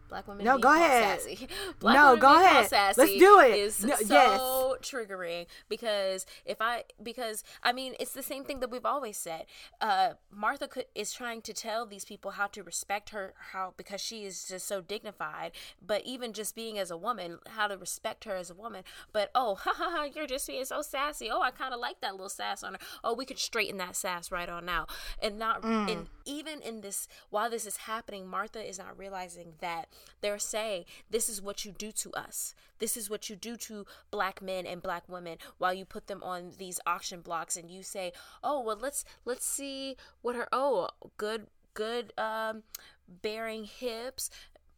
black 0.09 0.27
women 0.29 0.45
No, 0.45 0.59
go 0.59 0.73
ahead. 0.75 1.21
sassy. 1.21 1.49
Black 1.81 1.95
No, 1.95 2.07
women 2.09 2.21
go 2.21 2.35
ahead. 2.41 2.69
sassy 2.69 3.01
Let's 3.01 3.17
do 3.19 3.41
it. 3.41 3.51
is 3.59 3.85
No, 3.85 3.95
so 3.97 4.15
yes. 4.15 4.41
triggering 4.83 5.47
because 5.69 6.27
if 6.45 6.61
I 6.61 6.85
because 7.03 7.43
I 7.63 7.73
mean 7.73 7.95
it's 8.01 8.13
the 8.13 8.23
same 8.23 8.45
thing 8.45 8.61
that 8.61 8.71
we've 8.71 8.87
always 8.87 9.17
said. 9.17 9.47
Uh, 9.81 10.15
Martha 10.31 10.69
could, 10.69 10.87
is 10.95 11.13
trying 11.13 11.43
to 11.43 11.53
tell 11.53 11.87
these 11.87 12.05
people 12.05 12.33
how 12.33 12.47
to 12.49 12.63
respect 12.63 13.11
her 13.11 13.35
how 13.53 13.75
because 13.77 14.01
she 14.01 14.25
is 14.25 14.47
just 14.49 14.67
so 14.67 14.81
dignified. 14.81 15.53
But 15.85 16.03
even 16.05 16.33
just 16.33 16.55
being 16.55 16.79
as 16.79 16.91
a 16.91 16.97
woman, 16.97 17.39
how 17.49 17.67
to 17.69 17.77
respect 17.77 18.25
her 18.25 18.37
as 18.37 18.51
a 18.51 18.55
woman. 18.55 18.85
But 19.13 19.31
oh, 19.35 19.55
ha 19.61 19.73
ha 19.75 19.91
ha, 19.91 20.03
you're 20.05 20.27
just 20.27 20.47
being 20.47 20.65
so 20.65 20.83
sassy. 20.83 21.31
Oh, 21.31 21.41
I 21.43 21.51
kind 21.51 21.75
of 21.75 21.81
like 21.81 22.01
that 22.01 22.13
little 22.13 22.29
sass 22.29 22.63
on 22.63 22.75
her. 22.75 22.81
Oh, 23.05 23.15
we 23.15 23.25
could 23.25 23.39
straighten 23.39 23.77
that 23.79 23.97
sass 23.97 24.31
right 24.31 24.49
on 24.49 24.69
out. 24.69 24.91
And 25.23 25.39
not 25.39 25.65
and 25.65 26.07
even 26.25 26.61
in 26.61 26.81
this 26.81 27.09
while 27.31 27.51
this 27.51 27.67
is 27.67 27.77
happening, 27.79 28.27
Martha 28.27 28.67
is 28.67 28.79
not 28.79 28.97
realizing 28.99 29.55
that 29.61 29.89
they're 30.21 30.39
saying 30.39 30.85
this 31.11 31.29
is 31.29 31.41
what 31.41 31.65
you 31.65 31.73
do 31.73 31.93
to 31.93 32.13
us. 32.13 32.55
This 32.79 32.97
is 32.97 33.09
what 33.09 33.31
you 33.31 33.37
do 33.37 33.57
to 33.57 33.87
black 34.11 34.43
men 34.43 34.67
and 34.67 34.83
black 34.83 35.09
women 35.09 35.39
while 35.59 35.73
you 35.73 35.85
put 35.85 36.07
them 36.07 36.23
on 36.23 36.53
these 36.59 36.81
auction 36.87 37.21
blocks 37.21 37.57
and 37.57 37.71
you 37.71 37.83
say, 37.83 38.13
"Oh, 38.43 38.61
well 38.61 38.79
let's 38.81 39.05
let's 39.25 39.47
see 39.47 39.97
what 40.23 40.37
her 40.37 40.49
oh, 40.53 40.89
good 41.17 41.47
good 41.75 42.13
um 42.19 42.63
bearing 43.09 43.65
hips, 43.65 44.31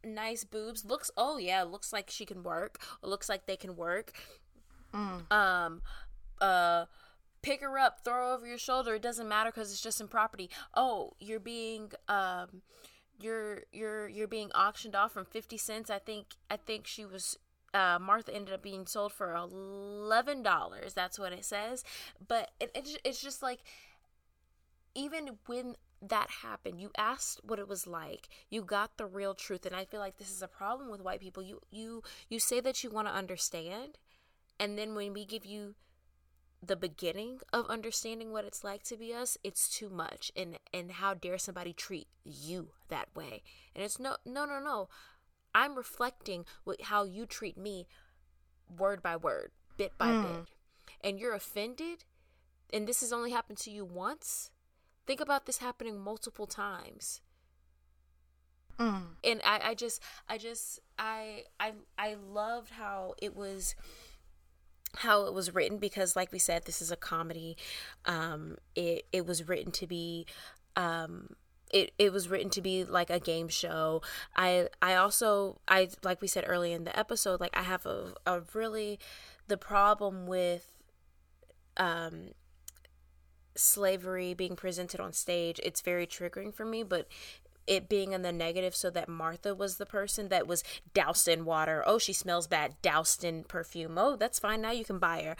nice 0.03 0.43
boobs. 0.43 0.85
Looks 0.85 1.11
oh 1.17 1.37
yeah, 1.37 1.63
looks 1.63 1.91
like 1.91 2.09
she 2.09 2.25
can 2.25 2.43
work. 2.43 2.79
Looks 3.01 3.29
like 3.29 3.45
they 3.45 3.57
can 3.57 3.75
work." 3.75 4.13
Um 4.93 5.81
uh 6.41 6.85
pick 7.41 7.61
her 7.61 7.77
up, 7.77 8.03
throw 8.03 8.13
her 8.13 8.33
over 8.33 8.47
your 8.47 8.57
shoulder. 8.57 8.95
It 8.95 9.01
doesn't 9.01 9.27
matter 9.27 9.51
because 9.51 9.71
it's 9.71 9.81
just 9.81 10.01
in 10.01 10.07
property. 10.07 10.49
Oh, 10.73 11.13
you're 11.19 11.39
being 11.39 11.91
um, 12.07 12.61
you're 13.19 13.63
you're 13.71 14.07
you're 14.07 14.27
being 14.27 14.51
auctioned 14.53 14.95
off 14.95 15.11
from 15.13 15.25
fifty 15.25 15.57
cents. 15.57 15.89
I 15.89 15.99
think 15.99 16.35
I 16.49 16.57
think 16.57 16.87
she 16.87 17.05
was. 17.05 17.37
Uh, 17.71 17.99
Martha 18.01 18.33
ended 18.33 18.53
up 18.53 18.63
being 18.63 18.87
sold 18.87 19.13
for 19.13 19.35
eleven 19.35 20.41
dollars. 20.41 20.93
That's 20.93 21.19
what 21.19 21.33
it 21.33 21.45
says. 21.45 21.83
But 22.25 22.49
it, 22.59 22.71
it, 22.73 22.97
it's 23.03 23.21
just 23.21 23.43
like, 23.43 23.59
even 24.95 25.37
when 25.45 25.75
that 26.01 26.29
happened, 26.41 26.79
you 26.79 26.91
asked 26.97 27.41
what 27.43 27.59
it 27.59 27.67
was 27.67 27.85
like. 27.85 28.27
You 28.49 28.63
got 28.63 28.97
the 28.97 29.05
real 29.05 29.35
truth, 29.35 29.65
and 29.65 29.75
I 29.75 29.85
feel 29.85 29.99
like 29.99 30.17
this 30.17 30.31
is 30.31 30.41
a 30.41 30.47
problem 30.47 30.89
with 30.89 31.01
white 31.01 31.19
people. 31.19 31.43
You 31.43 31.61
you 31.69 32.01
you 32.27 32.39
say 32.39 32.59
that 32.61 32.83
you 32.83 32.89
want 32.89 33.07
to 33.07 33.13
understand, 33.13 33.97
and 34.59 34.77
then 34.77 34.95
when 34.95 35.13
we 35.13 35.25
give 35.25 35.45
you 35.45 35.75
the 36.61 36.75
beginning 36.75 37.39
of 37.53 37.65
understanding 37.67 38.31
what 38.31 38.45
it's 38.45 38.63
like 38.63 38.83
to 38.83 38.97
be 38.97 39.13
us 39.13 39.37
it's 39.43 39.69
too 39.69 39.89
much. 39.89 40.31
And 40.35 40.57
and 40.73 40.91
how 40.91 41.13
dare 41.13 41.37
somebody 41.37 41.73
treat 41.73 42.07
you 42.23 42.69
that 42.89 43.09
way? 43.15 43.43
And 43.75 43.83
it's 43.83 43.99
no 43.99 44.17
no 44.25 44.45
no 44.45 44.59
no. 44.59 44.89
I'm 45.55 45.75
reflecting 45.75 46.45
what 46.63 46.81
how 46.83 47.03
you 47.03 47.25
treat 47.25 47.57
me 47.57 47.87
word 48.77 49.01
by 49.01 49.15
word 49.15 49.51
bit 49.77 49.97
by 49.97 50.11
bit. 50.21 50.47
And 51.01 51.19
you're 51.19 51.33
offended 51.33 52.03
and 52.71 52.87
this 52.87 53.01
has 53.01 53.11
only 53.11 53.31
happened 53.31 53.57
to 53.59 53.71
you 53.71 53.85
once? 53.85 54.51
Think 55.07 55.19
about 55.19 55.45
this 55.45 55.57
happening 55.57 55.99
multiple 55.99 56.45
times. 56.45 57.21
Mm. 58.79 59.01
and 59.25 59.41
I, 59.43 59.59
I 59.71 59.73
just 59.73 60.01
i 60.29 60.37
just 60.37 60.79
i 60.97 61.43
i 61.59 61.73
i 61.97 62.13
loved 62.13 62.71
how 62.71 63.13
it 63.21 63.35
was 63.35 63.75
how 64.97 65.25
it 65.25 65.33
was 65.33 65.53
written 65.53 65.77
because 65.77 66.15
like 66.15 66.31
we 66.31 66.39
said 66.39 66.65
this 66.65 66.81
is 66.81 66.91
a 66.91 66.95
comedy. 66.95 67.57
Um 68.05 68.57
it 68.75 69.05
it 69.11 69.25
was 69.25 69.47
written 69.47 69.71
to 69.73 69.87
be 69.87 70.25
um 70.75 71.35
it, 71.71 71.91
it 71.99 72.11
was 72.11 72.29
written 72.29 72.49
to 72.51 72.61
be 72.61 72.83
like 72.83 73.09
a 73.09 73.19
game 73.19 73.47
show. 73.47 74.01
I 74.35 74.69
i 74.81 74.95
also 74.95 75.59
i 75.67 75.89
like 76.03 76.21
we 76.21 76.27
said 76.27 76.43
earlier 76.47 76.75
in 76.75 76.83
the 76.83 76.97
episode 76.97 77.39
like 77.39 77.55
i 77.55 77.63
have 77.63 77.85
a, 77.85 78.13
a 78.25 78.41
really 78.53 78.99
the 79.47 79.57
problem 79.57 80.25
with 80.27 80.71
um 81.77 82.29
slavery 83.55 84.33
being 84.33 84.55
presented 84.55 84.99
on 84.99 85.11
stage 85.11 85.59
it's 85.63 85.81
very 85.81 86.07
triggering 86.07 86.53
for 86.53 86.65
me 86.65 86.81
but 86.81 87.07
it 87.69 87.87
being 87.87 88.13
in 88.13 88.23
the 88.23 88.31
negative 88.31 88.75
so 88.75 88.89
that 88.89 89.07
Martha 89.07 89.53
was 89.53 89.77
the 89.77 89.85
person 89.85 90.27
that 90.29 90.47
was 90.47 90.63
doused 90.93 91.27
in 91.27 91.45
water. 91.45 91.83
Oh, 91.85 91.99
she 91.99 92.13
smells 92.13 92.47
bad, 92.47 92.75
doused 92.81 93.23
in 93.23 93.43
perfume. 93.43 93.95
Oh, 93.97 94.15
that's 94.15 94.39
fine. 94.39 94.61
Now 94.61 94.71
you 94.71 94.83
can 94.83 94.97
buy 94.97 95.21
her. 95.21 95.35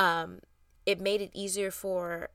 Um, 0.00 0.38
it 0.86 1.00
made 1.00 1.20
it 1.20 1.30
easier 1.34 1.72
for 1.72 2.30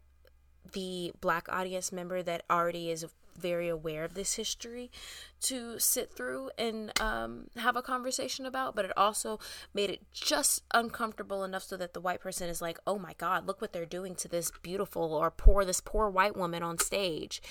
the 0.74 1.14
black 1.22 1.48
audience 1.50 1.92
member 1.92 2.22
that 2.22 2.44
already 2.50 2.92
is 2.92 3.06
very 3.38 3.70
aware 3.70 4.04
of 4.04 4.14
this 4.14 4.36
history 4.36 4.92
to 5.40 5.80
sit 5.80 6.12
through 6.12 6.52
and 6.58 6.92
um, 7.00 7.48
have 7.56 7.78
a 7.78 7.82
conversation 7.82 8.46
about, 8.46 8.76
but 8.76 8.84
it 8.84 8.92
also 8.98 9.40
made 9.74 9.90
it 9.90 10.02
just 10.12 10.64
uncomfortable 10.74 11.46
enough 11.46 11.64
so 11.64 11.78
that 11.78 11.94
the 11.94 12.02
white 12.02 12.20
person 12.20 12.50
is 12.50 12.62
like, 12.62 12.78
oh 12.86 13.00
my 13.00 13.14
God, 13.18 13.48
look 13.48 13.62
what 13.62 13.72
they're 13.72 13.86
doing 13.86 14.16
to 14.16 14.28
this 14.28 14.52
beautiful 14.62 15.14
or 15.14 15.32
poor, 15.32 15.64
this 15.64 15.80
poor 15.80 16.10
white 16.10 16.36
woman 16.36 16.62
on 16.62 16.78
stage. 16.78 17.42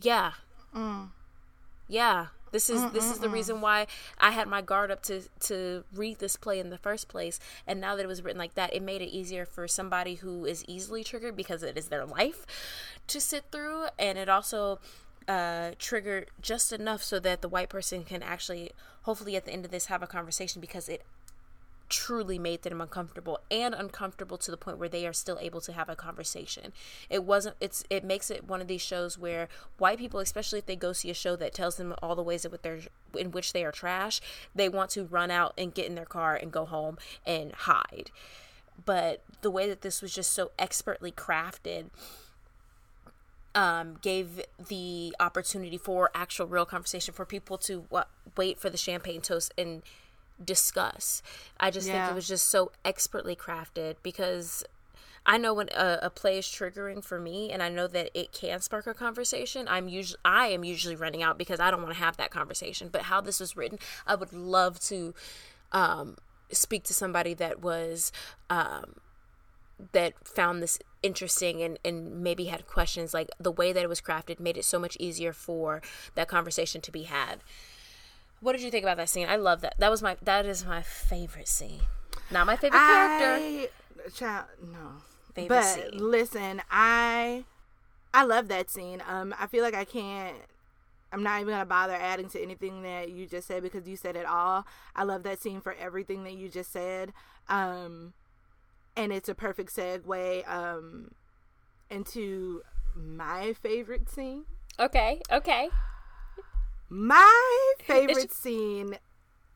Yeah. 0.00 0.32
Yeah, 1.88 2.26
This 2.52 2.70
is 2.70 2.90
this 2.92 3.10
is 3.10 3.18
the 3.18 3.28
reason 3.28 3.60
why 3.60 3.86
I 4.18 4.30
had 4.30 4.48
my 4.48 4.62
guard 4.62 4.90
up 4.90 5.02
to 5.04 5.22
to 5.40 5.84
read 5.94 6.18
this 6.18 6.36
play 6.36 6.58
in 6.58 6.70
the 6.70 6.78
first 6.78 7.08
place. 7.08 7.38
And 7.66 7.80
now 7.80 7.96
that 7.96 8.02
it 8.04 8.08
was 8.08 8.22
written 8.22 8.38
like 8.38 8.54
that, 8.54 8.72
it 8.74 8.82
made 8.82 9.02
it 9.02 9.08
easier 9.08 9.44
for 9.44 9.68
somebody 9.68 10.14
who 10.16 10.44
is 10.44 10.64
easily 10.66 11.04
triggered 11.04 11.36
because 11.36 11.62
it 11.62 11.76
is 11.76 11.88
their 11.88 12.04
life 12.06 12.46
to 13.08 13.20
sit 13.20 13.44
through, 13.52 13.86
and 13.98 14.16
it 14.18 14.28
also 14.28 14.78
uh, 15.28 15.72
triggered 15.78 16.30
just 16.40 16.72
enough 16.72 17.02
so 17.02 17.18
that 17.20 17.42
the 17.42 17.48
white 17.48 17.68
person 17.68 18.04
can 18.04 18.22
actually, 18.22 18.70
hopefully, 19.02 19.36
at 19.36 19.44
the 19.44 19.52
end 19.52 19.64
of 19.64 19.70
this, 19.70 19.86
have 19.86 20.02
a 20.02 20.06
conversation 20.06 20.60
because 20.60 20.88
it 20.88 21.02
truly 21.88 22.38
made 22.38 22.62
them 22.62 22.80
uncomfortable 22.80 23.40
and 23.50 23.74
uncomfortable 23.74 24.36
to 24.38 24.50
the 24.50 24.56
point 24.56 24.78
where 24.78 24.88
they 24.88 25.06
are 25.06 25.12
still 25.12 25.38
able 25.40 25.60
to 25.60 25.72
have 25.72 25.88
a 25.88 25.96
conversation. 25.96 26.72
It 27.08 27.24
wasn't 27.24 27.56
it's 27.60 27.84
it 27.90 28.04
makes 28.04 28.30
it 28.30 28.44
one 28.44 28.60
of 28.60 28.68
these 28.68 28.82
shows 28.82 29.18
where 29.18 29.48
white 29.78 29.98
people 29.98 30.20
especially 30.20 30.58
if 30.58 30.66
they 30.66 30.76
go 30.76 30.92
see 30.92 31.10
a 31.10 31.14
show 31.14 31.36
that 31.36 31.54
tells 31.54 31.76
them 31.76 31.94
all 32.02 32.14
the 32.14 32.22
ways 32.22 32.42
that 32.42 32.52
which 32.52 32.62
they're 32.62 32.80
in 33.16 33.30
which 33.30 33.52
they 33.52 33.64
are 33.64 33.72
trash, 33.72 34.20
they 34.54 34.68
want 34.68 34.90
to 34.90 35.04
run 35.04 35.30
out 35.30 35.54
and 35.56 35.74
get 35.74 35.86
in 35.86 35.94
their 35.94 36.04
car 36.04 36.34
and 36.34 36.52
go 36.52 36.64
home 36.64 36.98
and 37.26 37.52
hide. 37.52 38.10
But 38.84 39.22
the 39.40 39.50
way 39.50 39.68
that 39.68 39.80
this 39.80 40.02
was 40.02 40.12
just 40.12 40.32
so 40.32 40.50
expertly 40.58 41.10
crafted 41.10 41.86
um, 43.54 43.96
gave 44.02 44.42
the 44.68 45.16
opportunity 45.18 45.78
for 45.78 46.10
actual 46.14 46.46
real 46.46 46.66
conversation 46.66 47.14
for 47.14 47.24
people 47.24 47.56
to 47.58 47.86
what, 47.88 48.08
wait 48.36 48.58
for 48.58 48.68
the 48.68 48.76
champagne 48.76 49.22
toast 49.22 49.52
and 49.56 49.82
discuss. 50.42 51.22
I 51.58 51.70
just 51.70 51.88
think 51.88 52.10
it 52.10 52.14
was 52.14 52.28
just 52.28 52.46
so 52.46 52.72
expertly 52.84 53.36
crafted 53.36 53.96
because 54.02 54.64
I 55.26 55.38
know 55.38 55.54
when 55.54 55.68
a, 55.74 55.98
a 56.02 56.10
play 56.10 56.38
is 56.38 56.46
triggering 56.46 57.02
for 57.02 57.18
me, 57.18 57.50
and 57.50 57.62
I 57.62 57.68
know 57.68 57.88
that 57.88 58.10
it 58.14 58.32
can 58.32 58.60
spark 58.60 58.86
a 58.86 58.94
conversation. 58.94 59.66
I'm 59.68 59.88
usually 59.88 60.20
I 60.24 60.46
am 60.48 60.62
usually 60.62 60.94
running 60.94 61.22
out 61.22 61.36
because 61.36 61.58
I 61.58 61.70
don't 61.70 61.82
want 61.82 61.94
to 61.94 62.00
have 62.00 62.16
that 62.18 62.30
conversation. 62.30 62.88
But 62.90 63.02
how 63.02 63.20
this 63.20 63.40
was 63.40 63.56
written, 63.56 63.78
I 64.06 64.14
would 64.14 64.32
love 64.32 64.78
to 64.80 65.14
um, 65.72 66.16
speak 66.50 66.84
to 66.84 66.94
somebody 66.94 67.34
that 67.34 67.60
was 67.60 68.12
um, 68.48 68.94
that 69.92 70.14
found 70.26 70.62
this 70.62 70.78
interesting 71.02 71.62
and, 71.62 71.78
and 71.84 72.22
maybe 72.22 72.44
had 72.44 72.66
questions. 72.66 73.12
Like 73.12 73.30
the 73.38 73.52
way 73.52 73.72
that 73.72 73.82
it 73.82 73.88
was 73.88 74.00
crafted 74.00 74.38
made 74.38 74.56
it 74.56 74.64
so 74.64 74.78
much 74.78 74.96
easier 75.00 75.32
for 75.32 75.82
that 76.14 76.28
conversation 76.28 76.80
to 76.82 76.92
be 76.92 77.02
had. 77.02 77.40
What 78.46 78.52
did 78.52 78.62
you 78.62 78.70
think 78.70 78.84
about 78.84 78.96
that 78.98 79.08
scene? 79.08 79.28
I 79.28 79.34
love 79.34 79.60
that. 79.62 79.74
That 79.80 79.90
was 79.90 80.04
my 80.04 80.16
that 80.22 80.46
is 80.46 80.64
my 80.64 80.80
favorite 80.80 81.48
scene. 81.48 81.80
Not 82.30 82.46
my 82.46 82.54
favorite 82.54 82.78
character. 82.78 83.72
Child, 84.14 84.44
no. 84.72 85.02
Favorite 85.34 85.56
but 85.56 85.64
scene. 85.64 85.90
listen, 85.94 86.62
I 86.70 87.42
I 88.14 88.22
love 88.22 88.46
that 88.46 88.70
scene. 88.70 89.02
Um, 89.08 89.34
I 89.36 89.48
feel 89.48 89.64
like 89.64 89.74
I 89.74 89.84
can't. 89.84 90.36
I'm 91.12 91.24
not 91.24 91.40
even 91.40 91.54
gonna 91.54 91.66
bother 91.66 91.94
adding 91.94 92.28
to 92.28 92.40
anything 92.40 92.82
that 92.82 93.10
you 93.10 93.26
just 93.26 93.48
said 93.48 93.64
because 93.64 93.88
you 93.88 93.96
said 93.96 94.14
it 94.14 94.26
all. 94.26 94.64
I 94.94 95.02
love 95.02 95.24
that 95.24 95.40
scene 95.42 95.60
for 95.60 95.74
everything 95.74 96.22
that 96.22 96.34
you 96.34 96.48
just 96.48 96.70
said. 96.70 97.12
Um, 97.48 98.12
and 98.96 99.12
it's 99.12 99.28
a 99.28 99.34
perfect 99.34 99.74
segue 99.74 100.48
um 100.48 101.10
into 101.90 102.62
my 102.94 103.54
favorite 103.54 104.08
scene. 104.08 104.44
Okay, 104.78 105.20
okay. 105.32 105.68
My 106.88 107.72
favorite 107.80 108.16
It's- 108.24 108.36
scene. 108.36 108.98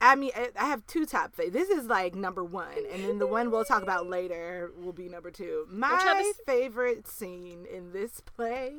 I 0.02 0.15
mean, 0.16 0.31
I 0.59 0.65
have 0.65 0.86
two 0.86 1.05
top. 1.05 1.36
This 1.36 1.69
is 1.69 1.85
like 1.85 2.15
number 2.15 2.43
one, 2.43 2.73
and 2.90 3.05
then 3.05 3.19
the 3.19 3.27
one 3.27 3.51
we'll 3.51 3.66
talk 3.66 3.82
about 3.82 4.07
later 4.09 4.70
will 4.82 4.94
be 4.94 5.11
number 5.11 5.31
two. 5.31 5.66
My 5.70 6.32
favorite 6.47 7.07
scene 7.07 7.66
in 7.70 7.93
this 7.93 8.20
play. 8.20 8.73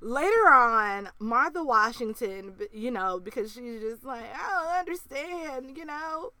Later 0.00 0.48
on, 0.48 1.10
Martha 1.20 1.62
Washington, 1.62 2.54
you 2.72 2.90
know, 2.90 3.20
because 3.20 3.52
she's 3.52 3.80
just 3.80 4.04
like, 4.04 4.24
I 4.34 4.48
don't 4.64 4.78
understand, 4.80 5.76
you 5.76 5.84
know, 5.84 6.32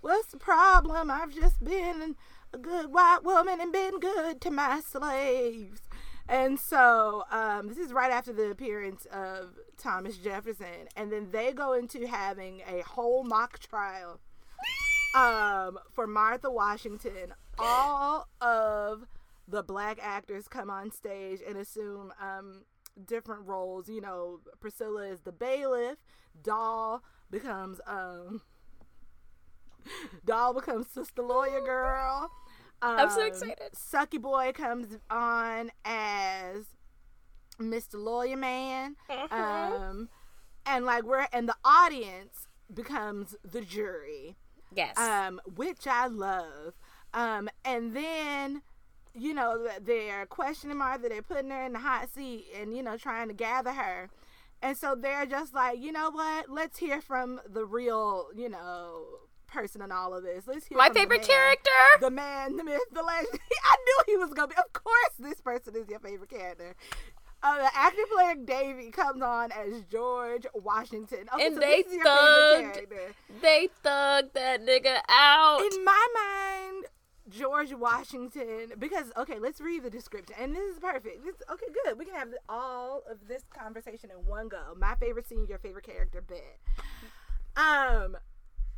what's 0.00 0.32
the 0.32 0.36
problem? 0.36 1.12
I've 1.12 1.32
just 1.34 1.62
been 1.62 2.16
a 2.52 2.58
good 2.58 2.92
white 2.92 3.20
woman 3.22 3.60
and 3.60 3.72
been 3.72 4.00
good 4.00 4.40
to 4.40 4.50
my 4.50 4.80
slaves. 4.80 5.82
And 6.28 6.58
so 6.58 7.24
um, 7.32 7.68
this 7.68 7.78
is 7.78 7.92
right 7.92 8.12
after 8.12 8.32
the 8.32 8.50
appearance 8.50 9.06
of 9.12 9.58
Thomas 9.80 10.16
Jefferson, 10.16 10.88
and 10.96 11.10
then 11.12 11.28
they 11.32 11.52
go 11.52 11.72
into 11.72 12.06
having 12.06 12.62
a 12.68 12.82
whole 12.82 13.24
mock 13.24 13.58
trial 13.58 14.20
um, 15.14 15.78
for 15.90 16.06
Martha 16.06 16.50
Washington. 16.50 17.34
All 17.58 18.28
of 18.40 19.06
the 19.48 19.62
black 19.62 19.98
actors 20.00 20.46
come 20.48 20.70
on 20.70 20.90
stage 20.92 21.40
and 21.46 21.56
assume 21.58 22.12
um, 22.20 22.62
different 23.06 23.46
roles. 23.46 23.88
You 23.88 24.00
know, 24.00 24.40
Priscilla 24.60 25.06
is 25.08 25.20
the 25.20 25.32
bailiff. 25.32 25.98
Doll 26.42 27.02
becomes 27.30 27.80
um, 27.86 28.42
Doll 30.24 30.54
becomes 30.54 30.86
sister 30.88 31.22
lawyer 31.22 31.60
girl. 31.60 32.30
I'm 32.82 33.10
so 33.10 33.20
Um, 33.22 33.26
excited. 33.26 33.72
Sucky 33.74 34.20
Boy 34.20 34.52
comes 34.54 34.96
on 35.10 35.70
as 35.84 36.64
Mr. 37.60 37.94
Lawyer 37.94 38.36
Man. 38.36 38.96
Uh-huh. 39.08 39.34
Um, 39.34 40.08
and 40.66 40.84
like 40.84 41.04
we're 41.04 41.26
and 41.32 41.48
the 41.48 41.56
audience 41.64 42.46
becomes 42.72 43.36
the 43.44 43.60
jury, 43.60 44.36
yes. 44.74 44.96
um, 44.98 45.40
which 45.56 45.86
I 45.86 46.06
love. 46.06 46.74
Um, 47.12 47.48
and 47.64 47.94
then 47.94 48.62
you 49.14 49.34
know 49.34 49.68
they're 49.80 50.26
questioning 50.26 50.76
Martha, 50.78 51.08
they're 51.08 51.22
putting 51.22 51.50
her 51.50 51.64
in 51.64 51.72
the 51.72 51.78
hot 51.78 52.08
seat, 52.10 52.46
and 52.58 52.76
you 52.76 52.82
know 52.82 52.96
trying 52.96 53.28
to 53.28 53.34
gather 53.34 53.72
her. 53.72 54.10
And 54.62 54.76
so 54.76 54.94
they're 54.94 55.24
just 55.24 55.54
like, 55.54 55.80
you 55.80 55.90
know 55.90 56.10
what? 56.10 56.50
Let's 56.50 56.78
hear 56.78 57.00
from 57.00 57.40
the 57.48 57.64
real, 57.64 58.26
you 58.36 58.50
know, 58.50 59.04
person 59.46 59.82
in 59.82 59.90
all 59.90 60.14
of 60.14 60.22
this. 60.22 60.46
Let's 60.46 60.66
hear 60.66 60.78
my 60.78 60.86
from 60.86 60.94
the 60.94 61.00
favorite 61.00 61.20
man 61.20 61.26
character. 61.26 61.70
the 62.00 62.10
man, 62.10 62.56
the 62.56 62.64
myth, 62.64 62.80
the 62.92 63.02
legend. 63.02 63.28
I 63.64 63.76
knew 63.84 64.14
he 64.14 64.16
was 64.16 64.30
gonna 64.34 64.48
be. 64.48 64.54
Of 64.56 64.72
course, 64.72 65.14
this 65.18 65.40
person 65.40 65.74
is 65.76 65.88
your 65.88 65.98
favorite 65.98 66.30
character. 66.30 66.74
Uh, 67.42 67.56
the 67.56 67.70
actor 67.74 68.02
playing 68.14 68.44
Davy 68.44 68.90
comes 68.90 69.22
on 69.22 69.50
as 69.52 69.82
George 69.90 70.46
Washington. 70.54 71.26
Okay, 71.34 71.46
And 71.46 71.54
so 71.54 71.60
they 71.60 71.82
thugged. 71.82 72.86
They 73.40 73.68
thugged 73.82 74.32
that 74.34 74.60
nigga 74.64 74.98
out. 75.08 75.60
In 75.60 75.84
my 75.84 76.06
mind, 76.14 76.86
George 77.30 77.72
Washington. 77.72 78.72
Because 78.78 79.06
okay, 79.16 79.38
let's 79.38 79.60
read 79.60 79.84
the 79.84 79.90
description, 79.90 80.36
and 80.38 80.54
this 80.54 80.74
is 80.74 80.78
perfect. 80.78 81.24
This 81.24 81.36
okay, 81.50 81.66
good. 81.84 81.98
We 81.98 82.04
can 82.04 82.14
have 82.14 82.28
all 82.48 83.02
of 83.10 83.26
this 83.26 83.42
conversation 83.56 84.10
in 84.10 84.26
one 84.26 84.48
go. 84.48 84.74
My 84.76 84.94
favorite 84.96 85.26
scene, 85.26 85.46
your 85.48 85.58
favorite 85.58 85.86
character, 85.86 86.20
bet. 86.20 86.58
Um, 87.56 88.18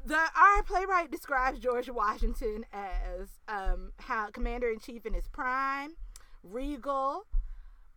the 0.05 0.17
our 0.17 0.63
playwright 0.63 1.11
describes 1.11 1.59
George 1.59 1.89
Washington 1.89 2.65
as 2.73 3.29
um 3.49 3.93
how 3.99 4.31
commander 4.31 4.71
in 4.71 4.79
chief 4.79 5.05
in 5.05 5.15
his 5.15 5.27
prime, 5.29 5.93
regal, 6.43 7.27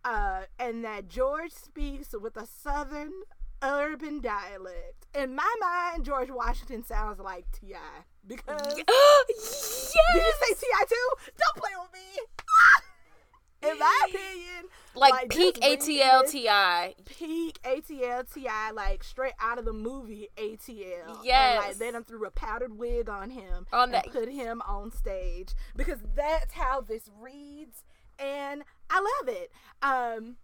uh, 0.06 0.42
and 0.58 0.84
that 0.84 1.08
George 1.08 1.50
speaks 1.52 2.14
with 2.18 2.36
a 2.36 2.46
southern 2.46 3.12
urban 3.62 4.20
dialect. 4.20 5.06
In 5.14 5.34
my 5.34 5.54
mind, 5.60 6.04
George 6.04 6.30
Washington 6.30 6.84
sounds 6.84 7.18
like 7.18 7.44
T.I. 7.52 7.78
because 8.26 8.60
yes. 8.76 9.94
did 10.14 10.22
you 10.22 10.32
say 10.42 10.54
T.I. 10.54 10.84
too? 10.88 11.08
Don't 11.38 11.56
play 11.56 11.72
with 11.80 11.92
me. 11.92 12.22
In 13.62 13.78
my 13.80 14.00
opinion, 14.08 14.66
like, 14.94 15.28
just 15.30 15.56
peak 15.60 15.80
ATL 15.80 16.30
TI. 16.30 16.94
peak 17.04 17.58
ATL 17.64 18.32
T.I., 18.32 18.70
like 18.72 19.02
straight 19.02 19.32
out 19.40 19.58
of 19.58 19.64
the 19.64 19.72
movie 19.72 20.28
ATL. 20.36 21.08
And, 21.16 21.24
Yes. 21.24 21.64
like 21.66 21.76
they 21.78 21.90
done 21.90 22.04
threw 22.04 22.24
a 22.26 22.30
powdered 22.30 22.78
wig 22.78 23.08
on 23.08 23.30
him 23.30 23.66
On 23.72 23.84
and 23.84 23.94
that- 23.94 24.12
put 24.12 24.28
him 24.28 24.62
on 24.68 24.92
stage 24.92 25.54
because 25.74 25.98
that's 26.14 26.52
how 26.52 26.80
this 26.82 27.10
reads, 27.18 27.82
and 28.18 28.62
I 28.90 28.98
love 29.00 29.34
it. 29.34 29.50
Um, 29.82 30.36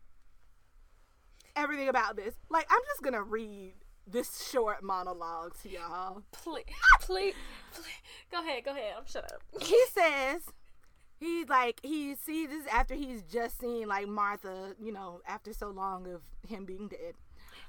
everything 1.56 1.88
about 1.88 2.16
this, 2.16 2.34
like 2.48 2.66
I'm 2.70 2.80
just 2.86 3.02
gonna 3.02 3.22
read 3.22 3.74
this 4.06 4.48
short 4.50 4.82
monologue 4.82 5.54
to 5.62 5.68
y'all. 5.68 6.22
Please, 6.32 6.64
please, 7.00 7.34
please, 7.72 7.84
go 8.30 8.40
ahead, 8.40 8.64
go 8.64 8.72
ahead. 8.72 8.94
I'm 8.98 9.06
shut 9.06 9.24
up. 9.32 9.42
he 9.62 9.80
says 9.92 10.42
he's 11.20 11.48
like 11.48 11.80
he 11.82 12.14
sees 12.14 12.48
this 12.48 12.66
after 12.66 12.94
he's 12.94 13.22
just 13.22 13.58
seen 13.60 13.88
like 13.88 14.08
Martha, 14.08 14.74
you 14.80 14.92
know, 14.92 15.20
after 15.26 15.52
so 15.52 15.68
long 15.70 16.06
of 16.08 16.22
him 16.48 16.64
being 16.64 16.88
dead. 16.88 17.14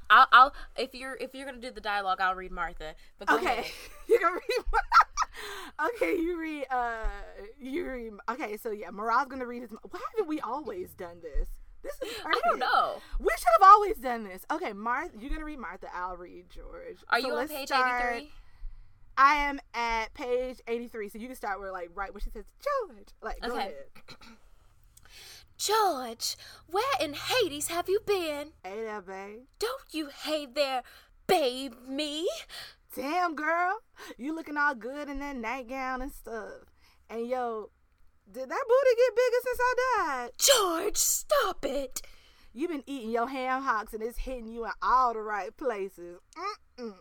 I'll, 0.09 0.27
I'll 0.31 0.53
if 0.77 0.93
you're 0.93 1.15
if 1.19 1.33
you're 1.33 1.45
gonna 1.45 1.59
do 1.61 1.71
the 1.71 1.81
dialogue, 1.81 2.19
I'll 2.19 2.35
read 2.35 2.51
Martha. 2.51 2.95
But 3.19 3.29
Okay, 3.31 3.45
ahead. 3.45 3.65
you 4.09 4.19
can 4.19 4.33
read. 4.33 4.65
okay, 5.95 6.15
you 6.15 6.39
read. 6.39 6.65
Uh, 6.69 7.05
you 7.59 7.89
read. 7.89 8.13
Okay, 8.29 8.57
so 8.57 8.71
yeah, 8.71 8.89
Morale's 8.91 9.27
gonna 9.29 9.45
read 9.45 9.61
his. 9.63 9.71
Why 9.71 9.99
haven't 10.11 10.27
we 10.27 10.39
always 10.41 10.93
done 10.93 11.17
this? 11.21 11.49
This 11.81 11.93
is 12.01 12.17
I 12.25 12.39
don't 12.45 12.59
know. 12.59 13.01
We 13.19 13.29
should 13.37 13.47
have 13.59 13.69
always 13.69 13.97
done 13.97 14.23
this. 14.23 14.45
Okay, 14.51 14.71
Martha, 14.73 15.17
you're 15.19 15.29
gonna 15.29 15.43
read 15.45 15.59
Martha. 15.59 15.87
I'll 15.93 16.15
read 16.17 16.45
George. 16.49 16.97
Are 17.09 17.19
So 17.19 17.27
you 17.27 17.33
on 17.33 17.47
page 17.47 17.71
83? 17.71 18.31
I 19.17 19.35
am 19.35 19.59
at 19.73 20.13
page 20.13 20.59
83, 20.67 21.09
so 21.09 21.17
you 21.19 21.27
can 21.27 21.35
start 21.35 21.59
where 21.59 21.71
like 21.71 21.89
right 21.93 22.13
where 22.13 22.21
she 22.21 22.29
says 22.29 22.45
George. 22.87 23.07
Like 23.21 23.41
go 23.41 23.49
Okay. 23.51 23.59
ahead. 23.59 23.75
George, 25.57 26.35
where 26.67 26.83
in 26.99 27.13
Hades 27.13 27.67
have 27.67 27.87
you 27.87 27.99
been? 28.05 28.49
Hey 28.63 28.81
there, 28.83 29.01
babe. 29.01 29.41
Don't 29.59 29.83
you 29.91 30.07
hate 30.07 30.55
there, 30.55 30.83
babe 31.27 31.73
me? 31.87 32.27
Damn, 32.95 33.35
girl. 33.35 33.79
You 34.17 34.33
looking 34.35 34.57
all 34.57 34.75
good 34.75 35.09
in 35.09 35.19
that 35.19 35.35
nightgown 35.35 36.01
and 36.01 36.11
stuff. 36.11 36.65
And 37.09 37.27
yo, 37.27 37.69
did 38.31 38.49
that 38.49 38.63
booty 38.67 38.95
get 38.97 39.15
bigger 39.15 39.37
since 39.43 39.59
I 39.61 39.75
died? 39.97 40.31
George, 40.37 40.97
stop 40.97 41.65
it. 41.65 42.01
You 42.53 42.67
been 42.67 42.83
eating 42.85 43.09
your 43.09 43.27
ham 43.27 43.63
hocks 43.63 43.93
and 43.93 44.03
it's 44.03 44.19
hitting 44.19 44.47
you 44.47 44.65
in 44.65 44.71
all 44.81 45.13
the 45.13 45.21
right 45.21 45.55
places. 45.57 46.19
Mm-mm. 46.77 46.93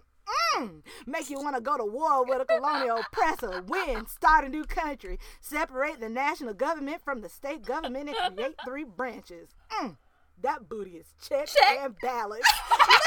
Mm. 0.56 0.82
Make 1.06 1.28
you 1.30 1.40
want 1.40 1.56
to 1.56 1.62
go 1.62 1.76
to 1.76 1.84
war 1.84 2.24
with 2.24 2.40
a 2.40 2.44
colonial 2.44 2.98
oppressor, 2.98 3.62
win, 3.66 4.06
start 4.06 4.44
a 4.44 4.48
new 4.48 4.64
country, 4.64 5.18
separate 5.40 5.98
the 6.00 6.08
national 6.08 6.54
government 6.54 7.02
from 7.04 7.20
the 7.20 7.28
state 7.28 7.64
government, 7.64 8.08
and 8.08 8.16
create 8.36 8.54
three 8.64 8.84
branches. 8.84 9.50
Mm. 9.82 9.96
That 10.42 10.68
booty 10.68 10.92
is 10.92 11.06
checked 11.22 11.54
Check. 11.54 11.78
and 11.80 11.94
balanced. 12.00 12.50
I 12.70 12.98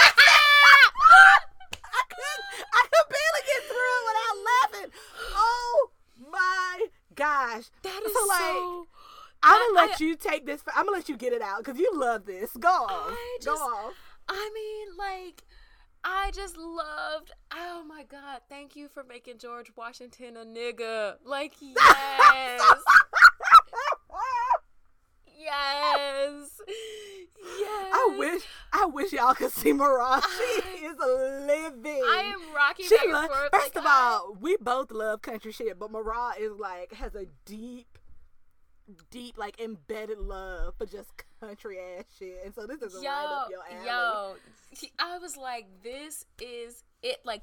could, 2.10 2.42
I 2.74 2.82
could 2.84 3.10
barely 3.10 3.44
get 3.48 3.64
through 3.68 3.96
it 3.96 4.06
without 4.08 4.38
laughing. 4.52 4.92
Oh 5.36 5.90
my 6.32 6.88
gosh! 7.16 7.66
That 7.84 8.02
is 8.06 8.14
so 8.14 8.26
like. 8.28 8.40
so. 8.40 8.88
I'm 9.44 9.74
gonna 9.76 9.88
let 9.88 10.02
I- 10.02 10.04
you 10.04 10.16
take 10.16 10.46
this. 10.46 10.62
I'm 10.76 10.86
gonna 10.86 10.98
let 10.98 11.10
you 11.10 11.18
get 11.18 11.34
it 11.34 11.42
out 11.42 11.64
because 11.64 11.80
you 11.80 11.92
love 11.94 12.26
this. 12.26 12.52
Go 12.60 12.68
on. 12.70 12.90
I 13.14 13.38
Go 13.44 13.52
just- 13.54 13.62
on. 13.62 13.94
I 14.28 14.50
mean, 14.56 14.98
like, 14.98 15.44
I 16.04 16.32
just 16.32 16.58
loved. 16.58 17.32
Oh 17.52 17.84
my 17.88 18.04
God! 18.04 18.42
Thank 18.50 18.76
you 18.76 18.88
for 18.88 19.04
making 19.04 19.38
George 19.38 19.72
Washington 19.76 20.36
a 20.38 20.46
nigga. 20.46 21.16
Like, 21.24 21.54
yes, 21.60 22.62
yes, 25.38 26.62
yes. 27.60 27.92
I 27.94 28.16
wish 28.18 28.42
I 28.74 28.86
wish 28.86 29.14
y'all 29.14 29.34
could 29.34 29.52
see 29.52 29.74
Mariah. 29.74 30.22
She 30.38 30.86
is 30.86 30.98
living. 30.98 32.02
I 32.06 32.34
am 32.34 32.56
rocking 32.56 32.86
She 32.88 32.98
lo- 33.08 33.28
forth. 33.28 33.50
first 33.52 33.76
like, 33.76 33.86
of 33.86 33.86
all, 33.88 34.38
we 34.40 34.58
both 34.58 34.92
love 34.92 35.22
country 35.22 35.52
shit, 35.52 35.78
but 35.80 35.92
Mariah 35.92 36.36
is 36.40 36.52
like 36.60 36.94
has 36.94 37.16
a 37.16 37.26
deep, 37.46 37.95
deep 39.12 39.38
like 39.38 39.60
embedded 39.60 40.20
love 40.20 40.76
for 40.78 40.86
just 40.86 41.10
country 41.40 41.78
ass 41.80 42.06
shit, 42.18 42.42
and 42.46 42.54
so 42.54 42.66
this 42.68 42.82
is 42.82 42.94
yo, 43.02 43.10
right 43.10 43.26
up 43.26 43.50
your 43.50 43.62
alley. 43.62 43.86
yo, 43.88 44.36
he- 44.72 44.92
I 45.00 45.18
was 45.18 45.36
like, 45.38 45.68
this 45.84 46.26
is 46.42 46.84
it. 47.02 47.18
Like, 47.24 47.42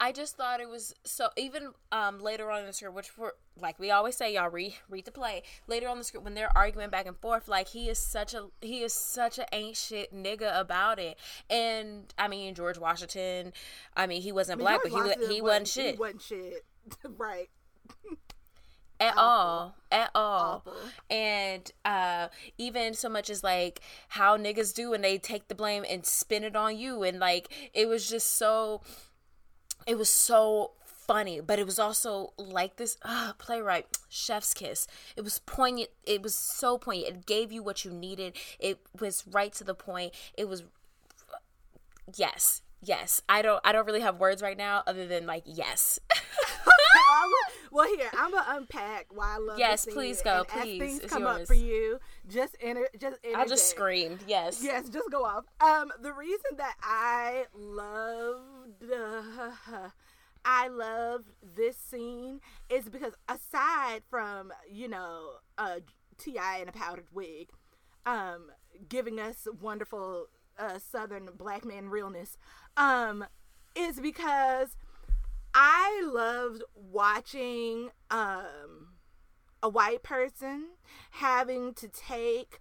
I 0.00 0.12
just 0.12 0.36
thought 0.36 0.60
it 0.60 0.68
was 0.68 0.94
so. 1.04 1.28
Even 1.36 1.70
um 1.90 2.18
later 2.20 2.50
on 2.50 2.60
in 2.60 2.66
the 2.66 2.72
script, 2.72 2.94
which 2.94 3.08
for 3.08 3.34
like 3.60 3.78
we 3.78 3.90
always 3.90 4.16
say, 4.16 4.34
y'all 4.34 4.48
read 4.50 4.74
read 4.88 5.04
the 5.04 5.10
play. 5.12 5.42
Later 5.66 5.86
on 5.88 5.92
in 5.92 5.98
the 5.98 6.04
script, 6.04 6.24
when 6.24 6.34
they're 6.34 6.56
arguing 6.56 6.90
back 6.90 7.06
and 7.06 7.16
forth, 7.18 7.48
like 7.48 7.68
he 7.68 7.88
is 7.88 7.98
such 7.98 8.34
a 8.34 8.48
he 8.60 8.82
is 8.82 8.92
such 8.92 9.38
a 9.38 9.46
ain't 9.52 9.76
shit 9.76 10.14
nigga 10.14 10.58
about 10.58 10.98
it. 10.98 11.18
And 11.50 12.12
I 12.18 12.28
mean, 12.28 12.54
George 12.54 12.78
Washington, 12.78 13.52
I 13.96 14.06
mean, 14.06 14.22
he 14.22 14.32
wasn't 14.32 14.56
I 14.56 14.58
mean, 14.58 14.64
black, 14.64 14.82
George 14.82 14.82
but 14.82 14.90
he 14.90 14.96
wa- 14.96 15.06
Washington 15.06 15.30
he 15.30 15.40
wasn't 15.42 15.68
shit 15.68 15.94
He 15.94 16.00
wasn't 16.00 16.22
shit. 16.22 16.64
right. 17.18 17.48
At 19.02 19.14
Awful. 19.16 19.22
all 19.24 19.74
at 19.90 20.10
all. 20.14 20.62
Awful. 20.66 20.74
and 21.10 21.70
uh 21.84 22.28
even 22.56 22.94
so 22.94 23.08
much 23.08 23.28
as 23.28 23.42
like 23.42 23.80
how 24.08 24.36
niggas 24.36 24.72
do 24.74 24.92
and 24.94 25.02
they 25.02 25.18
take 25.18 25.48
the 25.48 25.54
blame 25.54 25.84
and 25.90 26.06
spin 26.06 26.44
it 26.44 26.54
on 26.54 26.76
you 26.78 27.02
and 27.02 27.18
like 27.18 27.48
it 27.74 27.88
was 27.88 28.08
just 28.08 28.36
so 28.36 28.80
it 29.86 29.98
was 29.98 30.08
so 30.08 30.72
funny. 30.84 31.40
But 31.40 31.58
it 31.58 31.66
was 31.66 31.80
also 31.80 32.32
like 32.38 32.76
this 32.76 32.96
uh, 33.02 33.32
playwright 33.36 33.86
chef's 34.08 34.54
kiss. 34.54 34.86
It 35.16 35.22
was 35.22 35.40
poignant 35.40 35.90
it 36.04 36.22
was 36.22 36.34
so 36.34 36.78
poignant. 36.78 37.08
It 37.16 37.26
gave 37.26 37.50
you 37.50 37.62
what 37.62 37.84
you 37.84 37.90
needed. 37.90 38.36
It 38.60 38.78
was 39.00 39.24
right 39.26 39.52
to 39.54 39.64
the 39.64 39.74
point. 39.74 40.14
It 40.38 40.48
was 40.48 40.62
yes 42.16 42.62
yes. 42.84 43.22
I 43.28 43.42
don't 43.42 43.60
i 43.64 43.72
don't 43.72 43.86
really 43.86 44.00
have 44.00 44.18
words 44.20 44.42
right 44.42 44.56
now 44.56 44.82
other 44.86 45.06
than 45.06 45.26
like 45.26 45.42
yes 45.46 45.98
well, 47.72 47.88
here 47.96 48.08
I'm 48.16 48.30
gonna 48.30 48.44
unpack 48.48 49.06
why 49.10 49.34
I 49.34 49.38
love. 49.38 49.58
Yes, 49.58 49.86
please 49.86 50.20
go, 50.22 50.44
please, 50.46 50.82
As 50.82 50.98
things 51.00 51.10
come 51.10 51.26
up 51.26 51.46
for 51.46 51.54
you, 51.54 51.98
just 52.28 52.56
enter. 52.60 52.88
Just 52.98 53.16
i'll 53.34 53.46
just 53.46 53.52
interject. 53.52 53.60
scream 53.60 54.18
yes 54.26 54.62
Yes, 54.62 54.88
just 54.88 55.10
go 55.10 55.24
off. 55.24 55.44
Um, 55.60 55.90
the 56.00 56.12
reason 56.12 56.56
that 56.58 56.74
I 56.82 57.46
loved, 57.54 58.84
uh, 58.92 59.88
I 60.44 60.68
love 60.68 61.22
this 61.56 61.76
scene 61.76 62.40
is 62.68 62.88
because 62.88 63.14
aside 63.28 64.02
from 64.10 64.52
you 64.70 64.88
know, 64.88 65.30
uh, 65.58 65.80
T.I. 66.18 66.58
in 66.58 66.68
a 66.68 66.72
powdered 66.72 67.06
wig, 67.12 67.48
um, 68.04 68.50
giving 68.88 69.18
us 69.18 69.46
wonderful 69.60 70.26
uh, 70.58 70.78
Southern 70.78 71.30
black 71.36 71.64
man 71.64 71.88
realness, 71.88 72.36
um, 72.76 73.24
is 73.74 74.00
because 74.00 74.76
I 75.54 76.02
loved 76.04 76.62
watching 76.74 77.90
um 78.10 78.88
a 79.62 79.68
white 79.68 80.02
person 80.02 80.70
having 81.12 81.72
to 81.74 81.88
take 81.88 82.58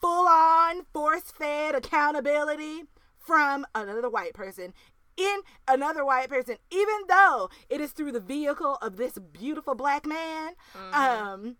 full 0.00 0.26
on 0.26 0.84
force 0.92 1.30
fed 1.30 1.74
accountability 1.74 2.84
from 3.18 3.66
another 3.74 4.10
white 4.10 4.34
person 4.34 4.74
in 5.16 5.40
another 5.68 6.04
white 6.04 6.28
person 6.28 6.56
even 6.70 7.06
though 7.08 7.48
it 7.68 7.80
is 7.80 7.92
through 7.92 8.12
the 8.12 8.20
vehicle 8.20 8.76
of 8.82 8.96
this 8.96 9.18
beautiful 9.18 9.74
black 9.74 10.06
man. 10.06 10.54
Um 10.92 11.56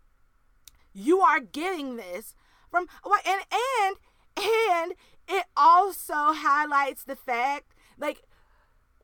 you 0.93 1.21
are 1.21 1.39
getting 1.39 1.95
this 1.95 2.35
from 2.69 2.87
and 3.25 3.41
and 3.51 3.95
and 4.37 4.93
it 5.27 5.45
also 5.55 6.13
highlights 6.13 7.03
the 7.03 7.15
fact 7.15 7.73
like 7.97 8.23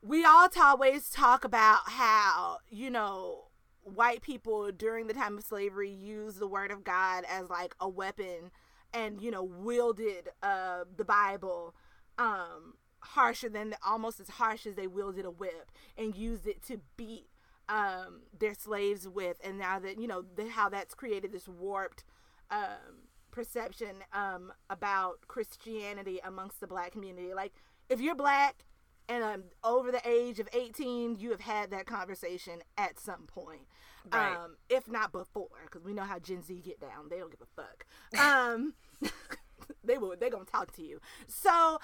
we 0.01 0.25
all 0.25 0.49
t- 0.49 0.59
always 0.59 1.09
talk 1.09 1.43
about 1.43 1.81
how 1.85 2.57
you 2.69 2.89
know 2.89 3.45
white 3.83 4.21
people 4.21 4.71
during 4.71 5.07
the 5.07 5.13
time 5.13 5.37
of 5.37 5.43
slavery 5.43 5.89
used 5.89 6.39
the 6.39 6.47
word 6.47 6.71
of 6.71 6.83
god 6.83 7.23
as 7.29 7.49
like 7.49 7.75
a 7.79 7.89
weapon 7.89 8.51
and 8.93 9.21
you 9.21 9.31
know 9.31 9.43
wielded 9.43 10.29
uh 10.43 10.83
the 10.97 11.03
bible 11.03 11.73
um 12.17 12.75
harsher 13.01 13.49
than 13.49 13.75
almost 13.85 14.19
as 14.19 14.29
harsh 14.29 14.65
as 14.65 14.75
they 14.75 14.87
wielded 14.87 15.25
a 15.25 15.31
whip 15.31 15.71
and 15.97 16.15
used 16.15 16.47
it 16.47 16.61
to 16.63 16.79
beat 16.97 17.27
um 17.69 18.21
their 18.37 18.53
slaves 18.53 19.07
with. 19.07 19.37
And 19.43 19.57
now 19.57 19.79
that 19.79 19.99
you 19.99 20.07
know 20.07 20.23
the, 20.35 20.49
how 20.49 20.69
that's 20.69 20.93
created 20.93 21.31
this 21.31 21.47
warped 21.47 22.03
um 22.49 23.07
perception 23.31 24.03
um 24.13 24.51
about 24.69 25.27
christianity 25.27 26.19
amongst 26.23 26.59
the 26.59 26.67
black 26.67 26.91
community. 26.91 27.33
Like 27.33 27.53
if 27.89 27.99
you're 27.99 28.15
black 28.15 28.65
and 29.11 29.23
um, 29.23 29.43
over 29.63 29.91
the 29.91 30.01
age 30.07 30.39
of 30.39 30.47
18 30.53 31.17
you 31.19 31.31
have 31.31 31.41
had 31.41 31.71
that 31.71 31.85
conversation 31.85 32.61
at 32.77 32.99
some 32.99 33.23
point 33.27 33.67
Right. 34.11 34.35
um 34.35 34.55
if 34.69 34.87
not 34.89 35.11
before 35.11 35.49
because 35.65 35.83
we 35.83 35.93
know 35.93 36.03
how 36.03 36.17
gen 36.17 36.41
z 36.41 36.59
get 36.63 36.79
down 36.79 37.09
they 37.09 37.17
don't 37.19 37.29
give 37.29 37.41
a 37.41 37.61
fuck 37.61 37.85
um 38.19 38.73
they 39.83 39.97
will 39.99 40.15
they're 40.19 40.31
gonna 40.31 40.45
talk 40.45 40.71
to 40.77 40.81
you 40.81 40.99
so 41.27 41.79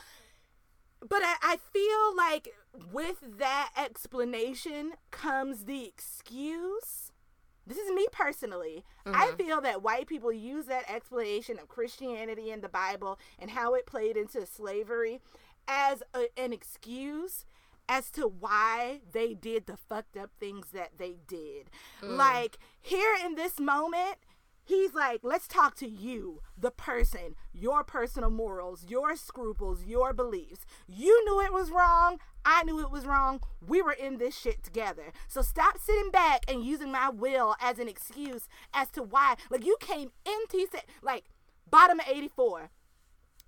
but 1.07 1.21
I, 1.23 1.35
I 1.43 1.57
feel 1.57 2.17
like 2.17 2.49
with 2.91 3.37
that 3.37 3.69
explanation 3.77 4.93
comes 5.11 5.65
the 5.65 5.85
excuse 5.85 7.11
this 7.67 7.77
is 7.77 7.91
me 7.91 8.07
personally. 8.13 8.85
I 9.05 9.33
feel 9.37 9.59
that 9.59 9.83
white 9.83 10.07
people 10.07 10.31
use 10.31 10.67
that 10.67 10.89
explanation 10.89 11.59
of 11.59 11.67
Christianity 11.67 12.49
and 12.49 12.61
the 12.61 12.69
Bible 12.69 13.19
and 13.37 13.51
how 13.51 13.73
it 13.73 13.85
played 13.85 14.15
into 14.15 14.45
slavery 14.45 15.19
as 15.67 16.03
a, 16.13 16.27
an 16.37 16.53
excuse 16.53 17.45
as 17.89 18.09
to 18.11 18.27
why 18.27 19.01
they 19.11 19.33
did 19.33 19.65
the 19.65 19.77
fucked 19.77 20.17
up 20.17 20.31
things 20.39 20.67
that 20.73 20.91
they 20.97 21.17
did. 21.27 21.69
Mm. 22.01 22.17
Like 22.17 22.57
here 22.81 23.15
in 23.25 23.35
this 23.35 23.59
moment, 23.59 24.17
he's 24.67 24.93
like, 24.93 25.21
let's 25.23 25.47
talk 25.47 25.75
to 25.77 25.87
you, 25.87 26.41
the 26.57 26.71
person, 26.71 27.35
your 27.53 27.83
personal 27.83 28.29
morals, 28.29 28.85
your 28.87 29.15
scruples, 29.15 29.85
your 29.85 30.13
beliefs. 30.13 30.65
You 30.87 31.23
knew 31.25 31.41
it 31.41 31.53
was 31.53 31.71
wrong. 31.71 32.19
I 32.43 32.63
knew 32.63 32.79
it 32.81 32.91
was 32.91 33.05
wrong. 33.05 33.41
We 33.65 33.81
were 33.81 33.93
in 33.93 34.17
this 34.17 34.37
shit 34.37 34.63
together. 34.63 35.13
So 35.27 35.41
stop 35.41 35.77
sitting 35.77 36.11
back 36.11 36.43
and 36.47 36.63
using 36.63 36.91
my 36.91 37.09
will 37.09 37.55
as 37.61 37.79
an 37.79 37.87
excuse 37.87 38.47
as 38.73 38.89
to 38.91 39.03
why. 39.03 39.35
Like, 39.49 39.65
you 39.65 39.77
came 39.79 40.11
into, 40.25 40.67
like, 41.01 41.25
bottom 41.69 41.99
of 41.99 42.07
84. 42.07 42.69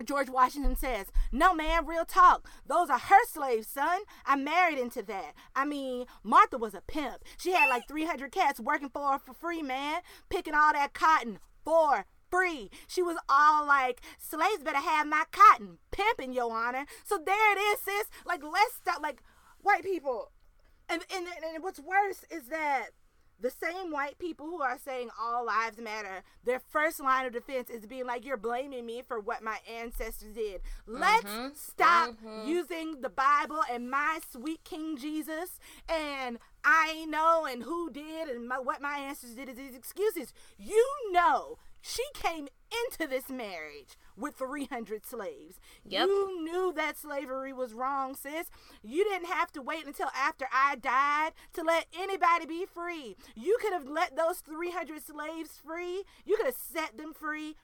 George 0.03 0.29
Washington 0.29 0.75
says, 0.75 1.07
No, 1.31 1.53
man, 1.53 1.85
real 1.85 2.05
talk. 2.05 2.47
Those 2.67 2.89
are 2.89 2.99
her 2.99 3.25
slaves, 3.25 3.67
son. 3.67 4.01
I 4.25 4.35
married 4.35 4.77
into 4.77 5.01
that. 5.03 5.33
I 5.55 5.65
mean, 5.65 6.05
Martha 6.23 6.57
was 6.57 6.73
a 6.73 6.81
pimp. 6.81 7.23
She 7.37 7.51
had 7.51 7.69
like 7.69 7.87
300 7.87 8.31
cats 8.31 8.59
working 8.59 8.89
for 8.89 9.11
her 9.11 9.19
for 9.19 9.33
free, 9.33 9.61
man, 9.61 10.01
picking 10.29 10.53
all 10.53 10.73
that 10.73 10.93
cotton 10.93 11.39
for 11.65 12.05
free. 12.29 12.69
She 12.87 13.01
was 13.01 13.17
all 13.27 13.65
like, 13.65 14.01
Slaves 14.17 14.63
better 14.63 14.77
have 14.77 15.07
my 15.07 15.23
cotton, 15.31 15.79
pimping, 15.91 16.33
your 16.33 16.51
honor. 16.51 16.85
So 17.03 17.17
there 17.23 17.51
it 17.53 17.59
is, 17.59 17.79
sis. 17.81 18.09
Like, 18.25 18.41
let's 18.43 18.75
stop. 18.75 19.01
Like, 19.01 19.21
white 19.61 19.83
people. 19.83 20.31
And, 20.87 21.03
and, 21.13 21.27
and 21.27 21.63
what's 21.63 21.79
worse 21.79 22.25
is 22.31 22.47
that 22.47 22.87
the 23.39 23.49
same 23.49 23.91
white 23.91 24.19
people 24.19 24.45
who 24.47 24.61
are 24.61 24.77
saying 24.77 25.09
all 25.19 25.45
lives 25.45 25.79
matter, 25.79 26.23
their 26.43 26.59
first 26.59 26.99
line 26.99 27.25
of 27.25 27.33
defense 27.33 27.69
is 27.69 27.85
being 27.85 28.05
like, 28.05 28.25
You're 28.25 28.37
blaming 28.37 28.85
me 28.85 29.01
for 29.01 29.19
what 29.19 29.41
my 29.43 29.59
ancestors 29.69 30.33
did. 30.33 30.61
Let's 30.85 31.25
Mhm. 31.31 31.55
stop 31.55 32.09
Mhm. 32.21 32.45
using 32.47 33.01
the 33.01 33.09
Bible 33.09 33.63
and 33.71 33.89
my 33.89 34.19
sweet 34.29 34.63
King 34.63 34.97
Jesus 34.97 35.59
and 35.87 36.39
I 36.63 37.05
know 37.05 37.45
and 37.45 37.63
who 37.63 37.89
did 37.89 38.27
and 38.27 38.47
my, 38.47 38.59
what 38.59 38.81
my 38.81 38.97
ancestors 38.97 39.35
did 39.35 39.49
as 39.49 39.55
these 39.55 39.75
excuses. 39.75 40.33
You 40.57 40.85
know, 41.11 41.57
she 41.81 42.03
came 42.13 42.49
into 42.85 43.07
this 43.09 43.29
marriage 43.29 43.97
with 44.17 44.35
300 44.35 45.05
slaves. 45.05 45.59
Yep. 45.85 46.07
You 46.07 46.43
knew 46.43 46.73
that 46.75 46.97
slavery 46.97 47.53
was 47.53 47.73
wrong, 47.73 48.15
sis. 48.15 48.49
You 48.83 49.03
didn't 49.03 49.27
have 49.29 49.51
to 49.53 49.61
wait 49.61 49.85
until 49.85 50.09
after 50.15 50.45
I 50.53 50.75
died 50.75 51.31
to 51.53 51.63
let 51.63 51.85
anybody 51.97 52.45
be 52.45 52.65
free. 52.65 53.15
You 53.35 53.57
could 53.61 53.73
have 53.73 53.87
let 53.87 54.15
those 54.15 54.39
300 54.39 55.01
slaves 55.05 55.59
free. 55.65 56.03
You 56.25 56.37
could 56.37 56.45
have 56.47 56.55
set 56.55 56.97
them 56.97 57.13
free 57.13 57.55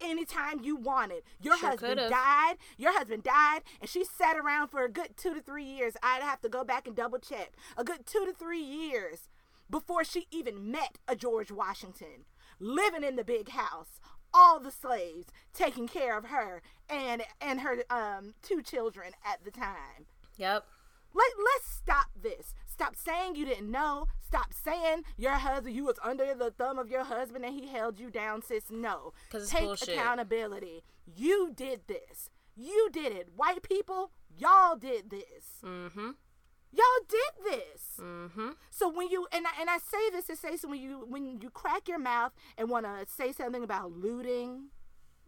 anytime 0.00 0.60
you 0.62 0.76
wanted. 0.76 1.22
Your 1.40 1.56
Sure 1.56 1.70
husband 1.70 1.94
could've. 1.96 2.10
died. 2.10 2.56
Your 2.76 2.92
husband 2.92 3.22
died, 3.22 3.62
and 3.80 3.88
she 3.88 4.04
sat 4.04 4.36
around 4.36 4.68
for 4.68 4.84
a 4.84 4.90
good 4.90 5.16
two 5.16 5.32
to 5.34 5.40
three 5.40 5.64
years. 5.64 5.94
I'd 6.02 6.22
have 6.22 6.40
to 6.42 6.48
go 6.48 6.64
back 6.64 6.86
and 6.86 6.94
double 6.94 7.18
check. 7.18 7.52
A 7.76 7.84
good 7.84 8.06
two 8.06 8.24
to 8.26 8.32
three 8.32 8.60
years 8.62 9.28
before 9.70 10.04
she 10.04 10.26
even 10.30 10.70
met 10.70 10.98
a 11.08 11.16
George 11.16 11.50
Washington, 11.50 12.24
living 12.60 13.02
in 13.02 13.16
the 13.16 13.24
big 13.24 13.48
house. 13.48 13.98
All 14.38 14.60
the 14.60 14.70
slaves 14.70 15.28
taking 15.54 15.88
care 15.88 16.16
of 16.18 16.26
her 16.26 16.60
and 16.90 17.22
and 17.40 17.60
her 17.62 17.82
um 17.90 18.34
two 18.42 18.60
children 18.62 19.12
at 19.24 19.42
the 19.44 19.50
time. 19.50 20.04
Yep. 20.36 20.64
Let, 21.14 21.32
let's 21.42 21.70
stop 21.70 22.08
this. 22.20 22.52
Stop 22.66 22.94
saying 22.94 23.36
you 23.36 23.46
didn't 23.46 23.70
know. 23.70 24.06
Stop 24.20 24.52
saying 24.52 25.04
your 25.16 25.32
husband, 25.32 25.74
you 25.74 25.84
was 25.86 25.98
under 26.04 26.34
the 26.34 26.50
thumb 26.50 26.78
of 26.78 26.90
your 26.90 27.04
husband 27.04 27.42
and 27.46 27.54
he 27.58 27.68
held 27.68 27.98
you 27.98 28.10
down, 28.10 28.42
sis. 28.42 28.64
No. 28.70 29.14
'Cause 29.30 29.44
it's 29.44 29.50
Take 29.50 29.64
bullshit. 29.64 29.96
accountability. 29.96 30.84
You 31.06 31.52
did 31.54 31.86
this. 31.86 32.28
You 32.54 32.90
did 32.92 33.12
it. 33.12 33.28
White 33.34 33.62
people, 33.62 34.10
y'all 34.36 34.76
did 34.76 35.08
this. 35.08 35.60
Mm-hmm. 35.64 36.10
Y'all 36.76 37.06
did 37.08 37.44
this. 37.58 37.82
Mm-hmm. 38.00 38.50
So 38.70 38.88
when 38.88 39.08
you 39.08 39.26
and 39.32 39.46
I, 39.46 39.60
and 39.60 39.70
I 39.70 39.78
say 39.78 40.10
this 40.12 40.26
to 40.26 40.36
say 40.36 40.56
so 40.56 40.68
when 40.68 40.80
you 40.80 41.04
when 41.08 41.40
you 41.40 41.50
crack 41.50 41.88
your 41.88 41.98
mouth 41.98 42.32
and 42.58 42.68
want 42.68 42.84
to 42.86 43.06
say 43.10 43.32
something 43.32 43.62
about 43.64 43.92
looting 43.92 44.68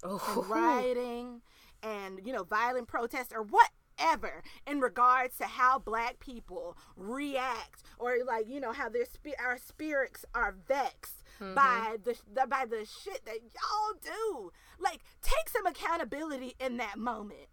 and 0.03 0.21
Oh. 0.23 0.47
rioting 0.49 1.41
and 1.83 2.21
you 2.25 2.33
know 2.33 2.45
violent 2.45 2.87
protests 2.87 3.33
or 3.35 3.43
whatever 3.43 4.43
in 4.67 4.81
regards 4.81 5.39
to 5.39 5.45
how 5.45 5.79
black 5.79 6.21
people 6.21 6.77
react 6.97 7.83
or 7.99 8.19
like 8.27 8.49
you 8.49 8.61
know 8.61 8.73
how 8.73 8.89
their 8.89 9.05
spi- 9.07 9.35
our 9.45 9.59
spirits 9.59 10.25
are 10.35 10.55
vexed 10.69 11.23
by 11.41 11.97
the, 12.05 12.17
the 12.33 12.47
by 12.47 12.65
the 12.69 12.85
shit 12.85 13.25
that 13.25 13.39
y'all 13.43 13.95
do 14.03 14.53
like 14.79 15.01
take 15.23 15.49
some 15.49 15.67
accountability 15.67 16.55
in 16.61 16.77
that 16.77 16.97
moment 16.99 17.49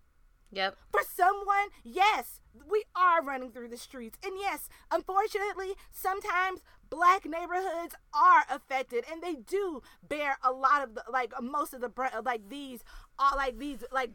Yep. 0.55 0.77
for 0.91 1.01
someone, 1.03 1.69
yes, 1.83 2.41
we 2.69 2.83
are 2.95 3.21
running 3.21 3.51
through 3.51 3.67
the 3.67 3.77
streets. 3.77 4.17
And 4.23 4.33
yes, 4.39 4.69
unfortunately, 4.91 5.73
sometimes 5.91 6.61
black 6.89 7.25
neighborhoods 7.25 7.95
are 8.13 8.45
affected 8.49 9.03
and 9.11 9.21
they 9.21 9.35
do 9.35 9.81
bear 10.07 10.37
a 10.43 10.51
lot 10.51 10.83
of 10.83 10.95
the 10.95 11.03
like 11.11 11.33
most 11.41 11.73
of 11.73 11.81
the 11.81 11.91
like 12.23 12.47
these 12.49 12.83
all 13.17 13.35
like 13.35 13.57
these 13.57 13.83
like 13.91 14.11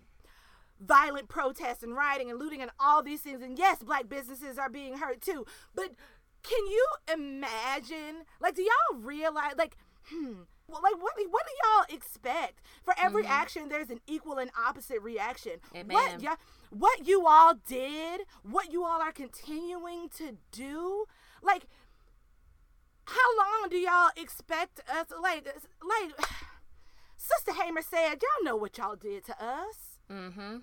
violent 0.80 1.28
protests 1.28 1.82
and 1.82 1.94
rioting 1.94 2.30
and 2.30 2.38
looting 2.38 2.62
and 2.62 2.70
all 2.78 3.02
these 3.02 3.20
things 3.20 3.42
and 3.42 3.58
yes 3.58 3.82
black 3.82 4.08
businesses 4.08 4.56
are 4.56 4.70
being 4.70 4.96
hurt 4.96 5.20
too 5.20 5.44
but 5.74 5.90
can 6.42 6.66
you 6.66 6.86
imagine 7.12 8.24
like 8.40 8.54
do 8.54 8.62
y'all 8.62 9.00
realize 9.00 9.52
like 9.58 9.76
hmm 10.04 10.42
well, 10.70 10.80
like 10.82 11.00
what 11.02 11.14
what 11.30 11.44
do 11.46 11.52
y'all 11.62 11.96
expect 11.96 12.60
for 12.82 12.94
every 13.00 13.24
action 13.26 13.68
there's 13.68 13.90
an 13.90 14.00
equal 14.06 14.38
and 14.38 14.50
opposite 14.58 15.00
reaction 15.02 15.52
Amen. 15.74 15.94
what 15.94 16.22
y'all 16.22 16.36
what 16.70 17.06
you 17.06 17.26
all 17.26 17.54
did 17.66 18.22
what 18.42 18.72
you 18.72 18.84
all 18.84 19.00
are 19.00 19.12
continuing 19.12 20.08
to 20.08 20.36
do 20.52 21.04
like 21.42 21.66
how 23.04 23.36
long 23.38 23.68
do 23.68 23.76
y'all 23.76 24.10
expect 24.16 24.80
us 24.88 25.06
like 25.20 25.46
like 25.46 26.12
sister 27.16 27.52
hamer 27.52 27.82
said 27.82 28.14
y'all 28.22 28.44
know 28.44 28.56
what 28.56 28.78
y'all 28.78 28.96
did 28.96 29.24
to 29.24 29.32
us 29.42 29.90
Mm-hmm. 30.10 30.56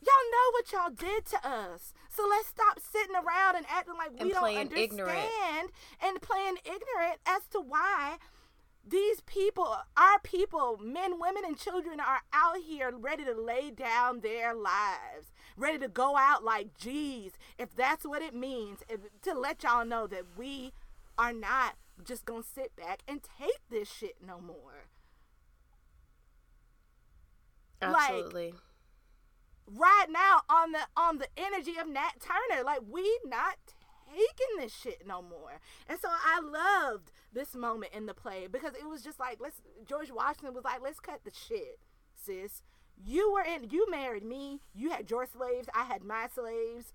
Y'all 0.00 0.30
know 0.30 0.50
what 0.52 0.72
y'all 0.72 0.90
did 0.90 1.24
to 1.26 1.36
us. 1.48 1.92
So 2.08 2.26
let's 2.28 2.48
stop 2.48 2.78
sitting 2.80 3.16
around 3.16 3.56
and 3.56 3.66
acting 3.68 3.94
like 3.96 4.12
we 4.12 4.18
And 4.20 4.30
don't 4.30 4.44
understand 4.56 4.76
ignorant. 4.78 5.30
and 6.02 6.20
playing 6.22 6.56
ignorant 6.64 7.18
as 7.26 7.46
to 7.52 7.60
why 7.60 8.18
these 8.88 9.20
people, 9.22 9.76
our 9.96 10.20
people, 10.22 10.78
men, 10.80 11.18
women, 11.18 11.42
and 11.44 11.58
children 11.58 11.98
are 11.98 12.20
out 12.32 12.58
here 12.58 12.92
ready 12.96 13.24
to 13.24 13.34
lay 13.34 13.70
down 13.70 14.20
their 14.20 14.54
lives, 14.54 15.32
ready 15.56 15.78
to 15.78 15.88
go 15.88 16.16
out 16.16 16.44
like 16.44 16.76
geez, 16.78 17.32
if 17.58 17.74
that's 17.74 18.04
what 18.06 18.22
it 18.22 18.34
means, 18.34 18.80
if, 18.88 19.00
to 19.22 19.34
let 19.34 19.64
y'all 19.64 19.84
know 19.84 20.06
that 20.06 20.24
we 20.36 20.72
are 21.18 21.32
not 21.32 21.74
just 22.04 22.24
gonna 22.26 22.42
sit 22.44 22.76
back 22.76 23.00
and 23.08 23.22
take 23.40 23.58
this 23.70 23.90
shit 23.90 24.16
no 24.24 24.38
more. 24.40 24.86
Like- 27.82 27.94
Absolutely. 28.10 28.54
Right 29.66 30.06
now 30.10 30.42
on 30.48 30.72
the 30.72 30.80
on 30.96 31.18
the 31.18 31.28
energy 31.36 31.76
of 31.80 31.88
Nat 31.88 32.12
Turner. 32.20 32.62
Like 32.64 32.80
we 32.88 33.18
not 33.24 33.56
taking 34.08 34.58
this 34.60 34.74
shit 34.74 35.06
no 35.06 35.20
more. 35.22 35.60
And 35.88 35.98
so 36.00 36.08
I 36.10 36.40
loved 36.40 37.10
this 37.32 37.54
moment 37.54 37.92
in 37.92 38.06
the 38.06 38.14
play 38.14 38.46
because 38.50 38.74
it 38.74 38.88
was 38.88 39.02
just 39.02 39.18
like 39.18 39.38
let's 39.40 39.60
George 39.88 40.10
Washington 40.10 40.54
was 40.54 40.64
like, 40.64 40.80
let's 40.82 41.00
cut 41.00 41.20
the 41.24 41.32
shit, 41.32 41.78
sis. 42.14 42.62
You 43.04 43.32
were 43.32 43.42
in 43.42 43.68
you 43.70 43.86
married 43.90 44.24
me, 44.24 44.60
you 44.74 44.90
had 44.90 45.10
your 45.10 45.26
slaves, 45.26 45.68
I 45.74 45.84
had 45.84 46.02
my 46.04 46.28
slaves. 46.34 46.92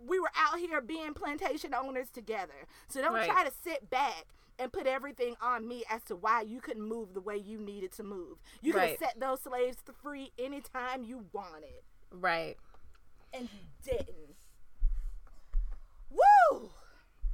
We 0.00 0.20
were 0.20 0.30
out 0.36 0.58
here 0.60 0.80
being 0.80 1.12
plantation 1.14 1.74
owners 1.74 2.08
together. 2.10 2.66
So 2.88 3.00
don't 3.00 3.14
Right. 3.14 3.28
try 3.28 3.44
to 3.44 3.50
sit 3.64 3.90
back 3.90 4.26
and 4.56 4.72
put 4.72 4.86
everything 4.86 5.36
on 5.40 5.66
me 5.66 5.84
as 5.90 6.02
to 6.04 6.14
why 6.16 6.42
you 6.42 6.60
couldn't 6.60 6.86
move 6.86 7.14
the 7.14 7.20
way 7.20 7.36
you 7.36 7.58
needed 7.58 7.90
to 7.92 8.02
move. 8.04 8.38
You 8.60 8.72
could 8.72 8.78
Right. 8.80 8.98
set 8.98 9.18
those 9.18 9.40
slaves 9.42 9.78
free 10.02 10.32
anytime 10.38 11.02
you 11.04 11.26
wanted 11.32 11.82
Right. 12.10 12.56
and 13.32 13.48
he 13.48 13.68
didn't. 13.82 14.36
Woo! 16.10 16.70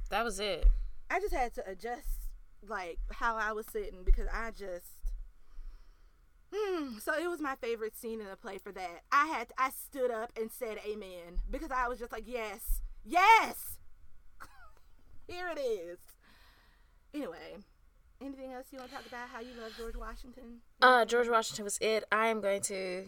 That 0.09 0.23
was 0.23 0.39
it. 0.39 0.67
I 1.09 1.19
just 1.19 1.33
had 1.33 1.53
to 1.55 1.69
adjust 1.69 2.29
like 2.67 2.97
how 3.11 3.35
I 3.37 3.51
was 3.51 3.65
sitting 3.67 4.03
because 4.03 4.27
I 4.33 4.51
just 4.51 4.85
Hmm. 6.53 6.99
So 6.99 7.13
it 7.13 7.29
was 7.29 7.41
my 7.41 7.55
favorite 7.55 7.97
scene 7.97 8.21
in 8.21 8.27
the 8.27 8.35
play 8.35 8.57
for 8.57 8.71
that. 8.71 9.01
I 9.11 9.25
had 9.27 9.47
I 9.57 9.71
stood 9.71 10.11
up 10.11 10.31
and 10.39 10.49
said 10.51 10.77
amen 10.85 11.39
because 11.49 11.71
I 11.71 11.87
was 11.87 11.99
just 11.99 12.11
like, 12.11 12.23
yes, 12.27 12.81
yes. 13.03 13.77
Here 15.27 15.49
it 15.55 15.59
is. 15.59 15.97
Anyway, 17.13 17.57
anything 18.21 18.53
else 18.53 18.67
you 18.71 18.79
want 18.79 18.91
to 18.91 18.95
talk 18.97 19.05
about? 19.05 19.29
How 19.29 19.39
you 19.39 19.51
love 19.61 19.71
George 19.77 19.95
Washington? 19.95 20.59
Uh, 20.81 21.03
George 21.05 21.29
Washington 21.29 21.65
was 21.65 21.77
it. 21.79 22.03
I 22.11 22.27
am 22.27 22.41
going 22.41 22.61
to. 22.63 23.05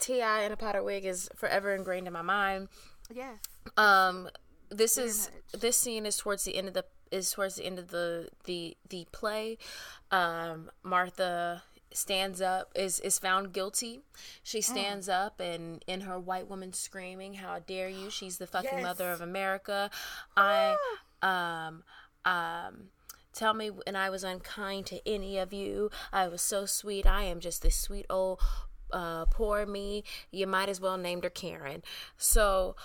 T.I. 0.00 0.42
in 0.44 0.52
a 0.52 0.56
Potter 0.56 0.82
wig 0.82 1.04
is 1.04 1.28
forever 1.36 1.74
ingrained 1.74 2.06
in 2.06 2.12
my 2.12 2.22
mind. 2.22 2.68
Yes. 3.12 3.38
Um, 3.76 4.28
this 4.70 4.96
Very 4.96 5.08
is 5.08 5.30
much. 5.52 5.60
this 5.60 5.76
scene 5.78 6.06
is 6.06 6.16
towards 6.16 6.44
the 6.44 6.56
end 6.56 6.68
of 6.68 6.74
the 6.74 6.84
is 7.10 7.32
towards 7.32 7.56
the 7.56 7.64
end 7.64 7.78
of 7.78 7.88
the 7.88 8.28
the 8.44 8.76
the 8.88 9.06
play. 9.12 9.58
Um, 10.10 10.70
Martha 10.82 11.62
stands 11.92 12.40
up 12.40 12.70
is 12.76 13.00
is 13.00 13.18
found 13.18 13.52
guilty. 13.52 14.00
She 14.44 14.60
stands 14.60 15.08
up 15.08 15.40
and 15.40 15.84
in 15.88 16.02
her 16.02 16.18
white 16.20 16.48
woman 16.48 16.72
screaming, 16.72 17.34
"How 17.34 17.58
dare 17.58 17.88
you? 17.88 18.10
She's 18.10 18.38
the 18.38 18.46
fucking 18.46 18.70
Yes. 18.78 18.82
mother 18.82 19.10
of 19.10 19.20
America." 19.20 19.90
I 20.36 20.76
um 21.22 21.82
um 22.24 22.90
tell 23.32 23.54
me 23.54 23.70
when 23.70 23.96
I 23.96 24.08
was 24.08 24.22
unkind 24.22 24.86
to 24.86 25.00
any 25.08 25.36
of 25.38 25.52
you. 25.52 25.90
I 26.12 26.28
was 26.28 26.42
so 26.42 26.64
sweet. 26.64 27.06
I 27.06 27.24
am 27.24 27.40
just 27.40 27.62
this 27.62 27.76
sweet 27.76 28.06
old 28.08 28.40
uh 28.92 29.24
poor 29.26 29.66
me. 29.66 30.04
You 30.30 30.46
might 30.46 30.68
as 30.68 30.80
well 30.80 30.96
named 30.96 31.24
her 31.24 31.30
Karen. 31.30 31.82
So 32.16 32.76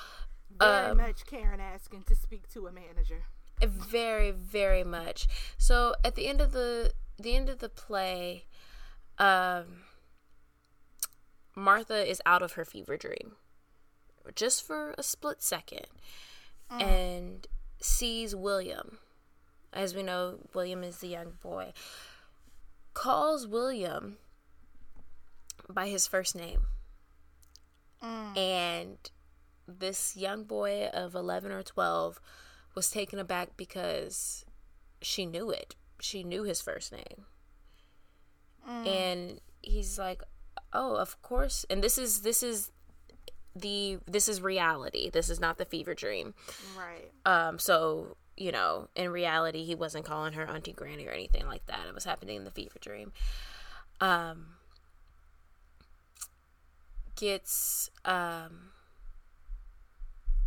Very 0.59 0.91
Um, 0.91 0.97
much 0.97 1.25
Karen 1.25 1.59
asking 1.59 2.03
to 2.03 2.15
speak 2.15 2.47
to 2.53 2.67
a 2.67 2.71
manager. 2.71 3.23
very 3.61 4.31
very 4.31 4.83
much 4.83 5.27
so 5.57 5.95
at 6.03 6.15
the 6.15 6.27
end 6.27 6.41
of 6.41 6.51
the 6.51 6.91
the 7.17 7.33
end 7.35 7.47
of 7.49 7.59
the 7.59 7.69
play 7.69 8.43
um 9.17 9.83
martha 11.55 12.05
is 12.09 12.21
out 12.25 12.41
of 12.41 12.53
her 12.53 12.65
fever 12.65 12.97
dream 12.97 13.35
just 14.35 14.61
for 14.65 14.93
a 14.97 15.03
split 15.03 15.41
second 15.41 15.87
and 16.69 17.47
sees 17.79 18.35
william 18.35 18.97
as 19.71 19.95
we 19.95 20.03
know 20.03 20.39
william 20.53 20.83
is 20.83 20.97
the 20.97 21.07
young 21.07 21.33
boy 21.41 21.71
calls 22.93 23.47
william 23.47 24.17
by 25.69 25.87
his 25.87 26.07
first 26.07 26.35
name 26.35 26.61
and 28.35 28.97
this 29.67 30.15
young 30.15 30.43
boy 30.43 30.89
of 30.93 31.15
11 31.15 31.51
or 31.51 31.63
12 31.63 32.19
was 32.75 32.91
taken 32.91 33.19
aback 33.19 33.57
because 33.57 34.45
she 35.01 35.25
knew 35.25 35.49
it. 35.49 35.75
She 35.99 36.23
knew 36.23 36.43
his 36.43 36.61
first 36.61 36.91
name. 36.91 37.25
Mm. 38.69 38.87
And 38.87 39.41
he's 39.61 39.97
like, 39.97 40.21
"Oh, 40.73 40.95
of 40.95 41.21
course." 41.21 41.65
And 41.69 41.83
this 41.83 41.97
is 41.97 42.21
this 42.21 42.43
is 42.43 42.71
the 43.55 43.99
this 44.05 44.27
is 44.27 44.41
reality. 44.41 45.09
This 45.09 45.29
is 45.29 45.39
not 45.39 45.57
the 45.57 45.65
fever 45.65 45.93
dream. 45.93 46.33
Right. 46.77 47.11
Um 47.25 47.59
so, 47.59 48.17
you 48.35 48.51
know, 48.51 48.89
in 48.95 49.09
reality 49.11 49.63
he 49.63 49.75
wasn't 49.75 50.05
calling 50.05 50.33
her 50.33 50.45
auntie 50.45 50.73
granny 50.73 51.07
or 51.07 51.11
anything 51.11 51.45
like 51.45 51.65
that. 51.67 51.87
It 51.87 51.93
was 51.93 52.03
happening 52.03 52.37
in 52.37 52.43
the 52.43 52.51
fever 52.51 52.79
dream. 52.79 53.13
Um 54.01 54.54
gets 57.15 57.89
um 58.03 58.71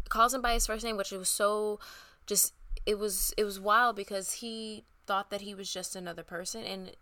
calls 0.08 0.34
him 0.34 0.40
by 0.42 0.54
his 0.54 0.66
first 0.66 0.84
name, 0.84 0.96
which 0.96 1.10
was 1.10 1.28
so 1.28 1.78
just 2.26 2.54
it 2.86 2.98
was 2.98 3.34
it 3.36 3.44
was 3.44 3.60
wild 3.60 3.96
because 3.96 4.34
he 4.34 4.84
thought 5.06 5.30
that 5.30 5.40
he 5.42 5.54
was 5.54 5.72
just 5.72 5.96
another 5.96 6.22
person 6.22 6.64
and 6.64 6.92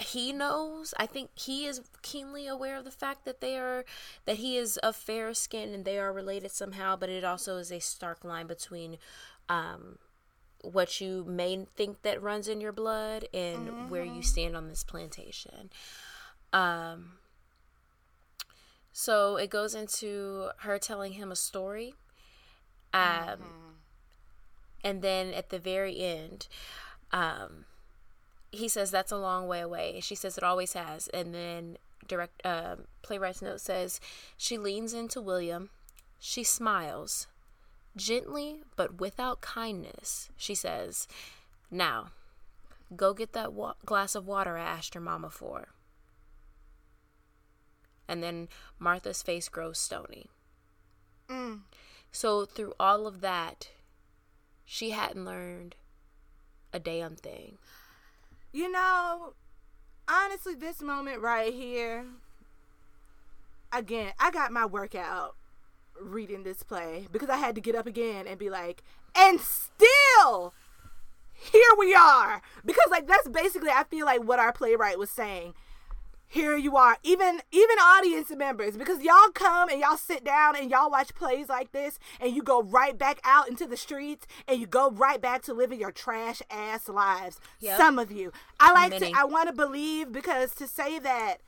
he 0.00 0.32
knows 0.32 0.94
i 0.96 1.04
think 1.04 1.30
he 1.34 1.66
is 1.66 1.82
keenly 2.02 2.46
aware 2.46 2.76
of 2.76 2.84
the 2.84 2.90
fact 2.90 3.24
that 3.24 3.40
they 3.40 3.58
are 3.58 3.84
that 4.26 4.36
he 4.36 4.56
is 4.56 4.76
of 4.78 4.94
fair 4.94 5.34
skin 5.34 5.74
and 5.74 5.84
they 5.84 5.98
are 5.98 6.12
related 6.12 6.50
somehow 6.50 6.96
but 6.96 7.08
it 7.08 7.24
also 7.24 7.56
is 7.56 7.72
a 7.72 7.80
stark 7.80 8.24
line 8.24 8.46
between 8.46 8.96
um 9.48 9.98
what 10.62 11.00
you 11.00 11.24
may 11.26 11.66
think 11.76 12.02
that 12.02 12.22
runs 12.22 12.48
in 12.48 12.60
your 12.60 12.72
blood 12.72 13.26
and 13.34 13.68
mm-hmm. 13.68 13.88
where 13.88 14.04
you 14.04 14.12
mm-hmm. 14.12 14.20
stand 14.22 14.56
on 14.56 14.68
this 14.68 14.84
plantation 14.84 15.68
um 16.52 17.17
so 18.98 19.36
it 19.36 19.48
goes 19.48 19.74
into 19.74 20.48
her 20.58 20.78
telling 20.78 21.12
him 21.12 21.30
a 21.30 21.36
story 21.36 21.94
um 22.92 23.02
mm-hmm. 23.02 23.70
and 24.82 25.02
then 25.02 25.32
at 25.32 25.50
the 25.50 25.58
very 25.58 26.00
end 26.00 26.48
um 27.12 27.64
he 28.50 28.68
says 28.68 28.90
that's 28.90 29.12
a 29.12 29.16
long 29.16 29.46
way 29.46 29.60
away. 29.60 30.00
She 30.00 30.14
says 30.14 30.38
it 30.38 30.44
always 30.44 30.72
has. 30.72 31.08
And 31.08 31.34
then 31.34 31.76
direct 32.06 32.44
uh, 32.44 32.76
playwright's 33.02 33.42
note 33.42 33.60
says 33.60 34.00
she 34.36 34.56
leans 34.58 34.94
into 34.94 35.20
William. 35.20 35.70
She 36.18 36.42
smiles 36.42 37.26
gently 37.96 38.62
but 38.76 39.00
without 39.00 39.40
kindness. 39.40 40.30
She 40.36 40.54
says, 40.54 41.06
"Now, 41.70 42.08
go 42.96 43.12
get 43.12 43.32
that 43.34 43.52
wa- 43.52 43.74
glass 43.84 44.14
of 44.14 44.26
water 44.26 44.56
I 44.56 44.62
asked 44.62 44.94
your 44.94 45.02
mama 45.02 45.30
for." 45.30 45.68
And 48.08 48.22
then 48.22 48.48
Martha's 48.78 49.22
face 49.22 49.48
grows 49.48 49.78
stony. 49.78 50.26
Mm. 51.28 51.60
So 52.10 52.46
through 52.46 52.72
all 52.80 53.06
of 53.06 53.20
that, 53.20 53.68
she 54.64 54.90
hadn't 54.90 55.24
learned 55.24 55.76
a 56.72 56.78
damn 56.78 57.16
thing. 57.16 57.58
You 58.52 58.70
know, 58.70 59.34
honestly, 60.08 60.54
this 60.54 60.80
moment 60.80 61.20
right 61.20 61.52
here, 61.52 62.06
again, 63.72 64.12
I 64.18 64.30
got 64.30 64.52
my 64.52 64.64
workout 64.64 65.36
reading 66.00 66.44
this 66.44 66.62
play 66.62 67.06
because 67.12 67.28
I 67.28 67.36
had 67.36 67.54
to 67.56 67.60
get 67.60 67.74
up 67.74 67.86
again 67.86 68.26
and 68.26 68.38
be 68.38 68.48
like, 68.48 68.82
and 69.14 69.40
still, 69.40 70.54
here 71.32 71.72
we 71.78 71.94
are. 71.94 72.40
Because, 72.64 72.88
like, 72.90 73.06
that's 73.06 73.28
basically, 73.28 73.70
I 73.70 73.84
feel 73.84 74.06
like 74.06 74.22
what 74.22 74.38
our 74.38 74.52
playwright 74.52 74.98
was 74.98 75.10
saying 75.10 75.54
here 76.28 76.56
you 76.56 76.76
are 76.76 76.98
even 77.02 77.40
even 77.50 77.78
audience 77.78 78.30
members 78.30 78.76
because 78.76 79.02
y'all 79.02 79.30
come 79.32 79.70
and 79.70 79.80
y'all 79.80 79.96
sit 79.96 80.22
down 80.22 80.54
and 80.54 80.70
y'all 80.70 80.90
watch 80.90 81.14
plays 81.14 81.48
like 81.48 81.72
this 81.72 81.98
and 82.20 82.34
you 82.36 82.42
go 82.42 82.62
right 82.62 82.98
back 82.98 83.18
out 83.24 83.48
into 83.48 83.66
the 83.66 83.76
streets 83.76 84.26
and 84.46 84.60
you 84.60 84.66
go 84.66 84.90
right 84.90 85.20
back 85.20 85.42
to 85.42 85.54
living 85.54 85.80
your 85.80 85.90
trash 85.90 86.42
ass 86.50 86.88
lives 86.88 87.40
yep. 87.60 87.78
some 87.78 87.98
of 87.98 88.12
you 88.12 88.30
i 88.60 88.72
like 88.72 88.90
Many. 88.90 89.12
to 89.12 89.18
i 89.18 89.24
want 89.24 89.48
to 89.48 89.54
believe 89.54 90.12
because 90.12 90.54
to 90.56 90.68
say 90.68 90.98
that 90.98 91.38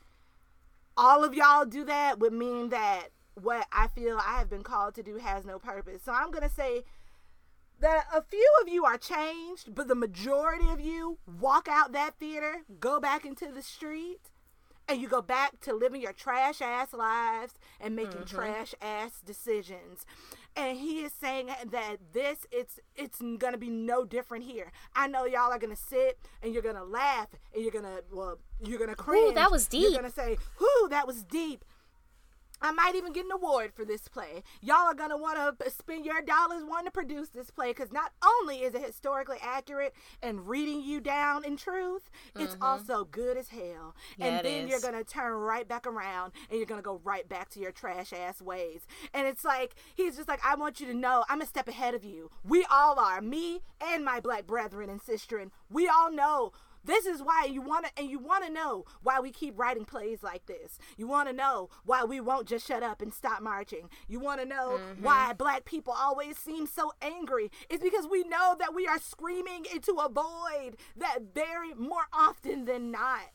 all 0.96 1.22
of 1.22 1.34
y'all 1.34 1.66
do 1.66 1.84
that 1.84 2.18
would 2.18 2.32
mean 2.32 2.70
that 2.70 3.08
what 3.34 3.66
i 3.72 3.86
feel 3.86 4.18
i 4.18 4.38
have 4.38 4.48
been 4.48 4.62
called 4.62 4.94
to 4.94 5.02
do 5.02 5.16
has 5.16 5.44
no 5.44 5.58
purpose 5.58 6.02
so 6.02 6.12
i'm 6.12 6.30
gonna 6.30 6.48
say 6.50 6.84
that 7.80 8.04
a 8.14 8.22
few 8.22 8.46
of 8.60 8.68
you 8.68 8.84
are 8.84 8.98
changed, 8.98 9.74
but 9.74 9.88
the 9.88 9.94
majority 9.94 10.68
of 10.68 10.80
you 10.80 11.18
walk 11.40 11.66
out 11.66 11.92
that 11.92 12.14
theater, 12.20 12.58
go 12.78 13.00
back 13.00 13.24
into 13.24 13.50
the 13.50 13.62
street, 13.62 14.29
and 14.90 15.00
you 15.00 15.08
go 15.08 15.22
back 15.22 15.60
to 15.60 15.72
living 15.72 16.02
your 16.02 16.12
trash 16.12 16.60
ass 16.60 16.92
lives 16.92 17.54
and 17.80 17.94
making 17.94 18.22
mm-hmm. 18.22 18.36
trash 18.36 18.74
ass 18.82 19.20
decisions. 19.24 20.04
And 20.56 20.76
he 20.76 21.00
is 21.00 21.12
saying 21.12 21.46
that 21.70 21.96
this 22.12 22.44
it's 22.50 22.80
it's 22.96 23.22
gonna 23.38 23.56
be 23.56 23.70
no 23.70 24.04
different 24.04 24.44
here. 24.44 24.72
I 24.96 25.06
know 25.06 25.24
y'all 25.24 25.52
are 25.52 25.58
gonna 25.58 25.76
sit 25.76 26.18
and 26.42 26.52
you're 26.52 26.62
gonna 26.62 26.84
laugh 26.84 27.28
and 27.54 27.62
you're 27.62 27.72
gonna 27.72 28.00
well 28.12 28.38
you're 28.60 28.80
gonna 28.80 28.96
cringe 28.96 29.30
Ooh, 29.30 29.34
that 29.34 29.52
was 29.52 29.68
deep. 29.68 29.82
you're 29.82 29.92
gonna 29.92 30.10
say 30.10 30.36
whoo 30.58 30.88
that 30.88 31.06
was 31.06 31.22
deep 31.22 31.64
I 32.62 32.72
might 32.72 32.94
even 32.94 33.12
get 33.12 33.24
an 33.24 33.32
award 33.32 33.72
for 33.74 33.84
this 33.84 34.08
play. 34.08 34.42
Y'all 34.60 34.86
are 34.86 34.94
want 35.18 35.58
to 35.58 35.70
spend 35.70 36.04
your 36.04 36.20
dollars 36.20 36.62
wanting 36.64 36.86
to 36.86 36.90
produce 36.90 37.28
this 37.30 37.50
play 37.50 37.70
because 37.70 37.92
not 37.92 38.12
only 38.24 38.58
is 38.58 38.74
it 38.74 38.84
historically 38.84 39.38
accurate 39.42 39.94
and 40.22 40.48
reading 40.48 40.82
you 40.82 41.00
down 41.00 41.44
in 41.44 41.56
truth, 41.56 42.10
it's 42.38 42.54
mm-hmm. 42.54 42.62
also 42.62 43.04
good 43.04 43.36
as 43.36 43.48
hell. 43.48 43.94
Yeah, 44.16 44.26
and 44.26 44.46
then 44.46 44.64
is. 44.64 44.70
you're 44.70 44.80
to 44.94 45.04
turn 45.04 45.32
right 45.32 45.66
back 45.66 45.86
around 45.86 46.32
and 46.48 46.58
you're 46.58 46.66
to 46.80 46.84
go 46.84 47.00
right 47.04 47.28
back 47.28 47.48
to 47.50 47.60
your 47.60 47.72
trash 47.72 48.12
ass 48.12 48.42
ways. 48.42 48.86
And 49.14 49.26
it's 49.26 49.44
like, 49.44 49.74
he's 49.94 50.16
just 50.16 50.28
like, 50.28 50.44
I 50.44 50.54
want 50.54 50.80
you 50.80 50.86
to 50.86 50.94
know 50.94 51.24
I'm 51.28 51.40
a 51.40 51.46
step 51.46 51.68
ahead 51.68 51.94
of 51.94 52.04
you. 52.04 52.30
We 52.44 52.66
all 52.70 52.98
are. 52.98 53.20
Me 53.20 53.60
and 53.80 54.04
my 54.04 54.20
black 54.20 54.46
brethren 54.46 54.90
and 54.90 55.02
sisterin. 55.02 55.50
We 55.70 55.88
all 55.88 56.10
know 56.10 56.52
this 56.84 57.06
is 57.06 57.22
why 57.22 57.44
you 57.50 57.60
want 57.60 57.86
to, 57.86 57.92
and 57.96 58.10
you 58.10 58.18
want 58.18 58.44
to 58.44 58.52
know 58.52 58.84
why 59.02 59.20
we 59.20 59.30
keep 59.30 59.58
writing 59.58 59.84
plays 59.84 60.22
like 60.22 60.46
this. 60.46 60.78
You 60.96 61.06
want 61.06 61.28
to 61.28 61.34
know 61.34 61.68
why 61.84 62.04
we 62.04 62.20
won't 62.20 62.48
just 62.48 62.66
shut 62.66 62.82
up 62.82 63.02
and 63.02 63.12
stop 63.12 63.42
marching. 63.42 63.88
You 64.08 64.20
want 64.20 64.40
to 64.40 64.46
know 64.46 64.78
mm-hmm. 64.78 65.02
why 65.02 65.32
black 65.34 65.64
people 65.64 65.94
always 65.96 66.38
seem 66.38 66.66
so 66.66 66.92
angry. 67.02 67.50
It's 67.68 67.82
because 67.82 68.06
we 68.10 68.24
know 68.24 68.56
that 68.58 68.74
we 68.74 68.86
are 68.86 68.98
screaming 68.98 69.66
into 69.72 69.92
a 69.94 70.08
void 70.08 70.76
that 70.96 71.18
very 71.34 71.74
more 71.74 72.06
often 72.12 72.64
than 72.64 72.90
not, 72.90 73.30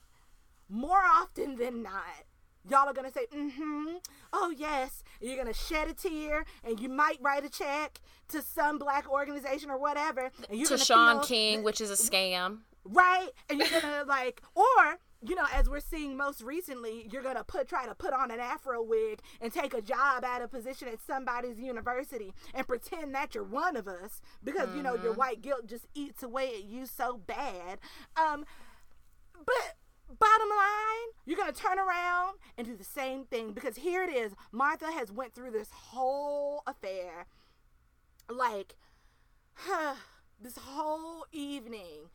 more 0.67 1.03
often 1.03 1.55
than 1.55 1.83
not, 1.83 2.25
y'all 2.67 2.87
are 2.87 2.93
gonna 2.93 3.11
say, 3.11 3.27
mm-hmm, 3.33 3.97
oh 4.33 4.53
yes. 4.55 5.03
You're 5.21 5.37
gonna 5.37 5.53
shed 5.53 5.87
a 5.87 5.93
tear 5.93 6.45
and 6.63 6.79
you 6.79 6.89
might 6.89 7.17
write 7.21 7.45
a 7.45 7.49
check 7.49 7.99
to 8.29 8.41
some 8.41 8.79
black 8.79 9.09
organization 9.09 9.69
or 9.69 9.77
whatever. 9.77 10.31
And 10.49 10.59
you're 10.59 10.69
to 10.69 10.77
Shaun 10.77 11.23
King, 11.23 11.63
which 11.63 11.79
is 11.79 11.91
a 11.91 11.93
scam 11.93 12.59
right? 12.85 13.29
And 13.49 13.59
you're 13.59 13.81
gonna 13.81 14.03
like, 14.07 14.41
or 14.53 14.99
you 15.27 15.35
know, 15.35 15.45
as 15.53 15.67
we're 15.67 15.79
seeing 15.79 16.15
most 16.15 16.41
recently, 16.41 17.07
you're 17.11 17.23
gonna 17.23 17.43
put 17.43 17.67
try 17.67 17.85
to 17.85 17.95
put 17.95 18.13
on 18.13 18.31
an 18.31 18.39
afro 18.39 18.81
wig 18.81 19.21
and 19.41 19.51
take 19.51 19.73
a 19.73 19.81
job 19.81 20.23
at 20.23 20.41
a 20.41 20.47
position 20.47 20.87
at 20.87 21.01
somebody's 21.01 21.59
university 21.59 22.33
and 22.53 22.67
pretend 22.67 23.13
that 23.15 23.33
you're 23.33 23.43
one 23.43 23.75
of 23.75 23.87
us 23.87 24.21
because 24.43 24.69
mm-hmm. 24.69 24.77
you 24.77 24.83
know 24.83 24.93
your 24.93 25.11
mm-hmm. 25.11 25.19
white 25.19 25.41
guilt 25.41 25.67
just 25.67 25.87
eats 25.93 26.23
away 26.23 26.49
at 26.55 26.63
you 26.63 26.85
so 26.85 27.17
bad. 27.17 27.79
Um, 28.15 28.45
but 29.45 29.77
bottom 30.19 30.49
line 30.49 31.07
you're 31.25 31.37
gonna 31.37 31.51
turn 31.51 31.79
around 31.79 32.37
and 32.57 32.67
do 32.67 32.75
the 32.75 32.83
same 32.83 33.25
thing 33.25 33.53
because 33.53 33.77
here 33.77 34.03
it 34.03 34.09
is 34.09 34.33
martha 34.51 34.91
has 34.91 35.11
went 35.11 35.33
through 35.33 35.49
this 35.49 35.71
whole 35.71 36.61
affair 36.67 37.25
like 38.29 38.75
huh, 39.53 39.95
this 40.39 40.57
whole 40.57 41.25
evening 41.31 42.09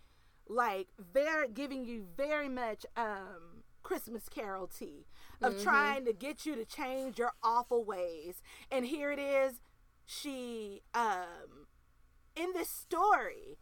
like 0.48 0.88
they're 1.12 1.46
giving 1.46 1.84
you 1.84 2.06
very 2.16 2.48
much 2.48 2.84
um 2.96 3.62
Christmas 3.82 4.28
carol 4.28 4.66
tea 4.66 5.06
of 5.42 5.54
mm-hmm. 5.54 5.62
trying 5.62 6.04
to 6.04 6.12
get 6.12 6.44
you 6.44 6.54
to 6.54 6.64
change 6.64 7.18
your 7.18 7.32
awful 7.42 7.82
ways. 7.84 8.42
And 8.70 8.86
here 8.86 9.10
it 9.10 9.18
is, 9.18 9.60
she 10.04 10.82
um 10.94 11.66
in 12.36 12.52
this 12.52 12.68
story 12.68 13.58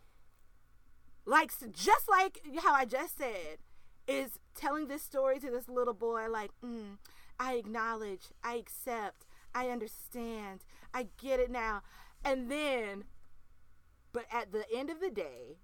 like 1.25 1.51
just 1.73 2.09
like 2.09 2.41
how 2.63 2.75
I 2.75 2.85
just 2.85 3.19
said 3.19 3.59
is 4.07 4.39
telling 4.55 4.89
this 4.89 5.03
story 5.03 5.39
to 5.41 5.51
this 5.51 5.69
little 5.69 5.95
boy 5.95 6.29
like 6.31 6.51
mm, 6.65 6.97
I 7.39 7.55
acknowledge, 7.55 8.29
I 8.43 8.55
accept, 8.55 9.27
I 9.55 9.69
understand, 9.69 10.65
I 10.95 11.09
get 11.21 11.39
it 11.39 11.51
now. 11.51 11.83
And 12.25 12.51
then 12.51 13.05
but 14.13 14.25
at 14.33 14.53
the 14.53 14.65
end 14.75 14.91
of 14.91 15.01
the 15.01 15.11
day, 15.11 15.59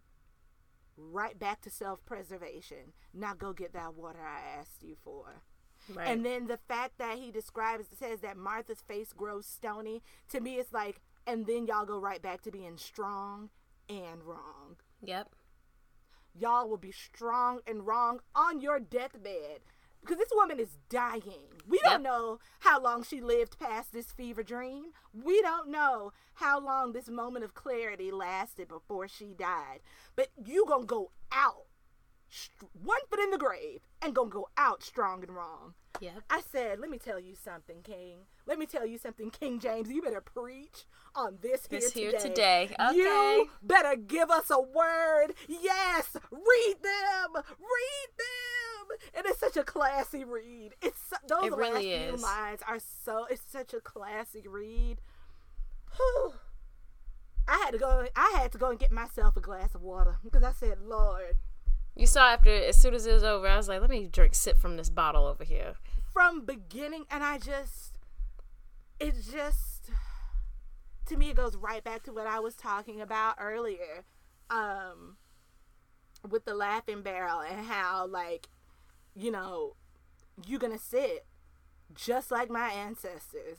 right 0.97 1.39
back 1.39 1.61
to 1.63 1.71
self 1.71 2.05
preservation. 2.05 2.93
Now 3.13 3.35
go 3.35 3.53
get 3.53 3.73
that 3.73 3.95
water 3.95 4.21
I 4.21 4.59
asked 4.59 4.83
you 4.83 4.97
for. 5.03 5.43
Right. 5.93 6.09
And 6.09 6.25
then 6.25 6.47
the 6.47 6.59
fact 6.69 6.99
that 6.99 7.19
he 7.19 7.31
describes 7.31 7.87
says 7.99 8.21
that 8.21 8.37
Martha's 8.37 8.81
face 8.81 9.13
grows 9.13 9.47
stony, 9.47 10.03
to 10.31 10.41
me 10.41 10.55
it's 10.55 10.73
like, 10.73 11.01
and 11.27 11.47
then 11.47 11.67
y'all 11.67 11.85
go 11.85 11.99
right 11.99 12.23
back 12.23 12.43
to 12.43 12.51
being 12.51 12.79
strong 12.79 13.51
and 13.89 14.23
wrong. 14.25 14.77
Yep. 15.03 15.29
Y'all 16.37 16.69
will 16.69 16.79
be 16.79 16.93
strong 16.93 17.61
and 17.67 17.87
wrong 17.87 18.21
on 18.35 18.61
your 18.61 18.81
deathbed. 18.81 19.61
Because 20.05 20.19
this 20.19 20.33
woman 20.35 20.61
is 20.61 20.77
dying. 20.91 21.49
We 21.67 21.81
don't 21.83 22.03
know 22.03 22.39
how 22.61 22.81
long 22.81 23.05
she 23.05 23.23
lived 23.23 23.59
past 23.59 23.93
this 23.93 24.13
fever 24.13 24.43
dream. 24.43 24.93
We 25.15 25.41
don't 25.41 25.71
know 25.71 26.13
how 26.35 26.61
long 26.61 26.93
this 26.93 27.09
moment 27.09 27.45
of 27.45 27.55
clarity 27.55 28.11
lasted 28.11 28.69
before 28.69 29.09
she 29.09 29.33
died. 29.33 29.81
But 30.15 30.29
you 30.45 30.67
gonna 30.69 30.85
go 30.85 31.11
out 31.33 31.65
one 32.73 33.01
foot 33.09 33.21
in 33.21 33.31
the 33.31 33.39
grave 33.39 33.81
and 34.03 34.15
gonna 34.15 34.31
go 34.31 34.49
out 34.57 34.83
strong 34.83 35.23
and 35.23 35.35
wrong. 35.35 35.75
Yeah. 36.01 36.11
I 36.29 36.41
said, 36.41 36.81
let 36.81 36.91
me 36.91 36.99
tell 36.99 37.21
you 37.21 37.35
something, 37.35 37.83
King. 37.83 38.27
Let 38.47 38.59
me 38.59 38.67
tell 38.67 38.85
you 38.85 38.99
something, 38.99 39.31
King 39.31 39.61
James. 39.61 39.91
You 39.91 40.03
better 40.03 40.21
preach 40.21 40.87
on 41.15 41.39
this 41.41 41.67
here 41.71 41.81
This 41.81 41.93
here 41.93 42.13
today. 42.13 42.67
today. 42.69 42.77
Okay. 42.81 42.97
You 42.97 43.51
better 43.63 43.97
give 43.97 44.31
us 44.31 44.51
a 44.51 44.61
word. 44.61 45.35
Yes, 45.49 46.17
read 46.31 46.75
them. 46.83 47.35
Read 47.35 48.11
them. 48.19 48.99
And 49.15 49.27
it's 49.27 49.39
such 49.39 49.57
a 49.57 49.63
classy 49.63 50.25
read. 50.25 50.75
It's 50.83 51.01
so, 51.09 51.17
those 51.29 51.47
It 51.47 51.53
last 51.53 51.61
really 51.61 52.09
few 52.09 52.17
lines 52.17 52.61
are 52.67 52.81
so. 53.05 53.27
It's 53.31 53.43
such 53.49 53.73
a 53.73 53.81
classy 53.81 54.47
read. 54.49 54.99
Whew. 55.97 56.35
I 57.47 57.59
had 57.65 57.71
to 57.73 57.79
go. 57.79 58.07
I 58.17 58.37
had 58.37 58.53
to 58.53 58.59
go 58.59 58.71
and 58.71 58.79
get 58.79 58.91
myself 58.91 59.37
a 59.37 59.41
glass 59.41 59.75
of 59.75 59.83
water 59.83 60.17
because 60.25 60.43
I 60.43 60.53
said, 60.53 60.79
Lord, 60.83 61.37
You 61.97 62.07
saw 62.07 62.27
after 62.29 62.51
as 62.51 62.77
soon 62.77 62.95
as 62.95 63.07
it 63.07 63.13
was 63.13 63.23
over, 63.23 63.47
I 63.47 63.57
was 63.57 63.69
like, 63.69 63.81
let 63.81 63.91
me 63.91 64.09
drink 64.11 64.35
sip 64.35 64.59
from 64.59 64.77
this 64.77 64.91
bottle 64.91 65.27
over 65.27 65.45
here. 65.45 65.75
from 66.13 66.45
beginning 66.45 67.05
and 67.11 67.23
I 67.25 67.39
just 67.39 67.95
it 69.01 69.15
just 69.33 69.91
to 71.07 71.17
me 71.17 71.31
it 71.31 71.37
goes 71.37 71.57
right 71.57 71.83
back 71.83 72.03
to 72.05 72.13
what 72.13 72.27
I 72.27 72.39
was 72.41 72.55
talking 72.55 73.01
about 73.01 73.37
earlier 73.41 74.05
um 74.51 75.17
with 76.29 76.45
the 76.45 76.55
laughing 76.55 77.03
barrel 77.03 77.41
and 77.41 77.67
how 77.67 78.07
like 78.07 78.49
you 79.15 79.31
know 79.31 79.75
you're 80.47 80.61
to 80.73 80.79
sit 80.79 81.27
just 81.95 82.31
like 82.31 82.49
my 82.51 82.71
ancestors 82.71 83.59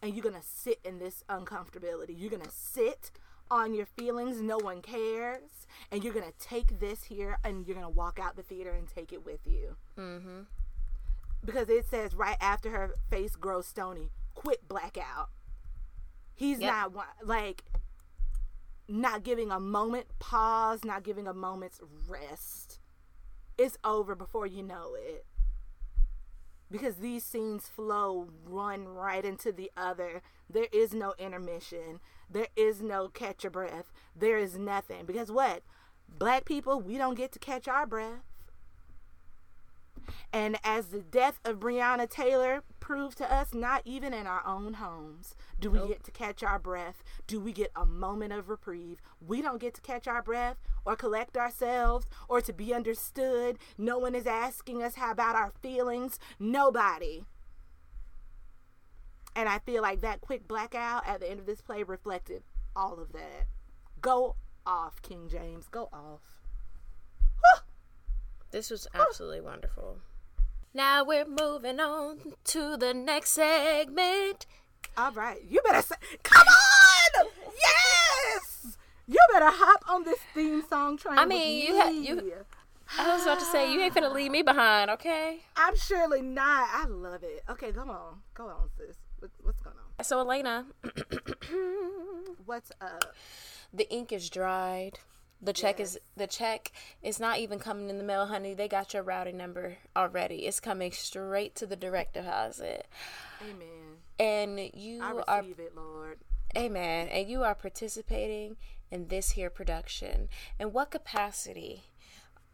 and 0.00 0.14
you're 0.14 0.22
to 0.40 0.46
sit 0.46 0.78
in 0.84 0.98
this 1.00 1.24
uncomfortability 1.28 2.14
you're 2.16 2.30
to 2.44 2.50
sit 2.50 3.10
on 3.52 3.74
your 3.74 3.84
feelings 3.86 4.40
no 4.40 4.56
one 4.58 4.80
cares 4.80 5.66
and 5.90 6.02
you're 6.02 6.12
going 6.14 6.24
to 6.24 6.38
take 6.38 6.80
this 6.80 7.04
here 7.04 7.36
and 7.44 7.66
you're 7.66 7.74
going 7.76 7.86
to 7.86 7.92
walk 7.92 8.18
out 8.20 8.34
the 8.34 8.42
theater 8.42 8.70
and 8.70 8.88
take 8.88 9.12
it 9.12 9.24
with 9.24 9.40
you 9.46 9.76
Mm-hmm. 9.98 10.40
because 11.44 11.68
it 11.68 11.84
says 11.86 12.14
right 12.14 12.38
after 12.40 12.70
her 12.70 12.94
face 13.10 13.36
grows 13.36 13.66
stony, 13.66 14.10
quit 14.34 14.66
blackout. 14.68 15.28
He's 16.34 16.60
Yep. 16.60 16.72
not 16.72 17.26
like 17.26 17.64
not 18.88 19.22
giving 19.22 19.50
a 19.50 19.60
moment 19.60 20.06
pause, 20.18 20.84
not 20.84 21.02
giving 21.02 21.26
a 21.28 21.34
moment's 21.34 21.80
rest. 22.08 22.78
It's 23.58 23.76
over 23.84 24.14
before 24.14 24.46
you 24.46 24.62
know 24.62 24.94
it. 24.98 25.24
Because 26.72 26.96
these 26.96 27.22
scenes 27.22 27.68
flow 27.68 28.28
run 28.44 28.88
right 28.88 29.24
into 29.24 29.52
the 29.52 29.70
other. 29.76 30.22
There 30.48 30.68
is 30.72 30.94
no 30.94 31.14
intermission. 31.18 32.00
There 32.30 32.48
is 32.56 32.82
no 32.82 33.08
catch 33.08 33.44
your 33.44 33.50
breath. 33.50 33.92
There 34.16 34.38
is 34.38 34.58
nothing. 34.58 35.04
Because 35.04 35.30
what? 35.30 35.62
Black 36.08 36.46
people, 36.46 36.80
we 36.80 36.96
don't 36.96 37.14
get 37.14 37.30
to 37.32 37.38
catch 37.38 37.68
our 37.68 37.86
breath. 37.86 38.24
And 40.32 40.58
as 40.64 40.86
the 40.86 41.00
death 41.00 41.38
of 41.44 41.60
Breonna 41.60 42.08
Taylor 42.08 42.62
proved 42.82 43.16
to 43.18 43.32
us, 43.32 43.54
not 43.54 43.80
even 43.84 44.12
in 44.12 44.26
our 44.26 44.44
own 44.44 44.74
homes 44.74 45.36
do 45.60 45.70
we 45.70 45.78
Nope. 45.78 45.88
get 45.88 46.04
to 46.04 46.10
catch 46.10 46.42
our 46.42 46.58
breath. 46.58 47.04
Do 47.28 47.38
we 47.38 47.52
get 47.52 47.70
a 47.76 47.86
moment 47.86 48.32
of 48.32 48.48
reprieve? 48.50 49.00
We 49.24 49.40
don't 49.40 49.60
get 49.60 49.74
to 49.74 49.80
catch 49.80 50.08
our 50.08 50.20
breath 50.20 50.56
or 50.84 50.96
collect 50.96 51.36
ourselves 51.36 52.06
or 52.28 52.40
to 52.40 52.52
be 52.52 52.74
understood. 52.74 53.58
No 53.78 53.98
one 53.98 54.16
is 54.16 54.26
asking 54.26 54.82
us 54.82 54.96
how 54.96 55.12
about 55.12 55.36
our 55.36 55.52
feelings. 55.62 56.18
Nobody. 56.40 57.24
And 59.36 59.48
I 59.48 59.60
feel 59.60 59.80
like 59.80 60.00
that 60.00 60.20
quick 60.20 60.48
blackout 60.48 61.06
at 61.06 61.20
the 61.20 61.30
end 61.30 61.38
of 61.38 61.46
this 61.46 61.62
play 61.62 61.84
reflected 61.84 62.42
all 62.74 62.98
of 62.98 63.12
that. 63.12 63.46
Go 64.00 64.34
off, 64.66 65.00
King 65.02 65.28
James. 65.28 65.68
Go 65.68 65.88
off. 65.92 66.40
This 68.50 68.70
was 68.70 68.86
absolutely 68.92 69.40
wonderful. 69.40 69.98
Now 70.74 71.04
we're 71.04 71.26
moving 71.26 71.80
on 71.80 72.18
to 72.44 72.76
the 72.76 72.94
next 72.94 73.30
segment. 73.30 74.46
All 74.96 75.12
right, 75.12 75.38
you 75.48 75.60
better 75.64 75.82
say, 75.82 75.96
come 76.22 76.46
on, 76.46 77.26
yes, 77.58 78.76
you 79.06 79.18
better 79.32 79.50
hop 79.50 79.84
on 79.88 80.04
this 80.04 80.18
theme 80.34 80.62
song 80.68 80.96
train. 80.98 81.18
I 81.18 81.24
mean, 81.24 81.60
with 81.60 81.68
you 81.68 81.80
ha- 81.80 81.90
me. 81.90 82.06
you- 82.08 82.32
I 82.98 83.14
was 83.14 83.22
about 83.22 83.38
to 83.38 83.46
say, 83.46 83.72
you 83.72 83.80
ain't 83.80 83.94
gonna 83.94 84.12
leave 84.12 84.30
me 84.30 84.42
behind, 84.42 84.90
okay? 84.90 85.40
I'm 85.56 85.74
surely 85.76 86.20
not. 86.20 86.68
I 86.70 86.84
love 86.86 87.22
it. 87.22 87.42
Okay, 87.48 87.72
come 87.72 87.88
on, 87.88 88.18
go 88.34 88.44
on, 88.48 88.68
sis. 88.76 88.96
What's 89.42 89.60
going 89.60 89.76
on? 89.76 90.04
So, 90.04 90.20
Elena, 90.20 90.66
What's 92.44 92.72
up? 92.80 93.14
the 93.72 93.90
ink 93.90 94.12
is 94.12 94.28
dried. 94.28 94.98
The 95.44 95.52
check 95.52 95.80
is 95.80 95.98
the 96.16 96.28
check 96.28 96.70
is 97.02 97.18
not 97.18 97.38
even 97.38 97.58
coming 97.58 97.90
in 97.90 97.98
the 97.98 98.04
mail, 98.04 98.26
honey. 98.26 98.54
They 98.54 98.68
got 98.68 98.94
your 98.94 99.02
routing 99.02 99.36
number 99.36 99.76
already. 99.96 100.46
It's 100.46 100.60
coming 100.60 100.92
straight 100.92 101.56
to 101.56 101.66
the 101.66 101.74
direct 101.74 102.14
deposit. 102.14 102.86
Amen. 103.42 103.98
And 104.20 104.70
you 104.72 105.02
I 105.02 105.20
are 105.26 105.42
receive 105.42 105.58
it, 105.58 105.74
Lord. 105.74 106.18
Amen. 106.56 107.08
And 107.08 107.28
you 107.28 107.42
are 107.42 107.56
participating 107.56 108.56
in 108.92 109.08
this 109.08 109.32
here 109.32 109.50
production. 109.50 110.28
In 110.60 110.72
what 110.72 110.92
capacity 110.92 111.82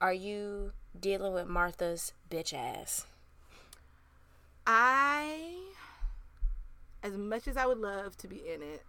are 0.00 0.14
you 0.14 0.72
dealing 0.98 1.34
with 1.34 1.46
Martha's 1.46 2.12
bitch 2.30 2.54
ass? 2.54 3.04
I, 4.66 5.56
as 7.02 7.16
much 7.16 7.48
as 7.48 7.56
I 7.56 7.66
would 7.66 7.78
love 7.78 8.16
to 8.18 8.28
be 8.28 8.36
in 8.36 8.62
it, 8.62 8.82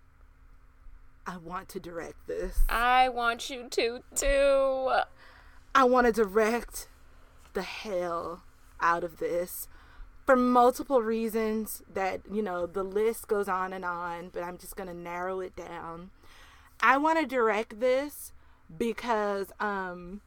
I 1.30 1.38
want 1.38 1.70
to 1.70 1.80
direct 1.80 2.26
this. 2.26 2.58
I 2.70 3.08
want 3.08 3.52
you 3.52 3.68
to 3.70 4.00
too. 4.16 4.92
I 5.76 5.84
want 5.84 6.08
to 6.08 6.12
direct 6.12 6.88
the 7.54 7.62
hell 7.62 8.42
out 8.82 9.04
of 9.04 9.20
this 9.20 9.68
for 10.26 10.36
multiple 10.36 11.04
reasons 11.04 11.84
that, 11.94 12.22
you 12.32 12.42
know, 12.42 12.66
the 12.66 12.82
list 12.82 13.28
goes 13.28 13.48
on 13.48 13.74
and 13.74 13.86
on, 13.86 14.30
but 14.30 14.42
I'm 14.42 14.58
just 14.58 14.76
going 14.76 14.90
to 14.90 14.96
narrow 14.96 15.40
it 15.40 15.56
down. 15.56 16.10
I 16.82 16.98
want 16.98 17.20
to 17.20 17.28
direct 17.28 17.80
this 17.80 18.34
because 18.76 19.52
um 19.60 20.22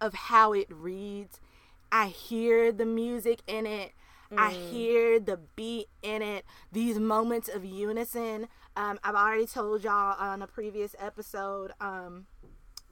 of 0.00 0.14
how 0.14 0.52
it 0.52 0.68
reads. 0.70 1.40
I 1.90 2.06
hear 2.06 2.70
the 2.70 2.86
music 2.86 3.40
in 3.48 3.66
it. 3.66 3.90
I 4.36 4.50
hear 4.52 5.18
the 5.18 5.40
beat 5.56 5.88
in 6.02 6.22
it. 6.22 6.44
These 6.70 7.00
moments 7.00 7.48
of 7.48 7.64
unison. 7.64 8.46
Um, 8.78 8.96
I've 9.02 9.16
already 9.16 9.46
told 9.46 9.82
y'all 9.82 10.14
on 10.20 10.40
a 10.40 10.46
previous 10.46 10.94
episode 11.00 11.72
um, 11.80 12.26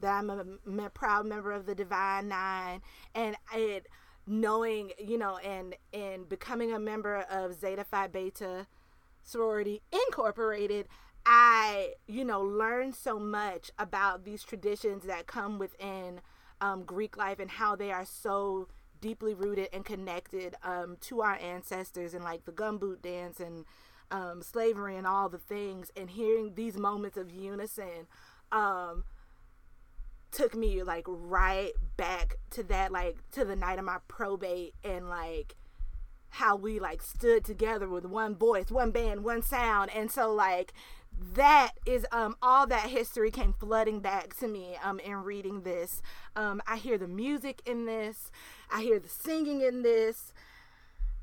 that 0.00 0.18
I'm 0.18 0.80
a, 0.80 0.90
proud 0.90 1.26
member 1.26 1.52
of 1.52 1.64
the 1.64 1.76
Divine 1.76 2.26
Nine, 2.26 2.82
and 3.14 3.36
it 3.54 3.86
knowing 4.26 4.90
you 4.98 5.16
know 5.16 5.36
and 5.38 5.76
and 5.92 6.28
becoming 6.28 6.72
a 6.72 6.80
member 6.80 7.24
of 7.30 7.54
Zeta 7.54 7.84
Phi 7.84 8.08
Beta 8.08 8.66
sorority 9.22 9.82
incorporated 9.92 10.86
i 11.24 11.92
you 12.06 12.24
know 12.24 12.40
learned 12.40 12.94
so 12.94 13.18
much 13.18 13.72
about 13.78 14.24
these 14.24 14.44
traditions 14.44 15.04
that 15.04 15.26
come 15.26 15.58
within 15.58 16.20
um, 16.60 16.84
greek 16.84 17.16
life 17.16 17.40
and 17.40 17.50
how 17.50 17.74
they 17.74 17.90
are 17.90 18.04
so 18.04 18.68
deeply 19.00 19.34
rooted 19.34 19.68
and 19.72 19.84
connected 19.84 20.54
um, 20.62 20.96
to 21.00 21.20
our 21.20 21.36
ancestors 21.36 22.14
and 22.14 22.24
like 22.24 22.44
the 22.44 22.52
gumboot 22.52 23.02
dance 23.02 23.40
and 23.40 23.64
um, 24.10 24.42
slavery 24.42 24.96
and 24.96 25.06
all 25.06 25.28
the 25.28 25.38
things 25.38 25.90
and 25.96 26.10
hearing 26.10 26.54
these 26.54 26.76
moments 26.76 27.16
of 27.16 27.30
unison 27.30 28.06
um, 28.52 29.04
took 30.30 30.54
me 30.54 30.82
like 30.82 31.04
right 31.06 31.72
back 31.96 32.36
to 32.50 32.62
that 32.64 32.92
like 32.92 33.16
to 33.32 33.44
the 33.44 33.56
night 33.56 33.78
of 33.78 33.84
my 33.84 33.98
probate 34.08 34.74
and 34.84 35.08
like 35.08 35.56
how 36.28 36.54
we 36.56 36.78
like 36.78 37.02
stood 37.02 37.44
together 37.44 37.88
with 37.88 38.04
one 38.04 38.34
voice, 38.34 38.70
one 38.70 38.90
band, 38.90 39.24
one 39.24 39.42
sound. 39.42 39.90
And 39.94 40.10
so 40.10 40.32
like 40.32 40.72
that 41.32 41.72
is 41.86 42.04
um 42.12 42.36
all 42.42 42.66
that 42.66 42.90
history 42.90 43.30
came 43.30 43.54
flooding 43.58 44.00
back 44.00 44.36
to 44.36 44.46
me 44.46 44.76
um 44.82 45.00
in 45.00 45.16
reading 45.16 45.62
this. 45.62 46.02
Um 46.34 46.60
I 46.66 46.76
hear 46.76 46.98
the 46.98 47.08
music 47.08 47.62
in 47.64 47.86
this. 47.86 48.30
I 48.70 48.82
hear 48.82 48.98
the 48.98 49.08
singing 49.08 49.62
in 49.62 49.82
this. 49.82 50.32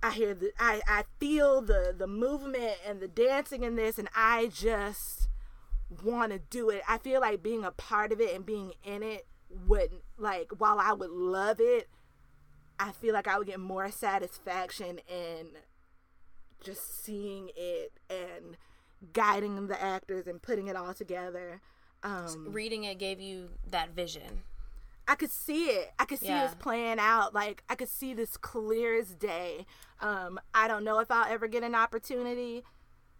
I 0.03 0.11
hear 0.11 0.33
the 0.33 0.51
I 0.59 0.81
I 0.85 1.03
feel 1.19 1.61
the 1.61 1.95
the 1.97 2.07
movement 2.07 2.75
and 2.85 2.99
the 2.99 3.07
dancing 3.07 3.63
in 3.63 3.77
this 3.77 3.97
and 3.97 4.09
I 4.13 4.47
just 4.53 5.29
want 6.03 6.33
to 6.33 6.39
do 6.39 6.69
it. 6.69 6.81
I 6.87 6.97
feel 6.97 7.21
like 7.21 7.41
being 7.41 7.63
a 7.63 7.71
part 7.71 8.11
of 8.11 8.19
it 8.19 8.35
and 8.35 8.45
being 8.45 8.73
in 8.83 9.01
it 9.01 9.25
would 9.67 9.91
like 10.17 10.51
while 10.57 10.77
I 10.77 10.91
would 10.91 11.09
love 11.09 11.61
it, 11.61 11.87
I 12.77 12.91
feel 12.91 13.13
like 13.13 13.29
I 13.29 13.37
would 13.37 13.47
get 13.47 13.61
more 13.61 13.89
satisfaction 13.91 14.99
in 15.07 15.47
just 16.61 17.03
seeing 17.03 17.49
it 17.55 17.93
and 18.09 18.57
guiding 19.13 19.67
the 19.67 19.81
actors 19.81 20.27
and 20.27 20.41
putting 20.41 20.67
it 20.67 20.75
all 20.75 20.93
together. 20.93 21.61
Um, 22.03 22.47
Reading 22.51 22.83
it 22.83 22.99
gave 22.99 23.21
you 23.21 23.51
that 23.69 23.91
vision. 23.91 24.43
I 25.07 25.15
could 25.15 25.31
see 25.31 25.65
it. 25.65 25.91
I 25.99 26.05
could 26.05 26.19
see 26.19 26.27
Yeah. 26.27 26.45
this 26.45 26.55
playing 26.55 26.99
out. 26.99 27.33
Like 27.33 27.63
I 27.69 27.75
could 27.75 27.89
see 27.89 28.13
this 28.13 28.37
clear 28.37 28.97
as 28.97 29.13
day. 29.15 29.65
Um, 29.99 30.39
I 30.53 30.67
don't 30.67 30.83
know 30.83 30.99
if 30.99 31.11
I'll 31.11 31.31
ever 31.31 31.47
get 31.47 31.63
an 31.63 31.75
opportunity 31.75 32.63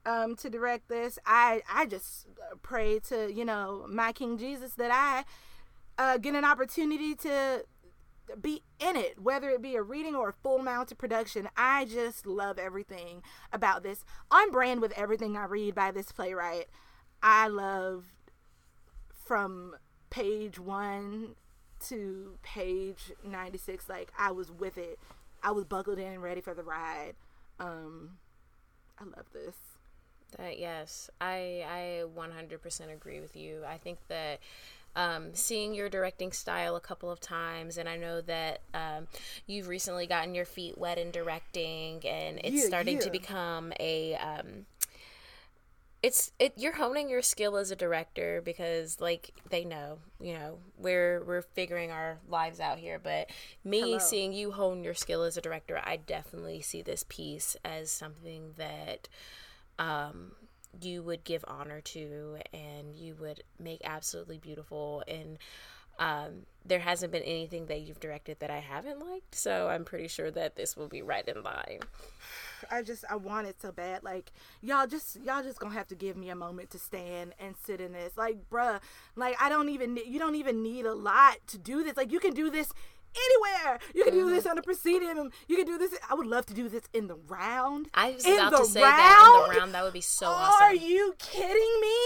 um, 0.05 0.35
to 0.37 0.49
direct 0.49 0.87
this. 0.89 1.19
I 1.25 1.61
I 1.71 1.85
just 1.85 2.27
pray 2.61 2.99
to 3.09 3.31
you 3.31 3.45
know 3.45 3.85
my 3.89 4.11
King 4.13 4.37
Jesus 4.37 4.73
that 4.75 4.91
I 4.91 5.25
uh, 6.01 6.17
get 6.17 6.35
an 6.35 6.45
opportunity 6.45 7.15
to 7.15 7.65
be 8.41 8.63
in 8.79 8.95
it, 8.95 9.19
whether 9.21 9.49
it 9.49 9.61
be 9.61 9.75
a 9.75 9.81
reading 9.83 10.15
or 10.15 10.29
a 10.29 10.33
full 10.33 10.59
mounted 10.59 10.97
production. 10.97 11.49
I 11.57 11.83
just 11.85 12.25
love 12.25 12.57
everything 12.57 13.21
about 13.51 13.83
this. 13.83 14.05
On 14.31 14.49
brand 14.51 14.81
with 14.81 14.93
everything 14.97 15.35
I 15.35 15.43
read 15.45 15.75
by 15.75 15.91
this 15.91 16.11
playwright. 16.13 16.67
I 17.21 17.47
love 17.49 18.05
from 19.13 19.75
page 20.09 20.59
one 20.59 21.35
to 21.83 22.37
page 22.43 23.11
96 23.23 23.89
like 23.89 24.11
i 24.17 24.31
was 24.31 24.51
with 24.51 24.77
it 24.77 24.99
i 25.43 25.51
was 25.51 25.65
buckled 25.65 25.99
in 25.99 26.21
ready 26.21 26.41
for 26.41 26.53
the 26.53 26.63
ride 26.63 27.13
um 27.59 28.17
i 28.99 29.03
love 29.03 29.25
this 29.33 29.55
That 30.37 30.57
yes, 30.59 31.09
I 31.21 31.63
I 31.69 32.03
100% 32.15 32.91
agree 32.91 33.19
with 33.19 33.35
you. 33.35 33.63
I 33.67 33.77
think 33.77 33.99
that 34.07 34.39
um, 34.95 35.33
seeing 35.33 35.73
your 35.75 35.89
directing 35.89 36.31
style 36.31 36.75
a 36.75 36.79
couple 36.79 37.11
of 37.11 37.19
times, 37.19 37.77
and 37.77 37.87
I 37.87 37.97
know 37.97 38.21
that 38.21 38.61
um, 38.73 39.07
you've 39.45 39.67
recently 39.67 40.07
gotten 40.07 40.33
your 40.33 40.45
feet 40.45 40.77
wet 40.77 40.97
in 40.97 41.11
directing, 41.11 42.03
and 42.07 42.39
it's 42.43 42.63
Yeah, 42.63 42.65
starting 42.65 42.97
to 42.99 43.11
become 43.11 43.73
a. 43.79 44.15
Um, 44.15 44.65
it's 46.03 46.33
it. 46.37 46.53
You're 46.57 46.75
honing 46.75 47.09
your 47.09 47.21
skill 47.21 47.55
as 47.55 47.71
a 47.71 47.75
director 47.77 48.41
because, 48.43 48.99
like, 48.99 49.31
they 49.49 49.63
know, 49.63 49.99
you 50.19 50.33
know, 50.33 50.59
we're 50.77 51.23
we're 51.23 51.41
figuring 51.41 51.91
our 51.91 52.19
lives 52.27 52.59
out 52.59 52.77
here. 52.77 52.99
But 53.01 53.29
me 53.63 53.79
Hello. 53.79 53.99
seeing 53.99 54.33
you 54.33 54.51
hone 54.51 54.83
your 54.83 54.93
skill 54.93 55.23
as 55.23 55.37
a 55.37 55.41
director, 55.41 55.81
I 55.81 55.95
definitely 55.97 56.61
see 56.61 56.81
this 56.81 57.05
piece 57.07 57.55
as 57.63 57.89
something 57.89 58.51
that 58.57 59.07
um, 59.79 60.33
you 60.81 61.01
would 61.03 61.23
give 61.23 61.45
honor 61.47 61.79
to 61.81 62.37
and 62.53 62.95
you 62.95 63.15
would 63.15 63.43
make 63.57 63.81
absolutely 63.85 64.37
beautiful 64.37 65.03
and 65.07 65.37
um, 65.99 66.45
there 66.65 66.79
hasn't 66.79 67.11
been 67.11 67.23
anything 67.23 67.65
that 67.67 67.81
you've 67.81 67.99
directed 67.99 68.39
that 68.39 68.49
I 68.49 68.59
haven't 68.59 68.99
liked, 68.99 69.35
so 69.35 69.67
I'm 69.67 69.83
pretty 69.85 70.07
sure 70.07 70.31
that 70.31 70.55
this 70.55 70.75
will 70.77 70.87
be 70.87 71.01
right 71.01 71.27
in 71.27 71.43
line. 71.43 71.79
i 72.71 72.81
just 72.81 73.03
i 73.09 73.15
want 73.15 73.45
it 73.45 73.61
so 73.61 73.73
bad 73.73 74.01
like 74.03 74.31
y'all 74.61 74.87
just 74.87 75.17
y'all 75.21 75.43
just 75.43 75.59
gonna 75.59 75.73
have 75.73 75.85
to 75.85 75.95
give 75.95 76.15
me 76.15 76.29
a 76.29 76.35
moment 76.35 76.69
to 76.69 76.79
stand 76.79 77.33
and 77.37 77.55
sit 77.61 77.81
in 77.81 77.91
this 77.91 78.15
like 78.15 78.37
bruh 78.49 78.79
like 79.17 79.35
i 79.41 79.49
don't 79.49 79.67
even 79.67 79.99
you 80.07 80.17
don't 80.17 80.35
even 80.35 80.63
need 80.63 80.85
a 80.85 80.93
lot 80.93 81.35
to 81.45 81.57
do 81.57 81.83
this 81.83 81.97
like 81.97 82.09
you 82.09 82.21
can 82.21 82.33
do 82.33 82.49
this 82.49 82.71
anywhere 83.27 83.79
you 83.93 84.05
can 84.05 84.13
do 84.13 84.29
this 84.29 84.45
on 84.47 84.55
the 84.55 84.61
proscenium 84.61 85.29
you 85.49 85.57
can 85.57 85.65
do 85.65 85.77
this 85.77 85.93
i 86.09 86.13
would 86.13 86.25
love 86.25 86.45
to 86.45 86.53
do 86.53 86.69
this 86.69 86.83
in 86.93 87.07
the 87.07 87.15
round 87.27 87.89
I 87.93 88.11
was 88.11 88.25
In 88.25 88.33
about 88.39 88.51
the 88.51 88.57
to 88.59 88.65
say 88.65 88.79
that 88.79 89.19
in 89.19 89.33
the 89.33 89.47
round? 89.49 89.57
round, 89.57 89.73
that 89.73 89.83
would 89.83 89.91
be 89.93 89.99
so 90.01 90.27
Are 90.27 90.49
awesome. 90.71 90.77
you 90.81 91.13
kidding 91.19 91.79
me? 91.81 91.97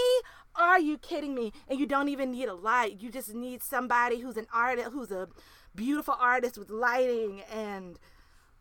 Are 0.58 0.78
you 0.80 0.98
kidding 0.98 1.34
me? 1.34 1.52
And 1.68 1.78
you 1.78 1.86
don't 1.86 2.08
even 2.08 2.32
need 2.32 2.48
a 2.48 2.54
light. 2.54 3.00
You 3.00 3.10
just 3.10 3.32
need 3.34 3.62
somebody 3.62 4.20
who's 4.20 4.36
an 4.36 4.46
artist, 4.52 4.90
who's 4.92 5.10
a 5.10 5.28
beautiful 5.74 6.14
artist 6.18 6.58
with 6.58 6.70
lighting 6.70 7.42
and 7.52 7.98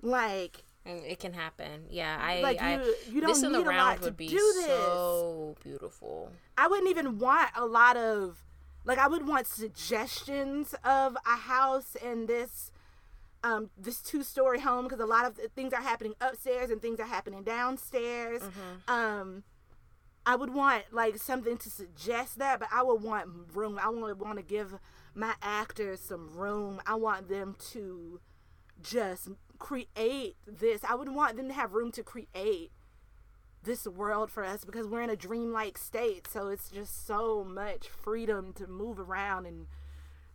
like 0.01 0.63
And 0.85 1.03
it 1.03 1.19
can 1.19 1.33
happen. 1.33 1.85
Yeah, 1.89 2.17
I. 2.21 2.41
Like, 2.41 2.61
I 2.61 2.75
you- 2.83 2.95
you 3.11 3.21
don't 3.21 3.29
this 3.33 3.43
in 3.43 3.51
the 3.51 3.57
need 3.59 3.67
a 3.67 3.71
lot 3.71 3.75
round 3.75 3.99
to 4.01 4.05
would 4.05 4.17
be 4.17 4.27
do 4.27 4.35
this. 4.55 4.65
so 4.67 5.55
beautiful. 5.63 6.31
I 6.57 6.67
wouldn't 6.67 6.89
even 6.89 7.17
want 7.19 7.49
a 7.55 7.65
lot 7.65 7.97
of 7.97 8.43
like 8.85 8.99
I 8.99 9.07
would 9.07 9.27
want 9.27 9.47
suggestions 9.47 10.73
of 10.85 11.17
a 11.25 11.35
house 11.35 11.95
and 12.03 12.27
this 12.27 12.71
um 13.43 13.69
this 13.77 14.01
two 14.01 14.23
story 14.23 14.59
home 14.61 14.85
because 14.85 14.99
a 14.99 15.05
lot 15.05 15.25
of 15.25 15.35
th- 15.35 15.49
things 15.55 15.73
are 15.73 15.81
happening 15.81 16.13
upstairs 16.21 16.69
and 16.69 16.81
things 16.81 16.99
are 16.99 17.05
happening 17.07 17.43
downstairs. 17.43 18.41
Um 18.87 19.43
I 20.27 20.35
would 20.35 20.53
want 20.53 20.83
like 20.91 21.17
something 21.17 21.55
to 21.57 21.69
suggest 21.69 22.37
that, 22.37 22.59
but 22.59 22.67
I 22.69 22.83
would 22.83 23.01
want 23.01 23.29
room. 23.53 23.79
I 23.81 23.87
would 23.87 24.19
want 24.19 24.37
to 24.37 24.43
give 24.43 24.75
my 25.15 25.35
actors 25.41 26.01
some 26.01 26.35
room. 26.35 26.81
I 26.85 26.95
want 26.95 27.29
them 27.29 27.55
to 27.71 28.19
just 28.83 29.29
create 29.57 30.35
this. 30.45 30.83
I 30.83 30.95
would 30.95 31.07
want 31.07 31.37
them 31.37 31.47
to 31.47 31.53
have 31.53 31.73
room 31.73 31.93
to 31.93 32.03
create 32.03 32.71
this 33.63 33.87
world 33.87 34.29
for 34.29 34.43
us 34.43 34.65
because 34.65 34.85
we're 34.85 35.01
in 35.01 35.09
a 35.09 35.15
dreamlike 35.15 35.77
state. 35.77 36.27
So 36.29 36.49
it's 36.49 36.69
just 36.69 37.07
so 37.07 37.45
much 37.45 37.87
freedom 37.87 38.51
to 38.53 38.67
move 38.67 38.99
around 38.99 39.45
and 39.45 39.67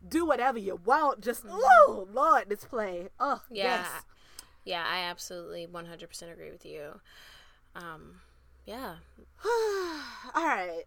do 0.08 0.24
whatever 0.24 0.56
you 0.58 0.80
want. 0.86 1.20
Just 1.20 1.44
oh 1.46 2.08
Lord, 2.10 2.48
this 2.48 2.64
play. 2.64 3.08
Oh 3.20 3.42
Yeah. 3.50 3.82
yes. 3.82 3.90
Yeah, 4.64 4.84
I 4.88 5.00
absolutely 5.00 5.66
100% 5.66 6.32
agree 6.32 6.50
with 6.50 6.64
you. 6.64 7.00
Um, 7.74 8.20
yeah. 8.66 8.94
All 10.34 10.46
right. 10.46 10.84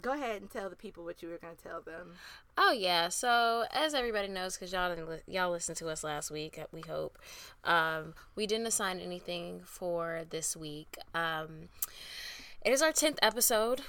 Go 0.00 0.12
ahead 0.12 0.40
and 0.40 0.50
tell 0.50 0.68
the 0.68 0.74
people 0.74 1.04
what 1.04 1.22
you 1.22 1.28
were 1.28 1.38
going 1.38 1.54
to 1.54 1.62
tell 1.62 1.80
them. 1.80 2.14
Oh 2.58 2.72
yeah. 2.72 3.08
So 3.08 3.64
as 3.72 3.94
everybody 3.94 4.26
knows, 4.26 4.56
because 4.56 4.72
y'all 4.72 4.88
didn't 4.88 5.08
li- 5.08 5.22
y'all 5.28 5.52
listened 5.52 5.76
to 5.78 5.88
us 5.88 6.02
last 6.02 6.30
week, 6.30 6.58
uh, 6.58 6.66
we 6.72 6.80
hope. 6.80 7.18
Um, 7.62 8.14
we 8.34 8.46
didn't 8.46 8.66
assign 8.66 8.98
anything 8.98 9.62
for 9.64 10.24
this 10.28 10.56
week. 10.56 10.96
Um, 11.14 11.68
it 12.64 12.72
is 12.72 12.82
our 12.82 12.92
tenth 12.92 13.18
episode. 13.22 13.82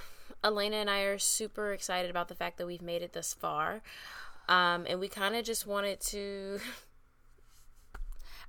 Elena 0.44 0.78
and 0.78 0.90
I 0.90 1.02
are 1.02 1.18
super 1.18 1.74
excited 1.74 2.12
about 2.12 2.28
the 2.28 2.36
fact 2.36 2.58
that 2.58 2.68
we've 2.68 2.82
made 2.82 3.02
it 3.02 3.14
this 3.14 3.34
far, 3.34 3.82
um, 4.50 4.86
and 4.88 5.00
we 5.00 5.08
kind 5.08 5.36
of 5.36 5.44
just 5.46 5.66
wanted 5.66 6.00
to. 6.02 6.60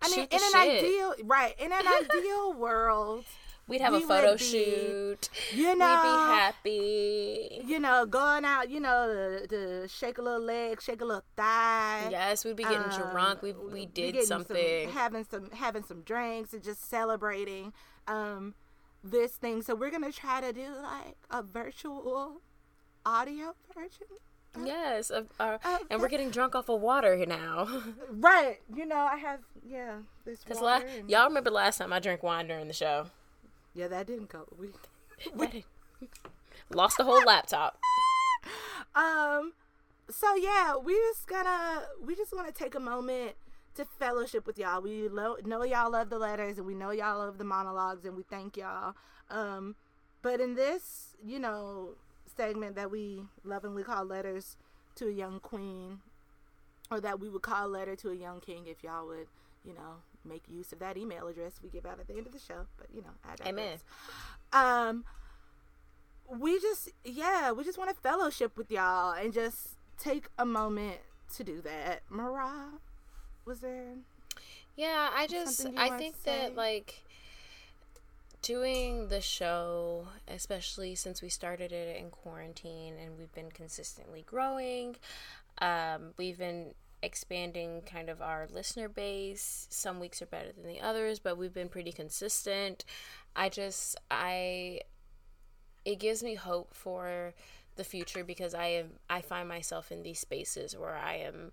I 0.03 0.09
mean, 0.11 0.21
in 0.21 0.27
an 0.33 0.53
shit. 0.53 0.85
ideal 0.85 1.15
right, 1.25 1.55
in 1.59 1.73
an 1.73 1.83
ideal 2.17 2.53
world, 2.53 3.25
We'd 3.67 3.81
have 3.81 3.93
we 3.95 4.05
a 4.05 4.07
photo 4.07 4.33
be, 4.37 4.39
shoot. 4.45 5.31
you 5.55 5.75
know, 5.75 6.01
We'd 6.03 6.03
be 6.03 6.35
happy. 6.35 7.63
you 7.67 7.79
know, 7.79 8.05
going 8.05 8.45
out, 8.45 8.69
you 8.69 8.79
know, 8.81 9.39
to, 9.41 9.47
to 9.47 9.89
shake 9.89 10.19
a 10.19 10.23
little 10.23 10.43
leg, 10.43 10.83
shake 10.83 11.01
a 11.01 11.05
little 11.05 11.25
thigh. 11.37 12.09
Yes, 12.11 12.45
we'd 12.45 12.57
be 12.57 12.63
getting 12.65 12.79
Um, 12.93 13.11
drunk. 13.11 13.41
We 13.43 13.53
we 13.53 13.87
did 13.87 14.13
getting 14.13 14.27
some- 14.27 14.43
something. 14.45 14.91
having 14.91 15.25
some 15.25 15.51
having 15.53 15.83
some 15.83 16.03
drinks 16.03 16.53
and 16.53 16.63
just 16.63 16.89
celebrating 16.89 17.73
um 18.07 18.55
this 19.03 19.33
thing. 19.33 19.63
So 19.63 19.75
we're 19.75 19.91
gonna 19.91 20.13
try 20.13 20.41
to 20.43 20.53
do 20.53 20.67
like 20.83 21.17
a 21.31 21.43
virtual 21.43 22.41
audio 23.07 23.55
version. 23.75 24.07
Yes, 24.63 25.11
uh, 25.11 25.23
uh, 25.41 25.59
Uh, 25.65 25.79
and 25.91 26.01
we're 26.01 26.09
getting 26.09 26.31
drunk 26.31 26.55
off 26.55 26.69
of 26.69 26.81
water 26.81 27.17
here 27.17 27.27
now. 27.27 27.83
Right. 28.11 28.61
You 28.73 28.87
know, 28.87 28.97
I 29.11 29.17
have 29.17 29.41
yeah, 29.67 29.97
this 30.25 30.45
Cause 30.45 30.61
la- 30.61 30.81
y'all 31.09 31.27
remember 31.27 31.51
last 31.51 31.79
time 31.79 31.93
I 31.93 31.99
drank 31.99 32.23
wine 32.23 32.47
during 32.47 32.69
the 32.69 32.75
show? 32.75 33.07
Yeah, 33.75 33.89
that 33.89 34.07
didn't 34.07 34.29
go. 34.29 34.47
We 34.59 34.69
didn't 35.39 35.65
Lost 36.71 36.97
the 36.97 37.05
whole 37.05 37.23
laptop. 37.25 37.79
um 38.95 39.53
so 40.11 40.35
yeah, 40.37 40.77
we 40.77 40.95
just 40.95 41.27
gonna 41.27 41.83
we 42.05 42.15
just 42.15 42.33
want 42.35 42.47
to 42.47 42.53
take 42.53 42.75
a 42.75 42.81
moment 42.81 43.33
to 43.75 43.85
fellowship 43.85 44.47
with 44.47 44.59
y'all. 44.59 44.81
We 44.81 45.09
lo- 45.09 45.37
know 45.45 45.65
y'all 45.65 45.91
love 45.91 46.11
the 46.11 46.19
letters 46.19 46.59
and 46.59 46.67
we 46.67 46.75
know 46.75 46.91
y'all 46.91 47.19
love 47.19 47.39
the 47.39 47.45
monologues 47.45 48.05
and 48.05 48.17
we 48.17 48.23
thank 48.23 48.57
y'all. 48.57 48.95
Um 49.31 49.77
but 50.23 50.41
in 50.41 50.55
this, 50.55 51.17
you 51.23 51.39
know, 51.39 51.97
segment 52.37 52.77
that 52.77 52.91
we 52.91 53.25
lovingly 53.45 53.83
call 53.83 54.05
letters 54.05 54.57
to 54.97 55.09
a 55.09 55.13
young 55.13 55.41
queen 55.41 56.01
or 56.91 57.01
that 57.01 57.21
we 57.21 57.29
would 57.29 57.43
call 57.43 57.69
letter 57.69 57.97
to 57.97 58.11
a 58.11 58.15
young 58.15 58.41
king 58.41 58.67
if 58.67 58.83
y'all 58.83 59.07
would, 59.07 59.27
you 59.65 59.75
know, 59.75 59.97
make 60.25 60.45
use 60.49 60.73
of 60.73 60.79
that 60.81 60.97
email 60.97 61.27
address 61.29 61.61
we 61.63 61.69
give 61.69 61.87
out 61.87 62.01
at 62.01 62.07
the 62.07 62.15
end 62.15 62.27
of 62.27 62.33
the 62.33 62.39
show. 62.39 62.67
But 62.77 62.89
you 62.95 63.03
know, 63.03 63.11
I. 63.25 63.49
Amen. 63.49 63.79
Um, 64.53 65.05
we 66.29 66.61
just 66.61 66.91
yeah, 67.05 67.53
we 67.53 67.65
just 67.65 67.79
want 67.79 67.91
to 67.91 67.97
fellowship 67.97 68.57
with 68.57 68.71
y'all 68.71 69.13
and 69.13 69.33
just 69.33 69.77
take 69.99 70.27
a 70.39 70.45
moment 70.45 70.99
to 71.37 71.45
do 71.45 71.61
that. 71.63 72.03
Mariah, 72.11 72.79
was 73.45 73.61
there? 73.61 73.95
Yeah, 74.77 75.11
I 75.15 75.27
just 75.27 75.67
I 75.77 75.97
think 75.97 76.23
that 76.25 76.57
like 76.57 77.03
doing 78.43 79.09
the 79.09 79.21
show, 79.21 80.07
especially 80.29 80.95
since 80.95 81.23
we 81.23 81.29
started 81.29 81.73
it 81.73 81.97
in 81.97 82.11
quarantine 82.11 82.95
and 83.03 83.17
we've 83.19 83.33
been 83.35 83.51
consistently 83.51 84.25
growing, 84.27 84.97
um, 85.59 86.13
we've 86.17 86.39
been 86.39 86.75
expanding 87.05 87.83
kind 87.83 88.09
of 88.09 88.21
our 88.23 88.49
listener 88.51 88.89
base. 88.89 89.67
Some 89.71 90.01
weeks 90.01 90.23
are 90.23 90.27
better 90.27 90.53
than 90.53 90.67
the 90.67 90.81
others, 90.81 91.19
but 91.19 91.39
we've 91.39 91.55
been 91.55 91.69
pretty 91.69 91.93
consistent. 91.93 92.85
I 93.37 93.49
just 93.49 93.97
I 94.11 94.81
it 95.85 96.01
gives 96.01 96.23
me 96.23 96.35
hope 96.35 96.75
for 96.75 97.35
the 97.77 97.85
future 97.85 98.25
because 98.25 98.55
I 98.55 98.67
am 98.67 98.91
I 99.11 99.21
find 99.21 99.49
myself 99.49 99.93
in 99.93 100.03
these 100.03 100.21
spaces 100.21 100.77
where 100.77 100.97
I 100.97 101.17
am 101.17 101.53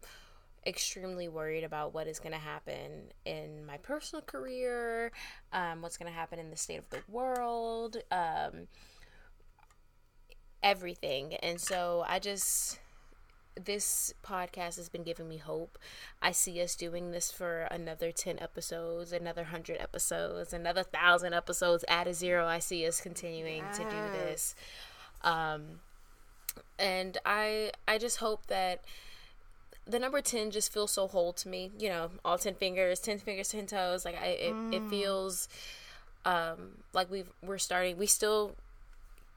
extremely 0.65 1.27
worried 1.27 1.63
about 1.63 1.93
what 1.93 2.07
is 2.07 2.19
going 2.19 2.33
to 2.33 2.37
happen 2.37 3.11
in 3.25 3.65
my 3.65 3.77
personal 3.77 4.21
career, 4.21 5.11
um, 5.51 5.81
what's 5.81 5.97
going 5.97 6.11
to 6.11 6.17
happen 6.17 6.39
in 6.39 6.49
the 6.49 6.55
state 6.55 6.77
of 6.77 6.89
the 6.89 7.01
world, 7.07 7.97
um, 8.11 8.67
everything. 10.61 11.33
And 11.35 11.59
so 11.59 12.05
I 12.07 12.19
just, 12.19 12.79
this 13.55 14.13
podcast 14.23 14.77
has 14.77 14.89
been 14.89 15.03
giving 15.03 15.27
me 15.27 15.37
hope. 15.37 15.77
I 16.21 16.31
see 16.31 16.61
us 16.61 16.75
doing 16.75 17.11
this 17.11 17.31
for 17.31 17.61
another 17.71 18.11
10 18.11 18.39
episodes, 18.39 19.11
another 19.11 19.43
100 19.43 19.77
episodes, 19.79 20.53
another 20.53 20.81
1,000 20.81 21.33
episodes 21.33 21.85
at 21.87 22.07
a 22.07 22.13
zero. 22.13 22.47
I 22.47 22.59
see 22.59 22.85
us 22.87 23.01
continuing 23.01 23.63
yes. 23.63 23.77
to 23.77 23.83
do 23.83 23.89
this. 23.89 24.55
Um, 25.23 25.79
and 26.79 27.17
I 27.25 27.71
I 27.87 27.97
just 27.97 28.17
hope 28.17 28.47
that 28.47 28.83
the 29.85 29.99
number 29.99 30.21
10 30.21 30.51
just 30.51 30.71
feels 30.71 30.91
so 30.91 31.07
whole 31.07 31.33
to 31.33 31.47
me. 31.47 31.71
You 31.77 31.89
know, 31.89 32.11
all 32.25 32.37
10 32.37 32.55
fingers, 32.55 32.99
10 32.99 33.19
fingers, 33.19 33.49
10 33.49 33.67
toes. 33.67 34.05
Like 34.05 34.19
I 34.21 34.27
it, 34.27 34.53
mm. 34.53 34.73
it 34.73 34.89
feels 34.89 35.47
um 36.25 36.83
like 36.93 37.09
we've 37.09 37.29
we're 37.41 37.57
starting 37.57 37.97
we 37.97 38.05
still 38.05 38.55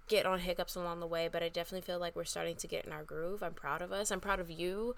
get 0.09 0.27
on 0.27 0.41
hiccups 0.41 0.75
along 0.75 1.01
the 1.01 1.07
way, 1.07 1.29
but 1.31 1.43
I 1.43 1.49
definitely 1.49 1.85
feel 1.85 1.99
like 1.99 2.15
we're 2.15 2.25
starting 2.25 2.57
to 2.57 2.67
get 2.67 2.85
in 2.85 2.93
our 2.93 3.03
groove. 3.03 3.43
I'm 3.43 3.55
proud 3.55 3.83
of 3.83 3.93
us. 3.93 4.11
I'm 4.11 4.21
proud 4.21 4.41
of 4.41 4.51
you, 4.51 4.95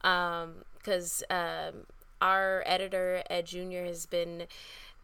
because 0.00 1.22
um, 1.30 1.38
um, 1.38 1.74
our 2.20 2.62
editor 2.66 3.22
Ed 3.28 3.46
Junior 3.46 3.84
has 3.84 4.06
been 4.06 4.44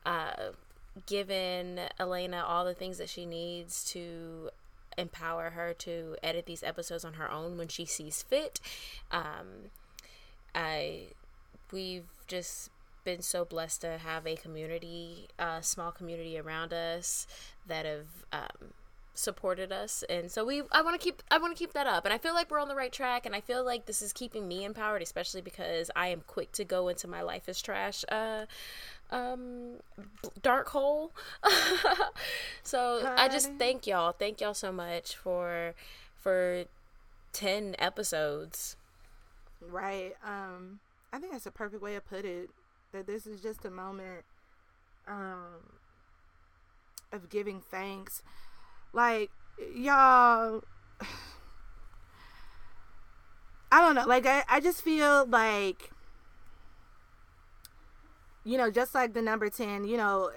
uh, 0.06 0.52
given 1.06 1.80
Elena 1.98 2.44
all 2.46 2.64
the 2.64 2.74
things 2.74 2.98
that 2.98 3.08
she 3.08 3.26
needs 3.26 3.84
to 3.92 4.50
empower 4.98 5.50
her 5.50 5.72
to 5.72 6.16
edit 6.22 6.46
these 6.46 6.62
episodes 6.62 7.04
on 7.04 7.14
her 7.14 7.30
own 7.30 7.56
when 7.56 7.68
she 7.68 7.84
sees 7.84 8.22
fit. 8.22 8.60
Um, 9.10 9.70
I 10.54 11.08
we've 11.70 12.08
just 12.26 12.70
been 13.04 13.22
so 13.22 13.44
blessed 13.44 13.80
to 13.80 13.98
have 13.98 14.26
a 14.26 14.36
community, 14.36 15.28
a 15.38 15.62
small 15.62 15.90
community 15.90 16.38
around 16.38 16.72
us 16.72 17.26
that 17.66 17.84
have 17.84 18.06
um, 18.32 18.72
supported 19.14 19.72
us. 19.72 20.02
And 20.08 20.30
so 20.30 20.44
we 20.44 20.62
I 20.72 20.82
want 20.82 20.98
to 20.98 21.02
keep 21.02 21.22
I 21.30 21.38
want 21.38 21.54
to 21.54 21.58
keep 21.58 21.72
that 21.74 21.86
up. 21.86 22.04
And 22.04 22.12
I 22.12 22.18
feel 22.18 22.34
like 22.34 22.50
we're 22.50 22.60
on 22.60 22.68
the 22.68 22.74
right 22.74 22.92
track 22.92 23.26
and 23.26 23.34
I 23.34 23.40
feel 23.40 23.64
like 23.64 23.86
this 23.86 24.02
is 24.02 24.12
keeping 24.12 24.48
me 24.48 24.64
empowered 24.64 25.02
especially 25.02 25.42
because 25.42 25.90
I 25.94 26.08
am 26.08 26.22
quick 26.26 26.52
to 26.52 26.64
go 26.64 26.88
into 26.88 27.08
my 27.08 27.22
life 27.22 27.48
is 27.48 27.60
trash 27.60 28.04
uh 28.08 28.46
um 29.10 29.76
dark 30.42 30.68
hole. 30.68 31.12
So 32.62 33.12
I 33.16 33.28
just 33.28 33.52
thank 33.58 33.86
y'all. 33.86 34.12
Thank 34.12 34.40
y'all 34.40 34.54
so 34.54 34.72
much 34.72 35.16
for 35.16 35.74
for 36.16 36.64
10 37.32 37.74
episodes. 37.78 38.76
Right 39.60 40.14
um 40.24 40.80
I 41.12 41.18
think 41.18 41.32
that's 41.32 41.46
a 41.46 41.50
perfect 41.50 41.82
way 41.82 41.94
to 41.94 42.00
put 42.00 42.24
it 42.24 42.50
that 42.92 43.06
this 43.06 43.26
is 43.26 43.40
just 43.42 43.64
a 43.64 43.70
moment 43.70 44.24
um 45.06 45.76
of 47.12 47.28
giving 47.28 47.60
thanks 47.60 48.22
like, 48.92 49.30
y'all. 49.74 50.62
I 53.72 53.80
don't 53.80 53.94
know. 53.94 54.04
Like, 54.06 54.26
I, 54.26 54.44
I 54.48 54.60
just 54.60 54.82
feel 54.82 55.24
like, 55.26 55.90
you 58.44 58.58
know, 58.58 58.70
just 58.70 58.94
like 58.94 59.14
the 59.14 59.22
number 59.22 59.48
10, 59.48 59.84
you 59.84 59.96
know, 59.96 60.30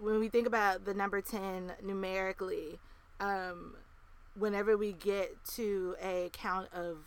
when 0.00 0.18
we 0.18 0.28
think 0.28 0.46
about 0.46 0.84
the 0.84 0.94
number 0.94 1.20
10 1.20 1.74
numerically, 1.84 2.80
um, 3.20 3.76
whenever 4.34 4.76
we 4.76 4.92
get 4.92 5.44
to 5.54 5.94
a 6.02 6.30
count 6.32 6.68
of 6.72 6.98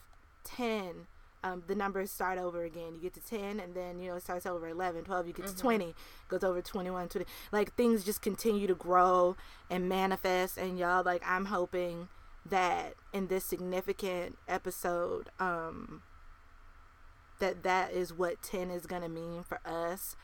10, 0.45 1.07
um, 1.43 1.63
the 1.67 1.75
numbers 1.75 2.11
start 2.11 2.37
over 2.37 2.63
again. 2.63 2.93
You 2.95 3.01
get 3.01 3.13
to 3.15 3.21
10 3.21 3.59
and 3.59 3.75
then, 3.75 3.99
you 3.99 4.09
know, 4.09 4.15
it 4.15 4.23
starts 4.23 4.45
over 4.45 4.67
11, 4.67 5.03
12, 5.03 5.27
you 5.27 5.33
get 5.33 5.45
mm-hmm. 5.45 5.55
to 5.55 5.61
20, 5.61 5.95
goes 6.29 6.43
over 6.43 6.61
21, 6.61 7.09
20. 7.09 7.25
Like 7.51 7.75
things 7.75 8.03
just 8.03 8.21
continue 8.21 8.67
to 8.67 8.75
grow 8.75 9.35
and 9.69 9.89
manifest. 9.89 10.57
And 10.57 10.79
y'all, 10.79 11.03
like, 11.03 11.21
I'm 11.25 11.45
hoping 11.45 12.07
that 12.45 12.95
in 13.11 13.27
this 13.27 13.43
significant 13.43 14.37
episode, 14.47 15.29
um, 15.39 16.01
that 17.39 17.63
that 17.63 17.91
is 17.91 18.13
what 18.13 18.41
10 18.41 18.71
is 18.71 18.85
going 18.85 19.01
to 19.01 19.09
mean 19.09 19.43
for 19.43 19.59
us. 19.65 20.15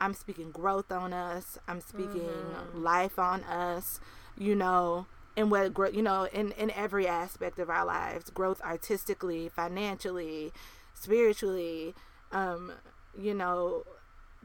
I'm 0.00 0.14
speaking 0.14 0.52
growth 0.52 0.92
on 0.92 1.12
us. 1.12 1.58
I'm 1.66 1.80
speaking 1.80 2.22
mm-hmm. 2.22 2.82
life 2.82 3.18
on 3.18 3.42
us, 3.44 4.00
you 4.36 4.54
know, 4.54 5.06
and 5.36 5.50
what 5.50 5.94
you 5.94 6.02
know 6.02 6.24
in 6.32 6.52
in 6.52 6.70
every 6.72 7.06
aspect 7.06 7.58
of 7.58 7.70
our 7.70 7.84
lives 7.84 8.30
growth 8.30 8.60
artistically 8.62 9.48
financially 9.48 10.52
spiritually 10.94 11.94
um 12.32 12.72
you 13.16 13.32
know 13.32 13.84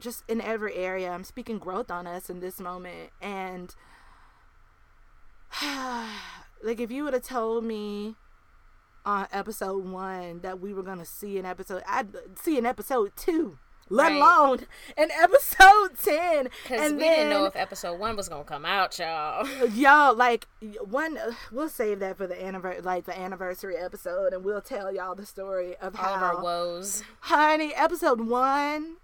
just 0.00 0.24
in 0.28 0.40
every 0.40 0.74
area. 0.74 1.10
I'm 1.10 1.24
speaking 1.24 1.58
growth 1.58 1.90
on 1.90 2.06
us 2.06 2.28
in 2.28 2.40
this 2.40 2.60
moment. 2.60 3.10
And 3.20 3.74
like 6.62 6.80
if 6.80 6.90
you 6.90 7.04
would 7.04 7.14
have 7.14 7.22
told 7.22 7.64
me 7.64 8.16
on 9.06 9.26
episode 9.32 9.84
one 9.84 10.40
that 10.40 10.60
we 10.60 10.72
were 10.72 10.82
gonna 10.82 11.04
see 11.04 11.38
an 11.38 11.44
episode 11.44 11.82
i'd 11.86 12.08
see 12.38 12.56
an 12.56 12.64
episode 12.64 13.12
two 13.14 13.58
let 13.90 14.10
right. 14.10 14.16
alone 14.16 14.60
in 14.96 15.10
episode 15.10 15.90
10 16.02 16.44
because 16.44 16.92
we 16.92 16.98
then, 16.98 16.98
didn't 16.98 17.30
know 17.30 17.44
if 17.44 17.56
episode 17.56 17.98
1 17.98 18.16
was 18.16 18.28
gonna 18.28 18.44
come 18.44 18.64
out 18.64 18.98
y'all. 18.98 19.46
Y'all 19.74 20.14
like 20.14 20.46
one 20.88 21.18
we'll 21.52 21.68
save 21.68 22.00
that 22.00 22.16
for 22.16 22.26
the 22.26 22.42
anniversary 22.42 22.82
like 22.82 23.04
the 23.04 23.18
anniversary 23.18 23.76
episode 23.76 24.32
and 24.32 24.44
we'll 24.44 24.60
tell 24.60 24.94
y'all 24.94 25.14
the 25.14 25.26
story 25.26 25.76
of 25.76 25.96
all 25.96 26.02
how 26.02 26.14
of 26.14 26.22
our 26.22 26.42
woes. 26.42 27.02
honey 27.20 27.74
episode 27.74 28.20
1 28.20 28.96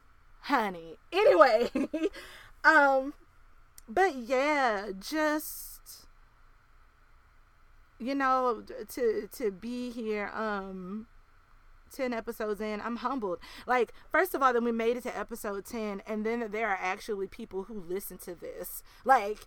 honey. 0.43 0.97
Anyway 1.12 1.70
um 2.65 3.15
but 3.89 4.15
yeah 4.15 4.89
just 4.98 6.07
you 7.98 8.15
know 8.15 8.62
to 8.89 9.28
to 9.32 9.51
be 9.51 9.90
here 9.90 10.31
um 10.35 11.07
10 11.91 12.12
episodes 12.12 12.61
in, 12.61 12.81
I'm 12.81 12.97
humbled. 12.97 13.39
Like, 13.67 13.93
first 14.11 14.35
of 14.35 14.43
all, 14.43 14.53
then 14.53 14.65
we 14.65 14.73
made 14.73 14.97
it 14.97 15.03
to 15.05 15.19
episode 15.19 15.65
10, 15.65 16.03
and 16.07 16.25
then 16.25 16.49
there 16.51 16.69
are 16.69 16.79
actually 16.81 17.27
people 17.27 17.65
who 17.65 17.85
listen 17.89 18.19
to 18.19 18.35
this. 18.35 18.83
Like, 19.05 19.39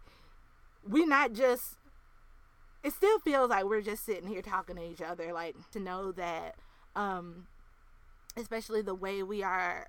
we're 0.87 1.07
not 1.07 1.33
just, 1.33 1.77
it 2.83 2.93
still 2.93 3.19
feels 3.19 3.49
like 3.49 3.65
we're 3.65 3.81
just 3.81 4.05
sitting 4.05 4.27
here 4.27 4.41
talking 4.41 4.75
to 4.75 4.83
each 4.83 5.01
other. 5.01 5.33
Like, 5.33 5.55
to 5.71 5.79
know 5.79 6.11
that, 6.11 6.55
um, 6.95 7.47
especially 8.37 8.81
the 8.81 8.95
way 8.95 9.23
we 9.23 9.43
are, 9.43 9.87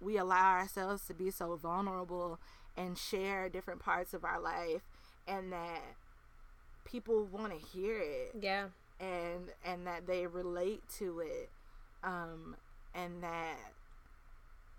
we 0.00 0.16
allow 0.16 0.52
ourselves 0.52 1.04
to 1.06 1.14
be 1.14 1.30
so 1.30 1.56
vulnerable 1.56 2.38
and 2.76 2.96
share 2.96 3.48
different 3.48 3.80
parts 3.80 4.14
of 4.14 4.24
our 4.24 4.40
life, 4.40 4.82
and 5.28 5.52
that 5.52 5.82
people 6.84 7.24
want 7.24 7.52
to 7.52 7.66
hear 7.66 7.98
it. 7.98 8.32
Yeah. 8.40 8.66
And, 9.00 9.52
and 9.64 9.86
that 9.86 10.06
they 10.06 10.26
relate 10.26 10.82
to 10.98 11.20
it 11.20 11.48
um, 12.02 12.56
and 12.94 13.22
that 13.22 13.72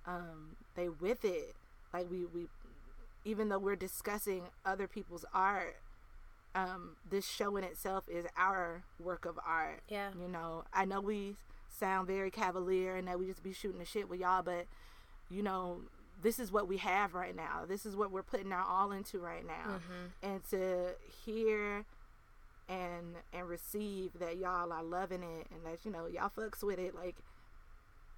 um, 0.06 0.56
they 0.76 0.90
with 0.90 1.24
it. 1.24 1.56
Like 1.94 2.10
we 2.10 2.26
we, 2.26 2.48
even 3.26 3.50
though 3.50 3.60
we're 3.60 3.76
discussing 3.76 4.44
other 4.66 4.88
people's 4.88 5.26
art, 5.34 5.78
um, 6.56 6.96
this 7.10 7.28
show 7.28 7.56
in 7.58 7.64
itself 7.64 8.06
is 8.10 8.26
our 8.38 8.84
work 9.00 9.26
of 9.26 9.40
art. 9.46 9.82
Yeah, 9.90 10.10
you 10.20 10.28
know, 10.28 10.64
I 10.74 10.86
know 10.86 11.02
we 11.02 11.36
sound 11.70 12.08
very 12.08 12.32
cavalier 12.32 12.96
and 12.96 13.08
that 13.08 13.20
we 13.20 13.28
just 13.28 13.44
be 13.44 13.54
shooting 13.54 13.80
the 13.80 13.86
shit 13.86 14.10
with 14.10 14.20
y'all, 14.20 14.44
but 14.44 14.66
you 15.30 15.42
know, 15.42 15.82
this 16.22 16.40
is 16.40 16.52
what 16.52 16.68
we 16.68 16.78
have 16.78 17.14
right 17.14 17.36
now. 17.36 17.62
This 17.68 17.86
is 17.86 17.96
what 17.96 18.12
we're 18.12 18.24
putting 18.24 18.52
our 18.52 18.64
all 18.64 18.92
into 18.92 19.20
right 19.20 19.46
now, 19.46 19.76
mm-hmm. 19.76 20.30
and 20.32 20.50
to 20.50 20.96
hear 21.26 21.86
and 22.72 23.16
and 23.34 23.48
receive 23.50 24.12
that 24.20 24.38
y'all 24.38 24.72
are 24.72 24.84
loving 24.84 25.22
it 25.22 25.48
and 25.54 25.66
that 25.66 25.84
you 25.84 25.92
know 25.92 26.08
y'all 26.08 26.32
fucks 26.36 26.64
with 26.64 26.80
it 26.80 26.96
like 26.96 27.18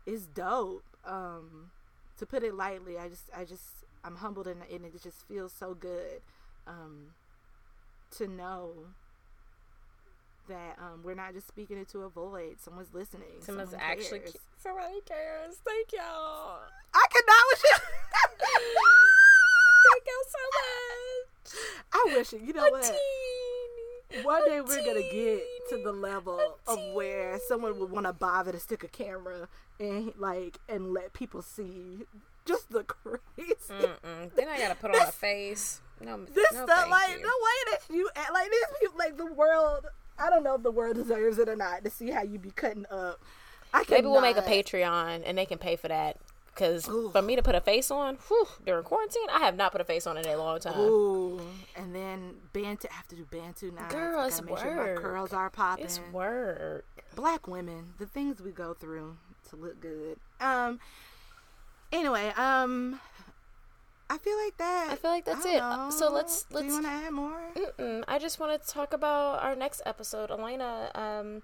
it's 0.06 0.28
dope 0.28 0.84
um 1.06 1.72
to 2.18 2.26
put 2.26 2.44
it 2.44 2.54
lightly 2.54 2.98
i 2.98 3.10
just 3.10 3.24
i 3.36 3.44
just 3.44 3.84
i'm 4.04 4.18
humbled 4.18 4.48
and, 4.48 4.62
and 4.72 4.86
it 4.86 5.02
just 5.02 5.28
feels 5.28 5.52
so 5.52 5.74
good 5.74 6.22
um 6.68 7.08
to 8.12 8.28
know 8.28 8.74
that 10.50 10.78
um, 10.78 11.02
we're 11.04 11.16
not 11.16 11.34
just 11.34 11.48
speaking 11.48 11.78
into 11.78 12.00
a 12.00 12.10
void. 12.10 12.58
Someone's 12.60 12.94
listening. 12.94 13.30
Someone's 13.40 13.70
Someone 13.72 13.90
actually 13.90 14.20
cares. 14.20 14.38
somebody 14.58 15.00
cares. 15.06 15.56
Thank 15.66 15.94
y'all. 15.94 16.60
I 16.94 17.06
cannot 17.10 17.44
with 17.50 17.64
you. 17.64 17.78
Thank 19.88 20.04
y'all 20.06 20.28
so 20.28 20.40
much. 20.60 21.64
I 21.94 22.18
wish 22.18 22.34
it. 22.34 22.42
You 22.42 22.52
know 22.52 22.66
a 22.66 22.72
what? 22.72 22.84
One 24.22 24.48
day 24.48 24.62
we're 24.62 24.86
gonna 24.86 25.02
get 25.02 25.44
to 25.70 25.82
the 25.84 25.92
level 25.92 26.40
of 26.68 26.80
where 26.94 27.40
someone 27.48 27.80
would 27.80 27.90
want 27.90 28.06
to 28.06 28.14
bother 28.14 28.52
to 28.52 28.60
stick 28.60 28.84
a 28.84 28.88
camera 28.88 29.48
and 29.80 30.14
like 30.18 30.60
and 30.70 30.94
let 30.94 31.14
people 31.14 31.42
see 31.42 32.06
just 32.46 32.70
the 32.70 32.84
crazy. 32.84 33.22
Mm-mm. 33.70 34.34
Then 34.36 34.48
I 34.50 34.58
gotta 34.58 34.76
put 34.76 34.92
on 34.92 35.02
a 35.08 35.12
face. 35.12 35.82
No, 36.02 36.26
this 36.26 36.52
no, 36.54 36.66
stuff 36.66 36.90
like 36.90 37.12
you. 37.12 37.18
the 37.18 37.24
way 37.24 37.72
that 37.72 37.80
you 37.90 38.10
act, 38.16 38.34
like 38.34 38.52
these 38.52 38.80
people 38.80 38.98
like 38.98 39.18
the 39.18 39.34
world. 39.34 39.86
I 40.20 40.30
don't 40.30 40.44
know 40.44 40.56
if 40.56 40.64
the 40.64 40.72
world 40.72 40.96
deserves 40.96 41.40
it 41.40 41.50
or 41.50 41.56
not 41.56 41.84
to 41.84 41.90
see 41.90 42.12
how 42.12 42.22
you 42.22 42.38
be 42.38 42.52
cutting 42.52 42.86
up. 42.92 43.20
I 43.74 43.84
Maybe 43.90 44.08
we'll 44.08 44.22
make 44.22 44.38
a 44.38 44.42
Patreon 44.42 45.24
and 45.26 45.38
they 45.38 45.48
can 45.48 45.58
pay 45.58 45.76
for 45.76 45.88
that 45.88 46.18
Because 46.54 46.86
for 46.86 47.22
me 47.22 47.36
to 47.36 47.42
put 47.42 47.56
a 47.56 47.62
face 47.62 47.90
on 47.90 48.18
whew, 48.28 48.48
during 48.66 48.84
quarantine, 48.84 49.28
I 49.32 49.40
have 49.40 49.56
not 49.56 49.72
put 49.72 49.82
a 49.82 49.84
face 49.84 50.06
on 50.06 50.18
in 50.18 50.26
a 50.28 50.36
long 50.38 50.60
time. 50.60 50.80
Ooh, 50.80 51.42
and 51.76 51.96
then 51.96 52.36
Bantu. 52.54 52.88
I 52.92 52.94
have 52.96 53.08
to 53.08 53.16
do 53.16 53.26
Bantu 53.26 53.72
now. 53.72 53.88
Girl, 53.90 54.24
it's 54.24 54.40
make 54.42 54.58
sure 54.60 54.76
my 54.76 54.82
work. 54.84 55.02
curls 55.02 55.34
are 55.34 55.50
popping. 55.50 55.86
It's 55.86 56.00
work. 56.12 56.86
Black 57.16 57.48
women, 57.48 57.94
the 57.98 58.06
things 58.06 58.40
we 58.42 58.52
go 58.52 58.74
through 58.76 59.18
to 59.50 59.56
look 59.56 59.80
good. 59.82 60.18
Um. 60.40 60.80
Anyway, 61.92 62.30
um, 62.38 63.00
I 64.10 64.18
feel 64.18 64.38
like 64.44 64.58
that. 64.58 64.88
I 64.92 64.96
feel 64.96 65.12
like 65.12 65.26
that's 65.26 65.46
it. 65.46 65.60
don't 65.60 65.92
So 65.92 66.10
know. 66.10 66.16
let's- 66.16 66.44
Do 66.44 66.64
you 66.64 66.72
want 66.72 66.86
to 66.86 66.92
add 66.92 67.12
more? 67.14 67.40
Mm-mm. 67.56 68.04
I 68.08 68.18
just 68.20 68.40
want 68.40 68.62
to 68.62 68.68
talk 68.68 68.94
about 68.94 69.42
our 69.44 69.56
next 69.56 69.82
episode. 69.86 70.32
Elena, 70.32 70.92
um, 70.96 71.42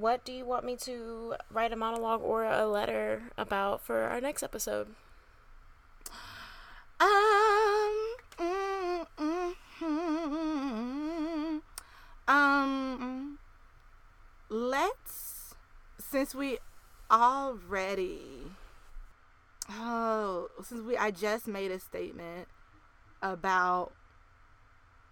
what 0.00 0.24
do 0.24 0.32
you 0.32 0.44
want 0.44 0.64
me 0.64 0.76
to 0.76 1.34
write 1.52 1.72
a 1.72 1.76
monologue 1.76 2.22
or 2.22 2.44
a 2.44 2.66
letter 2.66 3.24
about 3.36 3.80
for 3.82 4.02
our 4.04 4.20
next 4.20 4.42
episode? 4.42 4.88
Um. 7.00 8.16
mm, 8.38 9.06
mm, 9.18 9.54
mm, 9.80 11.60
um. 12.28 13.38
Let's, 14.48 15.54
since 15.98 16.34
we 16.34 16.58
already, 17.10 18.52
oh, 19.70 20.48
since 20.62 20.82
we, 20.82 20.96
I 20.96 21.10
just 21.10 21.46
made 21.46 21.70
a 21.70 21.78
statement 21.78 22.48
about 23.22 23.92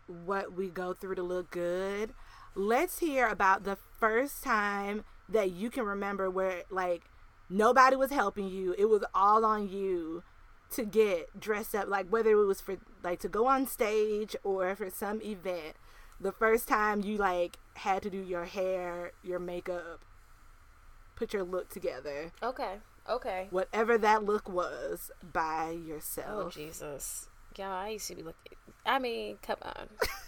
what 0.06 0.52
we 0.54 0.68
go 0.68 0.92
through 0.92 1.14
to 1.16 1.22
look 1.22 1.50
good. 1.50 2.14
Let's 2.58 2.98
hear 2.98 3.28
about 3.28 3.62
the 3.62 3.78
first 4.00 4.42
time 4.42 5.04
that 5.28 5.52
you 5.52 5.70
can 5.70 5.84
remember 5.84 6.28
where, 6.28 6.64
like, 6.70 7.04
nobody 7.48 7.94
was 7.94 8.10
helping 8.10 8.48
you. 8.48 8.74
It 8.76 8.86
was 8.86 9.04
all 9.14 9.44
on 9.44 9.68
you 9.68 10.24
to 10.72 10.84
get 10.84 11.38
dressed 11.38 11.74
up 11.74 11.88
like 11.88 12.08
whether 12.08 12.30
it 12.32 12.44
was 12.44 12.60
for 12.60 12.76
like 13.02 13.20
to 13.20 13.28
go 13.28 13.46
on 13.46 13.66
stage 13.66 14.36
or 14.44 14.76
for 14.76 14.90
some 14.90 15.22
event 15.22 15.74
the 16.20 16.30
first 16.30 16.68
time 16.68 17.00
you 17.00 17.16
like 17.16 17.58
had 17.74 18.02
to 18.02 18.10
do 18.10 18.18
your 18.18 18.44
hair 18.44 19.12
your 19.22 19.38
makeup 19.38 20.04
put 21.16 21.32
your 21.32 21.42
look 21.42 21.70
together 21.70 22.32
Okay. 22.42 22.74
Okay. 23.08 23.46
whatever 23.48 23.96
that 23.96 24.24
look 24.24 24.46
was 24.46 25.10
by 25.22 25.68
Oh 25.70 25.86
yourself 25.86 26.54
Jesus. 26.54 27.28
Yeah, 27.56 27.74
I 27.74 27.88
used 27.88 28.06
to 28.08 28.14
be 28.14 28.22
looking. 28.22 28.56
I 28.86 28.98
mean, 28.98 29.38
come 29.42 29.56
on. 29.62 29.88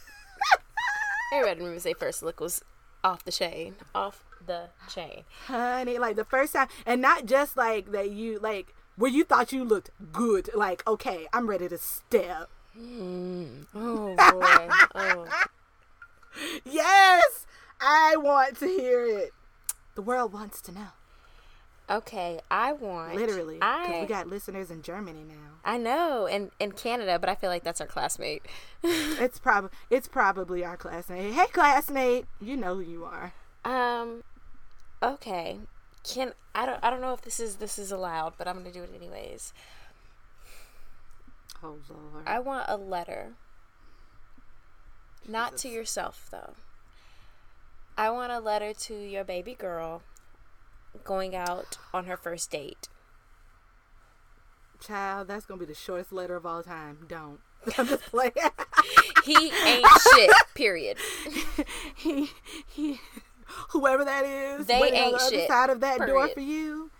Everybody 1.33 1.61
remember 1.61 1.81
say 1.81 1.95
first 1.95 2.23
look 2.23 2.41
was 2.41 2.63
off 3.05 3.25
the 3.25 3.33
chain, 3.33 3.77
off 3.95 4.25
the 4.47 4.69
chain. 4.93 5.25
honey 5.47 5.99
like 5.99 6.17
the 6.17 6.25
first 6.25 6.55
time 6.55 6.69
and 6.87 7.01
not 7.01 7.27
just 7.27 7.57
like 7.57 7.93
that 7.93 8.11
you 8.11 8.39
like 8.39 8.75
where 8.97 9.11
you 9.11 9.25
thought 9.25 9.53
you 9.53 9.65
looked 9.65 9.91
good 10.13 10.51
like 10.55 10.87
okay 10.87 11.27
i'm 11.33 11.47
ready 11.47 11.69
to 11.69 11.79
step 11.79 12.49
mm. 12.79 13.67
Oh 13.75 14.15
boy. 14.33 14.69
oh. 14.95 15.27
yes 16.65 17.47
i 17.81 18.17
want 18.17 18.59
to 18.59 18.67
hear 18.67 19.07
it 19.07 19.31
the 19.95 20.03
world 20.03 20.33
wants 20.33 20.61
to 20.63 20.73
know 20.73 20.89
Okay, 21.91 22.41
I 22.51 22.73
want 22.73 23.17
literally 23.17 23.57
because 23.57 23.91
I 23.91 24.01
we 24.03 24.07
got 24.07 24.29
listeners 24.29 24.71
in 24.71 24.83
germany 24.83 25.25
now 25.27 25.51
I 25.65 25.77
know, 25.77 26.27
and 26.27 26.51
in 26.59 26.73
Canada, 26.73 27.19
but 27.19 27.29
I 27.29 27.35
feel 27.35 27.51
like 27.51 27.65
that's 27.65 27.81
our 27.81 27.87
classmate. 27.87 28.47
It's 28.83 29.39
probably 29.39 29.71
it's 29.91 30.09
probably 30.09 30.65
our 30.65 30.77
classmate. 30.77 31.35
Hey, 31.35 31.47
classmate, 31.53 32.25
you 32.41 32.57
know 32.57 32.77
who 32.77 32.81
you 32.81 33.05
are. 33.05 33.35
Um, 33.65 34.23
okay. 35.03 35.59
Can 36.03 36.33
I 36.55 36.65
don't 36.65 36.83
I 36.83 36.89
don't 36.89 37.03
know 37.03 37.13
if 37.13 37.21
this 37.21 37.39
is 37.39 37.57
this 37.57 37.79
is 37.79 37.93
allowed, 37.93 38.35
but 38.39 38.49
I'm 38.49 38.57
gonna 38.57 38.73
do 38.73 38.83
it 38.83 38.91
anyways. 38.97 39.53
Oh 41.63 41.77
lord. 41.89 42.27
I 42.27 42.39
want 42.39 42.65
a 42.69 42.79
letter. 42.79 43.33
Not 45.29 45.59
to 45.59 45.69
yourself 45.69 46.29
though. 46.31 46.55
I 47.99 48.09
want 48.09 48.33
a 48.33 48.41
letter 48.41 48.73
to 48.73 48.95
your 48.95 49.25
baby 49.25 49.53
girl 49.53 50.01
going 51.05 51.35
out 51.35 51.79
on 51.95 52.05
her 52.07 52.17
first 52.17 52.51
date. 52.51 52.89
Child, 54.81 55.29
that's 55.29 55.45
gonna 55.45 55.61
be 55.61 55.67
the 55.67 55.75
shortest 55.75 56.13
letter 56.13 56.37
of 56.37 56.47
all 56.47 56.63
time. 56.63 57.07
Don't. 57.09 57.41
I'm 57.79 57.87
just 57.87 58.03
playing. 58.11 58.33
He 59.25 59.53
ain't 59.67 59.87
shit. 60.15 60.31
Period. 60.55 60.97
he 61.95 62.31
he 62.67 63.01
whoever 63.71 64.05
that 64.05 64.25
is, 64.25 64.67
They 64.67 64.81
waiting 64.81 64.99
on 65.01 65.05
ain't 65.09 65.19
the 65.19 65.25
other 65.25 65.37
shit. 65.37 65.49
side 65.49 65.71
of 65.71 65.81
that 65.81 65.99
door 66.07 66.29
for 66.29 66.41
you, 66.41 66.91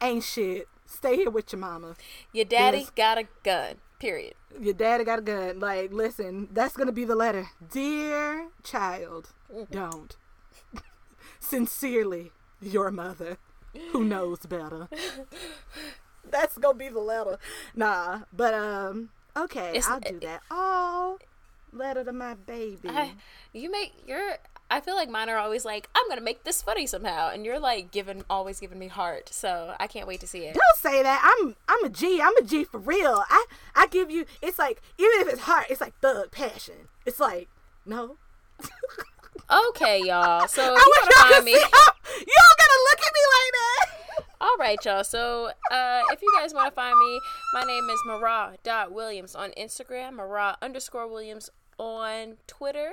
ain't 0.00 0.24
shit. 0.24 0.66
Stay 0.86 1.16
here 1.16 1.30
with 1.30 1.52
your 1.52 1.60
mama. 1.60 1.94
Your 2.32 2.46
daddy 2.46 2.78
Yes. 2.78 2.90
got 2.90 3.18
a 3.18 3.24
gun. 3.44 3.76
Period. 4.00 4.34
Your 4.60 4.74
daddy 4.74 5.04
got 5.04 5.18
a 5.18 5.22
gun. 5.22 5.60
Like, 5.60 5.92
listen, 5.92 6.48
that's 6.50 6.76
gonna 6.76 6.92
be 6.92 7.04
the 7.04 7.14
letter. 7.14 7.48
Dear 7.70 8.48
child, 8.64 9.30
don't. 9.70 10.16
Sincerely, 11.40 12.32
your 12.60 12.90
mother, 12.90 13.38
who 13.92 14.04
knows 14.04 14.40
better. 14.40 14.88
that's 16.30 16.58
gonna 16.58 16.76
be 16.78 16.88
the 16.88 17.00
letter. 17.00 17.38
Nah, 17.74 18.20
but 18.32 18.54
um, 18.54 19.10
okay, 19.36 19.70
It's- 19.70 19.88
I'll 19.88 20.00
do 20.00 20.18
that. 20.20 20.42
Oh, 20.50 21.18
letter 21.72 22.04
to 22.04 22.12
my 22.12 22.34
baby. 22.34 22.88
I, 22.88 23.12
you 23.52 23.70
make 23.70 23.92
your. 24.06 24.36
I 24.70 24.80
feel 24.82 24.96
like 24.96 25.08
mine 25.08 25.30
are 25.30 25.38
always 25.38 25.64
like, 25.64 25.88
I'm 25.94 26.06
gonna 26.10 26.20
make 26.20 26.44
this 26.44 26.60
funny 26.60 26.86
somehow, 26.86 27.30
and 27.30 27.46
you're 27.46 27.58
like 27.58 27.90
giving, 27.90 28.22
always 28.28 28.60
giving 28.60 28.78
me 28.78 28.88
heart. 28.88 29.30
So 29.32 29.74
I 29.80 29.86
can't 29.86 30.06
wait 30.06 30.20
to 30.20 30.26
see 30.26 30.40
it. 30.40 30.52
Don't 30.52 30.76
say 30.92 31.02
that. 31.02 31.22
I'm 31.40 31.56
I'm 31.66 31.84
a 31.84 31.88
G. 31.88 32.20
I'm 32.22 32.36
a 32.36 32.42
G 32.42 32.64
for 32.64 32.76
real. 32.78 33.22
I 33.30 33.46
I 33.74 33.86
give 33.86 34.10
you. 34.10 34.26
It's 34.42 34.58
like 34.58 34.82
even 34.98 35.20
if 35.20 35.28
it's 35.32 35.40
hard, 35.42 35.66
it's 35.70 35.80
like 35.80 35.98
thug 36.00 36.30
passion. 36.32 36.88
It's 37.06 37.18
like 37.18 37.48
no. 37.86 38.16
Okay, 39.50 40.00
y'all. 40.04 40.46
So 40.48 40.62
if 40.62 40.68
I 40.68 40.72
you 40.72 40.74
wish 40.76 41.00
want 41.00 41.10
to 41.10 41.16
y'all 41.18 41.32
find 41.32 41.44
me, 41.44 41.52
see 41.52 41.58
You 41.58 42.34
don't 42.36 42.58
gotta 42.58 42.78
look 42.90 43.00
at 43.00 43.12
me 43.14 43.24
like 43.36 43.52
that. 43.52 44.24
all 44.40 44.56
right, 44.58 44.84
y'all. 44.84 45.04
So 45.04 45.50
uh, 45.70 46.02
if 46.12 46.20
you 46.22 46.32
guys 46.38 46.52
want 46.54 46.68
to 46.68 46.74
find 46.74 46.98
me, 46.98 47.20
my 47.54 47.62
name 47.62 47.88
is 47.90 47.98
Mara 48.06 48.56
dot 48.62 48.92
Williams 48.92 49.34
on 49.34 49.50
Instagram, 49.52 50.14
Mara 50.16 50.56
underscore 50.60 51.08
Williams 51.08 51.50
on 51.78 52.36
Twitter. 52.46 52.90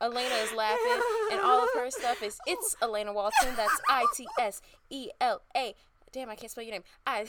Elaina 0.00 0.44
is 0.44 0.52
laughing, 0.52 1.02
and 1.32 1.40
all 1.40 1.64
of 1.64 1.70
her 1.74 1.90
stuff 1.90 2.22
is 2.22 2.38
it's 2.46 2.76
Elaina 2.80 3.12
Walton. 3.12 3.54
That's 3.56 3.80
I 3.88 4.06
T 4.16 4.26
S 4.38 4.60
E 4.90 5.08
L 5.20 5.42
A. 5.56 5.74
Damn, 6.12 6.30
I 6.30 6.36
can't 6.36 6.50
spell 6.50 6.64
your 6.64 6.72
name. 6.72 6.84
I 7.06 7.24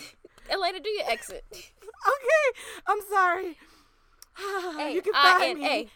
Elaina, 0.51 0.79
do 0.83 0.89
your 0.89 1.09
exit. 1.09 1.45
Okay, 1.51 2.59
I'm 2.87 2.99
sorry. 3.09 3.57
You 4.93 5.01
can 5.01 5.13
find 5.13 5.59
me. 5.59 5.89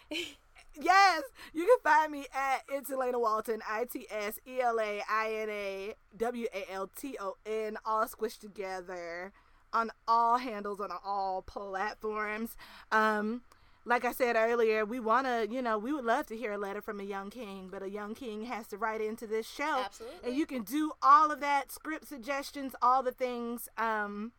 Yes, 0.80 1.24
you 1.54 1.66
can 1.66 1.78
find 1.84 2.12
me 2.12 2.26
at 2.34 2.64
it's 2.70 2.90
Elaina 2.90 3.20
Walton, 3.20 3.62
I 3.70 3.86
T 3.86 4.08
S 4.10 4.40
E 4.48 4.60
L 4.62 4.80
A 4.80 5.02
I 5.10 5.34
N 5.34 5.50
A 5.50 5.94
W 6.18 6.48
A 6.54 6.72
L 6.72 6.90
T 6.96 7.18
O 7.20 7.36
N, 7.46 7.78
all 7.86 8.06
squished 8.06 8.40
together 8.40 9.32
on 9.72 9.92
all 10.08 10.38
handles 10.38 10.80
on 10.80 10.90
all 11.04 11.42
platforms. 11.42 12.56
Um, 12.92 13.42
like 13.86 14.06
I 14.06 14.14
said 14.14 14.36
earlier, 14.36 14.86
we 14.86 15.00
want 15.00 15.28
to, 15.28 15.48
you 15.52 15.62
know, 15.62 15.78
we 15.78 15.92
would 15.92 16.06
love 16.06 16.28
to 16.28 16.38
hear 16.38 16.54
a 16.54 16.58
letter 16.58 16.82
from 16.82 17.00
a 17.00 17.04
young 17.04 17.30
king, 17.30 17.68
but 17.70 17.84
a 17.84 17.90
young 17.90 18.16
king 18.16 18.46
has 18.46 18.68
to 18.68 18.78
write 18.78 19.02
into 19.02 19.28
this 19.28 19.48
show. 19.48 19.84
Absolutely. 19.86 20.30
And 20.30 20.38
you 20.38 20.46
can 20.46 20.64
do 20.64 20.94
all 21.02 21.32
of 21.32 21.42
that, 21.42 21.72
script 21.72 22.08
suggestions, 22.08 22.76
all 22.82 23.04
the 23.04 23.12
things. 23.12 23.68
Um, 23.78 24.32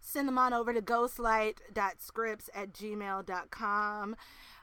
send 0.00 0.28
them 0.28 0.38
on 0.38 0.54
over 0.54 0.72
to 0.72 0.80
ghostlight.scripts 0.80 2.48
at 2.54 2.72
gmail.com. 2.72 4.16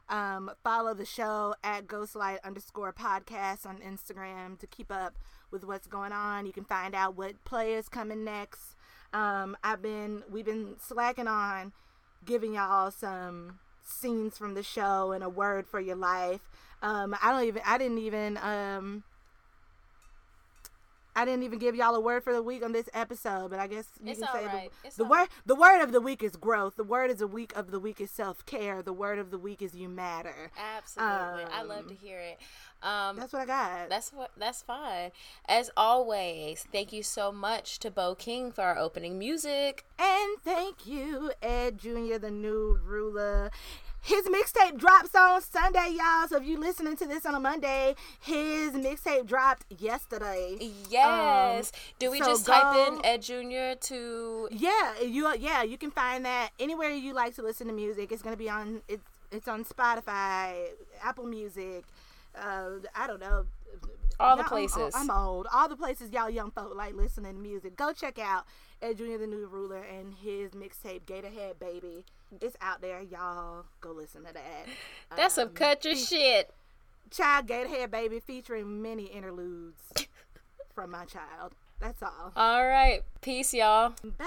Um, 0.08 0.52
follow 0.64 0.94
the 0.94 1.06
show 1.06 1.56
at 1.64 1.88
ghostlight 1.88 2.38
underscore 2.44 2.94
podcast 2.94 3.66
on 3.66 3.80
Instagram 3.80 4.60
to 4.60 4.68
keep 4.68 4.92
up 4.92 5.16
with 5.52 5.64
what's 5.64 5.88
going 5.88 6.12
on. 6.12 6.46
You 6.46 6.54
can 6.54 6.66
find 6.66 6.94
out 6.94 7.16
what 7.16 7.44
play 7.44 7.74
is 7.74 7.90
coming 7.90 8.24
next. 8.24 8.76
Um, 9.14 9.58
I've 9.64 9.82
been 9.82 10.24
we've 10.30 10.46
been 10.46 10.76
slacking 10.80 11.28
on 11.28 11.72
giving 12.26 12.56
y'all 12.56 12.92
some 12.92 13.60
scenes 13.84 14.38
from 14.38 14.54
the 14.54 14.64
show 14.64 15.12
and 15.12 15.24
a 15.24 15.30
word 15.30 15.68
for 15.68 15.80
your 15.80 15.96
life. 15.96 16.42
Um, 16.82 17.16
I 17.22 17.32
don't 17.32 17.48
even 17.48 17.62
I 17.66 17.78
didn't 17.78 18.00
even 18.00 18.38
um 18.38 19.04
I 21.16 21.26
didn't 21.26 21.44
even 21.44 21.60
give 21.60 21.76
y'all 21.76 21.96
a 21.96 22.00
word 22.00 22.24
for 22.24 22.34
the 22.34 22.44
week 22.44 22.64
on 22.64 22.72
this 22.74 22.90
episode, 22.94 23.50
but 23.50 23.60
I 23.60 23.68
guess 23.68 23.86
you 24.04 24.12
It's 24.12 24.20
can 24.20 24.30
say 24.34 24.46
right. 24.46 24.72
the, 24.84 24.90
the 24.98 25.04
word 25.06 25.18
right. 25.18 25.30
the 25.46 25.56
word 25.56 25.82
of 25.82 25.92
the 25.92 26.02
week 26.02 26.22
is 26.24 26.36
growth. 26.36 26.76
The 26.76 26.84
word 26.84 27.10
is 27.10 27.22
a 27.22 27.28
week 27.28 27.56
of 27.56 27.72
the 27.72 27.80
week 27.80 28.02
is 28.02 28.12
self 28.12 28.46
care. 28.46 28.82
The 28.82 28.94
word 28.94 29.18
of 29.20 29.32
the 29.32 29.38
week 29.38 29.62
is 29.62 29.76
you 29.76 29.88
matter. 29.90 30.52
Absolutely, 30.78 31.46
I 31.46 31.64
love 31.64 31.86
to 31.88 31.92
Um, 31.94 31.98
hear 32.02 32.20
it. 32.20 32.40
Um, 32.84 33.16
That's 33.16 33.34
what 33.34 33.42
I 33.42 33.46
got. 33.46 33.90
That's 33.90 34.12
what 34.14 34.32
that's 34.38 34.62
fine. 34.62 35.12
As 35.48 35.72
always, 35.78 36.66
thank 36.72 36.92
you 36.94 37.02
so 37.02 37.32
much 37.32 37.80
to 37.80 37.90
Bo 37.90 38.14
King 38.16 38.52
for 38.52 38.62
our 38.62 38.78
opening 38.78 39.18
music. 39.18 39.86
And 39.98 40.38
thank 40.44 40.86
you, 40.86 41.32
Ed 41.42 41.80
Jr., 41.80 42.18
the 42.20 42.30
new 42.32 42.78
ruler. 42.84 43.50
His 44.06 44.28
mixtape 44.28 44.78
drops 44.78 45.16
on 45.16 45.42
Sunday, 45.42 45.96
y'all. 45.98 46.28
So 46.28 46.38
if 46.38 46.46
you 46.46 46.60
listening 46.60 46.96
to 46.98 47.08
this 47.08 47.26
on 47.26 47.34
a 47.34 47.40
Monday, 47.40 47.96
his 48.22 48.74
mixtape 48.74 49.26
dropped 49.26 49.66
yesterday. 49.80 50.58
Yes. 50.90 51.72
Um, 51.74 51.80
Do 51.98 52.12
we 52.12 52.20
so 52.20 52.26
just 52.26 52.46
go, 52.46 52.54
type 52.54 52.88
in 52.88 53.04
Ed 53.04 53.24
Junior 53.24 53.74
to? 53.76 54.48
Yeah, 54.52 55.02
you 55.02 55.34
yeah 55.40 55.64
you 55.64 55.80
can 55.80 55.90
find 55.90 56.24
that 56.24 56.52
anywhere 56.60 56.92
you 56.92 57.14
like 57.14 57.36
to 57.36 57.42
listen 57.42 57.66
to 57.66 57.74
music. 57.74 58.12
It's 58.12 58.22
gonna 58.22 58.38
be 58.38 58.50
on 58.50 58.84
it's 58.88 59.04
it's 59.32 59.48
on 59.48 59.66
Spotify, 59.66 60.68
Apple 61.02 61.26
Music. 61.26 61.84
Uh, 62.40 62.82
I 62.96 63.08
don't 63.08 63.20
know. 63.20 63.46
All 64.20 64.38
the 64.38 64.44
places. 64.44 64.94
I'm, 64.96 65.10
I'm, 65.10 65.18
old. 65.18 65.48
All 65.52 65.68
the 65.68 65.76
places 65.76 66.12
y'all 66.12 66.30
young 66.30 66.52
folk 66.52 66.76
like 66.76 66.94
listening 66.94 67.34
to 67.34 67.40
music. 67.40 67.76
Go 67.76 67.92
check 67.92 68.20
out 68.20 68.46
Ed 68.82 68.98
Junior 68.98 69.18
the 69.18 69.28
New 69.28 69.48
Ruler 69.48 69.82
and 69.84 70.14
his 70.14 70.52
mixtape 70.52 71.02
Gatorhead 71.06 71.60
Baby. 71.60 72.06
It's 72.42 72.56
out 72.62 72.82
there, 72.82 73.02
y'all. 73.02 73.66
Go 73.82 73.92
listen 73.92 74.24
to 74.26 74.34
that. 74.34 74.68
That's 75.16 75.38
um, 75.38 75.48
some 75.48 75.54
country 75.54 75.96
shit. 75.96 76.54
Child 77.12 77.48
Gatorhead 77.48 77.92
Baby 77.92 78.20
featuring 78.20 78.82
many 78.82 79.06
interludes 79.06 79.82
from 80.74 80.92
my 80.92 81.06
child. 81.06 81.54
That's 81.80 82.02
all. 82.02 82.32
All 82.36 82.66
right. 82.66 83.02
Peace, 83.22 83.54
y'all. 83.54 83.94
Bye. 84.18 84.26